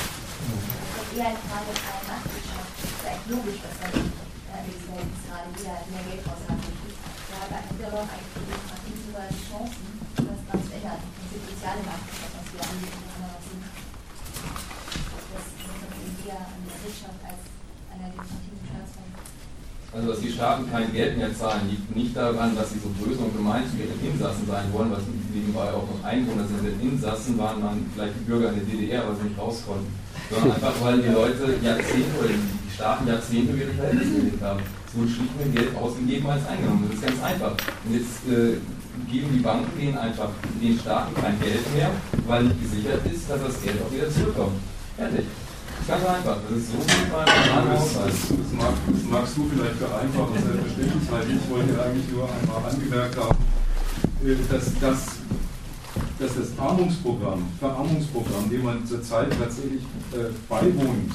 Eher 1.15 1.31
eine 1.31 1.39
Frage 1.47 1.71
der 1.71 2.03
Marktwirtschaft. 2.03 2.75
Es 2.83 2.91
ist 2.91 3.07
eigentlich 3.07 3.31
logisch, 3.31 3.63
dass 3.63 3.79
man 3.79 3.95
gerade 3.95 5.55
wieder 5.55 5.79
mehr 5.87 6.03
Geld 6.03 6.27
raushat. 6.27 6.59
Da 6.59 7.47
hat 7.47 7.63
ein 7.63 7.79
Bürger 7.79 8.03
eigentlich 8.11 8.67
nach 8.67 8.83
hinten 8.83 9.07
die 9.07 9.47
Chancen, 9.47 9.87
das 10.19 10.41
dran 10.51 10.59
zu 10.67 10.71
ändern. 10.75 10.99
Das 10.99 11.31
die 11.31 11.47
soziale 11.47 11.83
Marktwirtschaft, 11.87 12.35
was 12.43 12.47
wir 12.51 12.63
anbieten, 12.67 13.07
kann 13.07 13.23
man 13.23 13.39
was 13.39 13.47
sehen. 13.47 13.63
Das 15.31 15.47
ist 15.47 16.27
eher 16.27 16.43
an 16.43 16.61
der 16.67 16.79
Wirtschaft 16.83 17.23
als 17.23 17.43
an 17.95 17.99
der. 18.03 18.46
Also, 19.97 20.11
dass 20.13 20.21
die 20.21 20.31
Staaten 20.31 20.71
kein 20.71 20.93
Geld 20.93 21.17
mehr 21.17 21.35
zahlen, 21.35 21.71
liegt 21.71 21.97
nicht 21.97 22.15
daran, 22.15 22.55
dass 22.55 22.69
sie 22.69 22.81
so 22.85 22.93
böse 23.01 23.17
und 23.17 23.35
gemein 23.35 23.65
zu 23.65 23.81
ihren 23.81 23.97
Insassen 24.05 24.45
sein 24.47 24.69
wollen, 24.71 24.93
was 24.93 25.01
nebenbei 25.33 25.73
auch 25.73 25.89
noch 25.89 26.05
Einwohner 26.05 26.45
sind. 26.45 26.61
Denn 26.69 26.77
Insassen 26.85 27.39
waren 27.39 27.63
dann 27.63 27.81
vielleicht 27.95 28.13
die 28.21 28.29
Bürger 28.29 28.53
in 28.53 28.61
der 28.61 28.69
DDR, 28.69 29.09
weil 29.09 29.17
sie 29.17 29.33
nicht 29.33 29.41
raus 29.41 29.65
konnten. 29.65 29.89
Sondern 30.29 30.53
einfach, 30.61 30.77
weil 30.85 31.01
die 31.01 31.09
Leute 31.09 31.57
Jahrzehnte 31.65 32.13
oder 32.21 32.29
die 32.29 32.75
Staaten 32.77 33.09
Jahrzehnte 33.09 33.57
ihre 33.57 33.73
Verhältnisse 33.73 34.21
gelegt 34.21 34.43
haben. 34.43 34.61
Es 34.61 34.93
wurde 34.93 35.09
schlicht 35.09 35.35
mehr 35.41 35.49
Geld 35.57 35.73
ausgegeben 35.81 36.29
als 36.29 36.45
eingenommen. 36.45 36.85
Das 36.93 37.01
ist 37.01 37.07
ganz 37.09 37.23
einfach. 37.25 37.53
Und 37.57 37.93
jetzt 37.97 38.21
äh, 38.29 38.61
geben 39.09 39.29
die 39.33 39.41
Banken 39.41 39.73
denen 39.81 39.97
einfach 39.97 40.29
den 40.61 40.77
Staaten 40.77 41.15
kein 41.17 41.41
Geld 41.41 41.65
mehr, 41.73 41.89
weil 42.29 42.45
nicht 42.45 42.61
gesichert 42.61 43.01
ist, 43.09 43.31
dass 43.33 43.41
das 43.41 43.63
Geld 43.65 43.81
auch 43.81 43.89
wieder 43.89 44.13
zurückkommt. 44.13 44.61
Fertig. 44.93 45.25
Ganz 45.87 46.05
einfach. 46.05 46.39
Das 46.49 46.59
ist 46.59 46.73
so 46.73 46.79
viel 46.81 47.07
beim 47.13 47.71
Haushalt. 47.71 48.13
Das, 48.13 48.53
mag, 48.53 48.75
das 48.87 49.03
magst 49.11 49.37
du 49.37 49.49
vielleicht 49.49 49.77
vereinfachen, 49.77 50.35
selbstverständlich 50.35 51.11
halten. 51.11 51.41
Ich 51.43 51.51
wollte 51.51 51.83
eigentlich 51.83 52.09
nur 52.11 52.29
einmal 52.29 52.71
angemerkt 52.71 53.17
haben, 53.17 53.39
äh, 54.25 54.37
dass, 54.51 54.65
dass, 54.81 55.07
dass 56.19 56.35
das 56.35 56.59
Armungsprogramm, 56.59 57.47
Verarmungsprogramm, 57.61 58.51
dem 58.51 58.65
man 58.65 58.87
zurzeit 58.87 59.29
tatsächlich 59.39 59.83
äh, 60.13 60.31
beiwohnt, 60.49 61.13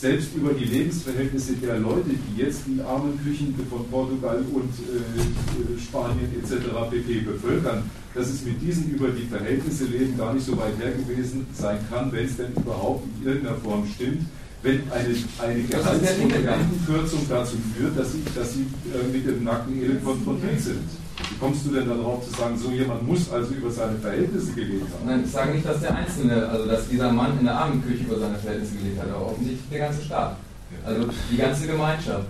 selbst 0.00 0.34
über 0.34 0.54
die 0.54 0.64
Lebensverhältnisse 0.64 1.52
der 1.54 1.78
Leute, 1.78 2.08
die 2.08 2.40
jetzt 2.40 2.62
die 2.66 2.80
armen 2.80 3.20
Küchen 3.22 3.54
von 3.68 3.86
Portugal 3.90 4.42
und 4.50 4.72
äh, 4.88 5.78
Spanien 5.78 6.32
etc. 6.40 6.64
pp. 6.90 7.20
bevölkern, 7.20 7.82
dass 8.14 8.30
es 8.30 8.42
mit 8.42 8.62
diesen 8.62 8.90
über 8.92 9.08
die 9.08 9.26
Verhältnisse 9.26 9.84
leben 9.84 10.16
gar 10.16 10.32
nicht 10.32 10.46
so 10.46 10.56
weit 10.56 10.78
her 10.78 10.92
gewesen 10.92 11.46
sein 11.52 11.78
kann, 11.90 12.10
wenn 12.12 12.24
es 12.24 12.36
denn 12.38 12.52
überhaupt 12.56 13.04
in 13.20 13.26
irgendeiner 13.26 13.56
Form 13.58 13.86
stimmt, 13.86 14.22
wenn 14.62 14.82
eine, 14.92 15.14
eine 15.38 15.62
Gehaltskürzung 15.62 17.26
dazu 17.28 17.56
führt, 17.74 17.98
dass 17.98 18.12
sie, 18.12 18.22
dass 18.34 18.52
sie 18.52 18.66
äh, 18.92 19.06
mit 19.10 19.26
dem 19.26 19.44
nackten 19.44 19.80
Elend 19.82 20.04
konfrontiert 20.04 20.60
sind. 20.60 20.82
Wie 21.30 21.36
kommst 21.38 21.66
du 21.66 21.70
denn 21.70 21.88
darauf 21.88 22.26
zu 22.26 22.38
sagen, 22.38 22.56
so 22.58 22.70
jemand 22.70 23.06
muss 23.06 23.30
also 23.30 23.52
über 23.54 23.70
seine 23.70 23.96
Verhältnisse 23.98 24.52
gelebt 24.52 24.86
haben? 24.92 25.06
Nein, 25.06 25.22
ich 25.24 25.30
sage 25.30 25.52
nicht, 25.52 25.66
dass 25.66 25.80
der 25.80 25.94
Einzelne, 25.94 26.48
also 26.48 26.66
dass 26.66 26.88
dieser 26.88 27.12
Mann 27.12 27.38
in 27.38 27.44
der 27.44 27.56
Armenküche 27.56 28.04
über 28.04 28.18
seine 28.18 28.38
Verhältnisse 28.38 28.76
gelebt 28.76 29.00
hat, 29.00 29.08
aber 29.08 29.26
offensichtlich 29.26 29.68
der 29.70 29.78
ganze 29.80 30.02
Staat. 30.02 30.36
Also 30.84 31.08
die 31.30 31.36
ganze 31.36 31.66
Gemeinschaft. 31.66 32.26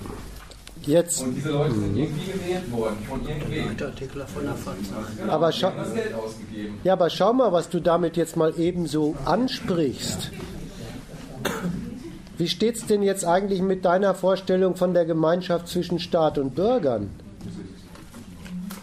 Jetzt. 0.83 1.23
Und 1.23 1.35
diese 1.35 1.51
Leute 1.51 1.75
sind 1.75 1.97
irgendwie 1.97 2.33
gewählt 2.33 2.73
worden, 2.73 2.97
von 3.07 3.21
irgendwem. 3.29 3.67
von 3.67 3.77
der 3.77 4.55
Genau, 5.19 5.33
Aber 5.33 5.53
ausgegeben. 6.15 6.81
Ja, 6.85 6.95
aber 6.95 7.11
schau 7.11 7.33
mal, 7.35 7.53
was 7.53 7.69
du 7.69 7.81
damit 7.81 8.17
jetzt 8.17 8.37
mal 8.37 8.59
eben 8.59 8.87
so 8.87 9.15
ansprichst. 9.27 10.31
Wie 12.41 12.49
steht's 12.49 12.87
denn 12.87 13.03
jetzt 13.03 13.27
eigentlich 13.27 13.61
mit 13.61 13.85
deiner 13.85 14.15
Vorstellung 14.15 14.75
von 14.75 14.95
der 14.95 15.05
Gemeinschaft 15.05 15.69
zwischen 15.69 15.99
Staat 15.99 16.39
und 16.39 16.55
Bürgern? 16.55 17.11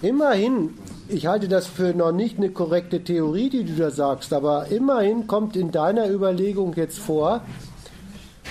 Immerhin, 0.03 0.75
ich 1.07 1.25
halte 1.25 1.47
das 1.47 1.65
für 1.65 1.95
noch 1.95 2.11
nicht 2.11 2.37
eine 2.37 2.51
korrekte 2.51 3.03
Theorie, 3.03 3.49
die 3.49 3.63
du 3.63 3.73
da 3.73 3.89
sagst, 3.89 4.31
aber 4.31 4.67
immerhin 4.67 5.25
kommt 5.25 5.55
in 5.55 5.71
deiner 5.71 6.07
Überlegung 6.07 6.75
jetzt 6.75 6.99
vor, 6.99 7.41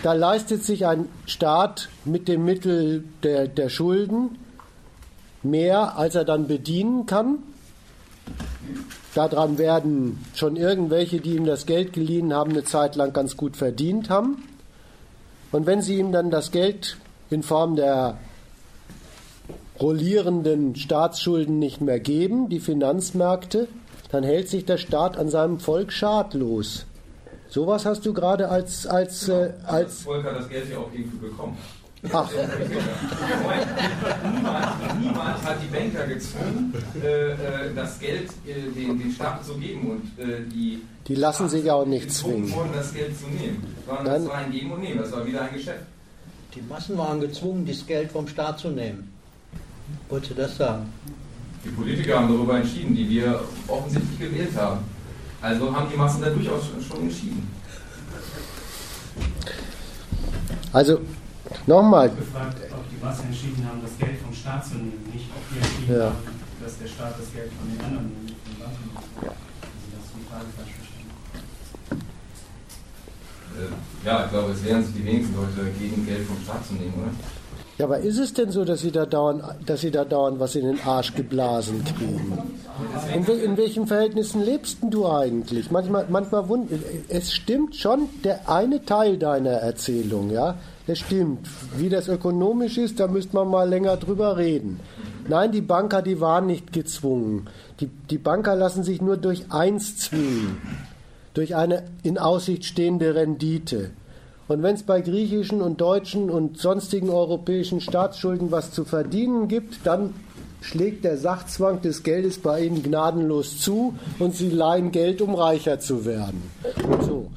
da 0.02 0.12
leistet 0.12 0.64
sich 0.64 0.86
ein 0.86 1.08
Staat 1.24 1.88
mit 2.04 2.26
dem 2.26 2.44
Mittel 2.44 3.04
der, 3.22 3.46
der 3.46 3.68
Schulden 3.68 4.38
mehr, 5.44 5.96
als 5.96 6.16
er 6.16 6.24
dann 6.24 6.48
bedienen 6.48 7.06
kann. 7.06 7.44
Daran 9.14 9.56
werden 9.56 10.18
schon 10.34 10.56
irgendwelche, 10.56 11.20
die 11.20 11.36
ihm 11.36 11.46
das 11.46 11.64
Geld 11.64 11.92
geliehen 11.92 12.34
haben, 12.34 12.50
eine 12.50 12.64
Zeit 12.64 12.96
lang 12.96 13.12
ganz 13.12 13.36
gut 13.36 13.56
verdient 13.56 14.10
haben. 14.10 14.42
Und 15.52 15.66
wenn 15.66 15.82
sie 15.82 15.98
ihm 15.98 16.12
dann 16.12 16.30
das 16.30 16.50
Geld 16.50 16.96
in 17.30 17.42
Form 17.42 17.76
der 17.76 18.18
rollierenden 19.80 20.74
Staatsschulden 20.76 21.58
nicht 21.58 21.80
mehr 21.80 22.00
geben, 22.00 22.48
die 22.48 22.60
Finanzmärkte, 22.60 23.68
dann 24.10 24.24
hält 24.24 24.48
sich 24.48 24.64
der 24.64 24.78
Staat 24.78 25.16
an 25.18 25.28
seinem 25.28 25.60
Volk 25.60 25.92
schadlos. 25.92 26.86
Sowas 27.48 27.86
hast 27.86 28.04
du 28.06 28.12
gerade 28.12 28.48
als 28.48 28.86
als 28.86 29.28
äh, 29.28 29.52
Das 29.62 29.64
als 29.66 30.02
Volk 30.02 30.24
hat 30.24 30.36
das 30.36 30.48
Geld 30.48 30.70
ja 30.70 30.78
auch 30.78 30.92
irgendwie 30.92 31.18
bekommen. 31.18 31.56
Ach 32.12 32.30
niemand, 34.32 35.00
niemand 35.00 35.42
hat 35.44 35.56
die 35.62 35.74
Banker 35.74 36.06
gezwungen, 36.06 36.72
äh, 37.02 37.30
äh, 37.32 37.74
das 37.74 37.98
Geld 37.98 38.30
äh, 38.46 38.70
den, 38.74 38.98
den 38.98 39.12
Staaten 39.12 39.44
zu 39.44 39.54
geben 39.54 39.90
und 39.90 40.18
äh, 40.24 40.40
die 40.52 40.82
Die 41.06 41.14
lassen 41.14 41.48
sich 41.48 41.70
auch 41.70 41.86
nicht 41.86 42.06
gezwungen 42.08 42.46
zwingen. 42.46 42.54
wurden, 42.54 42.70
das 42.74 42.92
Geld 42.94 43.18
zu 43.18 43.26
nehmen. 43.26 43.62
Sondern 43.86 44.04
Nein. 44.04 44.22
das 44.22 44.28
war 44.30 44.36
ein 44.38 44.50
Geben 44.52 44.72
und 44.72 44.80
Nehmen, 44.82 44.98
das 44.98 45.12
war 45.12 45.26
wieder 45.26 45.42
ein 45.42 45.52
Geschäft. 45.54 45.84
Die 46.54 46.62
Massen 46.62 46.96
waren 46.96 47.20
gezwungen, 47.20 47.66
das 47.66 47.86
Geld 47.86 48.10
vom 48.12 48.26
Staat 48.28 48.58
zu 48.58 48.68
nehmen. 48.68 49.12
Wolltest 50.08 50.30
du 50.32 50.34
das 50.36 50.56
sagen? 50.56 50.92
Die 51.64 51.68
Politiker 51.70 52.18
haben 52.20 52.28
darüber 52.28 52.56
entschieden, 52.58 52.94
die 52.94 53.08
wir 53.10 53.40
offensichtlich 53.68 54.18
gewählt 54.18 54.56
haben. 54.56 54.80
Also 55.42 55.74
haben 55.74 55.86
die 55.92 55.96
Massen 55.96 56.22
da 56.22 56.30
durchaus 56.30 56.62
schon 56.88 57.02
entschieden. 57.02 57.46
Also 60.72 60.98
nochmal, 61.66 62.10
gefragt, 62.10 62.58
ob 62.72 62.84
die 62.90 63.04
Massen 63.04 63.26
entschieden 63.26 63.66
haben, 63.68 63.80
das 63.82 63.96
Geld 63.98 64.18
vom 64.20 64.32
Staat 64.34 64.66
zu 64.66 64.74
nehmen, 64.74 65.02
nicht 65.12 65.26
ob 65.34 65.42
die 65.52 65.58
entschieden 65.58 65.98
Ja. 65.98 66.04
haben, 66.06 66.40
dass 66.62 66.78
der 66.78 66.86
Staat 66.88 67.14
das 67.18 67.32
Geld 67.32 67.50
von 67.58 67.68
den 67.70 67.80
anderen 67.84 68.06
nimmt, 68.26 68.34
von. 68.42 68.66
Also 68.66 69.86
das 69.92 70.02
ist 70.04 70.12
die 70.16 70.26
Frage 70.30 70.46
falsch 70.56 70.74
verstanden. 70.76 72.06
Äh, 73.56 74.06
ja, 74.06 74.24
ich 74.24 74.30
glaube, 74.30 74.52
es 74.52 74.64
wehren 74.64 74.84
sich 74.84 74.94
die 74.94 75.04
wenigsten 75.04 75.34
Leute 75.36 75.70
gegen 75.78 76.06
Geld 76.06 76.26
vom 76.26 76.36
Staat 76.44 76.66
zu 76.66 76.74
nehmen, 76.74 76.94
oder? 76.96 77.10
ja, 77.78 77.84
aber 77.84 77.98
ist 77.98 78.18
es 78.18 78.32
denn 78.32 78.50
so, 78.50 78.64
dass 78.64 78.80
sie 78.80 78.90
da 78.90 79.04
dauernd, 79.06 79.42
dass 79.66 79.80
sie 79.82 79.90
da 79.90 80.04
dauernd 80.04 80.40
was 80.40 80.54
in 80.54 80.66
den 80.66 80.80
Arsch 80.84 81.14
geblasen 81.14 81.84
kriegen? 81.84 82.38
In, 83.14 83.26
wel, 83.26 83.38
in 83.38 83.56
welchen 83.56 83.86
Verhältnissen 83.86 84.42
lebst 84.42 84.82
denn 84.82 84.90
du 84.90 85.06
eigentlich? 85.08 85.70
Manchmal, 85.70 86.06
manchmal 86.08 86.48
wund 86.48 86.70
es 87.08 87.32
stimmt 87.32 87.76
schon 87.76 88.08
der 88.24 88.48
eine 88.48 88.84
Teil 88.84 89.16
deiner 89.18 89.50
Erzählung, 89.52 90.30
ja, 90.30 90.56
das 90.86 91.00
stimmt. 91.00 91.48
Wie 91.76 91.88
das 91.88 92.08
ökonomisch 92.08 92.78
ist, 92.78 93.00
da 93.00 93.08
müsste 93.08 93.34
man 93.34 93.48
mal 93.48 93.68
länger 93.68 93.96
drüber 93.96 94.36
reden. 94.36 94.80
Nein, 95.28 95.50
die 95.50 95.60
Banker, 95.60 96.02
die 96.02 96.20
waren 96.20 96.46
nicht 96.46 96.72
gezwungen. 96.72 97.48
Die, 97.80 97.88
die 98.10 98.18
Banker 98.18 98.54
lassen 98.54 98.84
sich 98.84 99.02
nur 99.02 99.16
durch 99.16 99.50
eins 99.50 99.96
zwingen, 99.96 100.58
durch 101.34 101.56
eine 101.56 101.84
in 102.02 102.18
Aussicht 102.18 102.64
stehende 102.64 103.14
Rendite. 103.14 103.90
Und 104.48 104.62
wenn 104.62 104.76
es 104.76 104.84
bei 104.84 105.00
griechischen 105.00 105.60
und 105.60 105.80
deutschen 105.80 106.30
und 106.30 106.58
sonstigen 106.58 107.10
europäischen 107.10 107.80
Staatsschulden 107.80 108.52
was 108.52 108.70
zu 108.70 108.84
verdienen 108.84 109.48
gibt, 109.48 109.84
dann 109.84 110.14
schlägt 110.60 111.04
der 111.04 111.18
Sachzwang 111.18 111.80
des 111.82 112.04
Geldes 112.04 112.38
bei 112.38 112.64
ihnen 112.64 112.82
gnadenlos 112.82 113.58
zu 113.60 113.94
und 114.20 114.36
sie 114.36 114.50
leihen 114.50 114.92
Geld, 114.92 115.20
um 115.20 115.34
reicher 115.34 115.80
zu 115.80 116.04
werden. 116.04 116.42
So. 117.00 117.30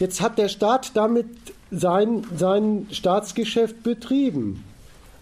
Jetzt 0.00 0.20
hat 0.20 0.38
der 0.38 0.48
Staat 0.48 0.92
damit 0.94 1.26
sein, 1.76 2.24
sein 2.36 2.86
Staatsgeschäft 2.90 3.82
betrieben. 3.82 4.64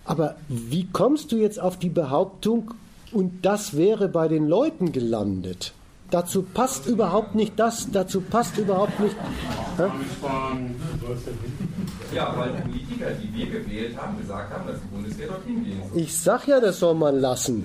Aber 0.04 0.36
wie 0.48 0.86
kommst 0.92 1.32
du 1.32 1.36
jetzt 1.36 1.60
auf 1.60 1.78
die 1.78 1.88
Behauptung, 1.88 2.74
und 3.12 3.44
das 3.44 3.76
wäre 3.76 4.08
bei 4.08 4.26
den 4.28 4.48
Leuten 4.48 4.90
gelandet? 4.92 5.72
Dazu 6.10 6.42
passt 6.42 6.86
überhaupt 6.86 7.34
nicht 7.34 7.58
das, 7.58 7.90
dazu 7.90 8.20
passt 8.20 8.58
überhaupt 8.58 9.00
nicht. 9.00 9.16
Hä? 9.78 9.84
Ja, 12.14 12.34
weil 12.36 12.50
Politiker, 12.50 13.06
die 13.12 13.34
wir 13.34 13.46
gewählt 13.46 13.96
haben, 13.96 14.18
gesagt 14.18 14.52
haben, 14.52 14.66
dass 14.66 14.78
die 14.80 14.88
Bundeswehr 14.88 15.28
dorthin 15.28 15.64
gehen 15.64 15.80
soll. 15.90 16.02
Ich 16.02 16.18
sag 16.18 16.46
ja, 16.46 16.60
das 16.60 16.78
soll 16.78 16.94
man 16.94 17.18
lassen. 17.18 17.64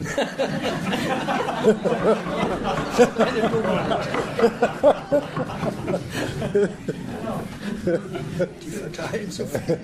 Die 7.88 8.70
verteilen 8.70 9.32
so 9.32 9.46
viel. 9.46 9.80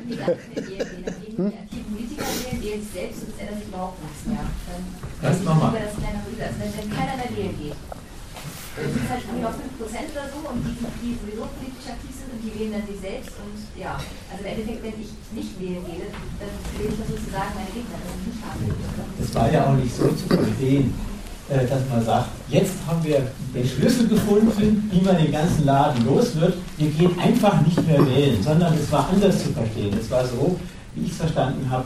Hm? 1.38 1.54
Die 1.72 1.84
Politiker 1.88 2.28
wählen, 2.28 2.60
wählen 2.60 2.82
sich 2.84 2.92
selbst 2.92 3.24
und 3.24 3.30
es 3.32 3.40
ändert 3.40 3.60
sich 3.64 3.68
überhaupt 3.72 4.04
nichts 4.04 4.28
mehr. 4.28 4.44
Das 5.22 5.40
nochmal. 5.44 5.72
das. 5.72 5.96
Also 5.96 6.60
wenn, 6.60 6.90
keiner 6.92 7.16
mehr 7.16 7.32
wählen 7.32 7.56
geht, 7.56 7.80
dann 8.76 8.90
sind 8.92 9.04
es 9.06 9.10
halt 9.10 9.24
nur 9.32 9.42
noch 9.48 9.56
5% 9.56 10.12
oder 10.12 10.28
so 10.28 10.40
und 10.52 10.60
die, 10.68 10.76
die 11.00 11.14
sowieso 11.16 11.48
politisch 11.56 11.88
aktiv 11.88 12.12
sind 12.12 12.30
und 12.36 12.42
die 12.44 12.52
wählen 12.60 12.74
dann 12.76 12.86
sich 12.90 13.00
selbst 13.00 13.34
und 13.40 13.56
ja, 13.80 13.96
also 13.96 14.42
im 14.44 14.50
Endeffekt, 14.52 14.82
wenn 14.84 14.98
ich 15.00 15.12
nicht 15.32 15.54
wählen 15.64 15.84
gehe, 15.88 16.12
dann 16.12 16.52
wähle 16.76 16.92
ich 16.92 17.00
das 17.00 17.08
sozusagen 17.08 17.54
meine 17.56 17.72
Gegner, 17.72 18.04
das 18.04 18.12
ich 18.20 18.28
nicht. 18.28 19.24
Es 19.24 19.32
war 19.32 19.48
ja 19.48 19.72
auch 19.72 19.78
nicht 19.80 19.96
so 19.96 20.12
zu 20.12 20.26
verstehen, 20.28 20.92
dass 21.50 21.82
man 21.90 22.04
sagt, 22.04 22.30
jetzt 22.50 22.74
haben 22.88 23.04
wir 23.04 23.22
den 23.54 23.68
Schlüssel 23.68 24.08
gefunden, 24.08 24.90
wie 24.92 25.02
man 25.02 25.18
den 25.18 25.32
ganzen 25.32 25.66
Laden 25.66 26.06
los 26.06 26.36
wird. 26.40 26.56
Wir 26.78 26.90
gehen 26.90 27.20
einfach 27.20 27.62
nicht 27.62 27.86
mehr 27.86 28.00
wählen, 28.08 28.42
sondern 28.42 28.74
es 28.76 28.92
war 28.92 29.10
anders 29.10 29.44
zu 29.44 29.50
verstehen. 29.50 29.96
Es 30.00 30.10
war 30.10 30.26
so, 30.26 30.58
wie 30.96 31.06
ich 31.06 31.12
es 31.12 31.18
verstanden 31.18 31.70
habe, 31.70 31.86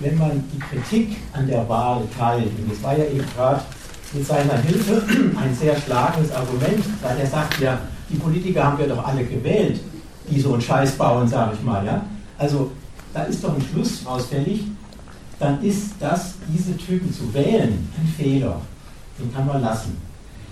wenn 0.00 0.16
man 0.16 0.42
die 0.54 0.58
Kritik 0.58 1.16
an 1.32 1.46
der 1.46 1.68
Wahl 1.68 2.02
teilt, 2.16 2.46
und 2.46 2.70
das 2.70 2.82
war 2.82 2.96
ja 2.96 3.04
eben 3.04 3.24
gerade 3.36 3.60
mit 4.12 4.26
seiner 4.26 4.56
Hilfe 4.56 5.02
ein 5.36 5.54
sehr 5.54 5.76
schlagendes 5.76 6.32
Argument, 6.32 6.84
weil 7.02 7.18
er 7.18 7.26
sagt 7.26 7.60
ja, 7.60 7.78
die 8.08 8.16
Politiker 8.16 8.64
haben 8.64 8.78
wir 8.78 8.88
doch 8.88 9.04
alle 9.04 9.24
gewählt, 9.24 9.80
die 10.30 10.40
so 10.40 10.54
einen 10.54 10.62
Scheiß 10.62 10.92
bauen, 10.92 11.28
sage 11.28 11.52
ich 11.54 11.62
mal. 11.62 11.84
Ja? 11.84 12.02
Also 12.38 12.70
da 13.12 13.24
ist 13.24 13.42
doch 13.44 13.54
ein 13.54 13.64
Schluss 13.72 14.02
rausfällig, 14.06 14.64
dann 15.38 15.62
ist 15.62 15.92
das, 16.00 16.34
diese 16.52 16.76
Typen 16.76 17.12
zu 17.12 17.32
wählen, 17.34 17.88
ein 17.96 18.14
Fehler. 18.16 18.60
Den 19.18 19.32
kann 19.34 19.46
man 19.46 19.60
lassen. 19.60 19.96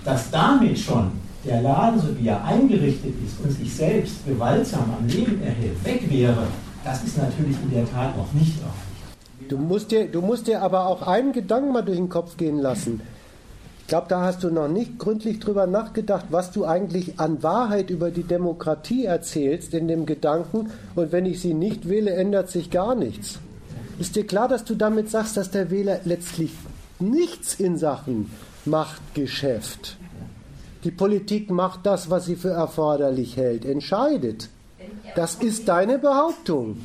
Dass 0.05 0.31
damit 0.31 0.79
schon 0.79 1.11
der 1.45 1.63
Laden, 1.63 2.01
so 2.01 2.09
wie 2.19 2.29
er 2.29 2.45
eingerichtet 2.45 3.15
ist 3.25 3.39
und 3.43 3.51
sich 3.53 3.75
selbst 3.75 4.27
gewaltsam 4.27 4.93
am 4.99 5.07
Leben 5.07 5.41
erhält, 5.43 5.85
weg 5.85 6.11
wäre, 6.11 6.47
das 6.85 7.03
ist 7.05 7.19
natürlich 7.19 7.57
in 7.63 7.71
der 7.71 7.91
Tat 7.91 8.17
noch 8.17 8.33
nicht 8.33 8.59
erreicht. 8.59 9.51
Du 9.51 9.59
musst, 9.59 9.93
dir, 9.93 10.07
du 10.07 10.23
musst 10.23 10.47
dir 10.47 10.63
aber 10.63 10.87
auch 10.87 11.03
einen 11.03 11.33
Gedanken 11.33 11.73
mal 11.73 11.83
durch 11.83 11.99
den 11.99 12.09
Kopf 12.09 12.37
gehen 12.37 12.59
lassen. 12.59 13.01
Ich 13.81 13.89
glaube, 13.89 14.07
da 14.09 14.23
hast 14.23 14.43
du 14.43 14.51
noch 14.51 14.67
nicht 14.67 14.99
gründlich 14.99 15.39
drüber 15.39 15.69
nachgedacht, 15.69 16.27
was 16.31 16.51
du 16.51 16.65
eigentlich 16.65 17.21
an 17.21 17.45
Wahrheit 17.45 17.91
über 17.91 18.11
die 18.11 18.25
Demokratie 18.25 19.05
erzählst 19.05 19.75
in 19.75 19.87
dem 19.87 20.07
Gedanken, 20.07 20.71
und 20.97 21.13
wenn 21.13 21.27
ich 21.27 21.41
sie 21.41 21.55
nicht 21.55 21.89
wähle, 21.89 22.13
ändert 22.15 22.51
sich 22.51 22.71
gar 22.71 22.97
nichts. 22.97 23.39
Ist 24.01 24.17
dir 24.17 24.27
klar, 24.27 24.49
dass 24.49 24.65
du 24.65 24.75
damit 24.75 25.09
sagst, 25.09 25.37
dass 25.37 25.53
der 25.53 25.71
Wähler 25.71 26.01
letztlich 26.05 26.51
nichts 26.99 27.55
in 27.55 27.79
Sachen 27.79 28.31
Machtgeschäft. 28.67 29.97
Die 30.85 30.91
Politik 30.91 31.51
macht 31.51 31.85
das, 31.85 32.11
was 32.11 32.27
sie 32.27 32.37
für 32.37 32.51
erforderlich 32.51 33.37
hält, 33.37 33.65
entscheidet. 33.65 34.49
Das 35.17 35.37
ist 35.37 35.69
deine 35.69 35.99
Behauptung. 35.99 36.85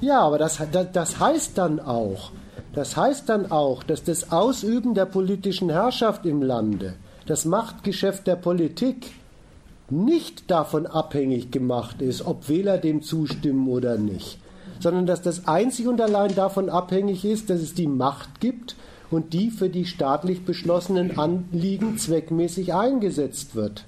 Ja, 0.00 0.20
aber 0.20 0.38
das, 0.38 0.60
das, 0.92 1.18
heißt 1.18 1.56
dann 1.56 1.80
auch, 1.80 2.30
das 2.74 2.96
heißt 2.96 3.28
dann 3.28 3.50
auch, 3.50 3.82
dass 3.82 4.04
das 4.04 4.32
Ausüben 4.32 4.94
der 4.94 5.06
politischen 5.06 5.70
Herrschaft 5.70 6.26
im 6.26 6.42
Lande, 6.42 6.94
das 7.26 7.44
Machtgeschäft 7.44 8.26
der 8.26 8.36
Politik, 8.36 9.12
nicht 9.88 10.50
davon 10.50 10.86
abhängig 10.86 11.50
gemacht 11.50 12.02
ist, 12.02 12.26
ob 12.26 12.48
Wähler 12.48 12.76
dem 12.76 13.02
zustimmen 13.02 13.68
oder 13.68 13.96
nicht, 13.96 14.38
sondern 14.80 15.06
dass 15.06 15.22
das 15.22 15.46
einzig 15.46 15.86
und 15.86 16.00
allein 16.00 16.34
davon 16.34 16.68
abhängig 16.68 17.24
ist, 17.24 17.48
dass 17.48 17.60
es 17.60 17.72
die 17.72 17.86
Macht 17.86 18.40
gibt 18.40 18.76
und 19.10 19.32
die 19.32 19.50
für 19.50 19.68
die 19.68 19.86
staatlich 19.86 20.44
beschlossenen 20.44 21.18
Anliegen 21.18 21.98
zweckmäßig 21.98 22.74
eingesetzt 22.74 23.54
wird. 23.54 23.84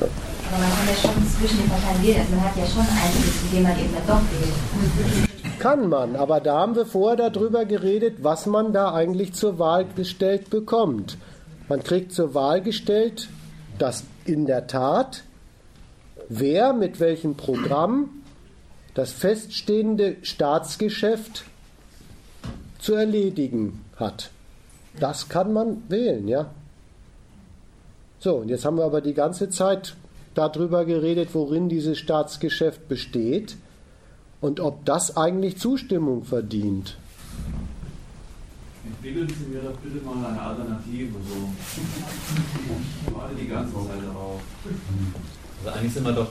Aber 0.00 0.10
man 0.58 0.70
kann 0.70 0.88
ja 0.88 0.94
schon 0.94 1.28
zwischen 1.28 1.58
den 1.58 1.68
Parteien 1.68 2.02
wählen, 2.02 2.20
also 2.20 2.34
man 2.34 2.44
hat 2.44 2.56
ja 2.56 2.66
schon 2.66 2.80
Einfluss, 2.80 3.42
indem 3.50 3.62
man 3.64 3.78
eben 3.78 3.94
dann 3.94 4.06
doch 4.06 4.22
wählt. 4.32 5.28
Kann 5.58 5.88
man, 5.88 6.16
aber 6.16 6.40
da 6.40 6.60
haben 6.60 6.76
wir 6.76 6.86
vorher 6.86 7.30
darüber 7.30 7.64
geredet, 7.64 8.18
was 8.22 8.46
man 8.46 8.72
da 8.72 8.94
eigentlich 8.94 9.34
zur 9.34 9.58
Wahl 9.58 9.86
gestellt 9.96 10.50
bekommt. 10.50 11.18
Man 11.68 11.82
kriegt 11.82 12.12
zur 12.12 12.32
Wahl 12.32 12.62
gestellt, 12.62 13.28
dass 13.78 14.04
in 14.24 14.46
der 14.46 14.68
Tat, 14.68 15.24
wer 16.28 16.72
mit 16.72 17.00
welchem 17.00 17.36
Programm 17.36 18.10
das 18.94 19.12
feststehende 19.12 20.16
Staatsgeschäft 20.22 21.44
zu 22.78 22.94
erledigen 22.94 23.84
hat. 23.96 24.30
Das 24.98 25.28
kann 25.28 25.52
man 25.52 25.82
wählen, 25.88 26.28
ja. 26.28 26.50
So, 28.18 28.36
und 28.36 28.48
jetzt 28.48 28.64
haben 28.64 28.76
wir 28.76 28.84
aber 28.84 29.00
die 29.00 29.14
ganze 29.14 29.48
Zeit 29.48 29.94
darüber 30.34 30.84
geredet, 30.84 31.30
worin 31.34 31.68
dieses 31.68 31.98
Staatsgeschäft 31.98 32.88
besteht 32.88 33.56
und 34.40 34.60
ob 34.60 34.84
das 34.84 35.16
eigentlich 35.16 35.58
Zustimmung 35.58 36.24
verdient. 36.24 36.96
Entwickeln 38.84 39.28
Sie 39.28 39.52
mir 39.52 39.60
doch 39.60 39.76
bitte 39.78 40.04
mal 40.04 40.26
eine 40.26 40.40
Alternative. 40.40 41.12
So. 41.28 41.48
Ich 43.06 43.14
warte 43.14 43.34
die 43.34 43.48
ganze 43.48 43.72
Zeit 43.72 44.02
darauf. 44.06 44.40
Also 45.64 45.78
eigentlich 45.78 45.92
sind 45.92 46.04
wir 46.04 46.12
doch 46.12 46.28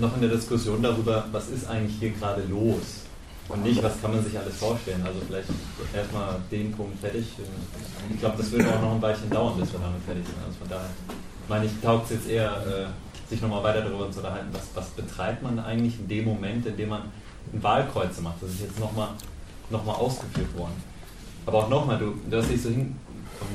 noch 0.00 0.14
in 0.14 0.22
der 0.22 0.30
Diskussion 0.30 0.82
darüber, 0.82 1.26
was 1.32 1.50
ist 1.50 1.68
eigentlich 1.68 1.96
hier 1.98 2.10
gerade 2.10 2.42
los 2.48 3.07
und 3.48 3.62
nicht, 3.62 3.82
was 3.82 4.00
kann 4.00 4.12
man 4.14 4.22
sich 4.22 4.38
alles 4.38 4.56
vorstellen. 4.56 5.02
Also 5.04 5.20
vielleicht 5.26 5.48
erstmal 5.94 6.36
den 6.50 6.72
Punkt 6.72 7.00
fertig. 7.00 7.26
Ich 8.10 8.20
glaube, 8.20 8.36
das 8.36 8.52
wird 8.52 8.66
auch 8.68 8.80
noch 8.80 8.94
ein 8.94 9.02
Weilchen 9.02 9.30
dauern, 9.30 9.58
bis 9.58 9.72
wir 9.72 9.80
damit 9.80 10.02
fertig 10.04 10.24
sind. 10.24 10.36
Also 10.44 10.58
von 10.58 10.68
daher 10.68 10.90
meine 11.48 11.64
ich, 11.64 11.72
taugt 11.82 12.04
es 12.06 12.16
jetzt 12.16 12.28
eher, 12.28 12.50
äh, 12.66 13.30
sich 13.30 13.40
nochmal 13.40 13.62
weiter 13.62 13.82
darüber 13.82 14.10
zu 14.10 14.18
unterhalten, 14.18 14.48
was, 14.52 14.68
was 14.74 14.88
betreibt 14.90 15.42
man 15.42 15.58
eigentlich 15.58 15.98
in 15.98 16.08
dem 16.08 16.24
Moment, 16.24 16.66
in 16.66 16.76
dem 16.76 16.90
man 16.90 17.02
ein 17.52 17.62
Wahlkreuze 17.62 18.20
macht. 18.22 18.42
Das 18.42 18.50
ist 18.50 18.60
jetzt 18.60 18.78
nochmal 18.78 19.08
noch 19.70 19.84
mal 19.84 19.94
ausgeführt 19.94 20.56
worden. 20.56 20.82
Aber 21.46 21.58
auch 21.58 21.68
nochmal, 21.68 21.98
du, 21.98 22.14
du 22.28 22.36
hast 22.36 22.50
dich 22.50 22.62
so 22.62 22.68
hin, 22.68 22.96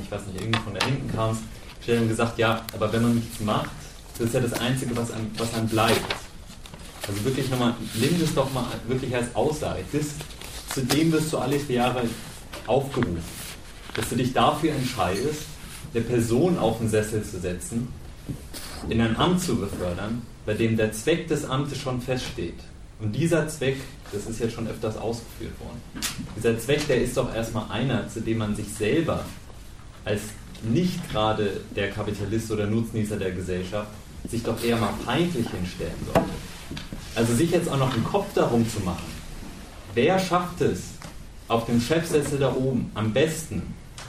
ich 0.02 0.10
weiß 0.10 0.26
nicht, 0.26 0.40
irgendwie 0.40 0.60
von 0.60 0.74
da 0.74 0.84
hinten 0.84 1.10
kamst, 1.14 1.42
schnell 1.84 2.06
gesagt, 2.08 2.38
ja, 2.38 2.62
aber 2.72 2.92
wenn 2.92 3.02
man 3.02 3.14
nichts 3.14 3.40
macht, 3.40 3.70
das 4.16 4.28
ist 4.28 4.34
ja 4.34 4.40
das 4.40 4.52
Einzige, 4.54 4.96
was 4.96 5.10
einem, 5.10 5.30
was 5.36 5.54
einem 5.54 5.68
bleibt. 5.68 6.00
Also 7.06 7.24
wirklich 7.24 7.50
nochmal, 7.50 7.74
nimm 7.94 8.20
das 8.20 8.34
doch 8.34 8.52
mal 8.52 8.66
wirklich 8.86 9.14
als 9.14 9.34
Aussage. 9.34 9.84
Das, 9.92 10.06
zu 10.74 10.82
dem 10.82 11.12
wirst 11.12 11.32
du 11.32 11.38
alle 11.38 11.58
vier 11.58 11.76
Jahre 11.76 12.02
aufgerufen. 12.66 13.22
Dass 13.94 14.08
du 14.08 14.16
dich 14.16 14.32
dafür 14.32 14.72
entscheidest, 14.72 15.42
eine 15.94 16.02
Person 16.02 16.58
auf 16.58 16.78
den 16.78 16.88
Sessel 16.88 17.22
zu 17.22 17.38
setzen, 17.38 17.88
in 18.88 19.00
ein 19.00 19.16
Amt 19.16 19.40
zu 19.40 19.56
befördern, 19.56 20.22
bei 20.46 20.54
dem 20.54 20.76
der 20.76 20.92
Zweck 20.92 21.28
des 21.28 21.44
Amtes 21.44 21.78
schon 21.78 22.00
feststeht. 22.00 22.58
Und 23.00 23.12
dieser 23.12 23.48
Zweck, 23.48 23.76
das 24.12 24.26
ist 24.26 24.40
jetzt 24.40 24.54
schon 24.54 24.66
öfters 24.66 24.96
ausgeführt 24.96 25.58
worden, 25.60 25.80
dieser 26.36 26.58
Zweck, 26.58 26.86
der 26.88 27.02
ist 27.02 27.16
doch 27.16 27.34
erstmal 27.34 27.70
einer, 27.70 28.08
zu 28.08 28.20
dem 28.20 28.38
man 28.38 28.56
sich 28.56 28.66
selber 28.68 29.24
als 30.04 30.22
nicht 30.62 31.10
gerade 31.10 31.60
der 31.76 31.90
Kapitalist 31.90 32.50
oder 32.50 32.66
Nutznießer 32.66 33.16
der 33.16 33.32
Gesellschaft 33.32 33.88
sich 34.28 34.42
doch 34.42 34.62
eher 34.62 34.76
mal 34.76 34.94
feindlich 35.04 35.46
hinstellen 35.50 35.92
sollte. 36.06 36.30
Also 37.14 37.34
sich 37.34 37.50
jetzt 37.50 37.68
auch 37.68 37.78
noch 37.78 37.92
einen 37.92 38.04
Kopf 38.04 38.32
darum 38.34 38.68
zu 38.68 38.80
machen, 38.80 39.04
wer 39.94 40.18
schafft 40.18 40.60
es, 40.60 40.94
auf 41.48 41.66
dem 41.66 41.80
Chefsessel 41.80 42.38
da 42.38 42.54
oben 42.54 42.90
am 42.94 43.12
besten 43.12 43.62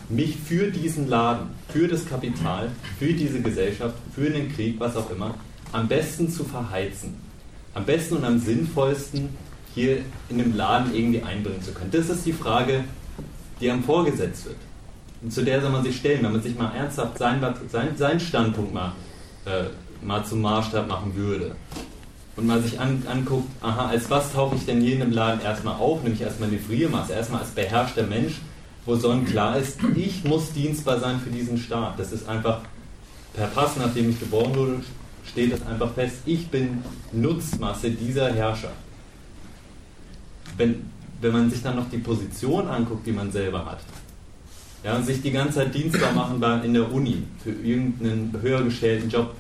mich 0.10 0.38
für 0.38 0.72
diesen 0.72 1.10
Laden, 1.10 1.50
für 1.70 1.88
das 1.88 2.06
Kapital, 2.06 2.72
für 3.00 3.14
diese 3.14 3.42
Gesellschaft, 3.42 3.96
für 4.14 4.30
den 4.30 4.54
Krieg, 4.54 4.80
was 4.80 4.96
auch 4.96 5.10
immer, 5.10 5.36
am 5.72 5.88
besten 5.88 6.30
zu 6.30 6.44
verheizen. 6.44 7.16
Am 7.74 7.86
besten 7.86 8.18
und 8.18 8.26
am 8.26 8.40
sinnvollsten 8.40 9.30
hier 9.74 9.98
in 10.30 10.38
dem 10.38 10.56
Laden 10.56 10.96
irgendwie 10.96 11.22
einbringen 11.22 11.62
zu 11.62 11.74
können. 11.74 11.92
Das 11.92 12.10
ist 12.10 12.26
die 12.26 12.34
Frage, 12.34 12.86
die 13.60 13.70
einem 13.70 13.84
vorgesetzt 13.84 14.46
wird. 14.46 14.58
Und 15.22 15.32
zu 15.32 15.44
der 15.44 15.62
soll 15.62 15.72
man 15.72 15.84
sich 15.84 15.98
stellen, 15.98 16.24
wenn 16.24 16.32
man 16.32 16.42
sich 16.42 16.58
mal 16.58 16.74
ernsthaft 16.74 17.18
seinen 17.18 17.42
sein, 17.70 17.90
sein 17.98 18.20
Standpunkt 18.20 18.74
mal, 18.74 18.94
äh, 19.46 19.66
mal 20.06 20.24
zum 20.24 20.42
Maßstab 20.42 20.88
machen 20.88 21.16
würde. 21.16 21.56
Und 22.36 22.48
mal 22.48 22.62
sich 22.62 22.80
an, 22.80 23.04
anguckt, 23.10 23.50
aha, 23.62 23.88
als 23.88 24.10
was 24.10 24.34
tauche 24.34 24.56
ich 24.56 24.66
denn 24.66 24.82
hier 24.82 24.94
in 24.94 25.00
dem 25.00 25.12
Laden 25.12 25.42
erstmal 25.42 25.76
auf? 25.76 26.04
Nämlich 26.04 26.22
erstmal 26.22 26.50
eine 26.50 26.60
Friermasse, 26.60 27.14
erstmal 27.14 27.42
als 27.42 27.52
beherrschter 27.52 28.04
Mensch, 28.04 28.42
wo 28.86 28.96
sonnenklar 28.96 29.58
ist, 29.58 29.80
ich 29.96 30.24
muss 30.26 30.52
dienstbar 30.52 31.00
sein 31.00 31.20
für 31.20 31.30
diesen 31.30 31.58
Staat. 31.58 31.98
Das 31.98 32.12
ist 32.12 32.28
einfach 32.28 32.62
per 33.34 33.48
Pass, 33.48 33.78
nachdem 33.78 34.10
ich 34.10 34.20
geboren 34.20 34.56
wurde, 34.56 34.82
steht 35.26 35.54
es 35.54 35.66
einfach 35.66 35.94
fest, 35.94 36.18
ich 36.26 36.48
bin 36.50 36.84
Nutzmasse 37.12 37.92
dieser 37.92 38.34
Herrscher. 38.34 38.72
Wenn, 40.58 40.90
wenn 41.22 41.32
man 41.32 41.50
sich 41.50 41.62
dann 41.64 41.78
noch 41.78 41.90
die 41.90 41.98
Position 41.98 42.68
anguckt, 42.68 43.08
die 43.08 43.12
man 43.12 43.32
selber 43.32 43.66
hat, 43.66 43.80
ja, 44.84 44.96
und 44.96 45.06
sich 45.06 45.22
die 45.22 45.32
ganze 45.32 45.56
Zeit 45.56 45.74
dienstbar 45.74 46.14
machen 46.14 46.42
in 46.64 46.74
der 46.74 46.92
Uni 46.92 47.24
für 47.44 47.52
irgendeinen 47.52 48.38
höher 48.42 48.62
gestellten 48.62 49.10
Job, 49.10 49.36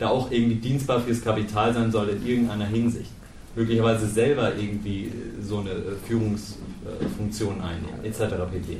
der 0.00 0.10
auch 0.10 0.30
irgendwie 0.30 0.56
dienstbar 0.56 1.00
fürs 1.00 1.22
Kapital 1.22 1.74
sein 1.74 1.92
soll 1.92 2.08
in 2.08 2.26
irgendeiner 2.26 2.66
Hinsicht. 2.66 3.10
Möglicherweise 3.54 4.06
selber 4.06 4.54
irgendwie 4.56 5.12
so 5.42 5.58
eine 5.58 5.70
Führungsfunktion 6.06 7.60
einnehmen, 7.60 8.04
etc. 8.04 8.34
pp. 8.50 8.78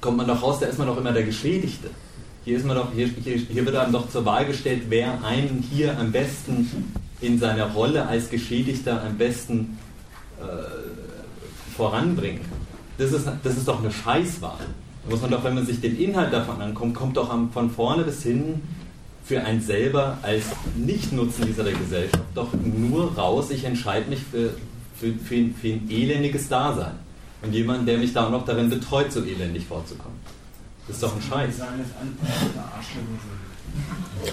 Kommt 0.00 0.16
man 0.18 0.26
doch 0.26 0.42
raus, 0.42 0.60
da 0.60 0.66
ist 0.66 0.78
man 0.78 0.86
doch 0.86 0.96
immer 0.96 1.12
der 1.12 1.24
Geschädigte. 1.24 1.90
Hier, 2.44 2.56
ist 2.56 2.66
man 2.66 2.76
doch, 2.76 2.92
hier, 2.92 3.08
hier, 3.08 3.36
hier 3.36 3.64
wird 3.64 3.76
einem 3.76 3.92
doch 3.92 4.08
zur 4.08 4.24
Wahl 4.24 4.46
gestellt, 4.46 4.84
wer 4.88 5.24
einen 5.24 5.64
hier 5.70 5.98
am 5.98 6.12
besten 6.12 6.90
in 7.20 7.38
seiner 7.38 7.72
Rolle 7.72 8.06
als 8.06 8.30
Geschädigter 8.30 9.02
am 9.04 9.16
besten 9.16 9.78
äh, 10.40 11.72
voranbringen 11.76 12.40
kann. 12.40 12.58
Das 12.98 13.12
ist, 13.12 13.26
das 13.42 13.56
ist 13.56 13.66
doch 13.66 13.80
eine 13.80 13.90
Scheißwahl. 13.90 14.58
Da 15.04 15.10
muss 15.10 15.22
man 15.22 15.30
doch, 15.30 15.42
wenn 15.44 15.54
man 15.54 15.66
sich 15.66 15.80
den 15.80 15.98
Inhalt 15.98 16.32
davon 16.32 16.60
ankommt, 16.60 16.94
kommt 16.94 17.16
doch 17.16 17.32
von 17.52 17.70
vorne 17.70 18.02
bis 18.02 18.22
hin 18.22 18.60
für 19.24 19.42
einen 19.42 19.60
selber 19.60 20.18
als 20.22 20.44
Nicht-Nutzen 20.76 21.46
dieser 21.46 21.64
Gesellschaft 21.64 22.24
doch 22.34 22.52
nur 22.54 23.14
raus, 23.14 23.50
ich 23.50 23.64
entscheide 23.64 24.10
mich 24.10 24.20
für, 24.20 24.50
für, 24.98 25.12
für, 25.12 25.48
für 25.60 25.68
ein 25.68 25.88
elendiges 25.90 26.48
Dasein. 26.48 26.94
Und 27.42 27.52
jemand, 27.52 27.88
der 27.88 27.98
mich 27.98 28.12
da 28.12 28.26
auch 28.26 28.30
noch 28.30 28.44
darin 28.44 28.70
betreut, 28.70 29.12
so 29.12 29.24
elendig 29.24 29.66
vorzukommen. 29.66 30.18
Das 30.86 30.96
ist 30.96 31.02
doch 31.02 31.14
ein 31.14 31.22
Scheiß. 31.22 31.54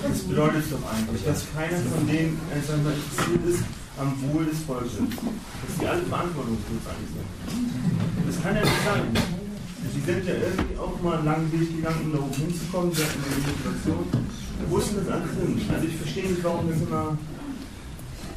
Das 0.03 0.19
bedeutet 0.23 0.63
doch 0.71 0.91
eigentlich, 0.91 1.23
dass 1.23 1.45
keiner 1.53 1.77
von 1.77 2.07
denen 2.07 2.39
wir, 2.49 2.57
interessiert 2.57 3.45
ist 3.47 3.63
am 3.97 4.13
Wohl 4.21 4.45
des 4.45 4.59
Volkes. 4.59 4.91
Dass 4.97 5.77
die 5.79 5.87
alle 5.87 6.01
verantwortungslos 6.03 6.81
sind. 6.83 8.27
Das 8.27 8.43
kann 8.43 8.55
ja 8.55 8.61
nicht 8.61 8.83
sein. 8.85 9.03
Sie 9.93 10.01
sind 10.01 10.25
ja 10.25 10.33
irgendwie 10.33 10.77
auch 10.77 11.01
mal 11.01 11.17
einen 11.17 11.25
langen 11.25 11.51
Weg 11.51 11.75
gegangen, 11.75 12.01
um 12.05 12.13
da 12.13 12.19
oben 12.19 12.33
hinzukommen. 12.33 12.93
Sie 12.93 13.03
hatten 13.03 13.23
eine 13.25 13.35
Motivation. 13.35 14.28
Wo 14.67 14.77
ist 14.77 14.89
denn 14.89 15.05
das 15.05 15.13
alles 15.13 15.31
hin? 15.31 15.61
Also 15.73 15.87
ich 15.87 15.95
verstehe 15.95 16.29
nicht, 16.29 16.43
warum 16.43 16.69
das 16.69 16.81
immer. 16.81 17.17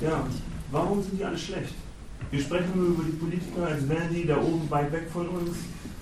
Ja, 0.01 0.27
warum 0.71 1.03
sind 1.03 1.19
die 1.19 1.25
alle 1.25 1.39
schlecht? 1.39 1.75
Wir 2.31 2.41
sprechen 2.41 2.71
nur 2.75 2.89
über 2.89 3.05
die 3.05 3.13
Politiker, 3.13 3.67
als 3.67 3.89
wären 3.89 4.09
die 4.13 4.27
da 4.27 4.37
oben 4.39 4.71
weit 4.71 4.93
weg 4.93 5.09
von 5.13 5.29
uns, 5.29 5.57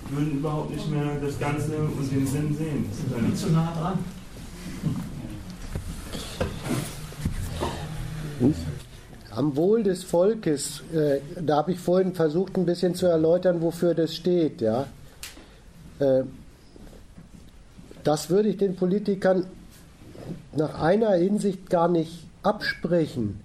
würden 0.09 0.37
überhaupt 0.37 0.71
nicht 0.71 0.89
mehr 0.89 1.17
das 1.21 1.39
Ganze 1.39 1.77
und 1.77 2.11
den 2.11 2.25
Sinn 2.25 2.55
sehen. 2.55 2.85
Das 2.89 3.17
ist 3.17 3.27
nicht 3.27 3.37
zu 3.37 3.49
nah 3.51 3.73
dran. 3.73 3.99
Am 9.31 9.55
Wohl 9.55 9.83
des 9.83 10.03
Volkes, 10.03 10.83
äh, 10.93 11.19
da 11.39 11.57
habe 11.57 11.73
ich 11.73 11.79
vorhin 11.79 12.13
versucht, 12.13 12.57
ein 12.57 12.65
bisschen 12.65 12.95
zu 12.95 13.05
erläutern, 13.05 13.61
wofür 13.61 13.93
das 13.93 14.15
steht. 14.15 14.61
Ja? 14.61 14.87
Äh, 15.99 16.23
das 18.03 18.29
würde 18.29 18.49
ich 18.49 18.57
den 18.57 18.75
Politikern 18.75 19.45
nach 20.55 20.81
einer 20.81 21.11
Hinsicht 21.11 21.69
gar 21.69 21.87
nicht 21.87 22.25
absprechen, 22.43 23.39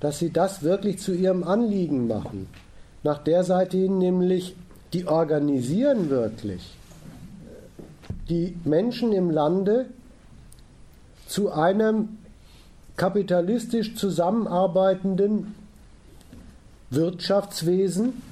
dass 0.00 0.18
sie 0.18 0.32
das 0.32 0.62
wirklich 0.62 0.98
zu 0.98 1.12
ihrem 1.12 1.44
Anliegen 1.44 2.06
machen. 2.08 2.48
Nach 3.02 3.18
der 3.18 3.44
Seite 3.44 3.76
hin 3.76 3.98
nämlich, 3.98 4.56
die 4.92 5.06
organisieren 5.06 6.10
wirklich 6.10 6.76
die 8.28 8.56
Menschen 8.64 9.12
im 9.12 9.30
Lande 9.30 9.86
zu 11.28 11.52
einem 11.52 12.18
kapitalistisch 12.96 13.94
zusammenarbeitenden 13.94 15.54
Wirtschaftswesen, 16.90 18.22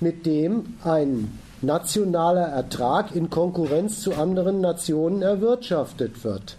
mit 0.00 0.26
dem 0.26 0.74
ein 0.84 1.38
nationaler 1.62 2.46
Ertrag 2.46 3.14
in 3.16 3.30
Konkurrenz 3.30 4.00
zu 4.00 4.14
anderen 4.14 4.60
Nationen 4.60 5.22
erwirtschaftet 5.22 6.24
wird. 6.24 6.56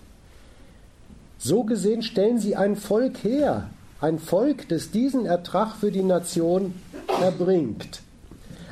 So 1.38 1.64
gesehen 1.64 2.02
stellen 2.02 2.40
sie 2.40 2.56
ein 2.56 2.76
Volk 2.76 3.24
her, 3.24 3.70
ein 4.02 4.20
Volk, 4.20 4.68
das 4.70 4.91
diesen 4.91 5.26
Ertrag 5.26 5.76
für 5.76 5.91
die 5.91 6.03
Nation 6.03 6.74
erbringt. 7.22 8.02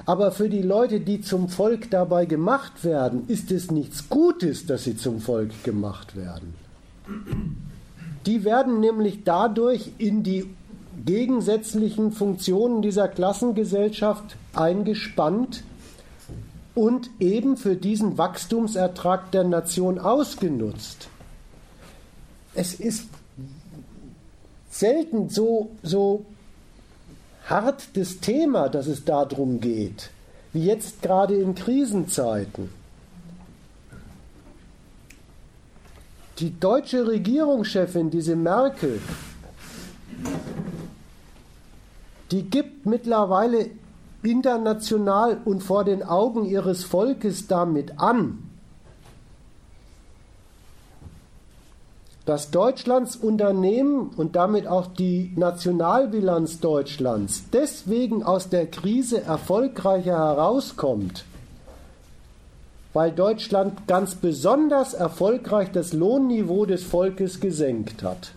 Aber 0.06 0.32
für 0.32 0.50
die 0.50 0.62
Leute, 0.62 1.00
die 1.00 1.22
zum 1.22 1.48
Volk 1.50 1.90
dabei 1.90 2.26
gemacht 2.26 2.84
werden, 2.84 3.24
ist 3.28 3.52
es 3.52 3.72
nichts 3.72 4.10
Gutes, 4.10 4.66
dass 4.66 4.84
sie 4.84 4.98
zum 4.98 5.22
Volk 5.22 5.64
gemacht 5.64 6.16
werden. 6.16 6.56
Die 8.26 8.44
werden 8.44 8.80
nämlich 8.80 9.24
dadurch 9.24 9.92
in 9.98 10.24
die 10.24 10.50
gegensätzlichen 11.06 12.12
Funktionen 12.12 12.82
dieser 12.82 13.08
Klassengesellschaft 13.08 14.36
eingespannt 14.54 15.64
und 16.76 17.10
eben 17.20 17.58
für 17.58 17.76
diesen 17.76 18.18
Wachstumsertrag 18.18 19.32
der 19.32 19.44
Nation 19.44 20.00
ausgenutzt. 20.00 21.10
Es 22.56 22.76
ist 22.76 23.08
selten 24.70 25.30
so, 25.30 25.72
so 25.82 26.26
hart 27.46 27.96
das 27.96 28.20
Thema, 28.20 28.70
dass 28.70 28.88
es 28.88 29.06
darum 29.06 29.60
geht, 29.60 30.12
wie 30.52 30.66
jetzt 30.66 31.02
gerade 31.02 31.36
in 31.36 31.56
Krisenzeiten. 31.56 32.70
Die 36.40 36.60
deutsche 36.60 37.08
Regierungschefin, 37.08 38.10
diese 38.10 38.36
Merkel, 38.36 39.00
die 42.32 42.44
gibt 42.44 42.86
mittlerweile 42.86 43.70
international 44.24 45.40
und 45.46 45.62
vor 45.62 45.84
den 45.84 46.02
Augen 46.02 46.46
ihres 46.46 46.84
Volkes 46.84 47.48
damit 47.48 48.00
an, 48.00 48.43
dass 52.26 52.52
Deutschlands 52.52 53.18
Unternehmen 53.18 54.10
und 54.16 54.36
damit 54.36 54.66
auch 54.66 54.88
die 54.88 55.34
Nationalbilanz 55.36 56.60
Deutschlands 56.62 57.44
deswegen 57.52 58.24
aus 58.24 58.50
der 58.50 58.68
Krise 58.68 59.22
erfolgreicher 59.22 60.18
herauskommt, 60.18 61.26
weil 62.94 63.12
Deutschland 63.12 63.88
ganz 63.88 64.16
besonders 64.16 64.94
erfolgreich 64.94 65.72
das 65.72 65.92
Lohnniveau 65.92 66.66
des 66.66 66.84
Volkes 66.84 67.42
gesenkt 67.42 68.04
hat. 68.04 68.32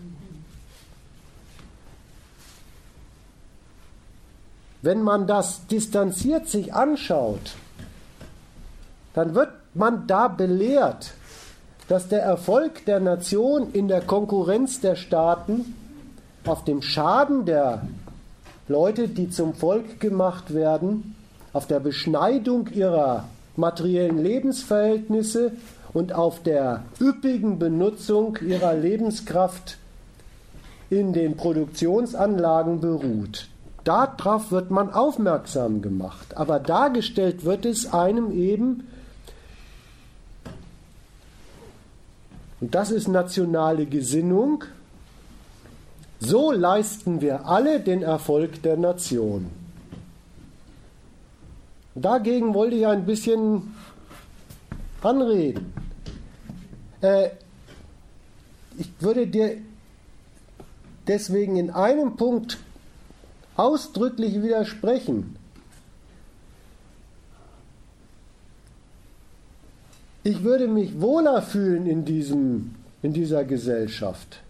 Wenn 4.81 5.01
man 5.01 5.27
das 5.27 5.65
distanziert 5.67 6.47
sich 6.49 6.73
anschaut, 6.73 7.55
dann 9.13 9.33
wird 9.33 9.51
man 9.73 10.07
da 10.07 10.27
belehrt, 10.27 11.13
dass 11.87 12.09
der 12.09 12.21
Erfolg 12.21 12.85
der 12.85 12.99
Nation 12.99 13.71
in 13.73 13.87
der 13.87 14.01
Konkurrenz 14.01 14.81
der 14.81 14.95
Staaten 14.95 15.73
auf 16.45 16.63
dem 16.63 16.81
Schaden 16.81 17.45
der 17.45 17.83
Leute, 18.67 19.07
die 19.07 19.29
zum 19.29 19.53
Volk 19.53 19.99
gemacht 19.99 20.53
werden, 20.53 21.15
auf 21.53 21.67
der 21.67 21.79
Beschneidung 21.79 22.67
ihrer 22.67 23.25
materiellen 23.55 24.21
Lebensverhältnisse 24.21 25.53
und 25.93 26.13
auf 26.13 26.43
der 26.43 26.83
üppigen 26.99 27.59
Benutzung 27.59 28.37
ihrer 28.45 28.73
Lebenskraft 28.73 29.77
in 30.89 31.13
den 31.13 31.35
Produktionsanlagen 31.35 32.81
beruht. 32.81 33.47
Darauf 33.83 34.51
wird 34.51 34.69
man 34.69 34.91
aufmerksam 34.91 35.81
gemacht, 35.81 36.35
aber 36.35 36.59
dargestellt 36.59 37.45
wird 37.45 37.65
es 37.65 37.93
einem 37.93 38.31
eben 38.31 38.87
Und 42.59 42.73
das 42.73 42.91
ist 42.91 43.07
nationale 43.07 43.85
Gesinnung. 43.85 44.63
So 46.19 46.51
leisten 46.51 47.21
wir 47.21 47.45
alle 47.45 47.79
den 47.79 48.01
Erfolg 48.01 48.61
der 48.63 48.77
Nation. 48.77 49.51
Dagegen 51.93 52.53
wollte 52.53 52.75
ich 52.75 52.87
ein 52.87 53.05
bisschen 53.05 53.73
anreden. 55.01 55.73
Äh, 57.01 57.29
ich 58.77 58.89
würde 58.99 59.27
dir 59.27 59.57
deswegen 61.07 61.55
in 61.57 61.71
einem 61.71 62.15
Punkt 62.15 62.57
ausdrücklich 63.55 64.41
widersprechen. 64.41 65.36
Ich 70.27 70.43
würde 70.43 70.67
mich 70.67 70.99
wohler 70.99 71.41
fühlen 71.41 71.85
in, 71.85 72.03
diesem, 72.03 72.71
in 73.01 73.13
dieser 73.13 73.45
Gesellschaft, 73.45 74.41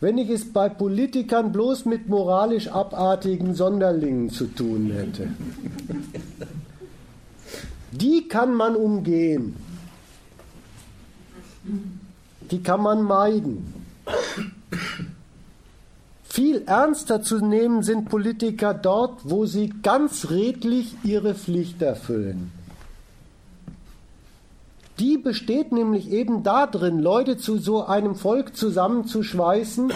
wenn 0.00 0.16
ich 0.16 0.30
es 0.30 0.52
bei 0.52 0.68
Politikern 0.68 1.50
bloß 1.50 1.86
mit 1.86 2.08
moralisch 2.08 2.68
abartigen 2.68 3.56
Sonderlingen 3.56 4.30
zu 4.30 4.46
tun 4.46 4.92
hätte. 4.92 5.30
Die 7.90 8.28
kann 8.28 8.54
man 8.54 8.76
umgehen. 8.76 9.56
die 12.52 12.62
kann 12.62 12.80
man 12.80 13.02
meiden. 13.02 13.74
Viel 16.22 16.62
ernster 16.66 17.22
zu 17.22 17.44
nehmen 17.44 17.82
sind 17.82 18.08
Politiker 18.08 18.72
dort, 18.72 19.18
wo 19.24 19.46
sie 19.46 19.74
ganz 19.82 20.30
redlich 20.30 20.94
ihre 21.02 21.34
Pflicht 21.34 21.82
erfüllen. 21.82 22.52
Die 24.98 25.18
besteht 25.18 25.72
nämlich 25.72 26.10
eben 26.10 26.42
darin, 26.42 27.00
Leute 27.00 27.36
zu 27.36 27.58
so 27.58 27.84
einem 27.84 28.14
Volk 28.14 28.56
zusammenzuschweißen 28.56 29.92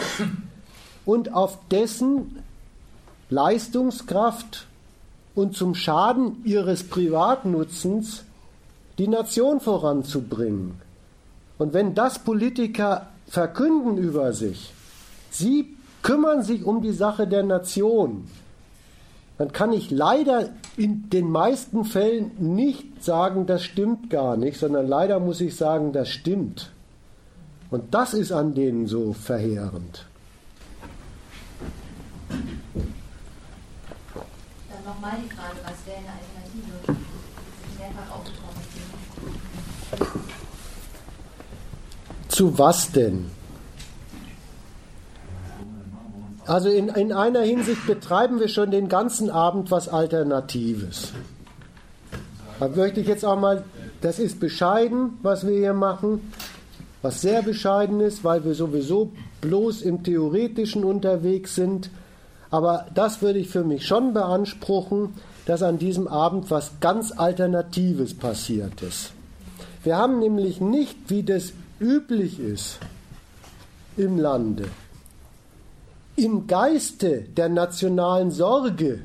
und 1.04 1.32
auf 1.32 1.58
dessen 1.70 2.42
Leistungskraft 3.30 4.66
und 5.34 5.56
zum 5.56 5.74
Schaden 5.74 6.42
ihres 6.44 6.82
Privatnutzens 6.82 8.24
die 8.98 9.06
Nation 9.06 9.60
voranzubringen. 9.60 10.80
Und 11.58 11.72
wenn 11.74 11.94
das 11.94 12.18
Politiker 12.18 13.06
verkünden 13.28 13.98
über 13.98 14.32
sich, 14.32 14.72
sie 15.30 15.76
kümmern 16.02 16.42
sich 16.42 16.64
um 16.64 16.82
die 16.82 16.92
Sache 16.92 17.26
der 17.28 17.44
Nation, 17.44 18.28
dann 19.38 19.52
kann 19.52 19.72
ich 19.72 19.92
leider 19.92 20.50
in 20.76 21.08
den 21.10 21.30
meisten 21.30 21.84
Fällen 21.84 22.32
nicht 22.38 23.04
sagen, 23.04 23.46
das 23.46 23.62
stimmt 23.62 24.10
gar 24.10 24.36
nicht, 24.36 24.58
sondern 24.58 24.88
leider 24.88 25.20
muss 25.20 25.40
ich 25.40 25.54
sagen, 25.56 25.92
das 25.92 26.08
stimmt. 26.08 26.72
Und 27.70 27.94
das 27.94 28.14
ist 28.14 28.32
an 28.32 28.54
denen 28.54 28.88
so 28.88 29.12
verheerend. 29.12 30.06
Dann 32.28 32.40
nochmal 34.84 35.12
die 35.22 35.28
Frage, 35.34 35.58
was 35.64 35.86
wäre 35.86 35.98
eine 35.98 36.08
Alternative? 36.08 36.72
Ist 37.62 37.78
mehrfach. 37.78 38.18
Zu 42.28 42.58
was 42.58 42.90
denn? 42.90 43.30
Also 46.48 46.70
in, 46.70 46.88
in 46.88 47.12
einer 47.12 47.42
Hinsicht 47.42 47.86
betreiben 47.86 48.40
wir 48.40 48.48
schon 48.48 48.70
den 48.70 48.88
ganzen 48.88 49.28
Abend 49.28 49.70
was 49.70 49.86
Alternatives. 49.90 51.12
Da 52.58 52.68
möchte 52.68 53.00
ich 53.00 53.06
jetzt 53.06 53.22
auch 53.22 53.38
mal, 53.38 53.64
das 54.00 54.18
ist 54.18 54.40
bescheiden, 54.40 55.18
was 55.22 55.46
wir 55.46 55.54
hier 55.54 55.74
machen, 55.74 56.32
was 57.02 57.20
sehr 57.20 57.42
bescheiden 57.42 58.00
ist, 58.00 58.24
weil 58.24 58.46
wir 58.46 58.54
sowieso 58.54 59.12
bloß 59.42 59.82
im 59.82 60.02
Theoretischen 60.02 60.84
unterwegs 60.84 61.54
sind. 61.54 61.90
Aber 62.50 62.86
das 62.94 63.20
würde 63.20 63.40
ich 63.40 63.50
für 63.50 63.62
mich 63.62 63.86
schon 63.86 64.14
beanspruchen, 64.14 65.10
dass 65.44 65.62
an 65.62 65.78
diesem 65.78 66.08
Abend 66.08 66.50
was 66.50 66.80
ganz 66.80 67.12
Alternatives 67.12 68.14
passiert 68.14 68.80
ist. 68.80 69.12
Wir 69.84 69.98
haben 69.98 70.18
nämlich 70.18 70.62
nicht, 70.62 70.96
wie 71.08 71.24
das 71.24 71.52
üblich 71.78 72.40
ist 72.40 72.78
im 73.98 74.18
Lande, 74.18 74.64
im 76.18 76.48
Geiste 76.48 77.20
der 77.36 77.48
nationalen 77.48 78.32
Sorge 78.32 79.02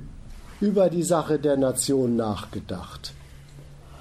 über 0.60 0.90
die 0.90 1.04
Sache 1.04 1.38
der 1.38 1.58
Nation 1.58 2.16
nachgedacht. 2.16 3.14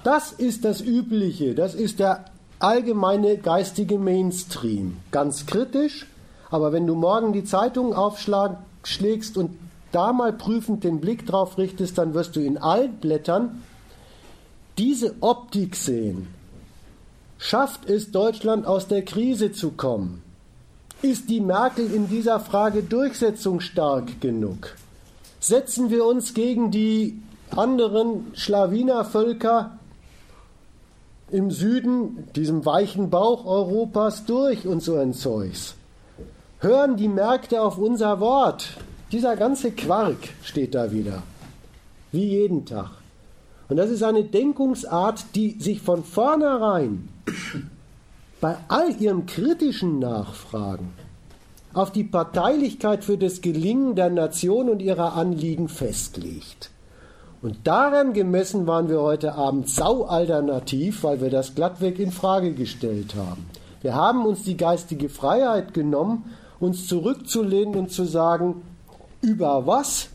Das 0.03 0.31
ist 0.31 0.65
das 0.65 0.81
Übliche, 0.81 1.53
das 1.53 1.75
ist 1.75 1.99
der 1.99 2.25
allgemeine 2.57 3.37
geistige 3.37 3.99
Mainstream. 3.99 4.97
Ganz 5.11 5.45
kritisch, 5.45 6.07
aber 6.49 6.73
wenn 6.73 6.87
du 6.87 6.95
morgen 6.95 7.33
die 7.33 7.43
Zeitung 7.43 7.93
aufschlägst 7.93 9.37
und 9.37 9.51
da 9.91 10.11
mal 10.11 10.33
prüfend 10.33 10.83
den 10.83 10.99
Blick 10.99 11.27
drauf 11.27 11.59
richtest, 11.59 11.99
dann 11.99 12.15
wirst 12.15 12.35
du 12.35 12.39
in 12.39 12.57
allen 12.57 12.93
Blättern 12.93 13.61
diese 14.79 15.13
Optik 15.19 15.75
sehen. 15.75 16.27
Schafft 17.37 17.87
es 17.87 18.11
Deutschland 18.11 18.65
aus 18.65 18.87
der 18.87 19.05
Krise 19.05 19.51
zu 19.51 19.71
kommen? 19.71 20.22
Ist 21.03 21.29
die 21.29 21.41
Merkel 21.41 21.93
in 21.93 22.07
dieser 22.07 22.39
Frage 22.39 22.81
durchsetzungsstark 22.81 24.21
genug? 24.21 24.73
Setzen 25.41 25.89
wir 25.89 26.05
uns 26.05 26.33
gegen 26.33 26.71
die 26.71 27.21
anderen 27.53 28.31
Schlawinervölker 28.35 29.77
im 31.29 31.51
Süden, 31.51 32.29
diesem 32.37 32.65
weichen 32.65 33.09
Bauch 33.09 33.45
Europas, 33.45 34.23
durch 34.23 34.65
und 34.65 34.81
so 34.81 34.95
ein 34.95 35.13
Zeugs? 35.13 35.75
Hören 36.59 36.95
die 36.95 37.09
Märkte 37.09 37.61
auf 37.61 37.77
unser 37.77 38.21
Wort? 38.21 38.69
Dieser 39.11 39.35
ganze 39.35 39.71
Quark 39.71 40.29
steht 40.41 40.73
da 40.73 40.93
wieder. 40.93 41.21
Wie 42.13 42.27
jeden 42.27 42.65
Tag. 42.65 42.91
Und 43.67 43.75
das 43.75 43.89
ist 43.89 44.03
eine 44.03 44.23
Denkungsart, 44.23 45.35
die 45.35 45.59
sich 45.59 45.81
von 45.81 46.05
vornherein 46.05 47.09
bei 48.43 48.57
all 48.67 48.93
ihrem 48.99 49.25
kritischen 49.25 49.99
Nachfragen 49.99 50.91
auf 51.73 51.93
die 51.93 52.03
Parteilichkeit 52.03 53.05
für 53.05 53.17
das 53.17 53.39
Gelingen 53.39 53.95
der 53.95 54.09
Nation 54.09 54.67
und 54.67 54.81
ihrer 54.81 55.13
Anliegen 55.13 55.69
festlegt. 55.69 56.69
Und 57.41 57.55
daran 57.63 58.11
gemessen 58.11 58.67
waren 58.67 58.89
wir 58.89 58.99
heute 58.99 59.35
Abend 59.35 59.69
sau 59.69 60.03
alternativ, 60.03 61.05
weil 61.05 61.21
wir 61.21 61.29
das 61.29 61.55
glattweg 61.55 61.99
in 61.99 62.11
Frage 62.11 62.51
gestellt 62.51 63.15
haben. 63.15 63.45
Wir 63.81 63.95
haben 63.95 64.25
uns 64.25 64.43
die 64.43 64.57
geistige 64.57 65.07
Freiheit 65.07 65.73
genommen, 65.73 66.25
uns 66.59 66.85
zurückzulehnen 66.85 67.75
und 67.75 67.93
zu 67.93 68.03
sagen, 68.03 68.61
über 69.21 69.67
was 69.67 70.09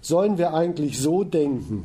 sollen 0.00 0.36
wir 0.36 0.52
eigentlich 0.52 1.00
so 1.00 1.22
denken? 1.22 1.84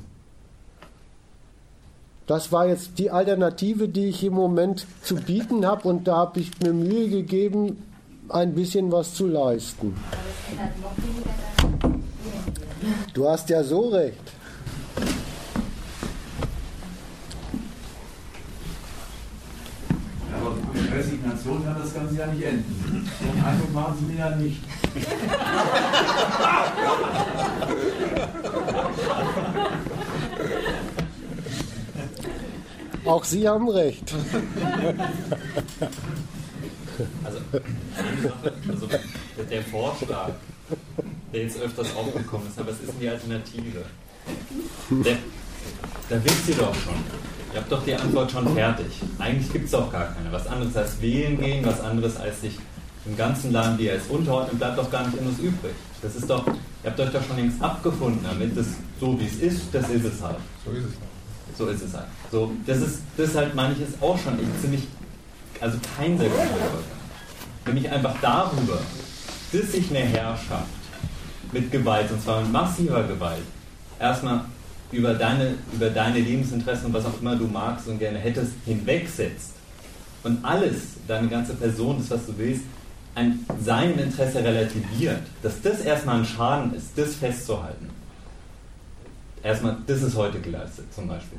Das 2.25 2.53
war 2.53 2.67
jetzt 2.67 2.99
die 2.99 3.11
Alternative, 3.11 3.89
die 3.89 4.05
ich 4.05 4.23
im 4.23 4.33
Moment 4.33 4.87
zu 5.01 5.15
bieten 5.15 5.65
habe 5.65 5.89
und 5.89 6.07
da 6.07 6.15
habe 6.17 6.39
ich 6.39 6.51
mir 6.61 6.71
Mühe 6.71 7.09
gegeben, 7.09 7.83
ein 8.29 8.55
bisschen 8.55 8.93
was 8.93 9.13
zu 9.13 9.27
leisten. 9.27 9.93
Du 13.13 13.27
hast 13.27 13.49
ja 13.49 13.61
so 13.63 13.89
recht. 13.89 14.21
Aber 20.33 20.55
mit 20.73 20.93
Resignation 20.93 21.65
kann 21.65 21.75
das 21.81 21.93
Ganze 21.93 22.15
ja 22.15 22.27
nicht 22.27 22.43
enden. 22.43 23.09
Den 23.19 23.43
Eindruck 23.43 23.73
machen 23.73 23.97
Sie 23.99 24.05
mir 24.13 24.19
ja 24.19 24.33
nicht. 24.37 24.61
Auch 33.05 33.23
Sie 33.23 33.47
haben 33.47 33.69
recht. 33.69 34.13
Also, 37.23 37.39
also 38.69 38.87
der 39.49 39.63
Vorschlag, 39.63 40.29
der 41.33 41.41
jetzt 41.41 41.59
öfters 41.59 41.87
aufgekommen 41.95 42.47
ist, 42.47 42.59
aber 42.59 42.69
was 42.69 42.79
ist 42.79 42.89
denn 42.89 42.99
die 43.01 43.09
Alternative? 43.09 43.85
Der, 45.03 45.17
da 46.09 46.23
wisst 46.23 46.49
ihr 46.49 46.55
doch 46.55 46.75
schon. 46.75 46.93
Ihr 47.53 47.59
habt 47.59 47.71
doch 47.71 47.83
die 47.83 47.95
Antwort 47.95 48.31
schon 48.31 48.53
fertig. 48.53 49.01
Eigentlich 49.19 49.51
gibt 49.51 49.65
es 49.65 49.71
doch 49.71 49.91
gar 49.91 50.13
keine. 50.13 50.31
Was 50.31 50.47
anderes 50.47 50.75
als 50.75 51.01
wählen 51.01 51.39
gehen, 51.39 51.65
was 51.65 51.81
anderes 51.81 52.17
als 52.17 52.41
sich 52.41 52.57
im 53.05 53.17
ganzen 53.17 53.51
Land 53.51 53.79
wie 53.79 53.89
als 53.89 54.07
unterordnen, 54.07 54.57
bleibt 54.57 54.77
doch 54.77 54.89
gar 54.89 55.05
nicht 55.07 55.17
uns 55.19 55.39
übrig. 55.39 55.73
Das 56.01 56.15
ist 56.15 56.29
doch, 56.29 56.45
ihr 56.47 56.53
habt 56.85 56.99
euch 56.99 57.11
doch 57.11 57.23
schon 57.25 57.37
längst 57.37 57.61
abgefunden 57.61 58.23
damit, 58.23 58.57
das 58.57 58.67
so 58.99 59.19
wie 59.19 59.25
es 59.25 59.35
ist, 59.35 59.61
das 59.73 59.89
ist 59.89 60.05
es 60.05 60.21
halt. 60.21 60.37
So 60.65 60.71
ist 60.71 60.85
es 60.85 60.99
halt. 60.99 61.12
So 61.57 61.67
ist 61.67 61.83
es 61.83 61.93
halt. 61.93 62.07
So, 62.31 62.51
das 62.65 62.77
ist, 62.77 62.99
das 63.17 63.35
halt, 63.35 63.55
meine 63.55 63.73
ich, 63.73 63.81
ist 63.81 64.01
auch 64.01 64.17
schon 64.17 64.33
echt 64.39 64.61
ziemlich, 64.61 64.87
also 65.59 65.77
kein 65.97 66.17
sehr 66.17 66.29
guter 66.29 66.43
Übergang. 66.43 66.83
Nämlich 67.65 67.89
einfach 67.89 68.15
darüber, 68.21 68.79
dass 69.51 69.71
sich 69.71 69.89
eine 69.89 69.99
Herrschaft 69.99 70.67
mit 71.51 71.71
Gewalt, 71.71 72.11
und 72.11 72.21
zwar 72.21 72.41
mit 72.41 72.51
massiver 72.51 73.03
Gewalt, 73.03 73.43
erstmal 73.99 74.45
über 74.91 75.13
deine, 75.13 75.55
über 75.73 75.89
deine 75.89 76.19
Lebensinteressen 76.19 76.87
und 76.87 76.93
was 76.93 77.05
auch 77.05 77.19
immer 77.21 77.35
du 77.35 77.45
magst 77.45 77.87
und 77.87 77.99
gerne 77.99 78.19
hättest, 78.19 78.51
hinwegsetzt 78.65 79.53
und 80.23 80.43
alles, 80.43 80.75
deine 81.07 81.27
ganze 81.27 81.53
Person, 81.53 81.97
das, 81.97 82.09
was 82.09 82.25
du 82.25 82.33
willst, 82.37 82.63
an 83.15 83.45
seinem 83.63 83.99
Interesse 83.99 84.43
relativiert, 84.43 85.21
dass 85.43 85.61
das 85.61 85.81
erstmal 85.81 86.19
ein 86.19 86.25
Schaden 86.25 86.73
ist, 86.73 86.87
das 86.95 87.15
festzuhalten 87.15 87.89
erstmal, 89.43 89.77
das 89.85 90.01
ist 90.01 90.15
heute 90.15 90.39
geleistet 90.39 90.85
zum 90.93 91.07
Beispiel. 91.07 91.37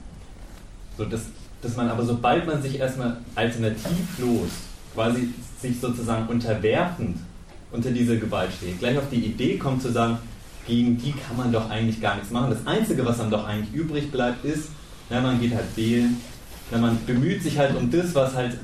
So, 0.96 1.04
dass, 1.04 1.22
dass 1.62 1.76
man 1.76 1.88
aber 1.88 2.04
sobald 2.04 2.46
man 2.46 2.62
sich 2.62 2.78
erstmal 2.78 3.16
alternativlos, 3.34 4.50
quasi 4.94 5.30
sich 5.60 5.80
sozusagen 5.80 6.28
unterwerfend 6.28 7.16
unter 7.72 7.90
diese 7.90 8.18
Gewalt 8.18 8.52
steht, 8.52 8.78
gleich 8.78 8.96
auf 8.96 9.08
die 9.10 9.24
Idee 9.24 9.58
kommt 9.58 9.82
zu 9.82 9.90
sagen, 9.90 10.18
gegen 10.66 10.96
die 10.96 11.12
kann 11.12 11.36
man 11.36 11.52
doch 11.52 11.68
eigentlich 11.68 12.00
gar 12.00 12.14
nichts 12.14 12.30
machen. 12.30 12.50
Das 12.50 12.66
Einzige, 12.66 13.04
was 13.04 13.18
dann 13.18 13.30
doch 13.30 13.46
eigentlich 13.46 13.74
übrig 13.74 14.10
bleibt, 14.10 14.44
ist, 14.44 14.68
na, 15.10 15.20
man 15.20 15.40
geht 15.40 15.54
halt 15.54 15.76
wählen, 15.76 16.16
na, 16.70 16.78
man 16.78 16.98
bemüht 17.06 17.42
sich 17.42 17.58
halt 17.58 17.76
um 17.76 17.90
das, 17.90 18.14
was 18.14 18.34
halt 18.34 18.56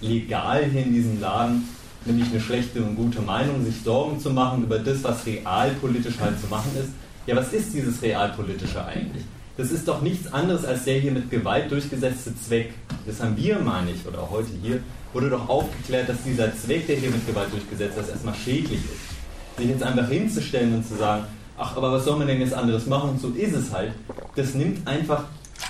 legal 0.00 0.64
hier 0.64 0.84
in 0.84 0.94
diesem 0.94 1.20
Laden, 1.20 1.68
nämlich 2.04 2.30
eine 2.30 2.40
schlechte 2.40 2.82
und 2.82 2.96
gute 2.96 3.20
Meinung, 3.20 3.64
sich 3.64 3.82
Sorgen 3.82 4.20
zu 4.20 4.30
machen 4.30 4.62
über 4.62 4.78
das, 4.78 5.02
was 5.02 5.26
realpolitisch 5.26 6.18
halt 6.20 6.40
zu 6.40 6.46
machen 6.46 6.70
ist 6.78 6.90
ja, 7.26 7.36
was 7.36 7.52
ist 7.52 7.74
dieses 7.74 8.00
Realpolitische 8.02 8.84
eigentlich? 8.84 9.24
Das 9.56 9.70
ist 9.70 9.88
doch 9.88 10.02
nichts 10.02 10.32
anderes 10.32 10.64
als 10.64 10.84
der 10.84 11.00
hier 11.00 11.12
mit 11.12 11.30
Gewalt 11.30 11.70
durchgesetzte 11.70 12.34
Zweck. 12.36 12.74
Das 13.06 13.20
haben 13.20 13.36
wir, 13.36 13.58
meine 13.58 13.90
ich, 13.90 14.06
oder 14.06 14.20
auch 14.20 14.30
heute 14.30 14.50
hier, 14.62 14.80
wurde 15.12 15.30
doch 15.30 15.48
aufgeklärt, 15.48 16.08
dass 16.08 16.22
dieser 16.24 16.54
Zweck, 16.56 16.86
der 16.86 16.96
hier 16.96 17.10
mit 17.10 17.26
Gewalt 17.26 17.52
durchgesetzt 17.52 17.98
ist, 17.98 18.10
erstmal 18.10 18.34
schädlich 18.34 18.80
ist. 18.80 19.58
Sich 19.58 19.68
jetzt 19.68 19.82
einfach 19.82 20.08
hinzustellen 20.08 20.74
und 20.74 20.86
zu 20.86 20.96
sagen, 20.96 21.24
ach, 21.56 21.76
aber 21.76 21.92
was 21.92 22.04
soll 22.04 22.18
man 22.18 22.26
denn 22.26 22.40
jetzt 22.40 22.52
anderes 22.52 22.86
machen 22.86 23.10
und 23.10 23.20
so 23.20 23.30
ist 23.30 23.54
es 23.54 23.72
halt, 23.72 23.92
das 24.34 24.54
nimmt 24.54 24.86
einfach 24.86 25.24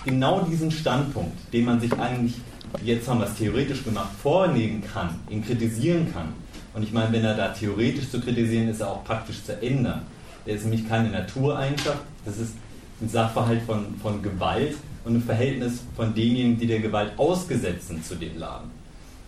genau 0.04 0.40
diesen 0.40 0.70
Standpunkt, 0.70 1.36
den 1.52 1.64
man 1.64 1.80
sich 1.80 1.92
eigentlich, 1.92 2.34
jetzt 2.82 3.08
haben 3.08 3.20
wir 3.20 3.26
es 3.26 3.36
theoretisch 3.36 3.84
gemacht, 3.84 4.10
vornehmen 4.20 4.82
kann, 4.92 5.20
ihn 5.30 5.44
kritisieren 5.44 6.12
kann. 6.12 6.32
Und 6.74 6.82
ich 6.82 6.92
meine, 6.92 7.12
wenn 7.12 7.24
er 7.24 7.34
da 7.34 7.48
theoretisch 7.48 8.10
zu 8.10 8.20
kritisieren 8.20 8.68
ist, 8.68 8.80
er 8.80 8.90
auch 8.90 9.04
praktisch 9.04 9.44
zu 9.44 9.62
ändern. 9.62 10.02
Der 10.46 10.54
ist 10.54 10.62
nämlich 10.62 10.88
keine 10.88 11.10
Natureigenschaft, 11.10 12.02
das 12.24 12.38
ist 12.38 12.54
ein 13.00 13.08
Sachverhalt 13.08 13.62
von, 13.62 13.96
von 14.00 14.22
Gewalt 14.22 14.76
und 15.04 15.16
ein 15.16 15.22
Verhältnis 15.22 15.80
von 15.96 16.14
denjenigen, 16.14 16.58
die 16.58 16.66
der 16.66 16.80
Gewalt 16.80 17.12
ausgesetzt 17.16 17.88
sind, 17.88 18.04
zu 18.04 18.14
dem 18.14 18.38
Laden. 18.38 18.70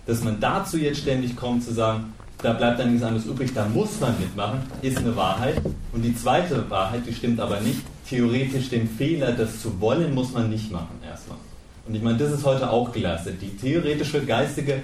Dass 0.07 0.23
man 0.23 0.41
dazu 0.41 0.79
jetzt 0.79 1.01
ständig 1.01 1.37
kommt 1.37 1.65
zu 1.65 1.75
sagen, 1.75 2.15
da 2.41 2.53
bleibt 2.53 2.79
dann 2.79 2.91
nichts 2.91 3.05
anderes 3.05 3.27
übrig, 3.27 3.51
da 3.53 3.67
muss 3.67 3.99
man 4.01 4.19
mitmachen, 4.19 4.61
ist 4.81 4.99
eine 4.99 5.15
Wahrheit. 5.17 5.61
Und 5.93 6.03
die 6.03 6.15
zweite 6.15 6.71
Wahrheit, 6.71 7.03
die 7.07 7.13
stimmt 7.13 7.41
aber 7.41 7.61
nicht, 7.61 7.81
theoretisch 8.09 8.71
den 8.71 8.89
Fehler, 8.89 9.33
das 9.33 9.61
zu 9.61 9.81
wollen, 9.81 10.15
muss 10.15 10.33
man 10.33 10.49
nicht 10.49 10.71
machen 10.71 11.01
erstmal. 11.05 11.39
Und 11.87 11.95
ich 11.95 12.03
meine, 12.03 12.17
das 12.17 12.33
ist 12.33 12.45
heute 12.45 12.71
auch 12.71 12.93
geleistet. 12.93 13.43
Die 13.43 13.57
theoretische 13.57 14.25
geistige 14.25 14.83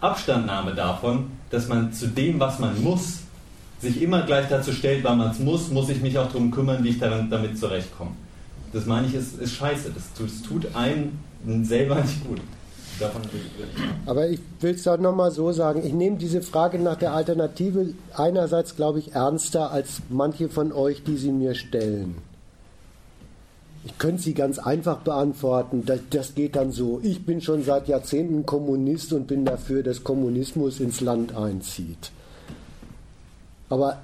Abstandnahme 0.00 0.74
davon, 0.74 1.26
dass 1.50 1.68
man 1.68 1.92
zu 1.92 2.08
dem, 2.08 2.40
was 2.40 2.58
man 2.58 2.82
muss, 2.82 3.20
sich 3.86 4.02
immer 4.02 4.22
gleich 4.22 4.48
dazu 4.48 4.72
stellt, 4.72 5.04
weil 5.04 5.16
man 5.16 5.30
es 5.30 5.38
muss, 5.38 5.70
muss 5.70 5.88
ich 5.88 6.00
mich 6.00 6.18
auch 6.18 6.26
darum 6.26 6.50
kümmern, 6.50 6.82
wie 6.84 6.90
ich 6.90 6.98
daran, 6.98 7.30
damit 7.30 7.58
zurechtkomme. 7.58 8.12
Das 8.72 8.86
meine 8.86 9.06
ich, 9.06 9.14
ist, 9.14 9.40
ist 9.40 9.54
scheiße. 9.54 9.90
Das, 9.94 10.04
das 10.18 10.42
tut 10.42 10.74
einem 10.74 11.12
selber 11.64 11.94
nicht 12.02 12.26
gut. 12.26 12.40
Davon 12.98 13.22
Aber 14.06 14.28
ich 14.28 14.40
will 14.60 14.74
es 14.74 14.84
doch 14.84 14.98
nochmal 14.98 15.30
so 15.30 15.52
sagen, 15.52 15.82
ich 15.84 15.92
nehme 15.92 16.16
diese 16.16 16.40
Frage 16.40 16.78
nach 16.78 16.96
der 16.96 17.12
Alternative 17.12 17.92
einerseits, 18.14 18.74
glaube 18.74 19.00
ich, 19.00 19.12
ernster 19.12 19.70
als 19.70 20.00
manche 20.08 20.48
von 20.48 20.72
euch, 20.72 21.02
die 21.02 21.18
sie 21.18 21.30
mir 21.30 21.54
stellen. 21.54 22.16
Ich 23.84 23.98
könnte 23.98 24.22
sie 24.22 24.34
ganz 24.34 24.58
einfach 24.58 24.98
beantworten. 24.98 25.84
Das, 25.84 26.00
das, 26.10 26.34
geht 26.34 26.56
dann 26.56 26.72
so. 26.72 26.98
Ich 27.02 27.24
bin 27.24 27.40
schon 27.40 27.62
seit 27.62 27.86
Jahrzehnten 27.86 28.46
Kommunist 28.46 29.12
und 29.12 29.26
bin 29.26 29.44
dafür, 29.44 29.82
dass 29.82 30.02
Kommunismus 30.02 30.80
ins 30.80 31.00
Land 31.00 31.36
einzieht. 31.36 32.10
Aber 33.68 33.98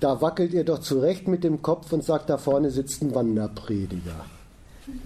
da 0.00 0.20
wackelt 0.20 0.52
ihr 0.52 0.64
doch 0.64 0.78
zurecht 0.78 1.28
mit 1.28 1.44
dem 1.44 1.62
Kopf 1.62 1.92
und 1.92 2.04
sagt, 2.04 2.30
da 2.30 2.38
vorne 2.38 2.70
sitzt 2.70 3.02
ein 3.02 3.14
Wanderprediger. 3.14 4.24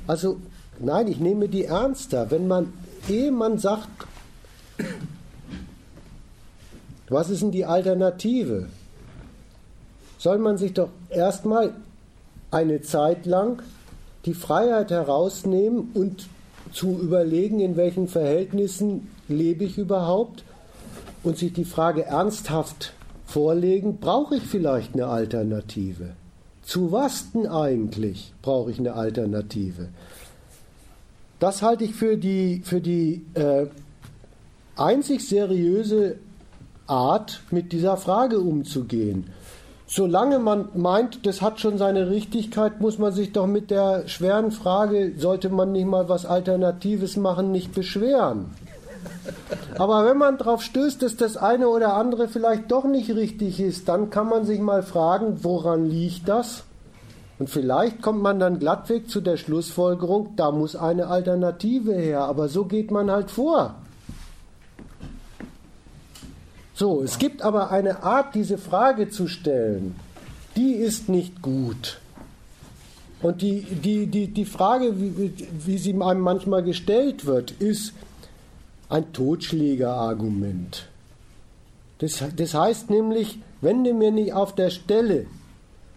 Also, 0.06 0.38
nein, 0.78 1.08
ich 1.08 1.18
nehme 1.18 1.48
die 1.48 1.64
ernster. 1.64 2.30
Wenn 2.30 2.46
man, 2.46 2.72
ehe 3.08 3.32
man 3.32 3.58
sagt, 3.58 3.88
was 7.08 7.30
ist 7.30 7.42
denn 7.42 7.50
die 7.50 7.64
Alternative? 7.64 8.68
Soll 10.18 10.38
man 10.38 10.58
sich 10.58 10.72
doch 10.72 10.88
erstmal 11.10 11.74
eine 12.50 12.82
Zeit 12.82 13.26
lang 13.26 13.62
die 14.24 14.34
Freiheit 14.34 14.90
herausnehmen 14.90 15.90
und 15.92 16.28
zu 16.72 16.98
überlegen, 16.98 17.60
in 17.60 17.76
welchen 17.76 18.08
Verhältnissen 18.08 19.10
lebe 19.28 19.64
ich 19.64 19.76
überhaupt 19.76 20.44
und 21.22 21.36
sich 21.36 21.52
die 21.52 21.64
Frage 21.64 22.04
ernsthaft 22.04 22.92
vorlegen, 23.34 23.98
brauche 23.98 24.36
ich 24.36 24.44
vielleicht 24.44 24.94
eine 24.94 25.08
Alternative? 25.08 26.12
Zu 26.62 26.92
was 26.92 27.32
denn 27.32 27.48
eigentlich 27.48 28.32
brauche 28.42 28.70
ich 28.70 28.78
eine 28.78 28.94
Alternative? 28.94 29.88
Das 31.40 31.60
halte 31.60 31.82
ich 31.82 31.94
für 31.94 32.16
die, 32.16 32.62
für 32.64 32.80
die 32.80 33.26
äh, 33.34 33.66
einzig 34.76 35.28
seriöse 35.28 36.16
Art, 36.86 37.40
mit 37.50 37.72
dieser 37.72 37.96
Frage 37.96 38.38
umzugehen 38.38 39.26
solange 39.86 40.38
man 40.38 40.68
meint, 40.74 41.26
das 41.26 41.42
hat 41.42 41.60
schon 41.60 41.78
seine 41.78 42.10
Richtigkeit, 42.10 42.80
muss 42.80 42.98
man 42.98 43.12
sich 43.12 43.32
doch 43.32 43.46
mit 43.46 43.70
der 43.70 44.08
schweren 44.08 44.50
Frage, 44.50 45.12
sollte 45.16 45.50
man 45.50 45.72
nicht 45.72 45.86
mal 45.86 46.08
was 46.08 46.26
Alternatives 46.26 47.16
machen, 47.16 47.52
nicht 47.52 47.74
beschweren. 47.74 48.46
Aber 49.78 50.04
wenn 50.04 50.18
man 50.18 50.38
darauf 50.38 50.62
stößt, 50.62 51.02
dass 51.02 51.16
das 51.16 51.36
eine 51.36 51.68
oder 51.68 51.94
andere 51.94 52.28
vielleicht 52.28 52.70
doch 52.70 52.84
nicht 52.84 53.10
richtig 53.10 53.60
ist, 53.60 53.88
dann 53.88 54.10
kann 54.10 54.28
man 54.28 54.44
sich 54.44 54.60
mal 54.60 54.82
fragen, 54.82 55.38
woran 55.42 55.88
liegt 55.88 56.28
das? 56.28 56.64
Und 57.38 57.50
vielleicht 57.50 58.00
kommt 58.00 58.22
man 58.22 58.38
dann 58.38 58.60
glattweg 58.60 59.10
zu 59.10 59.20
der 59.20 59.36
Schlussfolgerung, 59.36 60.34
da 60.36 60.52
muss 60.52 60.76
eine 60.76 61.08
Alternative 61.08 61.92
her. 61.92 62.20
Aber 62.20 62.48
so 62.48 62.64
geht 62.64 62.90
man 62.90 63.10
halt 63.10 63.30
vor. 63.30 63.74
So, 66.74 67.02
es 67.02 67.18
gibt 67.18 67.42
aber 67.42 67.70
eine 67.70 68.02
Art, 68.02 68.34
diese 68.34 68.58
Frage 68.58 69.08
zu 69.08 69.28
stellen, 69.28 69.94
die 70.56 70.72
ist 70.72 71.08
nicht 71.08 71.42
gut. 71.42 71.98
Und 73.22 73.42
die, 73.42 73.62
die, 73.62 74.06
die, 74.06 74.28
die 74.28 74.44
Frage, 74.44 75.00
wie, 75.00 75.32
wie 75.64 75.78
sie 75.78 75.94
einem 76.00 76.20
manchmal 76.20 76.62
gestellt 76.62 77.26
wird, 77.26 77.52
ist 77.52 77.94
ein 78.88 79.12
Totschlägerargument. 79.12 80.88
Das, 81.98 82.22
das 82.36 82.54
heißt 82.54 82.90
nämlich, 82.90 83.38
wenn 83.60 83.84
du 83.84 83.94
mir 83.94 84.10
nicht 84.10 84.32
auf 84.32 84.54
der 84.54 84.70
Stelle 84.70 85.26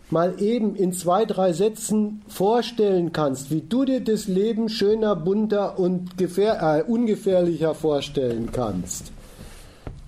mal 0.10 0.42
eben 0.42 0.76
in 0.76 0.94
zwei, 0.94 1.26
drei 1.26 1.52
Sätzen 1.52 2.22
vorstellen 2.28 3.12
kannst, 3.12 3.52
wie 3.52 3.62
du 3.62 3.84
dir 3.84 4.02
das 4.02 4.28
Leben 4.28 4.70
schöner, 4.70 5.16
bunter 5.16 5.78
und 5.80 6.18
gefähr, 6.18 6.62
äh, 6.62 6.84
ungefährlicher 6.90 7.76
vorstellen 7.76 8.50
kannst, 8.52 9.12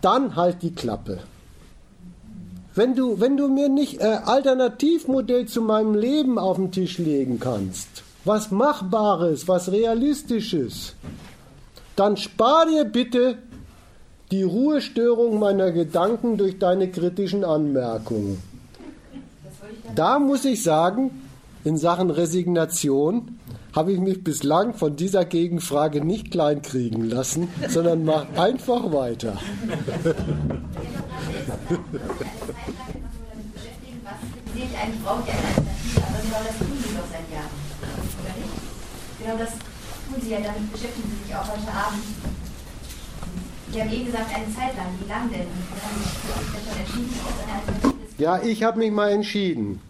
dann 0.02 0.36
halt 0.36 0.62
die 0.62 0.74
Klappe. 0.74 1.20
Wenn 2.76 2.96
du, 2.96 3.20
wenn 3.20 3.36
du 3.36 3.50
mir 3.50 3.68
nicht 3.68 4.00
äh, 4.00 4.20
Alternativmodell 4.24 5.48
zu 5.48 5.62
meinem 5.62 5.96
Leben 5.96 6.40
auf 6.40 6.56
den 6.56 6.72
Tisch 6.72 6.98
legen 6.98 7.40
kannst, 7.40 8.04
was 8.24 8.52
Machbares, 8.52 9.48
was 9.48 9.72
Realistisches, 9.72 10.96
dann 12.00 12.16
spar 12.16 12.66
dir 12.66 12.86
bitte 12.86 13.38
die 14.32 14.44
Ruhestörung 14.44 15.38
meiner 15.38 15.72
Gedanken 15.72 16.38
durch 16.38 16.58
deine 16.58 16.90
kritischen 16.90 17.44
Anmerkungen. 17.44 18.42
Da 19.96 20.18
muss 20.20 20.46
ich 20.46 20.64
sagen, 20.64 21.12
in 21.66 21.78
Sachen 21.78 22.10
Resignation 22.10 23.40
habe 23.76 23.92
ich 23.92 24.00
mich 24.00 24.24
bislang 24.24 24.74
von 24.74 24.96
dieser 24.96 25.26
Gegenfrage 25.26 26.04
nicht 26.04 26.32
kleinkriegen 26.32 27.10
lassen, 27.10 27.50
sondern 27.68 28.06
mache 28.06 28.28
einfach 28.40 28.94
weiter. 28.94 29.38
genau 39.20 39.38
das 39.38 39.79
tun 40.10 40.22
sie 40.22 40.28
sie 40.28 40.34
ja, 40.34 40.40
damit 40.40 40.72
beschäftigen 40.72 41.10
sie 41.10 41.28
sich 41.28 41.36
auch 41.36 41.48
heute 41.48 41.72
Abend. 41.72 42.04
Sie 43.72 43.82
haben 43.82 43.92
eben 43.92 44.06
gesagt, 44.06 44.34
eine 44.34 44.46
Zeit 44.54 44.76
lang. 44.76 44.88
Wie 45.00 45.08
lang 45.08 45.30
denn? 45.30 45.48
Sie 46.58 46.74
eine. 47.52 47.94
Ja, 48.18 48.42
ich 48.42 48.64
habe 48.64 48.80
mich 48.80 48.92
mal 48.92 49.12
entschieden. 49.12 49.82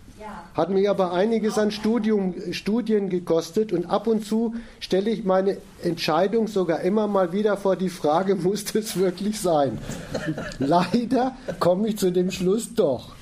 Hat 0.54 0.70
mich 0.72 0.90
aber 0.90 1.14
einiges 1.14 1.58
an 1.58 1.72
Studium, 1.72 2.36
Studien 2.52 3.10
gekostet 3.10 3.72
und 3.72 3.86
ab 3.86 4.08
und 4.08 4.26
zu 4.26 4.56
stelle 4.80 5.10
ich 5.10 5.24
meine 5.24 5.58
Entscheidung 5.84 6.48
sogar 6.48 6.82
immer 6.82 7.08
mal 7.08 7.32
wieder 7.32 7.56
vor 7.56 7.76
die 7.78 7.90
Frage, 7.90 8.36
muss 8.44 8.66
das 8.66 8.98
wirklich 8.98 9.40
sein? 9.40 9.78
Leider 10.60 11.38
komme 11.60 11.88
ich 11.88 11.98
zu 11.98 12.12
dem 12.12 12.32
Schluss 12.32 12.74
doch. 12.74 13.16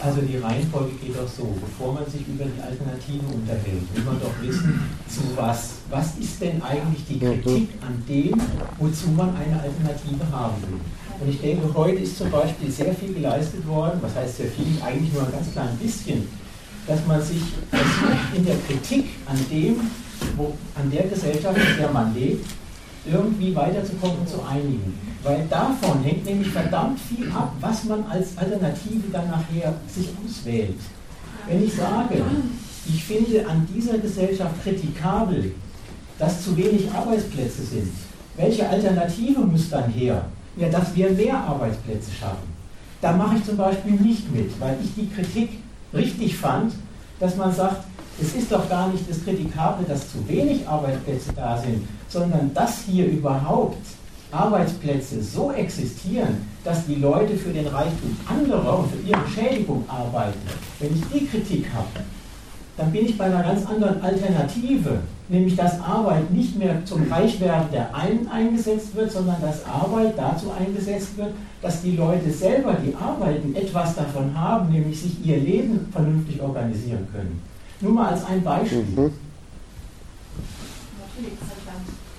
Also 0.00 0.20
die 0.20 0.36
Reihenfolge 0.36 0.92
geht 1.02 1.16
doch 1.16 1.26
so, 1.26 1.56
bevor 1.60 1.94
man 1.94 2.06
sich 2.06 2.22
über 2.28 2.44
die 2.44 2.62
Alternative 2.62 3.26
unterhält, 3.34 3.82
will 3.92 4.04
man 4.04 4.20
doch 4.20 4.32
wissen, 4.40 4.80
zu 5.08 5.20
was. 5.34 5.70
Was 5.90 6.16
ist 6.18 6.40
denn 6.40 6.62
eigentlich 6.62 7.04
die 7.08 7.18
Kritik 7.18 7.70
an 7.82 8.02
dem, 8.08 8.40
wozu 8.78 9.08
man 9.10 9.34
eine 9.34 9.60
Alternative 9.60 10.24
haben 10.30 10.54
will? 10.62 10.80
Und 11.20 11.28
ich 11.28 11.40
denke, 11.40 11.74
heute 11.74 11.98
ist 11.98 12.16
zum 12.16 12.30
Beispiel 12.30 12.70
sehr 12.70 12.94
viel 12.94 13.12
geleistet 13.12 13.66
worden, 13.66 13.98
was 14.00 14.14
heißt 14.14 14.36
sehr 14.36 14.50
viel, 14.50 14.66
eigentlich 14.84 15.12
nur 15.12 15.24
ein 15.24 15.32
ganz 15.32 15.50
klein 15.52 15.76
bisschen, 15.82 16.28
dass 16.86 17.04
man 17.06 17.20
sich 17.20 17.42
versucht, 17.68 18.36
in 18.36 18.44
der 18.46 18.56
Kritik 18.68 19.06
an 19.26 19.36
dem, 19.50 19.80
wo, 20.36 20.54
an 20.76 20.90
der 20.92 21.08
Gesellschaft, 21.08 21.58
in 21.58 21.76
der 21.76 21.90
man 21.90 22.14
lebt, 22.14 22.46
irgendwie 23.04 23.54
weiterzukommen 23.54 24.18
und 24.18 24.28
zu 24.28 24.42
einigen. 24.44 25.07
Weil 25.22 25.46
davon 25.48 26.02
hängt 26.02 26.24
nämlich 26.24 26.48
verdammt 26.48 26.98
viel 27.00 27.30
ab, 27.30 27.52
was 27.60 27.84
man 27.84 28.04
als 28.06 28.36
Alternative 28.36 29.08
dann 29.12 29.28
nachher 29.28 29.74
sich 29.92 30.08
auswählt. 30.24 30.78
Wenn 31.46 31.64
ich 31.64 31.74
sage, 31.74 32.22
ich 32.86 33.04
finde 33.04 33.46
an 33.48 33.66
dieser 33.74 33.98
Gesellschaft 33.98 34.62
kritikabel, 34.62 35.54
dass 36.18 36.44
zu 36.44 36.56
wenig 36.56 36.90
Arbeitsplätze 36.92 37.62
sind, 37.62 37.92
welche 38.36 38.68
Alternative 38.68 39.40
muss 39.40 39.68
dann 39.70 39.90
her? 39.90 40.24
Ja, 40.56 40.68
dass 40.68 40.94
wir 40.94 41.10
mehr 41.10 41.36
Arbeitsplätze 41.36 42.10
schaffen. 42.12 42.48
Da 43.00 43.12
mache 43.12 43.36
ich 43.36 43.44
zum 43.44 43.56
Beispiel 43.56 43.92
nicht 43.92 44.32
mit, 44.32 44.60
weil 44.60 44.76
ich 44.82 44.94
die 44.94 45.08
Kritik 45.08 45.50
richtig 45.92 46.36
fand, 46.36 46.72
dass 47.20 47.36
man 47.36 47.52
sagt, 47.52 47.84
Es 48.20 48.34
ist 48.34 48.50
doch 48.50 48.68
gar 48.68 48.88
nicht 48.88 49.08
das 49.08 49.22
Kritikable, 49.22 49.86
dass 49.86 50.10
zu 50.10 50.26
wenig 50.26 50.66
Arbeitsplätze 50.66 51.32
da 51.36 51.56
sind, 51.56 51.86
sondern 52.08 52.52
dass 52.52 52.80
hier 52.84 53.06
überhaupt 53.06 53.86
Arbeitsplätze 54.30 55.22
so 55.22 55.52
existieren, 55.52 56.46
dass 56.64 56.86
die 56.86 56.96
Leute 56.96 57.36
für 57.36 57.50
den 57.50 57.66
Reichtum 57.66 58.16
anderer 58.28 58.80
und 58.80 58.90
für 58.90 59.08
ihre 59.08 59.26
Schädigung 59.28 59.84
arbeiten. 59.88 60.38
Wenn 60.78 60.94
ich 60.94 61.02
die 61.12 61.26
Kritik 61.26 61.66
habe, 61.72 62.04
dann 62.76 62.92
bin 62.92 63.06
ich 63.06 63.18
bei 63.18 63.24
einer 63.24 63.42
ganz 63.42 63.66
anderen 63.66 64.00
Alternative, 64.00 65.00
nämlich 65.28 65.56
dass 65.56 65.80
Arbeit 65.80 66.30
nicht 66.30 66.56
mehr 66.56 66.84
zum 66.84 67.10
Reichwerden 67.10 67.70
der 67.72 67.94
einen 67.94 68.28
eingesetzt 68.28 68.94
wird, 68.94 69.10
sondern 69.10 69.40
dass 69.40 69.64
Arbeit 69.64 70.16
dazu 70.16 70.52
eingesetzt 70.52 71.16
wird, 71.16 71.30
dass 71.60 71.82
die 71.82 71.96
Leute 71.96 72.30
selber, 72.30 72.74
die 72.74 72.94
arbeiten, 72.94 73.54
etwas 73.56 73.96
davon 73.96 74.38
haben, 74.38 74.70
nämlich 74.70 75.00
sich 75.00 75.26
ihr 75.26 75.38
Leben 75.38 75.88
vernünftig 75.90 76.40
organisieren 76.40 77.08
können. 77.12 77.42
Nur 77.80 77.92
mal 77.92 78.12
als 78.12 78.24
ein 78.24 78.42
Beispiel. 78.42 78.84
Mhm. 78.84 79.12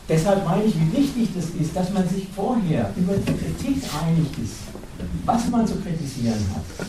Deshalb 0.10 0.44
meine 0.44 0.64
ich, 0.64 0.76
wie 0.76 0.92
wichtig 0.98 1.30
das 1.36 1.46
ist, 1.62 1.76
dass 1.76 1.92
man 1.92 2.08
sich 2.10 2.28
vorher 2.36 2.90
über 2.96 3.14
die 3.16 3.32
Kritik 3.32 3.84
einig 4.04 4.28
ist, 4.44 4.56
was 5.24 5.48
man 5.50 5.68
zu 5.68 5.76
kritisieren 5.76 6.44
hat. 6.56 6.88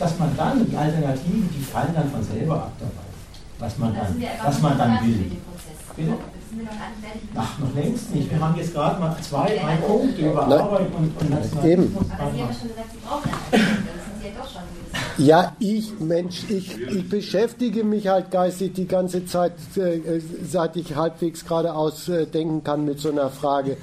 Dass 0.00 0.18
man 0.18 0.36
dann 0.36 0.68
die 0.68 0.76
Alternativen, 0.76 1.48
die 1.56 1.62
fallen 1.62 1.94
dann 1.94 2.10
von 2.10 2.22
selber 2.22 2.56
ab 2.56 2.72
dabei, 2.80 3.06
was 3.60 3.78
man 3.78 3.94
dann, 3.94 4.22
was 4.44 4.60
man 4.60 4.76
dann 4.76 5.06
will. 5.06 5.30
Bitte? 5.96 6.14
Ach, 7.36 7.58
noch 7.60 7.74
längst 7.74 8.14
nicht. 8.14 8.30
Wir 8.30 8.40
haben 8.40 8.56
jetzt 8.56 8.74
gerade 8.74 9.00
mal 9.00 9.16
zwei, 9.20 9.56
drei 9.56 9.76
Punkte 9.76 10.30
über 10.30 10.46
Arbeit 10.46 10.88
und, 10.96 11.16
und 11.20 11.30
Nationalismus. 11.30 12.04
Aber 12.18 12.32
Sie 12.32 12.42
haben 12.42 12.54
schon 12.54 12.68
gesagt, 12.68 12.90
Sie 12.92 12.98
brauchen 13.06 13.30
ja 15.18 15.52
ich, 15.58 15.98
Mensch, 16.00 16.44
ich, 16.48 16.80
ich 16.80 17.08
beschäftige 17.08 17.84
mich 17.84 18.08
halt 18.08 18.30
geistig 18.30 18.72
die 18.74 18.86
ganze 18.86 19.26
Zeit, 19.26 19.52
äh, 19.76 20.20
seit 20.46 20.76
ich 20.76 20.96
halbwegs 20.96 21.44
geradeaus 21.44 22.08
äh, 22.08 22.26
denken 22.26 22.64
kann 22.64 22.84
mit 22.84 23.00
so 23.00 23.10
einer 23.10 23.30
Frage. 23.30 23.76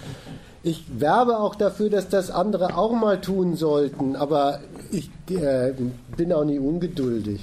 Ich 0.64 0.86
werbe 0.96 1.40
auch 1.40 1.56
dafür, 1.56 1.90
dass 1.90 2.10
das 2.10 2.30
andere 2.30 2.78
auch 2.78 2.92
mal 2.92 3.20
tun 3.20 3.56
sollten, 3.56 4.16
aber 4.16 4.60
ich 4.92 5.10
äh, 5.30 5.74
bin 6.16 6.34
auch 6.34 6.46
nie 6.46 6.60
ungeduldig. 6.60 7.42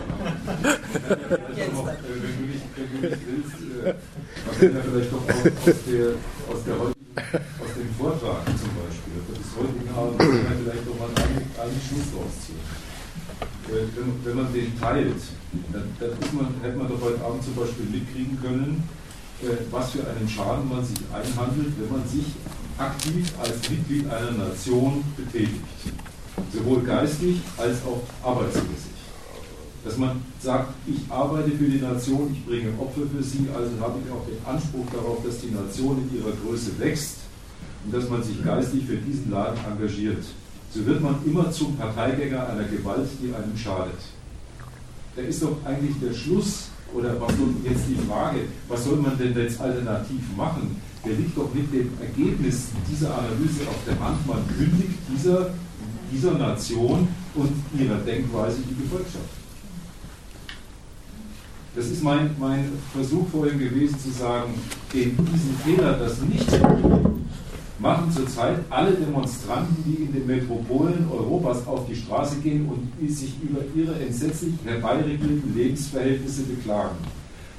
Wenn 4.58 4.74
du 4.74 4.80
vielleicht 4.80 5.12
doch 5.12 5.28
aus, 5.28 5.42
der, 5.86 6.08
aus, 6.52 6.64
der, 6.64 6.74
aus 6.74 7.74
dem 7.76 7.94
Vortrag 7.98 8.44
zum 8.46 8.70
Heutigen 9.98 10.46
Abends, 10.46 10.62
vielleicht 10.62 10.86
doch 10.86 10.98
mal 10.98 11.08
einen, 11.08 11.42
einen 11.58 11.80
Schluss 11.82 12.08
rausziehen. 12.14 12.62
Wenn, 13.68 14.24
wenn, 14.24 14.36
man 14.36 14.52
den 14.52 14.78
teilt, 14.80 15.20
dann, 15.72 15.84
dann 16.00 16.10
man, 16.32 16.54
hätte 16.62 16.76
man 16.76 16.88
doch 16.88 17.00
heute 17.02 17.22
Abend 17.24 17.42
zum 17.44 17.54
Beispiel 17.54 17.86
mitkriegen 17.86 18.38
können, 18.40 18.88
äh, 19.42 19.46
was 19.70 19.90
für 19.90 20.06
einen 20.06 20.28
Schaden 20.28 20.68
man 20.68 20.84
sich 20.84 20.98
einhandelt, 21.12 21.74
wenn 21.78 21.92
man 21.92 22.08
sich 22.08 22.24
aktiv 22.78 23.32
als 23.40 23.68
Mitglied 23.68 24.08
einer 24.10 24.32
Nation 24.32 25.04
betätigt. 25.16 25.64
Sowohl 26.52 26.82
geistig 26.82 27.40
als 27.56 27.78
auch 27.84 28.02
arbeitsmäßig 28.24 28.98
dass 29.84 29.96
man 29.96 30.20
sagt, 30.40 30.74
ich 30.86 31.10
arbeite 31.10 31.50
für 31.52 31.64
die 31.64 31.78
Nation, 31.78 32.30
ich 32.32 32.44
bringe 32.44 32.68
Opfer 32.78 33.02
für 33.10 33.22
sie, 33.22 33.46
also 33.54 33.70
habe 33.80 33.98
ich 34.04 34.10
auch 34.10 34.26
den 34.26 34.36
Anspruch 34.44 34.84
darauf, 34.92 35.24
dass 35.24 35.40
die 35.40 35.50
Nation 35.50 35.96
in 36.02 36.18
ihrer 36.18 36.32
Größe 36.44 36.78
wächst 36.78 37.27
und 37.84 37.94
dass 37.94 38.08
man 38.08 38.22
sich 38.22 38.44
geistig 38.44 38.84
für 38.86 38.96
diesen 38.96 39.30
Laden 39.30 39.58
engagiert. 39.70 40.24
So 40.74 40.84
wird 40.84 41.00
man 41.00 41.16
immer 41.24 41.50
zum 41.50 41.76
Parteigänger 41.76 42.48
einer 42.48 42.64
Gewalt, 42.64 43.08
die 43.22 43.34
einem 43.34 43.56
schadet. 43.56 43.98
Da 45.16 45.22
ist 45.22 45.42
doch 45.42 45.56
eigentlich 45.64 45.96
der 46.00 46.14
Schluss, 46.14 46.68
oder 46.94 47.20
was 47.20 47.36
soll 47.36 47.54
jetzt 47.64 47.84
die 47.88 47.98
Frage, 48.06 48.40
was 48.68 48.84
soll 48.84 48.96
man 48.96 49.18
denn 49.18 49.36
jetzt 49.36 49.60
alternativ 49.60 50.22
machen? 50.36 50.80
Der 51.04 51.14
liegt 51.14 51.36
doch 51.36 51.52
mit 51.54 51.72
dem 51.72 51.90
Ergebnis 52.00 52.68
dieser 52.90 53.16
Analyse 53.16 53.68
auf 53.68 53.76
der 53.86 53.98
Hand. 54.00 54.26
Man 54.26 54.46
kündigt 54.48 54.98
dieser, 55.10 55.50
dieser 56.12 56.32
Nation 56.32 57.08
und 57.34 57.50
ihrer 57.78 57.98
Denkweise 57.98 58.58
die 58.68 58.82
Gefolgschaft. 58.82 59.38
Das 61.74 61.86
ist 61.86 62.02
mein, 62.02 62.30
mein 62.38 62.72
Versuch 62.92 63.28
vorhin 63.28 63.58
gewesen 63.58 63.98
zu 64.00 64.10
sagen, 64.10 64.54
in 64.92 65.16
diesen 65.16 65.56
Fehler 65.64 65.92
das 65.92 66.20
nicht 66.22 66.50
zu 66.50 66.58
tun, 66.58 67.17
machen 67.78 68.10
zurzeit 68.12 68.58
alle 68.70 68.92
Demonstranten, 68.92 69.76
die 69.86 70.02
in 70.04 70.12
den 70.12 70.26
Metropolen 70.26 71.06
Europas 71.10 71.66
auf 71.66 71.86
die 71.86 71.94
Straße 71.94 72.36
gehen 72.36 72.68
und 72.68 73.10
sich 73.10 73.34
über 73.42 73.60
ihre 73.74 74.00
entsetzlich 74.00 74.54
herbeiregelten 74.64 75.54
Lebensverhältnisse 75.54 76.42
beklagen. 76.42 76.96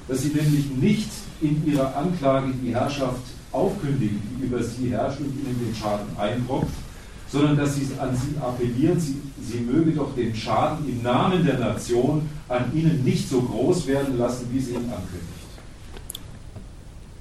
Dass 0.08 0.22
sie 0.22 0.28
nämlich 0.28 0.70
nicht 0.76 1.10
in 1.40 1.66
ihrer 1.66 1.96
Anklage 1.96 2.52
die 2.62 2.74
Herrschaft 2.74 3.22
aufkündigen, 3.52 4.20
die 4.30 4.46
über 4.46 4.62
sie 4.62 4.90
herrscht 4.90 5.20
und 5.20 5.26
ihnen 5.26 5.58
den 5.58 5.74
Schaden 5.74 6.06
einbrockt, 6.18 6.70
sondern 7.28 7.56
dass 7.56 7.76
sie 7.76 7.88
an 7.98 8.14
sie 8.14 8.36
appellieren, 8.38 9.00
sie, 9.00 9.16
sie 9.40 9.60
möge 9.60 9.92
doch 9.92 10.14
den 10.14 10.34
Schaden 10.34 10.88
im 10.88 11.02
Namen 11.02 11.44
der 11.44 11.58
Nation 11.58 12.28
an 12.48 12.64
ihnen 12.74 13.04
nicht 13.04 13.28
so 13.28 13.40
groß 13.40 13.86
werden 13.86 14.18
lassen, 14.18 14.48
wie 14.52 14.60
sie 14.60 14.72
ihn 14.72 14.90
ankündigt. 14.90 15.39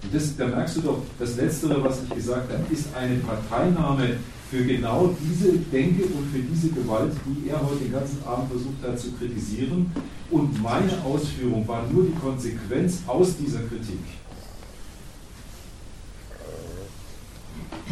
Und 0.02 0.16
das, 0.16 0.36
da 0.38 0.48
merkst 0.48 0.78
du 0.78 0.82
doch, 0.82 1.02
das 1.20 1.36
Letztere, 1.36 1.84
was 1.84 2.04
ich 2.04 2.16
gesagt 2.16 2.52
habe, 2.52 2.74
ist 2.74 2.88
eine 2.96 3.16
Parteinahme 3.16 4.18
für 4.50 4.64
genau 4.64 5.14
diese 5.22 5.54
Denke 5.58 6.04
und 6.06 6.32
für 6.32 6.40
diese 6.40 6.70
Gewalt, 6.70 7.12
die 7.26 7.50
er 7.50 7.62
heute 7.62 7.84
den 7.84 7.92
ganzen 7.92 8.24
Abend 8.26 8.50
versucht 8.50 8.82
hat 8.84 9.00
zu 9.00 9.12
kritisieren. 9.12 9.92
Und 10.32 10.62
meine 10.64 10.92
Ausführung 11.04 11.68
war 11.68 11.84
nur 11.92 12.06
die 12.06 12.16
Konsequenz 12.16 13.00
aus 13.08 13.36
dieser 13.38 13.60
Kritik. 13.60 14.00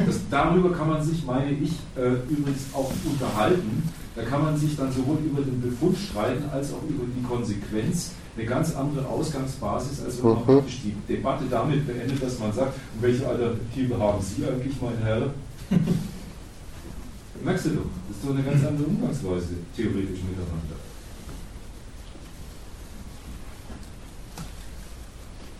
Das, 0.06 0.20
darüber 0.30 0.72
kann 0.72 0.90
man 0.90 1.04
sich, 1.04 1.26
meine 1.26 1.52
ich, 1.52 1.72
äh, 1.96 2.14
übrigens 2.30 2.66
auch 2.74 2.92
unterhalten. 3.04 3.84
Da 4.16 4.24
kann 4.24 4.44
man 4.44 4.58
sich 4.58 4.76
dann 4.76 4.92
sowohl 4.92 5.18
über 5.24 5.42
den 5.42 5.62
Befund 5.62 5.98
streiten 5.98 6.50
als 6.52 6.72
auch 6.74 6.84
über 6.88 7.04
die 7.06 7.24
Konsequenz. 7.24 8.12
Eine 8.38 8.46
ganz 8.46 8.76
andere 8.76 9.08
Ausgangsbasis, 9.08 10.04
als 10.06 10.18
wenn 10.22 10.30
man 10.30 10.42
mhm. 10.42 10.46
praktisch 10.46 10.82
die 10.84 10.96
Debatte 11.08 11.46
damit 11.50 11.88
beendet, 11.88 12.22
dass 12.22 12.38
man 12.40 12.54
sagt, 12.54 12.74
welche 13.02 13.28
Alternative 13.28 13.98
haben 13.98 14.22
Sie 14.22 14.46
eigentlich, 14.46 14.76
mein 14.82 14.98
Herr? 15.04 15.34
Merkst 17.44 17.66
du 17.66 17.70
doch, 17.70 17.82
das 18.08 18.18
ist 18.18 18.26
doch 18.26 18.36
eine 18.36 18.44
ganz 18.44 18.66
andere 18.66 18.88
Umgangsweise 18.88 19.48
theoretisch 19.76 20.22
miteinander. 20.24 20.76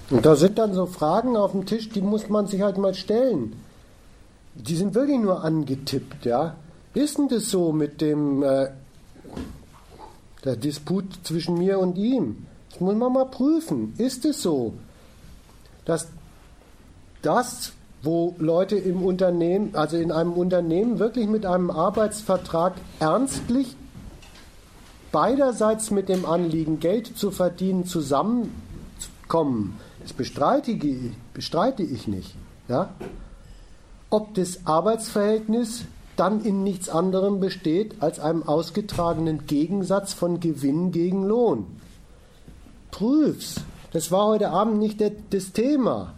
Und 0.10 0.26
da 0.26 0.36
sind 0.36 0.58
dann 0.58 0.74
so 0.74 0.86
Fragen 0.86 1.36
auf 1.36 1.52
dem 1.52 1.66
Tisch, 1.66 1.90
die 1.90 2.02
muss 2.02 2.30
man 2.30 2.48
sich 2.48 2.62
halt 2.62 2.78
mal 2.78 2.94
stellen 2.94 3.54
die 4.58 4.76
sind 4.76 4.96
wirklich 4.96 5.20
nur 5.20 5.44
angetippt, 5.44 6.26
ja. 6.26 6.56
Ist 6.94 7.18
denn 7.18 7.28
das 7.28 7.50
so 7.50 7.72
mit 7.72 8.02
dem 8.02 8.44
äh, 8.44 8.70
der 10.44 10.56
Disput 10.56 11.06
zwischen 11.24 11.58
mir 11.58 11.80
und 11.80 11.98
ihm? 11.98 12.48
Das 12.78 12.82
muss 12.82 12.96
man 12.96 13.12
mal 13.14 13.26
prüfen. 13.26 13.94
Ist 13.98 14.24
es 14.26 14.42
so, 14.42 14.74
dass 15.86 16.08
das, 17.22 17.74
wo 18.04 18.36
Leute 18.38 18.76
im 18.76 19.02
Unternehmen, 19.04 19.74
also 19.74 19.98
in 19.98 20.12
einem 20.12 20.34
Unternehmen 20.34 21.00
wirklich 21.00 21.28
mit 21.28 21.46
einem 21.46 21.72
Arbeitsvertrag 21.72 22.74
ernstlich 23.00 23.76
beiderseits 25.12 25.90
mit 25.90 26.10
dem 26.10 26.26
Anliegen, 26.26 26.80
Geld 26.80 27.18
zu 27.18 27.32
verdienen, 27.32 27.86
zusammenkommen, 27.86 29.80
das 30.04 30.14
bestreite 30.14 30.72
ich, 30.72 31.12
bestreite 31.34 31.84
ich 31.84 32.08
nicht. 32.08 32.36
Ja? 32.68 32.90
ob 34.10 34.34
das 34.36 34.66
Arbeitsverhältnis 34.66 35.86
dann 36.16 36.44
in 36.44 36.64
nichts 36.64 36.90
anderem 36.90 37.40
besteht 37.40 38.02
als 38.02 38.20
einem 38.20 38.44
ausgetragenen 38.44 39.46
Gegensatz 39.46 40.14
von 40.14 40.40
Gewinn 40.40 40.92
gegen 40.92 41.24
Lohn. 41.24 41.77
Prüf's. 42.92 43.62
Das 43.94 44.12
war 44.12 44.28
heute 44.28 44.50
Abend 44.50 44.80
nicht 44.80 45.02
das 45.30 45.52
Thema. 45.54 46.14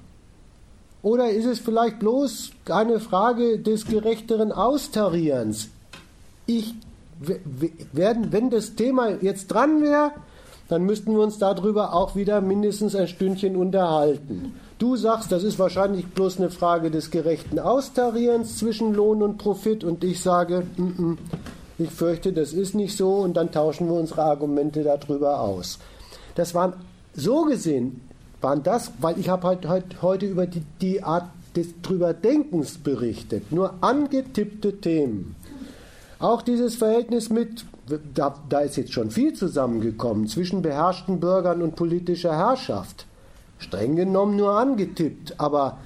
Oder 1.02 1.30
ist 1.30 1.46
es 1.46 1.60
vielleicht 1.60 2.00
bloß 2.00 2.52
eine 2.70 3.00
Frage 3.00 3.60
des 3.60 3.86
gerechteren 3.86 4.52
Austarierens? 4.52 5.70
Ich, 6.46 6.74
werden, 7.94 8.32
wenn 8.32 8.50
das 8.50 8.76
Thema 8.76 9.22
jetzt 9.22 9.48
dran 9.48 9.82
wäre, 9.82 10.12
dann 10.68 10.84
müssten 10.84 11.14
wir 11.14 11.22
uns 11.22 11.40
darüber 11.40 11.94
auch 11.94 12.16
wieder 12.16 12.42
mindestens 12.42 12.96
ein 12.96 13.08
Stündchen 13.08 13.56
unterhalten. 13.56 14.54
Du 14.78 14.96
sagst, 14.96 15.32
das 15.32 15.44
ist 15.44 15.58
wahrscheinlich 15.58 16.08
bloß 16.08 16.38
eine 16.38 16.52
Frage 16.52 16.92
des 16.92 17.12
gerechten 17.12 17.60
Austarierens 17.60 18.58
zwischen 18.58 18.94
Lohn 18.94 19.24
und 19.24 19.38
Profit 19.38 19.84
und 19.84 20.04
ich 20.04 20.22
sage, 20.22 20.64
mm 20.78 20.84
-mm, 20.84 21.18
ich 21.80 21.90
fürchte, 21.90 22.34
das 22.34 22.54
ist 22.54 22.76
nicht 22.76 22.96
so 22.96 23.16
und 23.16 23.36
dann 23.36 23.52
tauschen 23.52 23.88
wir 23.88 23.96
unsere 23.96 24.24
Argumente 24.24 24.84
darüber 24.84 25.40
aus. 25.40 25.80
Das 26.40 26.56
waren 26.56 26.72
so 27.14 27.44
gesehen, 27.44 28.00
waren 28.40 28.64
das, 28.64 28.94
weil 29.02 29.20
ich 29.20 29.28
habe 29.28 29.46
halt, 29.46 29.68
halt 29.68 30.02
heute 30.02 30.26
über 30.26 30.48
die, 30.48 30.64
die 30.80 31.04
Art 31.04 31.26
des 31.54 31.82
Drüberdenkens 31.82 32.78
berichtet, 32.78 33.52
nur 33.52 33.74
angetippte 33.82 34.80
Themen. 34.80 35.36
Auch 36.18 36.42
dieses 36.42 36.76
Verhältnis 36.76 37.30
mit 37.30 37.66
da, 38.14 38.36
da 38.48 38.60
ist 38.60 38.78
jetzt 38.78 38.94
schon 38.94 39.12
viel 39.12 39.34
zusammengekommen 39.34 40.28
zwischen 40.28 40.62
beherrschten 40.62 41.20
Bürgern 41.20 41.62
und 41.62 41.76
politischer 41.76 42.38
Herrschaft. 42.38 43.06
Streng 43.58 43.98
genommen 43.98 44.38
nur 44.38 44.54
angetippt, 44.54 45.42
aber 45.42 45.80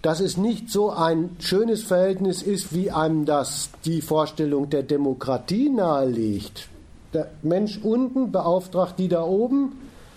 dass 0.00 0.18
es 0.18 0.36
nicht 0.36 0.68
so 0.68 0.90
ein 0.90 1.36
schönes 1.38 1.84
Verhältnis 1.84 2.42
ist, 2.42 2.74
wie 2.74 2.90
einem 2.90 3.24
das 3.24 3.70
die 3.84 4.00
Vorstellung 4.00 4.68
der 4.68 4.82
Demokratie 4.82 5.68
nahelegt. 5.68 6.68
Der 7.14 7.30
Mensch 7.42 7.78
unten 7.84 8.32
beauftragt 8.32 8.98
die 8.98 9.06
da 9.06 9.22
oben, 9.22 9.72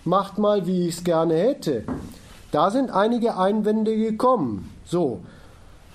macht 0.06 0.38
mal, 0.38 0.68
wie 0.68 0.88
ich 0.88 0.98
es 0.98 1.04
gerne 1.04 1.36
hätte. 1.36 1.84
Da 2.52 2.72
sind 2.72 2.92
einige 2.92 3.38
Einwände 3.38 3.96
gekommen. 3.96 4.72
So, 4.86 5.22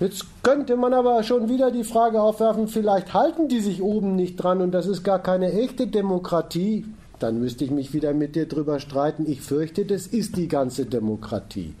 Jetzt 0.01 0.25
könnte 0.41 0.77
man 0.77 0.95
aber 0.95 1.21
schon 1.21 1.47
wieder 1.47 1.69
die 1.69 1.83
Frage 1.83 2.19
aufwerfen, 2.19 2.67
vielleicht 2.67 3.13
halten 3.13 3.49
die 3.49 3.59
sich 3.59 3.83
oben 3.83 4.15
nicht 4.15 4.35
dran 4.35 4.59
und 4.59 4.71
das 4.71 4.87
ist 4.87 5.03
gar 5.03 5.19
keine 5.19 5.53
echte 5.53 5.85
Demokratie. 5.85 6.85
Dann 7.19 7.39
müsste 7.39 7.65
ich 7.65 7.69
mich 7.69 7.93
wieder 7.93 8.15
mit 8.15 8.35
dir 8.35 8.47
drüber 8.47 8.79
streiten. 8.79 9.29
Ich 9.29 9.41
fürchte, 9.41 9.85
das 9.85 10.07
ist 10.07 10.37
die 10.37 10.47
ganze 10.47 10.87
Demokratie. 10.87 11.75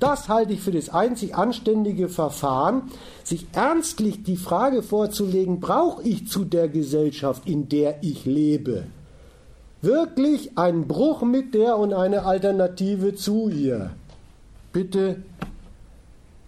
Das 0.00 0.28
halte 0.28 0.52
ich 0.52 0.60
für 0.60 0.70
das 0.70 0.90
einzig 0.90 1.34
anständige 1.34 2.10
Verfahren, 2.10 2.90
sich 3.24 3.46
ernstlich 3.54 4.22
die 4.22 4.36
Frage 4.36 4.82
vorzulegen, 4.82 5.58
brauche 5.60 6.02
ich 6.02 6.28
zu 6.28 6.44
der 6.44 6.68
Gesellschaft, 6.68 7.48
in 7.48 7.70
der 7.70 8.02
ich 8.02 8.26
lebe, 8.26 8.84
wirklich 9.82 10.56
einen 10.56 10.88
Bruch 10.88 11.22
mit 11.22 11.54
der 11.54 11.76
und 11.76 11.92
eine 11.92 12.24
Alternative 12.24 13.14
zu 13.14 13.48
ihr? 13.48 13.90
Bitte 14.72 15.16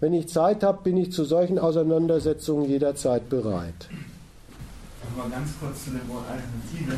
wenn 0.04 0.12
ich 0.12 0.28
Zeit 0.28 0.62
habe, 0.62 0.82
bin 0.82 0.98
ich 0.98 1.12
zu 1.12 1.24
solchen 1.24 1.58
Auseinandersetzungen 1.58 2.68
jederzeit 2.68 3.30
bereit. 3.30 3.88
Aber 5.16 5.30
ganz 5.30 5.48
kurz 5.58 5.84
zu 5.84 5.90
dem 5.92 6.06
Wort 6.08 6.28
Alternative. 6.28 6.92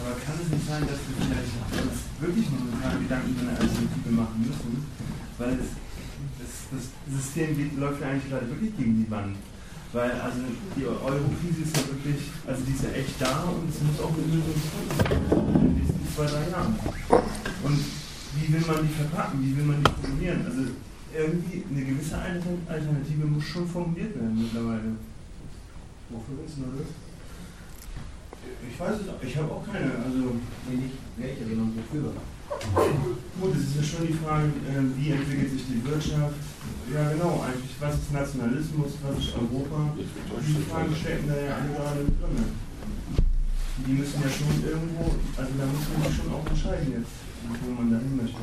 Aber 0.00 0.16
kann 0.24 0.40
es 0.40 0.48
nicht 0.48 0.66
sein, 0.66 0.80
dass 0.88 0.96
wir 1.04 1.20
vielleicht 1.20 1.52
uns 1.84 2.00
wirklich 2.18 2.46
momentan 2.48 3.02
Gedanken 3.02 3.30
über 3.32 3.42
eine 3.42 3.50
Alternative 3.60 4.10
machen 4.16 4.40
müssen? 4.40 4.86
Weil 5.36 5.56
das, 5.58 5.68
das, 6.40 6.52
das 6.72 7.12
System 7.12 7.58
geht, 7.58 7.76
läuft 7.76 8.00
ja 8.00 8.08
eigentlich 8.08 8.30
gerade 8.30 8.48
wirklich 8.48 8.74
gegen 8.74 9.04
die 9.04 9.10
Wand. 9.10 9.36
Weil 9.92 10.12
also 10.12 10.38
die 10.76 10.86
Euro-Krise 10.86 11.62
ist 11.66 11.76
ja 11.76 11.82
wirklich, 11.90 12.30
also 12.46 12.62
die 12.62 12.72
ist 12.72 12.84
ja 12.84 12.90
echt 12.94 13.20
da 13.20 13.50
und 13.50 13.66
es 13.66 13.82
muss 13.82 13.98
auch 13.98 14.14
eine 14.14 14.22
Lösung 14.30 14.54
kommen 14.54 15.50
in 15.50 15.60
den 15.66 15.74
nächsten 15.82 16.06
zwei, 16.14 16.26
drei 16.26 16.46
Jahren. 16.46 16.78
Und 17.66 17.78
wie 18.38 18.52
will 18.52 18.64
man 18.70 18.86
die 18.86 18.94
verpacken? 18.94 19.42
Wie 19.42 19.56
will 19.56 19.64
man 19.64 19.82
die 19.82 19.90
formulieren? 19.90 20.46
Also 20.46 20.70
irgendwie 21.10 21.64
eine 21.66 21.82
gewisse 21.84 22.14
Alternative 22.16 23.26
muss 23.26 23.44
schon 23.44 23.66
formuliert 23.66 24.14
werden 24.14 24.38
mittlerweile. 24.38 24.94
Wofür 26.10 26.38
ist 26.46 26.56
denn 26.58 26.70
das? 26.78 26.86
Ich 28.62 28.78
weiß 28.78 28.94
es 29.02 29.08
auch, 29.10 29.22
ich 29.22 29.36
habe 29.36 29.50
auch 29.50 29.66
keine, 29.66 29.90
also. 30.06 30.38
Nee, 30.70 30.86
nicht 30.86 30.94
welche, 31.18 31.44
sondern 31.50 31.74
wofür. 31.74 32.14
Gut, 33.40 33.54
es 33.54 33.62
ist 33.62 33.76
ja 33.76 33.82
schon 33.82 34.06
die 34.06 34.14
Frage, 34.14 34.46
äh, 34.46 34.86
wie 34.96 35.10
entwickelt 35.10 35.50
sich 35.50 35.66
die 35.66 35.84
Wirtschaft? 35.84 36.34
Ja, 36.92 37.08
genau, 37.12 37.44
eigentlich, 37.46 37.70
was 37.78 37.94
ist 37.94 38.12
Nationalismus, 38.12 38.92
was 39.02 39.18
ist 39.18 39.32
Europa? 39.34 39.94
Diese 40.44 40.60
Fragen 40.62 40.96
stecken 40.96 41.28
da 41.28 41.36
ja 41.36 41.54
alle 41.54 41.68
gerade 41.68 42.04
drin. 42.04 42.44
Die 43.86 43.92
müssen 43.92 44.20
ja 44.20 44.28
schon 44.28 44.68
irgendwo, 44.68 45.04
also 45.36 45.50
da 45.56 45.66
muss 45.66 45.88
man 45.92 46.08
sich 46.10 46.16
schon 46.20 46.34
auch 46.34 46.46
entscheiden 46.48 46.92
jetzt, 46.98 47.64
wo 47.64 47.70
man 47.80 47.92
dahin 47.92 48.16
möchte. 48.16 48.38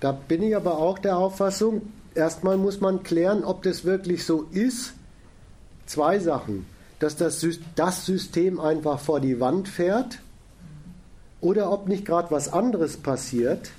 Da 0.00 0.12
bin 0.12 0.42
ich 0.42 0.56
aber 0.56 0.78
auch 0.78 0.98
der 0.98 1.16
Auffassung, 1.16 1.82
erstmal 2.16 2.56
muss 2.56 2.80
man 2.80 3.04
klären, 3.04 3.44
ob 3.44 3.62
das 3.62 3.84
wirklich 3.84 4.24
so 4.24 4.48
ist. 4.50 4.94
Zwei 5.86 6.18
Sachen. 6.18 6.66
Dass 6.98 7.14
das, 7.14 7.46
das 7.76 8.04
System 8.04 8.58
einfach 8.58 8.98
vor 8.98 9.20
die 9.20 9.38
Wand 9.38 9.68
fährt 9.68 10.18
oder 11.40 11.70
ob 11.70 11.86
nicht 11.86 12.04
gerade 12.04 12.32
was 12.32 12.52
anderes 12.52 12.96
passiert, 12.96 13.70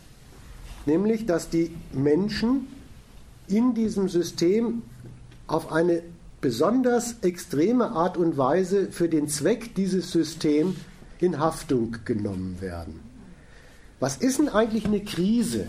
nämlich 0.88 1.26
dass 1.26 1.50
die 1.50 1.76
Menschen 1.94 2.68
in 3.48 3.74
diesem 3.74 4.10
System 4.10 4.82
auf 5.46 5.72
eine 5.72 6.02
besonders 6.42 7.20
extreme 7.22 7.92
Art 7.92 8.18
und 8.18 8.38
Weise 8.38 8.92
für 8.92 9.10
den 9.10 9.28
Zweck 9.28 9.76
dieses 9.76 10.12
Systems 10.12 10.76
in 11.20 11.40
Haftung 11.40 11.98
genommen 12.06 12.62
werden. 12.62 13.00
Was 14.00 14.18
ist 14.18 14.40
denn 14.40 14.50
eigentlich 14.50 14.86
eine 14.86 15.04
Krise? 15.04 15.68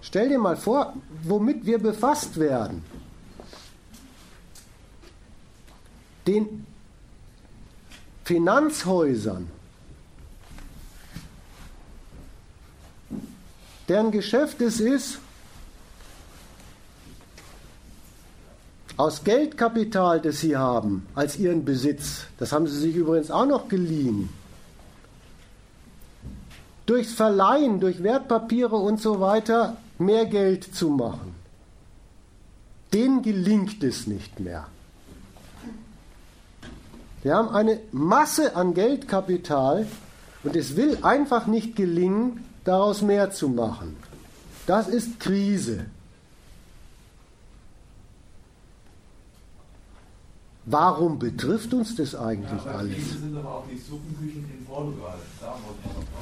Stell 0.00 0.28
dir 0.28 0.38
mal 0.38 0.56
vor, 0.56 0.94
womit 1.24 1.66
wir 1.66 1.78
befasst 1.78 2.38
werden. 2.38 2.84
Den 6.26 6.66
Finanzhäusern, 8.24 9.48
deren 13.88 14.10
Geschäft 14.10 14.60
es 14.60 14.80
ist, 14.80 15.18
aus 18.96 19.22
Geldkapital, 19.22 20.20
das 20.20 20.40
sie 20.40 20.56
haben, 20.56 21.06
als 21.14 21.38
ihren 21.38 21.64
Besitz, 21.64 22.24
das 22.38 22.52
haben 22.52 22.66
sie 22.66 22.78
sich 22.78 22.96
übrigens 22.96 23.30
auch 23.30 23.46
noch 23.46 23.68
geliehen, 23.68 24.28
durchs 26.84 27.12
Verleihen, 27.12 27.80
durch 27.80 28.02
Wertpapiere 28.02 28.76
und 28.76 29.00
so 29.00 29.20
weiter 29.20 29.76
mehr 29.98 30.26
Geld 30.26 30.64
zu 30.74 30.90
machen. 30.90 31.34
Denen 32.92 33.22
gelingt 33.22 33.82
es 33.84 34.06
nicht 34.06 34.40
mehr. 34.40 34.66
Wir 37.22 37.36
haben 37.36 37.50
eine 37.50 37.80
Masse 37.92 38.56
an 38.56 38.74
Geldkapital 38.74 39.86
und 40.44 40.56
es 40.56 40.76
will 40.76 40.98
einfach 41.02 41.46
nicht 41.46 41.76
gelingen, 41.76 42.44
daraus 42.64 43.02
mehr 43.02 43.30
zu 43.30 43.48
machen. 43.48 43.96
Das 44.66 44.88
ist 44.88 45.18
Krise. 45.20 45.86
Warum 50.70 51.18
betrifft 51.18 51.72
uns 51.72 51.96
das 51.96 52.14
eigentlich 52.14 52.62
ja, 52.64 52.72
alles? 52.72 52.94
Krise 52.94 53.18
sind 53.20 53.38
aber 53.38 53.48
auch 53.48 53.64
die 53.72 53.78
Suppenküchen 53.78 54.44
in 54.58 54.66
Portugal. 54.66 55.14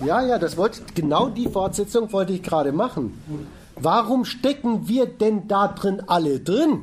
ja, 0.04 0.22
ja, 0.22 0.38
das 0.38 0.56
wollte 0.56 0.82
genau 0.94 1.28
die 1.28 1.48
Fortsetzung 1.48 2.12
wollte 2.12 2.32
ich 2.32 2.44
gerade 2.44 2.70
machen. 2.70 3.20
Warum 3.74 4.24
stecken 4.24 4.86
wir 4.86 5.06
denn 5.06 5.48
da 5.48 5.66
drin 5.66 6.02
alle 6.06 6.38
drin? 6.38 6.82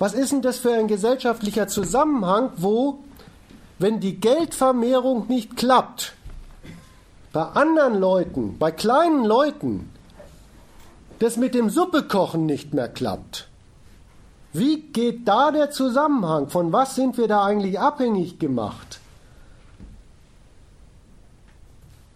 Was 0.00 0.14
ist 0.14 0.32
denn 0.32 0.42
das 0.42 0.58
für 0.58 0.72
ein 0.72 0.88
gesellschaftlicher 0.88 1.68
Zusammenhang, 1.68 2.50
wo, 2.56 2.98
wenn 3.78 4.00
die 4.00 4.18
Geldvermehrung 4.18 5.28
nicht 5.28 5.56
klappt, 5.56 6.14
bei 7.32 7.42
anderen 7.42 7.98
Leuten, 7.98 8.58
bei 8.58 8.70
kleinen 8.70 9.24
Leuten, 9.24 9.90
das 11.18 11.36
mit 11.36 11.54
dem 11.54 11.70
Suppekochen 11.70 12.46
nicht 12.46 12.74
mehr 12.74 12.88
klappt? 12.88 13.48
Wie 14.52 14.82
geht 14.82 15.26
da 15.26 15.50
der 15.50 15.70
Zusammenhang? 15.70 16.48
Von 16.50 16.72
was 16.72 16.94
sind 16.94 17.16
wir 17.16 17.26
da 17.26 17.44
eigentlich 17.44 17.80
abhängig 17.80 18.38
gemacht? 18.38 19.00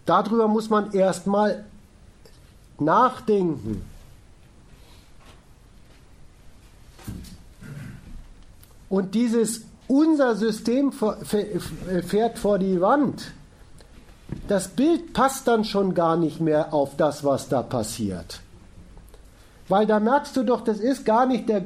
Darüber 0.05 0.47
muss 0.47 0.69
man 0.69 0.93
erstmal 0.93 1.65
nachdenken. 2.79 3.83
Und 8.89 9.15
dieses 9.15 9.63
unser 9.87 10.35
System 10.35 10.91
fährt 10.91 12.39
vor 12.39 12.59
die 12.59 12.79
Wand. 12.79 13.31
Das 14.47 14.67
Bild 14.69 15.13
passt 15.13 15.47
dann 15.47 15.63
schon 15.63 15.93
gar 15.93 16.17
nicht 16.17 16.39
mehr 16.39 16.73
auf 16.73 16.95
das, 16.97 17.23
was 17.23 17.49
da 17.49 17.61
passiert. 17.61 18.41
Weil 19.69 19.85
da 19.85 19.99
merkst 19.99 20.35
du 20.37 20.43
doch, 20.43 20.61
das 20.61 20.79
ist 20.79 21.05
gar 21.05 21.25
nicht 21.25 21.49
der, 21.49 21.61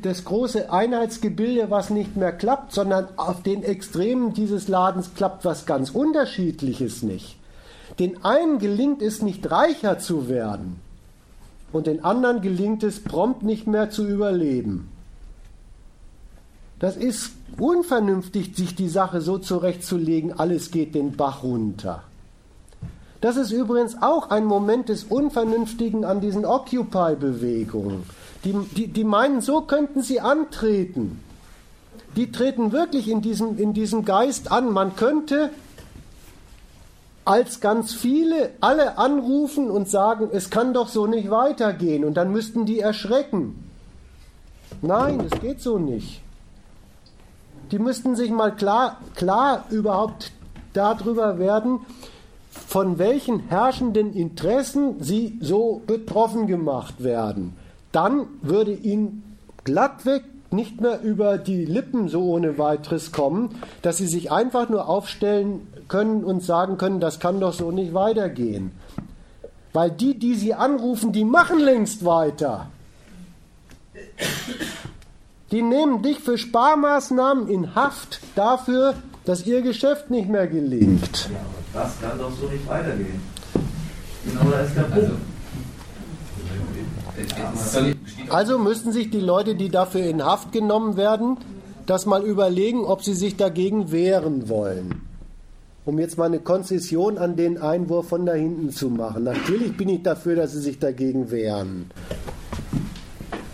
das 0.00 0.24
große 0.24 0.72
Einheitsgebilde, 0.72 1.70
was 1.70 1.90
nicht 1.90 2.16
mehr 2.16 2.32
klappt, 2.32 2.72
sondern 2.72 3.08
auf 3.16 3.42
den 3.42 3.62
Extremen 3.62 4.32
dieses 4.32 4.68
Ladens 4.68 5.14
klappt 5.14 5.44
was 5.44 5.66
ganz 5.66 5.90
Unterschiedliches 5.90 7.02
nicht. 7.02 7.36
Den 7.98 8.24
einen 8.24 8.58
gelingt 8.58 9.02
es 9.02 9.20
nicht 9.20 9.50
reicher 9.50 9.98
zu 9.98 10.28
werden 10.28 10.80
und 11.72 11.86
den 11.86 12.04
anderen 12.04 12.40
gelingt 12.40 12.82
es 12.82 13.04
prompt 13.04 13.42
nicht 13.42 13.66
mehr 13.66 13.90
zu 13.90 14.06
überleben. 14.06 14.88
Das 16.80 16.96
ist 16.96 17.32
unvernünftig, 17.58 18.56
sich 18.56 18.74
die 18.74 18.88
Sache 18.88 19.20
so 19.20 19.38
zurechtzulegen, 19.38 20.38
alles 20.38 20.70
geht 20.70 20.94
den 20.94 21.12
Bach 21.12 21.42
runter. 21.42 22.02
Das 23.20 23.36
ist 23.36 23.52
übrigens 23.52 24.00
auch 24.00 24.30
ein 24.30 24.46
Moment 24.46 24.88
des 24.88 25.04
Unvernünftigen 25.04 26.06
an 26.06 26.22
diesen 26.22 26.46
Occupy-Bewegungen. 26.46 28.02
Die, 28.44 28.54
die, 28.74 28.86
die 28.88 29.04
meinen, 29.04 29.42
so 29.42 29.60
könnten 29.60 30.02
sie 30.02 30.20
antreten. 30.20 31.20
Die 32.16 32.32
treten 32.32 32.72
wirklich 32.72 33.08
in 33.08 33.20
diesem, 33.20 33.58
in 33.58 33.74
diesem 33.74 34.06
Geist 34.06 34.50
an. 34.50 34.72
Man 34.72 34.96
könnte 34.96 35.50
als 37.26 37.60
ganz 37.60 37.92
viele 37.92 38.52
alle 38.62 38.96
anrufen 38.96 39.70
und 39.70 39.90
sagen, 39.90 40.30
es 40.32 40.48
kann 40.48 40.72
doch 40.72 40.88
so 40.88 41.06
nicht 41.06 41.30
weitergehen 41.30 42.06
und 42.06 42.14
dann 42.14 42.32
müssten 42.32 42.64
die 42.64 42.80
erschrecken. 42.80 43.70
Nein, 44.80 45.28
das 45.28 45.38
geht 45.40 45.60
so 45.60 45.78
nicht. 45.78 46.22
Die 47.70 47.78
müssten 47.78 48.16
sich 48.16 48.30
mal 48.30 48.54
klar, 48.54 48.98
klar 49.14 49.64
überhaupt 49.70 50.32
darüber 50.72 51.38
werden, 51.38 51.80
von 52.50 52.98
welchen 52.98 53.48
herrschenden 53.48 54.12
Interessen 54.12 55.02
sie 55.02 55.38
so 55.40 55.82
betroffen 55.86 56.46
gemacht 56.46 57.02
werden. 57.02 57.56
Dann 57.92 58.26
würde 58.42 58.72
ihnen 58.72 59.36
glattweg 59.64 60.24
nicht 60.52 60.80
mehr 60.80 61.00
über 61.00 61.38
die 61.38 61.64
Lippen 61.64 62.08
so 62.08 62.22
ohne 62.24 62.58
weiteres 62.58 63.12
kommen, 63.12 63.54
dass 63.82 63.98
sie 63.98 64.08
sich 64.08 64.32
einfach 64.32 64.68
nur 64.68 64.88
aufstellen 64.88 65.66
können 65.88 66.24
und 66.24 66.42
sagen 66.42 66.76
können, 66.76 67.00
das 67.00 67.20
kann 67.20 67.40
doch 67.40 67.52
so 67.52 67.70
nicht 67.70 67.94
weitergehen. 67.94 68.72
Weil 69.72 69.90
die, 69.90 70.18
die 70.18 70.34
sie 70.34 70.54
anrufen, 70.54 71.12
die 71.12 71.24
machen 71.24 71.60
längst 71.60 72.04
weiter. 72.04 72.68
Die 75.50 75.62
nehmen 75.62 76.02
dich 76.02 76.20
für 76.20 76.38
Sparmaßnahmen 76.38 77.48
in 77.48 77.74
Haft 77.74 78.20
dafür, 78.36 78.94
dass 79.24 79.46
ihr 79.46 79.62
Geschäft 79.62 80.10
nicht 80.10 80.28
mehr 80.28 80.46
gelingt. 80.46 81.28
Ja, 81.32 81.38
aber 81.40 81.84
das 81.84 82.00
kann 82.00 82.18
doch 82.18 82.32
so 82.40 82.46
nicht 82.46 82.66
weitergehen. 82.68 83.20
Genau 84.24 84.50
da 84.50 84.60
ist 84.60 84.76
der 84.76 84.82
Punkt. 84.82 85.12
Also 88.28 88.58
müssten 88.58 88.92
sich 88.92 89.10
die 89.10 89.20
Leute, 89.20 89.54
die 89.54 89.68
dafür 89.68 90.02
in 90.02 90.24
Haft 90.24 90.52
genommen 90.52 90.96
werden, 90.96 91.36
das 91.86 92.06
mal 92.06 92.22
überlegen, 92.22 92.84
ob 92.84 93.02
sie 93.02 93.14
sich 93.14 93.36
dagegen 93.36 93.90
wehren 93.90 94.48
wollen. 94.48 95.02
Um 95.84 95.98
jetzt 95.98 96.16
mal 96.18 96.26
eine 96.26 96.38
Konzession 96.38 97.18
an 97.18 97.36
den 97.36 97.58
Einwurf 97.58 98.08
von 98.08 98.24
da 98.24 98.34
hinten 98.34 98.70
zu 98.70 98.90
machen. 98.90 99.24
Natürlich 99.24 99.76
bin 99.76 99.88
ich 99.88 100.02
dafür, 100.02 100.36
dass 100.36 100.52
sie 100.52 100.60
sich 100.60 100.78
dagegen 100.78 101.30
wehren. 101.30 101.90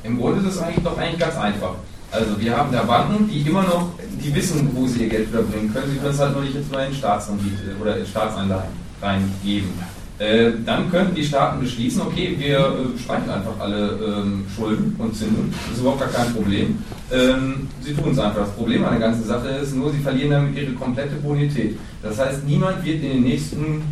Im 0.07 0.19
Grunde 0.19 0.41
ist 0.41 0.55
es 0.55 0.63
eigentlich 0.63 0.85
doch 0.85 0.97
eigentlich 0.97 1.21
ganz 1.21 1.37
einfach. 1.37 1.75
Also 2.13 2.41
wir 2.41 2.57
haben 2.57 2.73
da 2.73 2.83
Banken, 2.85 3.29
die 3.29 3.41
immer 3.41 3.63
noch, 3.63 3.91
die 4.23 4.35
wissen, 4.35 4.71
wo 4.75 4.87
sie 4.87 5.05
ihr 5.05 5.09
Geld 5.09 5.29
wieder 5.29 5.43
bringen 5.43 5.73
können. 5.73 5.91
Sie 5.93 5.99
können 5.99 6.15
es 6.15 6.21
halt 6.21 6.33
nur 6.33 6.43
nicht 6.43 6.55
jetzt 6.55 6.71
mal 6.73 6.87
in 6.87 6.95
Staatsanbieter 6.95 7.81
oder 7.81 7.99
in 7.99 8.07
Staatsanleihen 8.07 8.73
reingeben. 9.03 9.71
Äh, 10.19 10.53
dann 10.65 10.91
könnten 10.91 11.15
die 11.15 11.25
Staaten 11.25 11.61
beschließen, 11.61 12.01
okay, 12.01 12.35
wir 12.39 12.59
äh, 12.59 12.99
streichen 12.99 13.29
einfach 13.29 13.53
alle 13.61 13.99
ähm, 14.03 14.47
Schulden 14.55 14.97
und 14.99 15.15
Zinsen. 15.15 15.53
Das 15.67 15.77
ist 15.77 15.81
überhaupt 15.81 16.01
gar 16.01 16.09
kein 16.09 16.33
Problem. 16.33 16.79
Ähm, 17.13 17.69
sie 17.83 17.93
tun 17.93 18.13
es 18.13 18.19
einfach. 18.19 18.41
Das 18.41 18.53
Problem 18.53 18.83
an 18.85 18.93
der 18.93 19.01
ganzen 19.01 19.27
Sache 19.27 19.49
ist 19.49 19.75
nur, 19.75 19.93
sie 19.93 19.99
verlieren 19.99 20.31
damit 20.31 20.57
ihre 20.57 20.73
komplette 20.73 21.17
Bonität. 21.17 21.79
Das 22.03 22.19
heißt, 22.19 22.45
niemand 22.47 22.83
wird 22.83 23.03
in 23.03 23.11
den 23.11 23.23
nächsten 23.25 23.83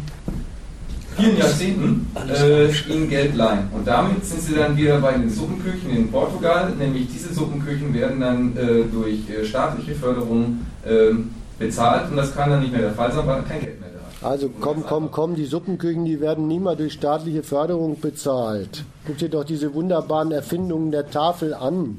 vielen 1.17 1.37
Jahrzehnten 1.37 2.07
äh, 2.29 2.93
ihnen 2.93 3.09
Geld 3.09 3.35
leihen. 3.37 3.69
Und 3.73 3.87
damit 3.87 4.25
sind 4.25 4.41
sie 4.41 4.55
dann 4.55 4.77
wieder 4.77 4.99
bei 4.99 5.13
den 5.13 5.31
Suppenküchen 5.31 5.91
in 5.91 6.11
Portugal, 6.11 6.73
nämlich 6.79 7.09
diese 7.13 7.33
Suppenküchen 7.33 7.93
werden 7.95 8.21
dann 8.21 8.57
äh, 8.57 8.85
durch 8.93 9.29
äh, 9.31 9.45
staatliche 9.45 9.95
Förderung 9.95 10.61
ähm, 10.87 11.31
bezahlt 11.59 12.11
und 12.11 12.17
das 12.17 12.35
kann 12.35 12.51
dann 12.51 12.61
nicht 12.61 12.73
mehr 12.73 12.83
der 12.83 12.93
Fall 12.93 13.13
sein, 13.13 13.27
weil 13.27 13.43
kein 13.43 13.61
Geld 13.61 13.81
mehr 13.81 13.91
da. 13.91 14.29
Also 14.29 14.51
komm, 14.61 14.85
komm, 14.87 15.11
komm, 15.11 15.35
die 15.35 15.45
Suppenküchen, 15.45 16.05
die 16.05 16.21
werden 16.21 16.49
nie 16.49 16.59
mal 16.59 16.77
durch 16.77 16.95
staatliche 16.95 17.43
Förderung 17.43 18.01
bezahlt. 18.01 18.85
Guck 19.07 19.19
dir 19.19 19.29
doch 19.29 19.45
diese 19.45 19.75
wunderbaren 19.75 20.33
Erfindungen 20.33 20.91
der 20.91 21.11
Tafel 21.11 21.55
an. 21.55 21.99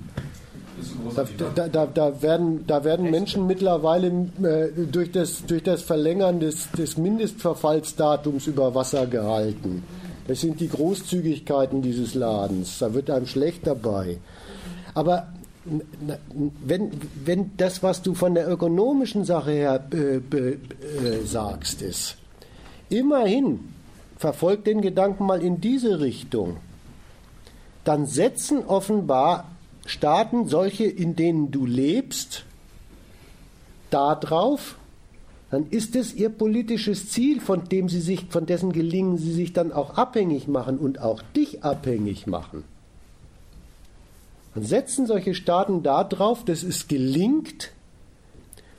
Da, 1.15 1.25
da, 1.55 1.67
da, 1.67 1.85
da, 1.85 2.21
werden, 2.21 2.65
da 2.67 2.83
werden 2.83 3.09
Menschen 3.09 3.47
mittlerweile 3.47 4.07
äh, 4.07 4.85
durch, 4.91 5.11
das, 5.11 5.45
durch 5.45 5.63
das 5.63 5.81
Verlängern 5.81 6.39
des, 6.39 6.69
des 6.71 6.97
Mindestverfallsdatums 6.97 8.47
über 8.47 8.75
Wasser 8.75 9.07
gehalten. 9.07 9.83
Das 10.27 10.41
sind 10.41 10.59
die 10.59 10.67
Großzügigkeiten 10.67 11.81
dieses 11.81 12.13
Ladens. 12.13 12.79
Da 12.79 12.93
wird 12.93 13.09
einem 13.09 13.27
schlecht 13.27 13.65
dabei. 13.67 14.17
Aber 14.93 15.27
wenn, 16.63 16.91
wenn 17.23 17.51
das, 17.57 17.81
was 17.81 18.01
du 18.01 18.13
von 18.13 18.35
der 18.35 18.49
ökonomischen 18.49 19.25
Sache 19.25 19.51
her 19.51 19.87
äh, 19.91 20.17
äh, 20.17 21.25
sagst, 21.25 21.81
ist, 21.81 22.17
immerhin 22.89 23.59
verfolgt 24.17 24.67
den 24.67 24.81
Gedanken 24.81 25.25
mal 25.25 25.41
in 25.41 25.61
diese 25.61 25.99
Richtung, 25.99 26.57
dann 27.83 28.05
setzen 28.05 28.63
offenbar 28.65 29.54
Staaten, 29.85 30.47
solche, 30.47 30.85
in 30.85 31.15
denen 31.15 31.51
du 31.51 31.65
lebst, 31.65 32.45
darauf, 33.91 34.75
dann 35.51 35.67
ist 35.69 35.95
es 35.95 36.13
ihr 36.13 36.29
politisches 36.29 37.09
Ziel, 37.09 37.39
von 37.39 37.69
dem 37.69 37.87
sie 37.87 38.01
sich, 38.01 38.25
von 38.29 38.45
dessen 38.45 38.73
Gelingen 38.73 39.17
sie 39.17 39.31
sich 39.31 39.53
dann 39.53 39.71
auch 39.71 39.97
abhängig 39.97 40.47
machen 40.47 40.77
und 40.77 40.99
auch 40.99 41.21
dich 41.35 41.63
abhängig 41.63 42.27
machen. 42.27 42.63
Dann 44.55 44.63
setzen 44.63 45.05
solche 45.05 45.35
Staaten 45.35 45.83
darauf, 45.83 46.43
dass 46.43 46.63
es 46.63 46.87
gelingt, 46.87 47.71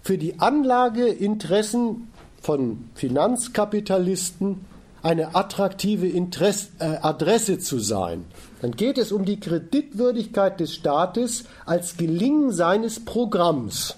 für 0.03 0.19
die 0.19 0.39
Anlageinteressen 0.39 2.09
von 2.41 2.85
Finanzkapitalisten 2.95 4.65
eine 5.07 5.37
attraktive 5.37 6.09
Interesse, 6.09 6.69
äh, 6.81 6.97
Adresse 7.01 7.59
zu 7.59 7.79
sein. 7.79 8.25
Dann 8.61 8.73
geht 8.73 8.99
es 8.99 9.13
um 9.13 9.25
die 9.25 9.39
Kreditwürdigkeit 9.39 10.59
des 10.59 10.75
Staates 10.75 11.45
als 11.65 11.97
Gelingen 11.97 12.51
seines 12.51 13.05
Programms. 13.05 13.97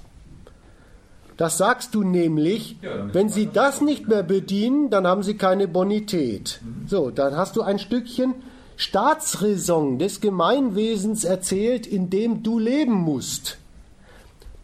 Das 1.39 1.57
sagst 1.57 1.95
du 1.95 2.03
nämlich, 2.03 2.77
wenn 3.12 3.28
sie 3.28 3.49
das 3.53 3.81
nicht 3.81 4.09
mehr 4.09 4.25
bedienen, 4.25 4.91
dann 4.91 5.07
haben 5.07 5.23
sie 5.23 5.35
keine 5.35 5.69
Bonität. 5.69 6.61
So, 6.89 7.11
dann 7.11 7.37
hast 7.37 7.55
du 7.55 7.62
ein 7.62 7.78
Stückchen 7.78 8.35
Staatsräson 8.77 9.99
des 9.99 10.20
Gemeinwesens 10.20 11.25
erzählt, 11.25 11.87
in 11.87 12.11
dem 12.11 12.43
du 12.43 12.59
leben 12.59 12.93
musst. 12.93 13.59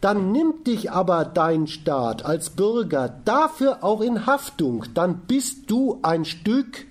Dann 0.05 0.31
nimmt 0.31 0.67
dich 0.67 0.91
aber 0.91 1.25
dein 1.25 1.65
Staat 1.65 2.23
als 2.23 2.51
Bürger 2.51 3.09
dafür 3.25 3.83
auch 3.83 4.01
in 4.01 4.27
Haftung. 4.27 4.85
Dann 4.93 5.21
bist 5.21 5.71
du 5.71 5.97
ein 6.03 6.25
Stück 6.25 6.85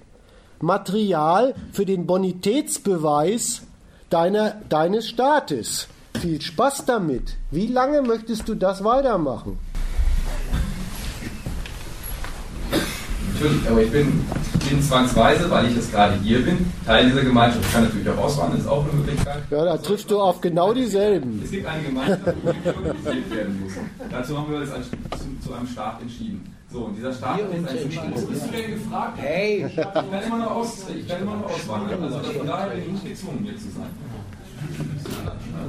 Material 0.60 1.55
für 1.70 1.86
den 1.86 2.09
Bonitätsbeweis 2.09 3.62
deiner, 4.10 4.57
deines 4.68 5.09
Staates. 5.09 5.86
Viel 6.20 6.41
Spaß 6.41 6.86
damit. 6.86 7.36
Wie 7.52 7.68
lange 7.68 8.02
möchtest 8.02 8.49
du 8.49 8.57
das 8.57 8.83
weitermachen? 8.83 9.60
Natürlich, 13.34 13.70
aber 13.70 13.81
ich 13.81 13.93
bin, 13.93 14.25
bin 14.68 14.83
zwangsweise, 14.83 15.51
weil 15.51 15.67
ich 15.67 15.76
jetzt 15.76 15.93
gerade 15.93 16.15
hier 16.23 16.44
bin, 16.44 16.70
Teil 16.86 17.07
dieser 17.07 17.23
Gemeinschaft. 17.23 17.65
Ich 17.65 17.73
kann 17.73 17.84
natürlich 17.84 18.09
auch 18.09 18.18
auswandern, 18.18 18.60
ist 18.60 18.68
auch 18.68 18.84
eine 18.84 18.93
Möglichkeit. 18.93 19.43
Ja, 19.51 19.65
da 19.65 19.76
triffst 19.76 20.10
du 20.10 20.20
auf 20.20 20.41
genau 20.41 20.73
dieselben. 20.73 21.41
Es 21.44 21.51
gibt 21.51 21.67
eine 21.67 21.83
Gemeinschaft, 21.83 22.23
ich 22.26 22.67
organisiert 22.67 23.31
werden 23.31 23.60
muss. 23.62 23.73
Dazu 24.10 24.39
haben 24.39 24.51
wir 24.51 24.59
uns 24.59 24.70
zu, 24.70 25.49
zu 25.49 25.55
einem 25.55 25.67
Staat 25.67 26.02
entschieden. 26.02 26.55
So, 26.73 26.86
und 26.86 26.97
dieser 26.97 27.12
Staat 27.12 27.39
ist 27.39 27.52
ein. 27.52 28.12
Wo 28.15 28.26
bist 28.26 28.47
du 28.47 28.51
denn 28.51 28.70
gefragt? 28.73 29.18
Hey! 29.20 29.67
Ich 29.68 29.76
kann 29.76 30.05
immer 30.26 30.39
noch, 30.39 30.51
aus, 30.51 30.86
ich 30.94 31.07
kann 31.07 31.23
immer 31.23 31.36
noch 31.36 31.51
auswandern. 31.51 32.02
Also 32.02 32.18
von 32.33 32.47
daher 32.47 32.70
bin 32.70 32.81
ich 32.81 32.93
nicht 32.93 33.09
gezwungen, 33.09 33.41
hier 33.44 33.57
zu 33.57 33.70
sein. 33.70 33.91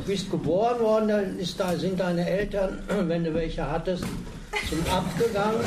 Du 0.01 0.07
bist 0.07 0.31
geboren 0.31 0.79
worden, 0.79 1.07
dann 1.09 1.37
ist 1.37 1.59
da, 1.59 1.77
sind 1.77 1.99
deine 1.99 2.27
Eltern, 2.27 2.79
wenn 3.07 3.23
du 3.23 3.33
welche 3.33 3.69
hattest, 3.69 4.05
zum 4.69 4.79
Abgegangen. 4.91 5.61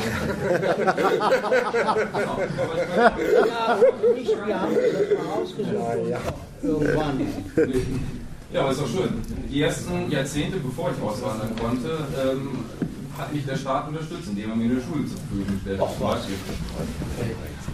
ja, 3.47 3.79
nicht, 4.15 4.31
wir 4.45 4.61
haben 4.61 4.73
das 4.73 5.17
mal 5.17 5.27
ausgesucht. 5.41 6.09
Ja, 6.09 6.19
Irgendwann. 6.61 7.21
Ja, 8.51 8.61
aber 8.61 8.71
ist 8.71 8.81
doch 8.81 8.87
schön. 8.87 9.09
Die 9.51 9.61
ersten 9.61 10.09
Jahrzehnte, 10.11 10.57
bevor 10.57 10.91
ich 10.91 11.01
auswandern 11.01 11.55
konnte, 11.59 11.89
ähm, 12.21 12.59
hat 13.17 13.33
mich 13.33 13.45
der 13.45 13.55
Staat 13.57 13.87
unterstützt, 13.89 14.29
indem 14.29 14.49
er 14.49 14.55
mir 14.55 14.71
eine 14.71 14.81
Schule 14.81 15.05
zur 15.05 15.17
Verfügung 15.17 15.59
stellt. 15.61 15.79
Ach, 15.81 15.89
was? 15.99 16.27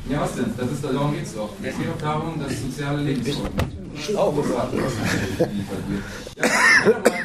Ja, 0.10 0.22
was 0.22 0.35
denn? 0.35 0.53
Das 0.58 0.72
ist, 0.72 0.84
darum 0.84 1.14
geht 1.14 1.26
es 1.26 1.35
doch. 1.35 1.50
Es 1.64 1.77
geht 1.77 1.88
doch 1.88 1.98
darum, 2.02 2.40
dass 2.40 2.61
soziale 2.61 3.02
Lebensformen. 3.03 3.52
Schlau 3.98 4.32
gemacht. 4.32 4.68
Ja, 6.38 6.50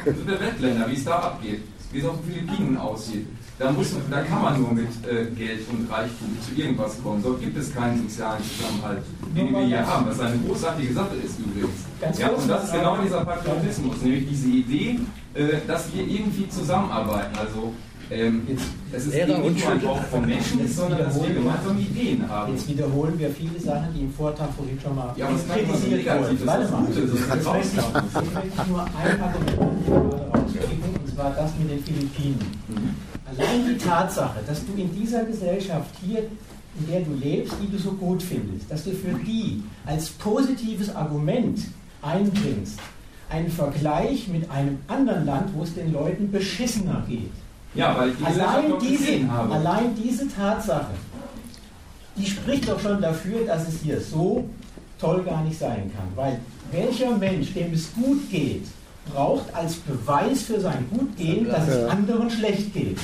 so 0.05 0.23
der 0.23 0.39
Weltländer, 0.39 0.89
wie 0.89 0.93
es 0.93 1.03
da 1.03 1.19
abgeht, 1.19 1.63
wie 1.91 1.99
es 1.99 2.05
auf 2.05 2.15
den 2.21 2.33
Philippinen 2.33 2.77
aussieht. 2.77 3.27
Da, 3.61 3.71
muss, 3.71 3.93
da 4.09 4.21
kann 4.23 4.41
man 4.41 4.59
nur 4.59 4.73
mit 4.73 4.87
äh, 5.07 5.25
Geld 5.37 5.61
und 5.69 5.87
Reichtum 5.91 6.35
zu 6.41 6.59
irgendwas 6.59 6.97
kommen. 7.03 7.21
Dort 7.23 7.41
gibt 7.41 7.55
es 7.57 7.71
keinen 7.73 8.09
sozialen 8.09 8.41
Zusammenhalt, 8.43 9.03
den 9.35 9.53
wir 9.53 9.61
hier 9.65 9.85
haben. 9.85 10.07
Was 10.09 10.19
eine 10.19 10.37
großartige 10.39 10.91
Sache 10.93 11.15
ist 11.23 11.37
übrigens. 11.39 12.19
Ja, 12.19 12.29
und 12.29 12.49
das 12.49 12.63
ist 12.63 12.73
genau 12.73 12.97
dieser 12.97 13.23
Patriotismus, 13.23 14.01
nämlich 14.01 14.27
diese 14.27 14.47
Idee, 14.47 14.99
äh, 15.35 15.43
dass 15.67 15.93
wir 15.93 16.01
irgendwie 16.07 16.49
zusammenarbeiten. 16.49 17.37
Also 17.37 17.71
ähm, 18.09 18.47
es 18.91 19.05
ist 19.05 19.13
Lehrer 19.13 19.37
nicht 19.37 19.63
nur 19.63 19.71
ein. 19.73 19.79
Brauch 19.79 20.03
von 20.05 20.25
Menschen, 20.25 20.67
sondern 20.67 20.99
dass 20.99 21.21
wir 21.21 21.33
gemeinsam 21.33 21.77
Ideen 21.79 22.27
haben. 22.27 22.53
Jetzt 22.53 22.67
wiederholen 22.67 23.13
wir 23.19 23.29
viele 23.29 23.59
Sachen, 23.59 23.93
die 23.95 24.01
im 24.01 24.13
Vortrag 24.13 24.49
vorhin 24.57 24.79
schon 24.81 24.95
mal 24.95 25.13
Ja, 25.15 25.27
aber 25.27 25.35
das 25.35 25.47
kann 25.47 25.57
nicht 25.57 25.67
mal 25.69 25.77
so 25.77 25.87
kritisiert 25.87 26.19
wurden. 26.19 26.37
das 26.39 26.47
Warte 26.47 26.63
ist 26.63 26.71
mal. 26.71 26.83
das 26.87 26.97
ist 26.97 27.13
Jetzt 27.29 27.45
raus. 27.47 27.57
ich, 27.61 27.75
jetzt 27.75 28.33
möchte 28.33 28.49
ich 28.49 28.67
nur 28.67 28.83
ein 28.83 29.21
Argument 29.21 29.85
gerade 29.85 30.31
rauskriegen, 30.33 30.95
und 30.99 31.13
zwar 31.13 31.31
das 31.31 31.51
mit 31.59 31.69
den 31.69 31.83
Philippinen. 31.83 32.39
Allein 33.37 33.65
die 33.65 33.77
Tatsache, 33.77 34.39
dass 34.45 34.65
du 34.65 34.73
in 34.75 34.93
dieser 34.93 35.23
Gesellschaft 35.23 35.89
hier, 36.05 36.19
in 36.19 36.87
der 36.87 37.01
du 37.01 37.13
lebst, 37.13 37.53
die 37.61 37.71
du 37.71 37.77
so 37.77 37.91
gut 37.93 38.21
findest, 38.21 38.69
dass 38.69 38.83
du 38.83 38.91
für 38.91 39.13
die 39.25 39.63
als 39.85 40.09
positives 40.09 40.93
Argument 40.95 41.59
einbringst, 42.01 42.79
einen 43.29 43.49
Vergleich 43.49 44.27
mit 44.27 44.49
einem 44.51 44.79
anderen 44.87 45.25
Land, 45.25 45.49
wo 45.55 45.63
es 45.63 45.73
den 45.73 45.93
Leuten 45.93 46.31
beschissener 46.31 47.03
geht. 47.07 47.31
Ja, 47.73 47.97
weil 47.97 48.11
die 48.11 48.25
Allein 48.25 48.73
diese, 48.81 49.31
habe. 49.31 49.53
allein 49.53 49.95
diese 49.95 50.27
Tatsache, 50.27 50.91
die 52.17 52.25
spricht 52.25 52.67
doch 52.67 52.79
schon 52.79 53.01
dafür, 53.01 53.45
dass 53.45 53.67
es 53.67 53.81
hier 53.81 54.01
so 54.01 54.49
toll 54.99 55.23
gar 55.23 55.43
nicht 55.43 55.57
sein 55.57 55.89
kann. 55.95 56.07
Weil 56.15 56.39
welcher 56.71 57.15
Mensch, 57.17 57.53
dem 57.53 57.73
es 57.73 57.93
gut 57.93 58.29
geht, 58.29 58.65
braucht 59.13 59.53
als 59.53 59.75
Beweis 59.75 60.43
für 60.43 60.59
sein 60.59 60.85
Gutgehen, 60.89 61.47
dass 61.47 61.67
es 61.67 61.89
anderen 61.89 62.29
schlecht 62.29 62.73
geht. 62.73 62.97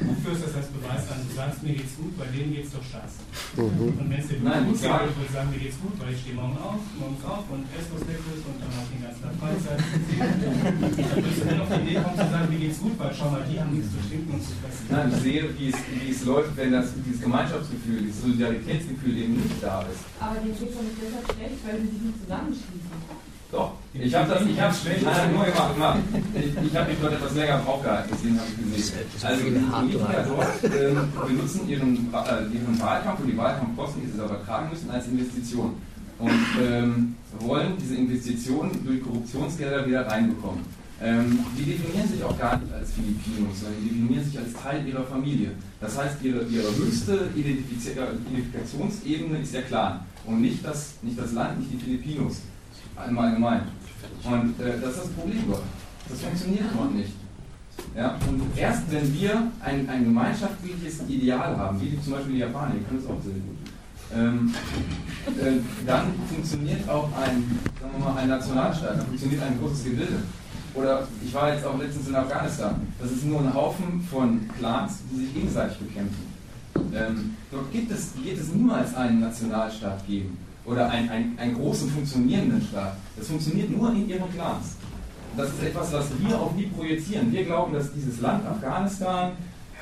Du 0.00 0.10
führst 0.20 0.42
das 0.42 0.54
als 0.58 0.66
Beweis 0.74 1.06
an, 1.06 1.22
du 1.22 1.32
sagst, 1.34 1.62
mir 1.62 1.72
geht's 1.72 1.94
gut, 1.96 2.18
bei 2.18 2.26
denen 2.26 2.52
geht's 2.52 2.74
doch 2.74 2.82
scheiße. 2.82 3.22
Mhm. 3.56 3.94
Und 3.94 4.10
wenn 4.10 4.18
es 4.18 4.26
dir 4.26 4.42
Nein, 4.42 4.66
gut 4.66 4.82
geht, 4.82 4.90
würde 4.90 5.24
ich 5.24 5.32
sagen, 5.32 5.48
mir 5.54 5.62
geht's 5.62 5.78
gut, 5.78 5.94
weil 6.02 6.10
ich 6.12 6.20
stehe 6.20 6.34
morgen 6.34 6.58
auf, 6.58 6.82
morgens 6.98 7.22
auf 7.24 7.46
und 7.46 7.62
esse 7.70 7.88
was 7.94 8.02
Leckeres 8.10 8.42
und 8.42 8.58
dann 8.58 8.74
habe 8.74 8.84
ich 8.84 8.92
den 8.98 9.02
ganzen 9.06 9.22
Tag 9.22 9.34
Freizeit. 9.38 9.80
Dann 10.18 11.22
würdest 11.24 11.38
du 11.40 11.44
dann 11.46 11.60
auf 11.62 11.70
die 11.70 11.82
Idee 11.86 11.98
kommen 12.02 12.18
zu 12.18 12.26
sagen, 12.26 12.46
mir 12.50 12.60
geht's 12.60 12.80
gut, 12.82 12.94
weil 12.98 13.12
schau 13.14 13.30
mal, 13.30 13.44
die 13.46 13.56
haben 13.56 13.72
nichts 13.72 13.90
zu 13.94 14.00
trinken 14.02 14.30
und 14.34 14.42
zu 14.42 14.52
fressen. 14.58 14.84
Nein, 14.90 15.06
ich 15.14 15.20
sehe, 15.22 15.42
wie 15.56 15.68
es, 15.70 15.78
wie 15.94 16.10
es 16.10 16.20
läuft, 16.26 16.52
wenn 16.58 16.70
das, 16.74 16.86
dieses 16.98 17.20
Gemeinschaftsgefühl, 17.22 17.98
dieses 18.02 18.20
Solidaritätsgefühl 18.20 19.14
eben 19.14 19.34
nicht 19.40 19.62
da 19.62 19.86
ist. 19.86 20.02
Aber 20.18 20.36
denen 20.42 20.58
geht 20.58 20.74
doch 20.74 20.82
nicht 20.82 20.98
deshalb 20.98 21.26
schlecht, 21.32 21.58
weil 21.62 21.76
sie 21.80 21.90
sich 21.94 22.02
nicht 22.02 22.18
zusammenschließen. 22.18 23.13
Doch, 23.54 23.70
ich 23.94 24.12
habe 24.12 24.28
das, 24.28 24.42
ich 24.42 24.60
habe 24.60 24.74
schlecht, 24.74 25.04
nein, 25.04 25.32
nur 25.32 25.44
gemacht, 25.44 25.74
gemacht. 25.74 26.00
Ich, 26.34 26.46
ich 26.66 26.76
habe 26.76 26.90
mich 26.90 26.98
dort 27.00 27.12
etwas 27.12 27.36
länger 27.36 27.62
aufgehalten, 27.64 28.10
deswegen 28.12 28.36
habe 28.36 28.48
ich 28.50 28.56
gesehen. 28.74 29.06
Also 29.22 29.44
die 29.44 29.52
Politiker 29.52 30.24
dort 30.26 30.64
ähm, 30.74 31.12
benutzen 31.24 31.68
ihren, 31.68 31.94
äh, 31.94 32.42
ihren 32.52 32.80
Wahlkampf 32.80 33.20
und 33.20 33.28
die 33.28 33.36
Wahlkampfkosten, 33.36 34.02
die 34.02 34.10
sie 34.10 34.20
aber 34.20 34.44
tragen 34.44 34.70
müssen, 34.70 34.90
als 34.90 35.06
Investition. 35.06 35.76
Und 36.18 36.32
ähm, 36.60 37.14
wollen 37.38 37.74
diese 37.80 37.94
Investitionen 37.94 38.84
durch 38.84 39.00
Korruptionsgelder 39.02 39.86
wieder 39.86 40.04
reinbekommen. 40.04 40.64
Ähm, 41.00 41.38
die 41.56 41.62
definieren 41.62 42.08
sich 42.08 42.24
auch 42.24 42.36
gar 42.36 42.58
nicht 42.58 42.72
als 42.72 42.90
Filipinos, 42.90 43.60
sondern 43.60 43.80
die 43.84 43.88
definieren 43.88 44.24
sich 44.24 44.36
als 44.36 44.52
Teil 44.52 44.84
ihrer 44.84 45.04
Familie. 45.04 45.52
Das 45.80 45.96
heißt, 45.96 46.20
ihre, 46.24 46.42
ihre 46.46 46.74
höchste 46.74 47.30
äh, 47.36 47.38
Identifikationsebene 47.38 49.38
ist 49.38 49.54
der 49.54 49.62
Clan 49.62 50.00
und 50.26 50.40
nicht 50.40 50.64
das, 50.64 50.94
nicht 51.02 51.16
das 51.16 51.30
Land, 51.32 51.60
nicht 51.60 51.72
die 51.72 51.78
Filipinos 51.78 52.40
im 53.08 53.18
Allgemeinen. 53.18 53.68
Und 54.24 54.60
äh, 54.60 54.80
das 54.80 54.90
ist 54.90 54.98
das 55.04 55.08
Problem 55.10 55.44
dort. 55.48 55.62
Das 56.08 56.20
funktioniert 56.20 56.66
dort 56.76 56.94
nicht. 56.94 57.12
Ja? 57.96 58.16
Und 58.28 58.42
erst 58.56 58.90
wenn 58.90 59.12
wir 59.14 59.50
ein, 59.60 59.88
ein 59.88 60.04
gemeinschaftliches 60.04 61.02
Ideal 61.08 61.56
haben, 61.56 61.80
wie 61.80 62.00
zum 62.00 62.12
Beispiel 62.12 62.34
die 62.34 62.40
Japaner, 62.40 62.74
die 62.74 62.84
können 62.84 63.00
es 63.00 63.06
auch 63.06 63.22
sehr 63.22 63.34
ähm, 64.14 64.54
äh, 65.26 65.86
dann 65.86 66.12
funktioniert 66.28 66.88
auch 66.88 67.08
ein, 67.16 67.58
sagen 67.80 67.92
wir 67.96 68.04
mal, 68.04 68.16
ein 68.16 68.28
Nationalstaat, 68.28 68.98
dann 68.98 69.06
funktioniert 69.06 69.42
ein 69.42 69.58
großes 69.58 69.84
Gebilde. 69.84 70.22
Oder 70.74 71.08
ich 71.24 71.32
war 71.32 71.52
jetzt 71.52 71.64
auch 71.64 71.78
letztens 71.78 72.08
in 72.08 72.14
Afghanistan. 72.14 72.74
Das 73.00 73.10
ist 73.10 73.24
nur 73.24 73.40
ein 73.40 73.52
Haufen 73.52 74.06
von 74.10 74.48
Clans, 74.58 74.98
die 75.10 75.24
sich 75.24 75.34
gegenseitig 75.34 75.78
bekämpfen. 75.78 76.34
Ähm, 76.92 77.36
dort 77.50 77.72
gibt 77.72 77.90
es, 77.90 78.12
wird 78.22 78.38
es 78.38 78.52
niemals 78.52 78.94
einen 78.94 79.20
Nationalstaat 79.20 80.06
geben 80.06 80.36
oder 80.64 80.88
ein, 80.90 81.08
ein, 81.10 81.38
einen 81.38 81.54
großen 81.54 81.90
funktionierenden 81.90 82.62
Staat. 82.62 82.96
Das 83.16 83.28
funktioniert 83.28 83.70
nur 83.70 83.90
in 83.92 84.08
ihren 84.08 84.32
Clans. 84.32 84.76
Das 85.36 85.48
ist 85.48 85.62
etwas, 85.62 85.92
was 85.92 86.06
wir 86.20 86.40
auf 86.40 86.52
die 86.56 86.66
projizieren. 86.66 87.32
Wir 87.32 87.44
glauben, 87.44 87.72
dass 87.74 87.92
dieses 87.92 88.20
Land 88.20 88.46
Afghanistan, 88.46 89.32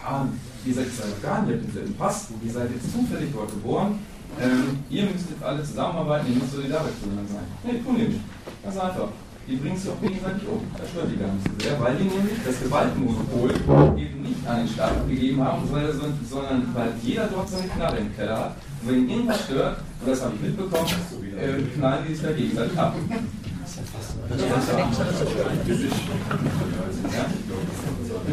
ja, 0.03 0.27
ihr 0.65 0.75
seid 0.75 0.87
jetzt 0.87 1.03
Afghanen, 1.03 1.49
ihr 1.49 1.57
habt 1.57 1.67
denselben 1.67 1.95
Pass, 1.95 2.29
ihr 2.43 2.53
seid 2.53 2.71
jetzt 2.71 2.91
zufällig 2.91 3.31
dort 3.35 3.51
geboren, 3.51 3.99
ähm, 4.41 4.79
ihr 4.89 5.05
müsst 5.05 5.29
jetzt 5.31 5.43
alle 5.43 5.63
zusammenarbeiten, 5.63 6.33
ihr 6.33 6.39
müsst 6.41 6.53
solidarisch 6.53 6.97
zueinander 7.03 7.33
sein. 7.33 7.45
Nee, 7.65 7.79
tun 7.85 7.97
die 7.97 8.17
nicht. 8.17 8.21
Ganz 8.65 8.79
einfach. 8.79 9.09
Die 9.47 9.57
bringen 9.57 9.77
sich 9.77 9.91
auch 9.91 10.01
gegenseitig 10.01 10.49
um. 10.49 10.63
Das 10.79 10.89
stört 10.89 11.11
die 11.11 11.19
gar 11.19 11.33
nicht 11.35 11.45
so 11.45 11.69
sehr, 11.69 11.81
weil 11.81 11.97
die 11.97 12.05
nämlich 12.05 12.39
das 12.47 12.63
Gewaltmonopol 12.63 13.51
eben 13.99 14.23
nicht 14.23 14.47
an 14.47 14.59
den 14.59 14.69
Staat 14.69 14.93
abgegeben 14.93 15.43
haben, 15.43 15.69
sondern, 15.69 16.19
sondern 16.31 16.75
weil 16.75 16.93
jeder 17.03 17.27
dort 17.27 17.49
seine 17.49 17.69
Knarre 17.69 17.99
im 17.99 18.15
Keller 18.15 18.39
hat. 18.39 18.57
Und 18.83 18.89
wenn 18.89 18.99
ihn 19.05 19.11
irgendwas 19.11 19.45
stört, 19.45 19.79
und 20.01 20.11
das 20.11 20.23
habe 20.23 20.35
ich 20.35 20.43
mitbekommen, 20.43 20.91
äh, 21.39 21.63
knallen 21.77 22.05
die 22.09 22.15
sich 22.15 22.23
da 22.25 22.33
gegenseitig 22.33 22.79
ab. 22.79 22.97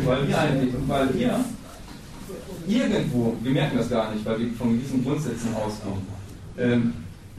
Weil 0.05 0.27
wir 0.27 0.39
eigentlich, 0.39 0.73
weil 0.87 1.13
wir 1.13 1.39
irgendwo, 2.67 3.35
wir 3.41 3.51
merken 3.51 3.77
das 3.77 3.89
gar 3.89 4.11
nicht, 4.11 4.25
weil 4.25 4.39
wir 4.39 4.53
von 4.53 4.79
diesen 4.79 5.03
Grundsätzen 5.03 5.53
ausgehen, 5.53 6.01
ähm, 6.57 6.93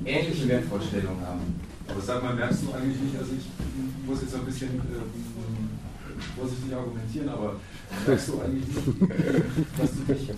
ähnliche 0.05 0.49
Wertvorstellungen 0.49 1.27
haben. 1.27 1.61
Aber 1.89 2.01
sag 2.01 2.23
mal, 2.23 2.35
merkst 2.35 2.63
du 2.63 2.73
eigentlich 2.73 3.01
nicht, 3.01 3.19
also 3.19 3.33
ich 3.37 4.09
muss 4.09 4.23
jetzt 4.23 4.35
ein 4.37 4.45
bisschen 4.45 4.69
ähm, 4.69 5.71
vorsichtig 6.37 6.75
argumentieren, 6.75 7.29
aber 7.29 7.57
merkst 8.07 8.29
du 8.29 8.41
eigentlich 8.41 8.67
nicht, 8.67 8.79
dass 9.79 9.91
du 9.91 10.13
dich 10.13 10.31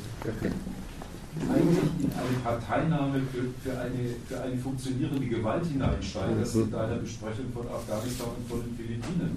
eigentlich 1.41 1.85
in 1.99 2.13
eine 2.13 2.39
Parteinahme 2.45 3.21
für, 3.33 3.49
für, 3.63 3.79
eine, 3.79 4.15
für 4.29 4.41
eine 4.41 4.57
funktionierende 4.59 5.27
Gewalt 5.27 5.65
hineinsteigerst 5.67 6.57
in 6.57 6.71
deiner 6.71 6.97
Besprechung 6.97 7.47
von 7.55 7.67
Afghanistan 7.69 8.29
und 8.37 8.49
von 8.49 8.61
den 8.61 8.77
Philippinen? 8.77 9.37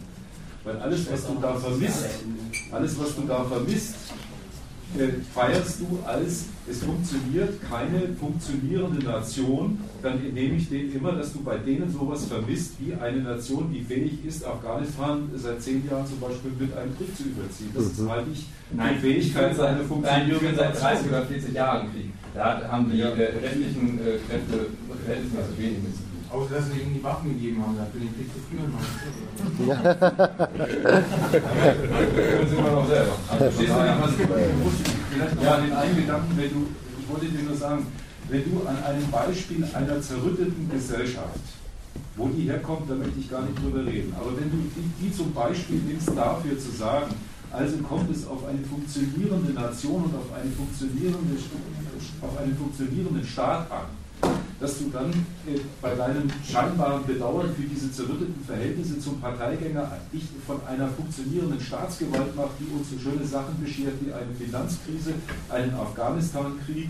Weil 0.64 0.78
alles, 0.80 1.12
was 1.12 1.28
du 1.28 1.38
da 1.40 1.54
vermisst, 1.56 2.06
alles, 2.72 3.00
was 3.00 3.16
du 3.16 3.22
da 3.28 3.44
vermisst, 3.44 3.96
feierst 5.34 5.82
du 5.82 6.00
als, 6.06 6.46
es 6.70 6.84
funktioniert 6.84 7.62
keine 7.70 8.16
funktionierende 8.20 9.06
Nation, 9.06 9.80
dann 10.02 10.20
nehme 10.34 10.56
ich 10.56 10.70
den 10.70 10.94
immer, 10.94 11.12
dass 11.14 11.34
du 11.34 11.44
bei 11.44 11.58
denen 11.58 11.92
sowas 11.92 12.26
vermisst, 12.26 12.74
wie 12.80 12.94
eine 12.94 13.20
Nation, 13.20 13.72
die 13.72 13.82
fähig 13.82 14.26
ist, 14.26 14.46
Afghanistan 14.46 15.30
seit 15.36 15.62
zehn 15.62 15.88
Jahren 15.90 16.06
zum 16.08 16.20
Beispiel 16.20 16.52
mit 16.60 16.76
einem 16.76 16.96
Krieg 16.98 17.16
zu 17.16 17.24
überziehen. 17.24 17.72
Das 17.74 17.86
ist 17.86 18.10
halt 18.10 18.28
nicht 18.28 18.46
die 18.72 19.00
Fähigkeit 19.00 19.56
seit, 19.56 19.68
einer 19.68 19.78
nein, 19.78 19.82
wir 19.82 19.88
funktionierenden 19.88 20.40
führen 20.40 20.56
seit 20.56 20.82
30 20.82 20.84
Nation. 20.84 21.10
oder 21.10 21.26
40 21.26 21.54
Jahren 21.54 21.92
Krieg. 21.94 22.12
Da 22.34 22.62
haben 22.70 22.92
die 22.92 23.02
äh, 23.02 23.06
restlichen 23.08 24.00
äh, 24.00 24.18
Kräfte 24.28 24.68
verhältnismäßig 25.06 25.58
wenig 25.58 25.78
mit. 25.84 26.05
Außer 26.36 26.56
dass 26.56 26.66
sie 26.66 26.80
ihnen 26.82 26.96
die 26.96 27.04
Waffen 27.04 27.30
gegeben 27.34 27.64
haben, 27.64 27.78
dafür 27.78 28.02
den 28.02 28.14
Krieg 28.14 28.28
zu 28.28 28.40
führen. 28.44 28.74
Können 32.12 32.50
Sie 32.50 32.56
immer 32.58 32.72
noch 32.72 32.88
selber. 32.88 33.16
Also, 33.32 33.46
Verstehst 33.46 33.72
du 33.72 33.82
nicht, 33.82 34.02
was 34.04 34.12
du 34.12 34.24
vielleicht 35.14 35.36
noch 35.36 35.44
ja, 35.44 35.58
den 35.62 35.72
einen 35.72 35.96
Gedanken, 35.96 36.34
wenn 36.36 36.50
du, 36.52 36.68
ich 37.00 37.08
wollte 37.10 37.28
dir 37.28 37.44
nur 37.44 37.56
sagen, 37.56 37.88
wenn 38.28 38.44
du 38.44 38.68
an 38.68 38.84
einem 38.84 39.10
Beispiel 39.10 39.64
einer 39.74 40.02
zerrütteten 40.02 40.70
Gesellschaft, 40.70 41.40
wo 42.18 42.28
die 42.28 42.50
herkommt, 42.50 42.90
da 42.90 42.96
möchte 42.96 43.20
ich 43.20 43.30
gar 43.30 43.44
nicht 43.44 43.58
drüber 43.58 43.86
reden, 43.86 44.14
aber 44.20 44.36
wenn 44.36 44.52
du 44.52 44.58
die, 44.76 45.06
die 45.06 45.14
zum 45.16 45.34
Beispiel 45.34 45.78
nimmst, 45.88 46.10
dafür 46.18 46.60
zu 46.60 46.72
sagen, 46.72 47.16
also 47.52 47.78
kommt 47.78 48.12
es 48.12 48.28
auf 48.28 48.46
eine 48.46 48.60
funktionierende 48.60 49.54
Nation 49.54 50.04
und 50.04 50.16
auf, 50.16 50.34
eine 50.36 50.52
funktionierende, 50.52 51.38
auf 52.22 52.38
einen 52.38 52.58
funktionierenden 52.58 53.24
Staat 53.24 53.72
an, 53.72 53.86
dass 54.66 54.80
du 54.80 54.90
dann 54.90 55.12
äh, 55.12 55.60
bei 55.80 55.94
deinem 55.94 56.28
scheinbaren 56.44 57.06
Bedauern 57.06 57.54
für 57.56 57.62
diese 57.62 57.92
zerrütteten 57.92 58.44
Verhältnisse 58.48 59.00
zum 59.00 59.22
Parteigänger 59.22 59.92
dich 60.12 60.24
von 60.48 60.58
einer 60.66 60.88
funktionierenden 60.88 61.62
Staatsgewalt 61.62 62.36
macht, 62.36 62.54
die 62.60 62.74
uns 62.74 62.90
so 62.90 62.98
schöne 62.98 63.24
Sachen 63.24 63.62
beschert 63.62 63.94
wie 64.02 64.12
eine 64.12 64.34
Finanzkrise, 64.34 65.14
einen 65.50 65.72
Afghanistan-Krieg, 65.76 66.90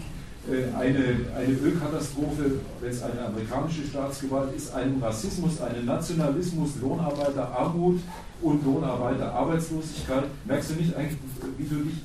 äh, 0.50 0.74
eine, 0.74 1.18
eine 1.36 1.54
Ölkatastrophe, 1.62 2.60
wenn 2.80 2.90
es 2.90 3.04
eine 3.04 3.26
amerikanische 3.26 3.86
Staatsgewalt 3.86 4.56
ist, 4.56 4.74
einen 4.74 5.04
Rassismus, 5.04 5.60
einen 5.60 5.86
Nationalismus, 5.86 6.78
Lohnarbeiterarmut 6.82 8.00
und 8.42 8.64
Lohnarbeiterarbeitslosigkeit. 8.64 10.24
Merkst 10.46 10.70
du 10.70 10.74
nicht 10.76 10.96
eigentlich, 10.96 11.20
wie 11.58 11.66
du 11.66 11.76
dich 11.84 11.96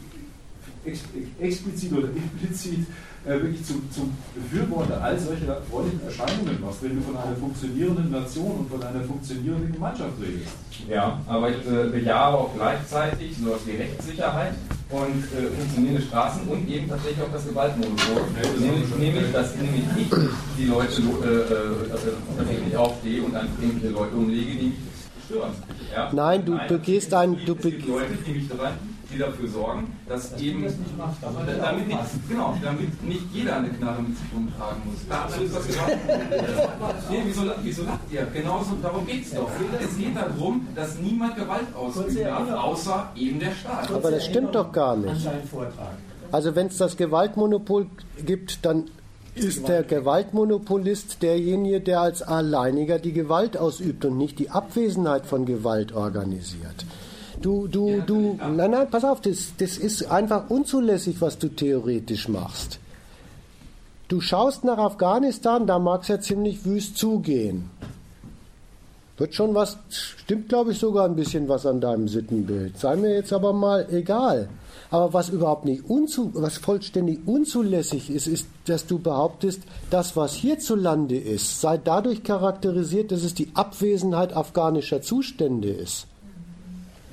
ex 0.84 1.00
explizit 1.38 1.92
oder 1.92 2.08
implizit 2.08 2.86
wirklich 3.24 3.64
zum, 3.64 3.82
zum 3.92 4.12
Befürworter 4.34 5.02
all 5.02 5.18
solcher 5.18 5.60
freundlichen 5.70 6.00
Erscheinungen 6.06 6.58
machst, 6.60 6.82
wenn 6.82 6.96
du 6.96 7.02
von 7.02 7.16
einer 7.16 7.36
funktionierenden 7.36 8.10
Nation 8.10 8.52
und 8.60 8.70
von 8.70 8.82
einer 8.82 9.04
funktionierenden 9.04 9.72
Gemeinschaft 9.72 10.12
redest? 10.20 10.52
Ja, 10.88 11.20
aber 11.26 11.50
ich 11.50 11.56
äh, 11.66 11.88
bejahe 11.90 12.34
auch 12.34 12.50
gleichzeitig 12.56 13.36
sowas 13.36 13.60
wie 13.66 13.76
Rechtssicherheit 13.76 14.54
und 14.90 15.22
äh, 15.36 15.50
funktionierende 15.54 16.02
Straßen 16.02 16.48
und 16.48 16.68
eben 16.68 16.88
tatsächlich 16.88 17.22
auch 17.22 17.32
das 17.32 17.46
Gewaltmonopol. 17.46 18.22
nämlich, 18.58 18.96
nämlich, 18.96 19.32
dass 19.32 19.54
nämlich 19.56 19.84
ich 19.98 20.08
die 20.58 20.64
Leute 20.64 21.02
äh, 21.02 21.52
äh, 21.52 22.36
tatsächlich 22.38 22.76
aufstehe 22.76 23.22
und 23.22 23.36
einfach 23.36 23.62
irgendwelche 23.62 23.94
Leute 23.94 24.16
umlege, 24.16 24.52
die 24.58 24.66
mich 24.68 24.74
stören. 25.26 25.52
Ja? 25.94 26.10
Nein, 26.12 26.44
du 26.44 26.58
begehst 26.68 27.12
ein- 27.14 27.36
du 27.44 27.52
es 27.54 27.60
gibt 27.60 27.86
Leute, 27.86 28.06
die 28.26 28.32
mich 28.32 28.48
dran, 28.48 28.72
die 29.12 29.18
dafür 29.18 29.48
sorgen, 29.48 29.92
dass 30.08 30.38
eben 30.40 30.62
damit 30.62 31.88
nicht, 31.88 32.28
genau, 32.28 32.56
damit 32.62 33.02
nicht 33.02 33.24
jeder 33.32 33.56
eine 33.56 33.68
Knarre 33.68 34.02
mit 34.02 34.16
sich 34.16 34.26
rumtragen 34.34 34.82
muss. 34.84 35.00
Dazu 35.08 35.42
ist 35.42 35.54
das 35.54 35.66
gesagt. 35.66 35.90
nee, 37.10 37.22
wieso, 37.24 37.42
wieso 37.62 37.84
lacht 37.84 38.00
ihr? 38.10 38.26
Genauso, 38.32 38.76
darum 38.82 39.06
geht 39.06 39.24
es 39.24 39.34
doch. 39.34 39.50
Es 39.80 39.96
geht 39.98 40.16
darum, 40.16 40.66
dass 40.74 40.98
niemand 40.98 41.36
Gewalt 41.36 41.74
ausüben 41.74 42.24
darf, 42.24 42.50
außer 42.50 43.10
eben 43.16 43.40
der 43.40 43.52
Staat. 43.52 43.90
Aber 43.90 44.10
das 44.10 44.24
stimmt 44.24 44.54
doch 44.54 44.72
gar 44.72 44.96
nicht. 44.96 45.28
Also 46.32 46.54
wenn 46.54 46.68
es 46.68 46.76
das 46.76 46.96
Gewaltmonopol 46.96 47.86
gibt, 48.24 48.64
dann 48.64 48.84
ist 49.34 49.68
der 49.68 49.82
Gewaltmonopolist 49.82 51.22
derjenige, 51.22 51.80
der 51.80 52.00
als 52.00 52.22
Alleiniger 52.22 52.98
die 52.98 53.12
Gewalt 53.12 53.56
ausübt 53.56 54.04
und 54.04 54.18
nicht 54.18 54.38
die 54.38 54.50
Abwesenheit 54.50 55.26
von 55.26 55.46
Gewalt 55.46 55.92
organisiert. 55.92 56.84
Du, 57.42 57.66
du, 57.68 58.02
du, 58.02 58.38
nein, 58.54 58.70
nein, 58.70 58.90
pass 58.90 59.04
auf, 59.04 59.20
das, 59.22 59.52
das 59.56 59.78
ist 59.78 60.10
einfach 60.10 60.50
unzulässig, 60.50 61.20
was 61.20 61.38
du 61.38 61.48
theoretisch 61.48 62.28
machst. 62.28 62.78
Du 64.08 64.20
schaust 64.20 64.64
nach 64.64 64.76
Afghanistan, 64.76 65.66
da 65.66 65.78
mag 65.78 66.02
es 66.02 66.08
ja 66.08 66.20
ziemlich 66.20 66.64
wüst 66.64 66.98
zugehen. 66.98 67.70
Wird 69.16 69.34
schon 69.34 69.54
was, 69.54 69.78
stimmt 69.90 70.48
glaube 70.48 70.72
ich 70.72 70.78
sogar 70.78 71.04
ein 71.04 71.14
bisschen 71.14 71.48
was 71.48 71.64
an 71.64 71.80
deinem 71.80 72.08
Sittenbild. 72.08 72.78
Sei 72.78 72.96
mir 72.96 73.14
jetzt 73.14 73.32
aber 73.32 73.52
mal 73.52 73.86
egal. 73.90 74.48
Aber 74.90 75.12
was 75.12 75.28
überhaupt 75.28 75.64
nicht 75.64 75.88
unzu, 75.88 76.30
was 76.34 76.58
vollständig 76.58 77.20
unzulässig 77.26 78.10
ist, 78.10 78.26
ist, 78.26 78.48
dass 78.64 78.86
du 78.86 78.98
behauptest, 78.98 79.62
das, 79.90 80.16
was 80.16 80.32
hierzulande 80.32 81.18
ist, 81.18 81.60
sei 81.60 81.78
dadurch 81.78 82.24
charakterisiert, 82.24 83.12
dass 83.12 83.22
es 83.22 83.34
die 83.34 83.50
Abwesenheit 83.54 84.34
afghanischer 84.34 85.00
Zustände 85.00 85.68
ist. 85.68 86.06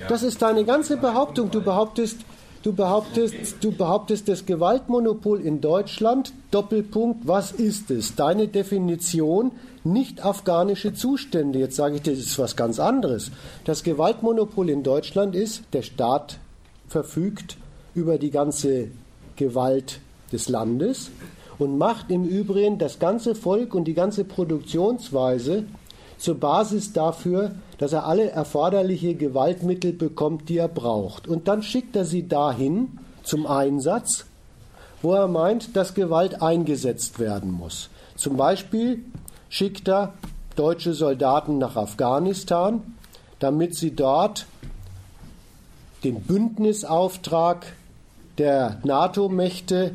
Das 0.07 0.23
ist 0.23 0.41
deine 0.41 0.63
ganze 0.63 0.97
Behauptung. 0.97 1.51
Du 1.51 1.61
behauptest, 1.61 2.17
du 2.63 2.73
behauptest, 2.73 3.55
du 3.61 3.71
behauptest 3.71 4.27
das 4.29 4.45
Gewaltmonopol 4.45 5.41
in 5.41 5.59
Deutschland. 5.59 6.33
Doppelpunkt, 6.51 7.27
was 7.27 7.51
ist 7.51 7.91
es? 7.91 8.15
Deine 8.15 8.47
Definition, 8.47 9.51
nicht 9.83 10.23
afghanische 10.23 10.93
Zustände. 10.93 11.59
Jetzt 11.59 11.75
sage 11.75 11.95
ich 11.95 12.01
dir, 12.03 12.11
das 12.11 12.19
ist 12.19 12.39
was 12.39 12.55
ganz 12.55 12.79
anderes. 12.79 13.31
Das 13.65 13.83
Gewaltmonopol 13.83 14.69
in 14.69 14.83
Deutschland 14.83 15.35
ist, 15.35 15.63
der 15.73 15.81
Staat 15.81 16.37
verfügt 16.87 17.57
über 17.95 18.17
die 18.17 18.31
ganze 18.31 18.89
Gewalt 19.35 19.99
des 20.31 20.49
Landes 20.49 21.09
und 21.57 21.77
macht 21.77 22.11
im 22.11 22.25
Übrigen 22.25 22.77
das 22.77 22.99
ganze 22.99 23.33
Volk 23.33 23.73
und 23.73 23.85
die 23.85 23.93
ganze 23.93 24.23
Produktionsweise 24.23 25.63
zur 26.17 26.35
Basis 26.35 26.93
dafür, 26.93 27.51
dass 27.77 27.93
er 27.93 28.05
alle 28.05 28.29
erforderliche 28.29 29.15
Gewaltmittel 29.15 29.93
bekommt, 29.93 30.49
die 30.49 30.57
er 30.57 30.67
braucht. 30.67 31.27
Und 31.27 31.47
dann 31.47 31.61
schickt 31.63 31.95
er 31.95 32.05
sie 32.05 32.27
dahin 32.27 32.97
zum 33.23 33.45
Einsatz, 33.45 34.25
wo 35.01 35.13
er 35.13 35.27
meint, 35.27 35.75
dass 35.75 35.93
Gewalt 35.93 36.41
eingesetzt 36.41 37.19
werden 37.19 37.51
muss. 37.51 37.89
Zum 38.15 38.35
Beispiel 38.35 39.03
schickt 39.49 39.87
er 39.87 40.13
deutsche 40.55 40.93
Soldaten 40.93 41.59
nach 41.59 41.75
Afghanistan, 41.75 42.81
damit 43.39 43.75
sie 43.75 43.95
dort 43.95 44.47
den 46.03 46.21
Bündnisauftrag 46.21 47.73
der 48.39 48.79
NATO-Mächte 48.83 49.91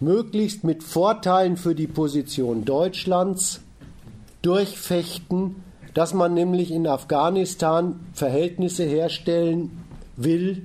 möglichst 0.00 0.64
mit 0.64 0.82
Vorteilen 0.82 1.56
für 1.56 1.74
die 1.74 1.86
Position 1.86 2.64
Deutschlands 2.64 3.60
durchfechten, 4.42 5.56
dass 5.94 6.14
man 6.14 6.34
nämlich 6.34 6.70
in 6.70 6.86
Afghanistan 6.86 8.00
Verhältnisse 8.12 8.84
herstellen 8.84 9.70
will, 10.16 10.62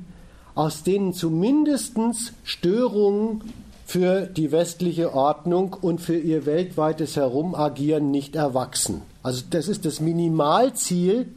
aus 0.54 0.84
denen 0.84 1.14
zumindest 1.14 1.96
Störungen 2.44 3.44
für 3.86 4.26
die 4.26 4.52
westliche 4.52 5.14
Ordnung 5.14 5.76
und 5.80 6.02
für 6.02 6.18
ihr 6.18 6.46
weltweites 6.46 7.16
Herumagieren 7.16 8.10
nicht 8.12 8.36
erwachsen. 8.36 9.02
Also 9.22 9.44
das 9.50 9.68
ist 9.68 9.86
das 9.86 10.00
Minimalziel, 10.00 11.28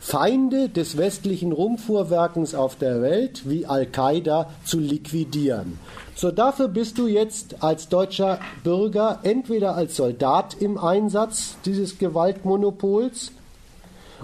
Feinde 0.00 0.68
des 0.68 0.96
westlichen 0.96 1.52
Rumfuhrwerkens 1.52 2.56
auf 2.56 2.76
der 2.76 3.02
Welt 3.02 3.48
wie 3.48 3.66
Al-Qaida 3.66 4.50
zu 4.64 4.80
liquidieren. 4.80 5.78
So, 6.22 6.30
dafür 6.30 6.68
bist 6.68 6.98
du 6.98 7.08
jetzt 7.08 7.64
als 7.64 7.88
deutscher 7.88 8.38
Bürger 8.62 9.18
entweder 9.24 9.74
als 9.74 9.96
Soldat 9.96 10.54
im 10.60 10.78
Einsatz 10.78 11.56
dieses 11.64 11.98
Gewaltmonopols 11.98 13.32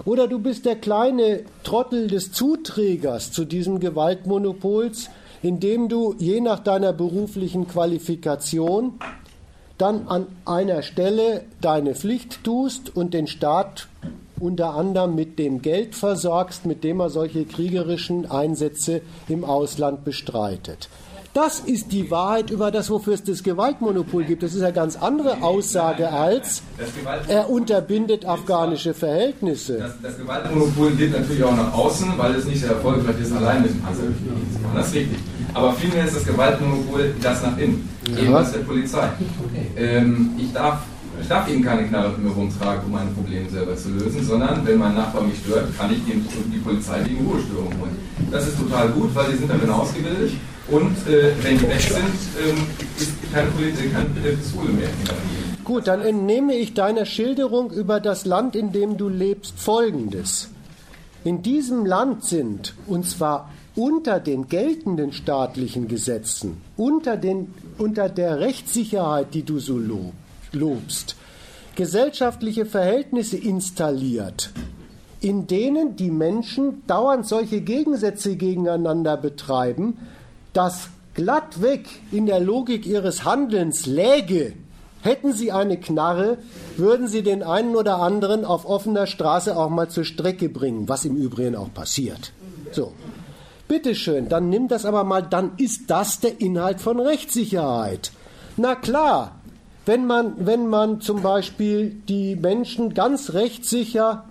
oder 0.05 0.29
du 0.29 0.39
bist 0.39 0.65
der 0.65 0.77
kleine 0.77 1.41
Trottel 1.65 2.07
des 2.07 2.31
Zuträgers 2.31 3.33
zu 3.33 3.43
diesem 3.43 3.81
Gewaltmonopols, 3.81 5.09
indem 5.43 5.89
du 5.89 6.15
je 6.17 6.39
nach 6.39 6.59
deiner 6.59 6.93
beruflichen 6.93 7.67
Qualifikation 7.67 8.93
dann 9.77 10.07
an 10.07 10.27
einer 10.45 10.83
Stelle 10.83 11.43
deine 11.59 11.95
Pflicht 11.95 12.45
tust 12.45 12.95
und 12.95 13.13
den 13.13 13.27
Staat 13.27 13.89
unter 14.39 14.73
anderem 14.73 15.15
mit 15.15 15.37
dem 15.37 15.61
Geld 15.61 15.95
versorgst, 15.95 16.65
mit 16.65 16.85
dem 16.85 17.01
er 17.01 17.09
solche 17.09 17.43
kriegerischen 17.43 18.31
Einsätze 18.31 19.01
im 19.27 19.43
Ausland 19.43 20.05
bestreitet. 20.05 20.87
Das 21.33 21.59
ist 21.59 21.91
die 21.91 22.09
Wahrheit 22.09 22.49
über 22.49 22.71
das, 22.71 22.89
wofür 22.89 23.13
es 23.13 23.23
das 23.23 23.43
Gewaltmonopol 23.43 24.23
gibt. 24.23 24.41
Das 24.41 24.55
ist 24.55 24.63
eine 24.63 24.73
ganz 24.73 24.95
andere 24.95 25.43
Aussage 25.43 26.11
als, 26.11 26.63
er 27.27 27.49
unterbindet 27.49 28.25
afghanische 28.25 28.95
Verhältnisse. 28.95 29.77
Das, 29.77 29.91
das 30.01 30.17
Gewaltmonopol 30.17 30.91
geht 30.91 31.11
natürlich 31.11 31.43
auch 31.43 31.55
nach 31.55 31.71
außen, 31.71 32.13
weil 32.17 32.33
es 32.33 32.45
nicht 32.45 32.61
sehr 32.61 32.71
erfolgreich 32.71 33.19
ist, 33.21 33.31
allein 33.31 33.61
mit 33.61 33.71
dem 33.71 33.81
Panzer 33.81 34.03
Das 34.75 34.87
ist 34.87 34.95
richtig. 34.95 35.19
Aber 35.53 35.73
vielmehr 35.73 36.05
ist 36.05 36.15
das 36.15 36.25
Gewaltmonopol 36.25 37.13
das 37.21 37.43
nach 37.43 37.57
innen, 37.57 37.87
jedenfalls 38.07 38.51
der 38.51 38.59
Polizei. 38.59 39.09
Ähm, 39.77 40.31
ich 40.37 40.51
darf 40.51 40.79
ich 41.21 41.27
darf 41.27 41.49
eben 41.49 41.61
keine 41.61 41.85
Knarre 41.85 42.11
mit 42.11 42.23
mir 42.23 42.31
rumtragen, 42.31 42.85
um 42.85 42.91
meine 42.93 43.09
Probleme 43.11 43.49
selber 43.49 43.75
zu 43.75 43.89
lösen, 43.89 44.23
sondern 44.23 44.65
wenn 44.65 44.77
mein 44.77 44.95
Nachbar 44.95 45.21
mich 45.21 45.37
stört, 45.39 45.65
kann 45.77 45.91
ich 45.91 45.99
die, 46.05 46.13
die 46.13 46.59
Polizei 46.59 47.03
wegen 47.03 47.27
Ruhestörung 47.27 47.73
holen. 47.77 47.97
Das 48.31 48.47
ist 48.47 48.57
total 48.57 48.87
gut, 48.89 49.13
weil 49.13 49.31
die 49.31 49.37
sind 49.37 49.49
darin 49.51 49.69
ausgebildet 49.69 50.31
und 50.71 50.95
äh, 51.07 51.31
wenn 51.41 51.57
die 51.57 51.67
weg 51.67 51.79
sind, 51.79 52.03
ähm, 52.43 52.67
ist 52.97 53.11
keine 53.33 53.49
Polizei, 53.51 53.87
keine 53.87 54.05
Pistole 54.35 54.69
mehr 54.69 54.89
Gut, 55.63 55.87
dann 55.87 56.01
entnehme 56.01 56.55
ich 56.55 56.73
deiner 56.73 57.05
Schilderung 57.05 57.71
über 57.71 57.99
das 57.99 58.25
Land, 58.25 58.55
in 58.55 58.71
dem 58.71 58.97
du 58.97 59.07
lebst, 59.07 59.59
Folgendes. 59.59 60.49
In 61.23 61.43
diesem 61.43 61.85
Land 61.85 62.23
sind, 62.23 62.73
und 62.87 63.07
zwar 63.07 63.51
unter 63.75 64.19
den 64.19 64.47
geltenden 64.47 65.13
staatlichen 65.13 65.87
Gesetzen, 65.87 66.57
unter, 66.75 67.17
den, 67.17 67.53
unter 67.77 68.09
der 68.09 68.39
Rechtssicherheit, 68.39 69.33
die 69.33 69.43
du 69.43 69.59
so 69.59 69.79
lobst, 70.51 71.15
gesellschaftliche 71.75 72.65
Verhältnisse 72.65 73.37
installiert, 73.37 74.49
in 75.21 75.47
denen 75.47 75.95
die 75.95 76.11
Menschen 76.11 76.81
dauernd 76.87 77.27
solche 77.27 77.61
Gegensätze 77.61 78.35
gegeneinander 78.37 79.17
betreiben, 79.17 79.97
dass 80.53 80.89
glattweg 81.13 81.87
in 82.11 82.25
der 82.25 82.39
Logik 82.39 82.85
ihres 82.85 83.25
Handelns 83.25 83.85
läge, 83.85 84.53
hätten 85.01 85.33
sie 85.33 85.51
eine 85.51 85.77
Knarre, 85.77 86.37
würden 86.77 87.07
sie 87.07 87.23
den 87.23 87.43
einen 87.43 87.75
oder 87.75 87.97
anderen 87.97 88.45
auf 88.45 88.65
offener 88.65 89.07
Straße 89.07 89.55
auch 89.55 89.69
mal 89.69 89.89
zur 89.89 90.03
Strecke 90.03 90.49
bringen, 90.49 90.89
was 90.89 91.05
im 91.05 91.15
Übrigen 91.15 91.55
auch 91.55 91.73
passiert. 91.73 92.31
So. 92.71 92.93
Bitteschön, 93.67 94.29
dann 94.29 94.49
nimm 94.49 94.67
das 94.67 94.83
aber 94.83 95.03
mal, 95.03 95.21
dann 95.21 95.51
ist 95.57 95.91
das 95.91 96.19
der 96.19 96.41
Inhalt 96.41 96.81
von 96.81 96.99
Rechtssicherheit. 96.99 98.11
Na 98.57 98.75
klar, 98.75 99.35
wenn 99.85 100.07
man, 100.07 100.33
wenn 100.45 100.67
man 100.67 101.01
zum 101.01 101.21
Beispiel 101.21 101.91
die 102.07 102.35
Menschen 102.35 102.93
ganz 102.93 103.33
rechtssicher 103.33 104.25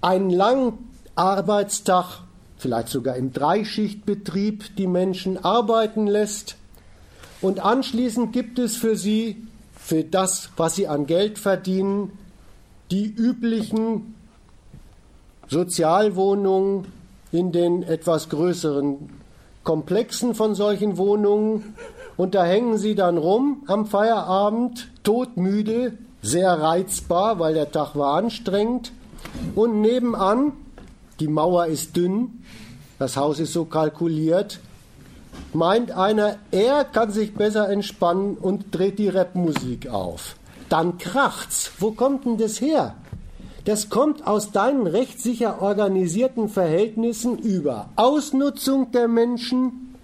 einen 0.00 0.30
langen 0.30 0.90
Arbeitstag 1.16 2.20
vielleicht 2.58 2.88
sogar 2.88 3.16
im 3.16 3.32
Dreischichtbetrieb 3.32 4.76
die 4.76 4.86
Menschen 4.86 5.42
arbeiten 5.42 6.06
lässt. 6.06 6.56
Und 7.40 7.60
anschließend 7.60 8.32
gibt 8.32 8.58
es 8.58 8.76
für 8.76 8.96
sie, 8.96 9.46
für 9.76 10.04
das, 10.04 10.50
was 10.56 10.74
sie 10.74 10.88
an 10.88 11.06
Geld 11.06 11.38
verdienen, 11.38 12.12
die 12.90 13.06
üblichen 13.06 14.14
Sozialwohnungen 15.46 16.86
in 17.30 17.52
den 17.52 17.82
etwas 17.82 18.28
größeren 18.28 19.08
Komplexen 19.62 20.34
von 20.34 20.54
solchen 20.54 20.96
Wohnungen. 20.96 21.74
Und 22.16 22.34
da 22.34 22.44
hängen 22.44 22.76
sie 22.76 22.94
dann 22.94 23.18
rum 23.18 23.62
am 23.66 23.86
Feierabend, 23.86 24.88
todmüde, 25.04 25.96
sehr 26.22 26.60
reizbar, 26.60 27.38
weil 27.38 27.54
der 27.54 27.70
Tag 27.70 27.94
war 27.94 28.14
anstrengend. 28.14 28.92
Und 29.54 29.80
nebenan 29.80 30.52
die 31.20 31.28
Mauer 31.28 31.66
ist 31.66 31.96
dünn, 31.96 32.37
das 32.98 33.16
Haus 33.16 33.38
ist 33.38 33.52
so 33.52 33.64
kalkuliert, 33.64 34.60
meint 35.52 35.92
einer, 35.92 36.36
er 36.50 36.84
kann 36.84 37.10
sich 37.10 37.34
besser 37.34 37.68
entspannen 37.68 38.36
und 38.36 38.66
dreht 38.72 38.98
die 38.98 39.08
Rapmusik 39.08 39.88
auf. 39.88 40.36
Dann 40.68 40.98
kracht's. 40.98 41.72
Wo 41.78 41.92
kommt 41.92 42.24
denn 42.24 42.38
das 42.38 42.60
her? 42.60 42.94
Das 43.64 43.90
kommt 43.90 44.26
aus 44.26 44.50
deinen 44.50 44.86
rechtssicher 44.86 45.62
organisierten 45.62 46.48
Verhältnissen 46.48 47.38
über 47.38 47.90
Ausnutzung 47.96 48.92
der 48.92 49.08
Menschen, 49.08 49.94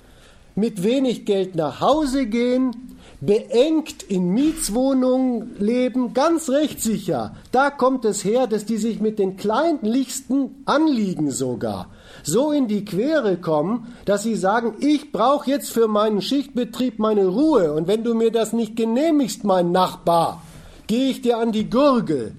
mit 0.55 0.83
wenig 0.83 1.25
Geld 1.25 1.57
nach 1.57 1.81
Hause 1.81 2.27
gehen, 2.27 2.95
beengt 3.21 4.03
in 4.05 4.29
Mietswohnungen 4.29 5.57
leben, 5.59 6.15
ganz 6.15 6.49
rechtssicher. 6.49 7.35
Da 7.51 7.71
kommt 7.71 8.05
es 8.05 8.25
her, 8.25 8.47
dass 8.47 8.67
die 8.67 8.77
sich 8.77 9.01
mit 9.01 9.19
den 9.19 9.37
kleinlichsten 9.37 10.63
Anliegen 10.67 11.31
sogar 11.31 11.89
so 12.25 12.51
in 12.51 12.67
die 12.67 12.85
Quere 12.85 13.37
kommen, 13.37 13.95
dass 14.07 14.23
sie 14.23 14.35
sagen, 14.35 14.75
ich 14.81 15.13
brauche 15.13 15.51
jetzt 15.51 15.71
für 15.71 15.87
meinen 15.87 16.23
Schichtbetrieb 16.23 16.99
meine 16.99 17.27
Ruhe 17.27 17.73
und 17.73 17.87
wenn 17.87 18.03
du 18.03 18.15
mir 18.15 18.33
das 18.33 18.53
nicht 18.53 18.77
genehmigst, 18.77 19.45
mein 19.45 19.71
Nachbar, 19.71 20.43
gehe 20.87 21.11
ich 21.11 21.23
dir 21.23 21.39
an 21.39 21.53
die 21.53 21.71
Gurgel. 21.71 22.33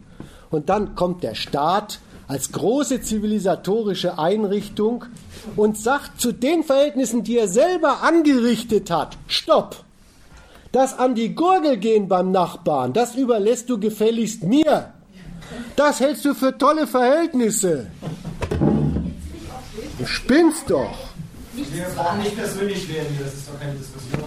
Und 0.50 0.70
dann 0.70 0.96
kommt 0.96 1.24
der 1.24 1.36
Staat 1.36 2.00
als 2.28 2.52
große 2.52 3.02
zivilisatorische 3.02 4.18
Einrichtung 4.18 5.06
und 5.56 5.78
sagt 5.78 6.20
zu 6.20 6.32
den 6.32 6.64
Verhältnissen, 6.64 7.24
die 7.24 7.38
er 7.38 7.48
selber 7.48 8.02
angerichtet 8.02 8.90
hat, 8.90 9.18
stopp. 9.28 9.84
Das 10.72 10.98
an 10.98 11.16
die 11.16 11.36
Gurgel 11.36 11.78
gehen 11.78 12.08
beim 12.08 12.32
Nachbarn, 12.32 12.94
das 12.94 13.16
überlässt 13.16 13.70
du 13.70 13.80
gefälligst 13.80 14.44
mir. 14.44 14.92
Das 15.76 16.00
hältst 16.00 16.26
du 16.26 16.34
für 16.34 16.58
tolle 16.58 16.88
Verhältnisse. 16.88 17.88
Du 19.98 20.06
spinnst 20.06 20.70
doch. 20.70 21.10
Wir 21.54 21.86
brauchen 21.96 22.20
nicht 22.20 22.36
persönlich 22.36 22.90
werden 22.90 23.08
hier, 23.16 23.26
das 23.26 23.34
ist 23.34 23.48
doch 23.48 23.60
keine 23.60 23.74
Diskussion. 23.76 24.24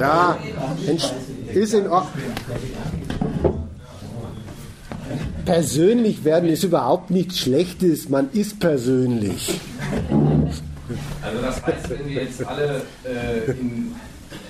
Ja, 0.00 0.38
ist 1.52 1.74
in 1.74 1.88
Ordnung. 1.88 2.22
Persönlich 5.44 6.24
werden 6.24 6.48
ist 6.48 6.62
überhaupt 6.64 7.10
nichts 7.10 7.38
Schlechtes, 7.38 8.08
man 8.08 8.30
ist 8.32 8.60
persönlich. 8.60 9.60
Also 11.22 11.42
das 11.42 11.62
heißt, 11.62 11.90
wenn 11.90 12.08
wir 12.08 12.22
jetzt 12.22 12.46
alle 12.46 12.82
äh, 13.04 13.50
in, 13.50 13.94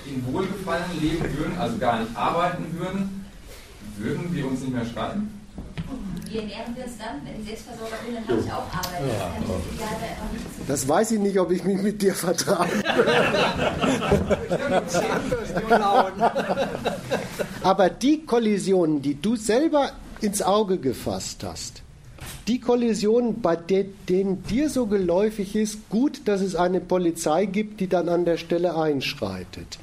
in 0.07 0.33
Wohlgefallen 0.33 0.85
leben 1.01 1.25
würden, 1.37 1.59
also 1.59 1.79
gar 1.79 2.01
nicht 2.01 2.15
arbeiten 2.15 2.67
würden, 2.79 3.25
würden 3.97 4.35
wir 4.35 4.47
uns 4.47 4.61
nicht 4.61 4.75
mehr 4.75 4.85
streiten? 4.85 5.31
Wie 6.29 6.39
ernähren 6.39 6.75
wir 6.75 6.85
es 6.85 6.99
dann? 6.99 7.23
Wenn 7.25 7.41
ich 7.41 7.47
Selbstversorger 7.47 7.97
bin, 8.05 8.15
dann 8.15 8.29
habe 8.29 8.41
ich 8.41 8.53
auch 8.53 8.73
Arbeit. 8.73 9.01
Das 9.09 9.19
kann 9.19 9.33
ich 9.77 9.83
einfach 9.83 10.33
nicht 10.33 10.45
Das 10.69 10.89
weiß 10.89 11.13
ich 11.13 11.21
nicht, 11.21 11.39
ob 11.39 11.51
ich 11.51 11.65
mich 11.65 11.81
mit 11.81 12.03
dir 12.03 12.15
vertrage. 12.15 12.71
Aber 17.63 17.91
die 17.91 18.27
Kollisionen, 18.27 19.03
die 19.03 19.21
du 19.21 19.37
selber 19.37 19.93
ins 20.21 20.43
Auge 20.43 20.79
gefasst 20.79 21.45
hast, 21.45 21.83
die 22.49 22.61
Kollisionen, 22.61 23.41
bei 23.41 23.57
de 23.57 23.87
denen 24.09 24.43
dir 24.45 24.69
so 24.69 24.87
geläufig 24.87 25.57
ist, 25.57 25.89
gut, 25.89 26.23
dass 26.27 26.41
es 26.41 26.55
eine 26.55 26.81
Polizei 26.81 27.47
gibt, 27.47 27.81
die 27.81 27.89
dann 27.89 28.09
an 28.09 28.25
der 28.25 28.37
Stelle 28.37 28.77
einschreitet. 28.77 29.79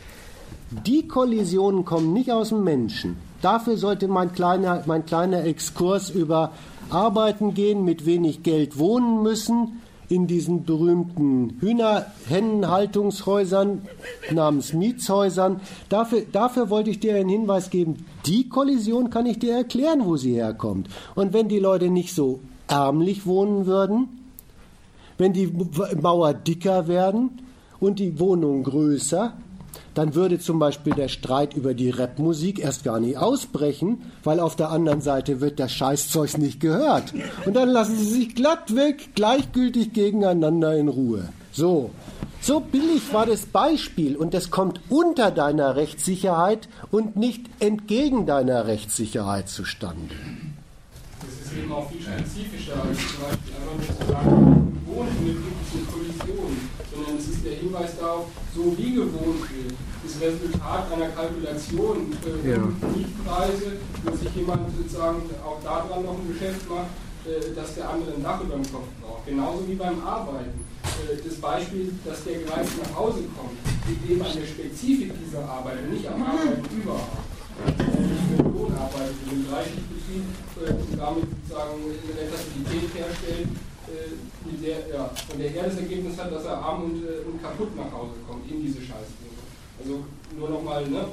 Die 0.69 1.07
Kollisionen 1.07 1.85
kommen 1.85 2.13
nicht 2.13 2.31
aus 2.31 2.49
dem 2.49 2.63
Menschen. 2.63 3.17
Dafür 3.41 3.77
sollte 3.77 4.07
mein 4.07 4.33
kleiner, 4.33 4.83
mein 4.85 5.05
kleiner 5.05 5.45
Exkurs 5.45 6.09
über 6.09 6.51
Arbeiten 6.89 7.53
gehen, 7.53 7.85
mit 7.85 8.05
wenig 8.05 8.43
Geld 8.43 8.77
wohnen 8.77 9.23
müssen, 9.23 9.81
in 10.11 10.27
diesen 10.27 10.65
berühmten 10.65 11.57
Hühnerhennenhaltungshäusern 11.61 13.83
namens 14.31 14.73
Mietshäusern. 14.73 15.61
Dafür, 15.87 16.23
dafür 16.31 16.69
wollte 16.69 16.89
ich 16.89 16.99
dir 16.99 17.15
einen 17.15 17.29
Hinweis 17.29 17.69
geben. 17.69 18.05
Die 18.25 18.49
Kollision 18.49 19.09
kann 19.09 19.25
ich 19.25 19.39
dir 19.39 19.55
erklären, 19.55 20.05
wo 20.05 20.17
sie 20.17 20.33
herkommt. 20.33 20.89
Und 21.15 21.31
wenn 21.31 21.47
die 21.47 21.59
Leute 21.59 21.87
nicht 21.89 22.13
so 22.13 22.41
ärmlich 22.67 23.25
wohnen 23.25 23.65
würden, 23.65 24.19
wenn 25.17 25.31
die 25.33 25.49
Mauer 26.01 26.33
dicker 26.33 26.89
werden 26.89 27.39
und 27.79 27.99
die 27.99 28.19
Wohnung 28.19 28.63
größer, 28.63 29.31
dann 29.93 30.15
würde 30.15 30.39
zum 30.39 30.59
Beispiel 30.59 30.93
der 30.93 31.07
Streit 31.07 31.53
über 31.53 31.73
die 31.73 31.89
Rapmusik 31.89 32.59
erst 32.59 32.83
gar 32.83 32.99
nicht 32.99 33.17
ausbrechen, 33.17 34.11
weil 34.23 34.39
auf 34.39 34.55
der 34.55 34.69
anderen 34.69 35.01
Seite 35.01 35.41
wird 35.41 35.59
das 35.59 35.71
Scheißzeug 35.73 36.37
nicht 36.37 36.59
gehört. 36.59 37.13
Und 37.45 37.55
dann 37.55 37.69
lassen 37.69 37.95
sie 37.95 38.05
sich 38.05 38.35
glatt 38.35 38.75
weg, 38.75 39.09
gleichgültig 39.15 39.93
gegeneinander 39.93 40.77
in 40.77 40.87
Ruhe. 40.87 41.29
So. 41.51 41.91
So 42.43 42.59
billig 42.59 43.13
war 43.13 43.27
das 43.27 43.45
Beispiel 43.45 44.15
und 44.15 44.33
das 44.33 44.49
kommt 44.49 44.81
unter 44.89 45.29
deiner 45.29 45.75
Rechtssicherheit 45.75 46.69
und 46.89 47.15
nicht 47.15 47.45
entgegen 47.59 48.25
deiner 48.25 48.65
Rechtssicherheit 48.65 49.47
zustande. 49.47 50.15
Das 51.19 51.47
ist 51.47 51.55
eben 51.55 51.71
auch 51.71 51.87
viel 51.91 52.01
spezifischer 52.01 52.81
als 52.81 52.97
zum 52.97 53.21
Beispiel 53.21 53.53
einfach 53.53 53.77
nur 53.77 53.99
zu 53.99 54.11
sagen, 54.11 54.61
Kollisionen, 54.91 55.61
sondern 55.87 56.09
es 56.09 56.15
ist 56.15 56.80
der 57.51 57.59
Hinweis 57.59 57.99
darauf, 57.99 58.25
so 58.55 58.75
wie 58.77 58.95
gewohnt 58.95 59.43
wird, 59.51 59.75
ist 60.05 60.21
Resultat 60.21 60.91
einer 60.91 61.09
Kalkulation 61.09 62.15
äh, 62.23 62.51
Ja. 62.51 62.63
Mietpreise, 62.95 63.77
wo 64.03 64.15
sich 64.15 64.33
jemand 64.35 64.71
sozusagen 64.75 65.21
auch 65.43 65.59
daran 65.63 66.03
noch 66.05 66.15
ein 66.17 66.31
Geschäft 66.31 66.63
macht, 66.69 66.95
äh, 67.27 67.53
dass 67.53 67.75
der 67.75 67.89
andere 67.89 68.15
ein 68.15 68.23
Dach 68.23 68.41
über 68.41 68.55
dem 68.55 68.71
Kopf 68.71 68.87
braucht. 69.03 69.25
Genauso 69.27 69.67
wie 69.67 69.75
beim 69.75 69.99
Arbeiten. 70.03 70.63
Äh, 70.83 71.19
das 71.23 71.35
Beispiel, 71.35 71.91
dass 72.05 72.23
der 72.23 72.39
gereist 72.39 72.71
nach 72.81 72.95
Hause 72.95 73.27
kommt, 73.35 73.59
liegt 73.87 74.09
eben 74.09 74.21
an 74.21 74.33
der 74.33 74.47
Spezifik 74.47 75.11
dieser 75.19 75.43
Arbeit 75.43 75.83
und 75.83 75.93
nicht 75.93 76.07
am 76.07 76.23
Arbeiten 76.23 76.63
überhaupt. 76.71 77.19
Nicht 77.67 77.77
für 77.77 78.43
den 78.43 78.53
Lohnarbeit, 78.55 79.11
für 79.21 79.29
den 79.35 79.45
Gleichbetrieb 79.45 80.23
äh, 80.55 80.71
und 80.71 80.97
damit 80.97 81.27
sozusagen 81.29 81.77
eine 81.83 82.11
Rentabilität 82.15 82.89
herstellt, 82.95 83.49
mit 83.51 83.70
der, 84.61 84.77
ja, 84.93 85.09
von 85.29 85.39
der 85.39 85.55
er 85.55 85.63
das 85.63 85.77
Ergebnis 85.77 86.17
hat, 86.17 86.31
dass 86.31 86.45
er 86.45 86.57
arm 86.57 86.83
und, 86.83 87.03
äh, 87.03 87.25
und 87.27 87.41
kaputt 87.41 87.75
nach 87.75 87.91
Hause 87.91 88.13
kommt 88.27 88.49
in 88.49 88.61
diese 88.61 88.79
Scheißwohnung. 88.79 89.41
Also 89.79 90.03
nur 90.37 90.49
nochmal, 90.49 90.87
ne, 90.87 91.05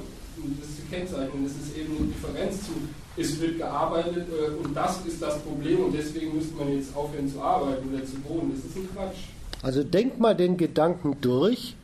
das 0.61 0.77
zu 0.77 0.83
kennzeichnen, 0.91 1.45
das 1.45 1.53
ist 1.53 1.77
eben 1.77 1.97
eine 1.97 2.07
Differenz 2.07 2.67
zu, 2.67 2.73
es 3.17 3.41
wird 3.41 3.59
gearbeitet 3.59 4.27
äh, 4.29 4.51
und 4.63 4.75
das 4.75 5.05
ist 5.07 5.21
das 5.21 5.41
Problem 5.41 5.87
und 5.87 5.93
deswegen 5.93 6.37
müsste 6.37 6.55
man 6.55 6.73
jetzt 6.73 6.95
aufhören 6.95 7.31
zu 7.31 7.41
arbeiten 7.41 7.89
oder 7.93 8.05
zu 8.05 8.23
wohnen. 8.29 8.53
Das 8.55 8.65
ist 8.65 8.77
ein 8.77 8.89
Quatsch. 8.95 9.19
Also 9.63 9.83
denk 9.83 10.21
mal 10.21 10.37
den 10.37 10.57
Gedanken 10.57 11.17
durch. 11.21 11.75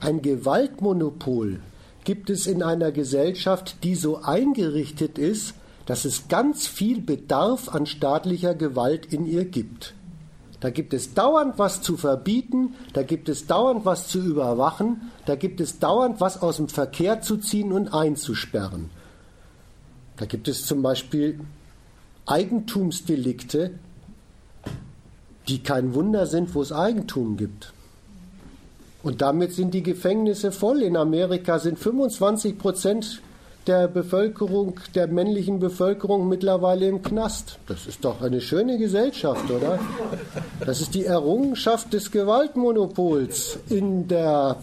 Ein 0.00 0.20
Gewaltmonopol 0.20 1.60
gibt 2.02 2.28
es 2.28 2.48
in 2.48 2.62
einer 2.62 2.90
Gesellschaft, 2.90 3.84
die 3.84 3.94
so 3.94 4.16
eingerichtet 4.16 5.16
ist, 5.16 5.54
dass 5.86 6.04
es 6.04 6.26
ganz 6.26 6.66
viel 6.66 7.00
Bedarf 7.00 7.68
an 7.68 7.86
staatlicher 7.86 8.54
Gewalt 8.54 9.12
in 9.12 9.24
ihr 9.24 9.44
gibt. 9.44 9.94
Da 10.60 10.70
gibt 10.70 10.94
es 10.94 11.12
dauernd 11.12 11.58
was 11.58 11.82
zu 11.82 11.96
verbieten, 11.96 12.74
da 12.94 13.02
gibt 13.02 13.28
es 13.28 13.46
dauernd 13.46 13.84
was 13.84 14.08
zu 14.08 14.20
überwachen, 14.20 15.12
da 15.26 15.36
gibt 15.36 15.60
es 15.60 15.78
dauernd 15.78 16.20
was 16.20 16.40
aus 16.40 16.56
dem 16.56 16.68
Verkehr 16.68 17.20
zu 17.20 17.36
ziehen 17.36 17.72
und 17.72 17.92
einzusperren. 17.92 18.90
Da 20.16 20.24
gibt 20.24 20.48
es 20.48 20.64
zum 20.64 20.82
Beispiel 20.82 21.40
Eigentumsdelikte, 22.24 23.72
die 25.46 25.62
kein 25.62 25.94
Wunder 25.94 26.26
sind, 26.26 26.54
wo 26.54 26.62
es 26.62 26.72
Eigentum 26.72 27.36
gibt. 27.36 27.72
Und 29.02 29.22
damit 29.22 29.52
sind 29.52 29.74
die 29.74 29.84
Gefängnisse 29.84 30.50
voll. 30.50 30.82
In 30.82 30.96
Amerika 30.96 31.58
sind 31.60 31.78
25 31.78 32.58
Prozent 32.58 33.22
der 33.66 33.88
Bevölkerung, 33.88 34.80
der 34.94 35.08
männlichen 35.08 35.58
Bevölkerung 35.58 36.28
mittlerweile 36.28 36.86
im 36.86 37.02
Knast. 37.02 37.58
Das 37.66 37.86
ist 37.86 38.04
doch 38.04 38.22
eine 38.22 38.40
schöne 38.40 38.78
Gesellschaft, 38.78 39.50
oder? 39.50 39.78
Das 40.64 40.80
ist 40.80 40.94
die 40.94 41.04
Errungenschaft 41.04 41.92
des 41.92 42.10
Gewaltmonopols 42.10 43.58
in 43.68 44.08
der, 44.08 44.56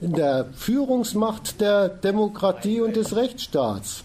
in 0.00 0.12
der 0.12 0.46
Führungsmacht 0.52 1.60
der 1.60 1.88
Demokratie 1.88 2.80
und 2.80 2.96
des 2.96 3.16
Rechtsstaats. 3.16 4.04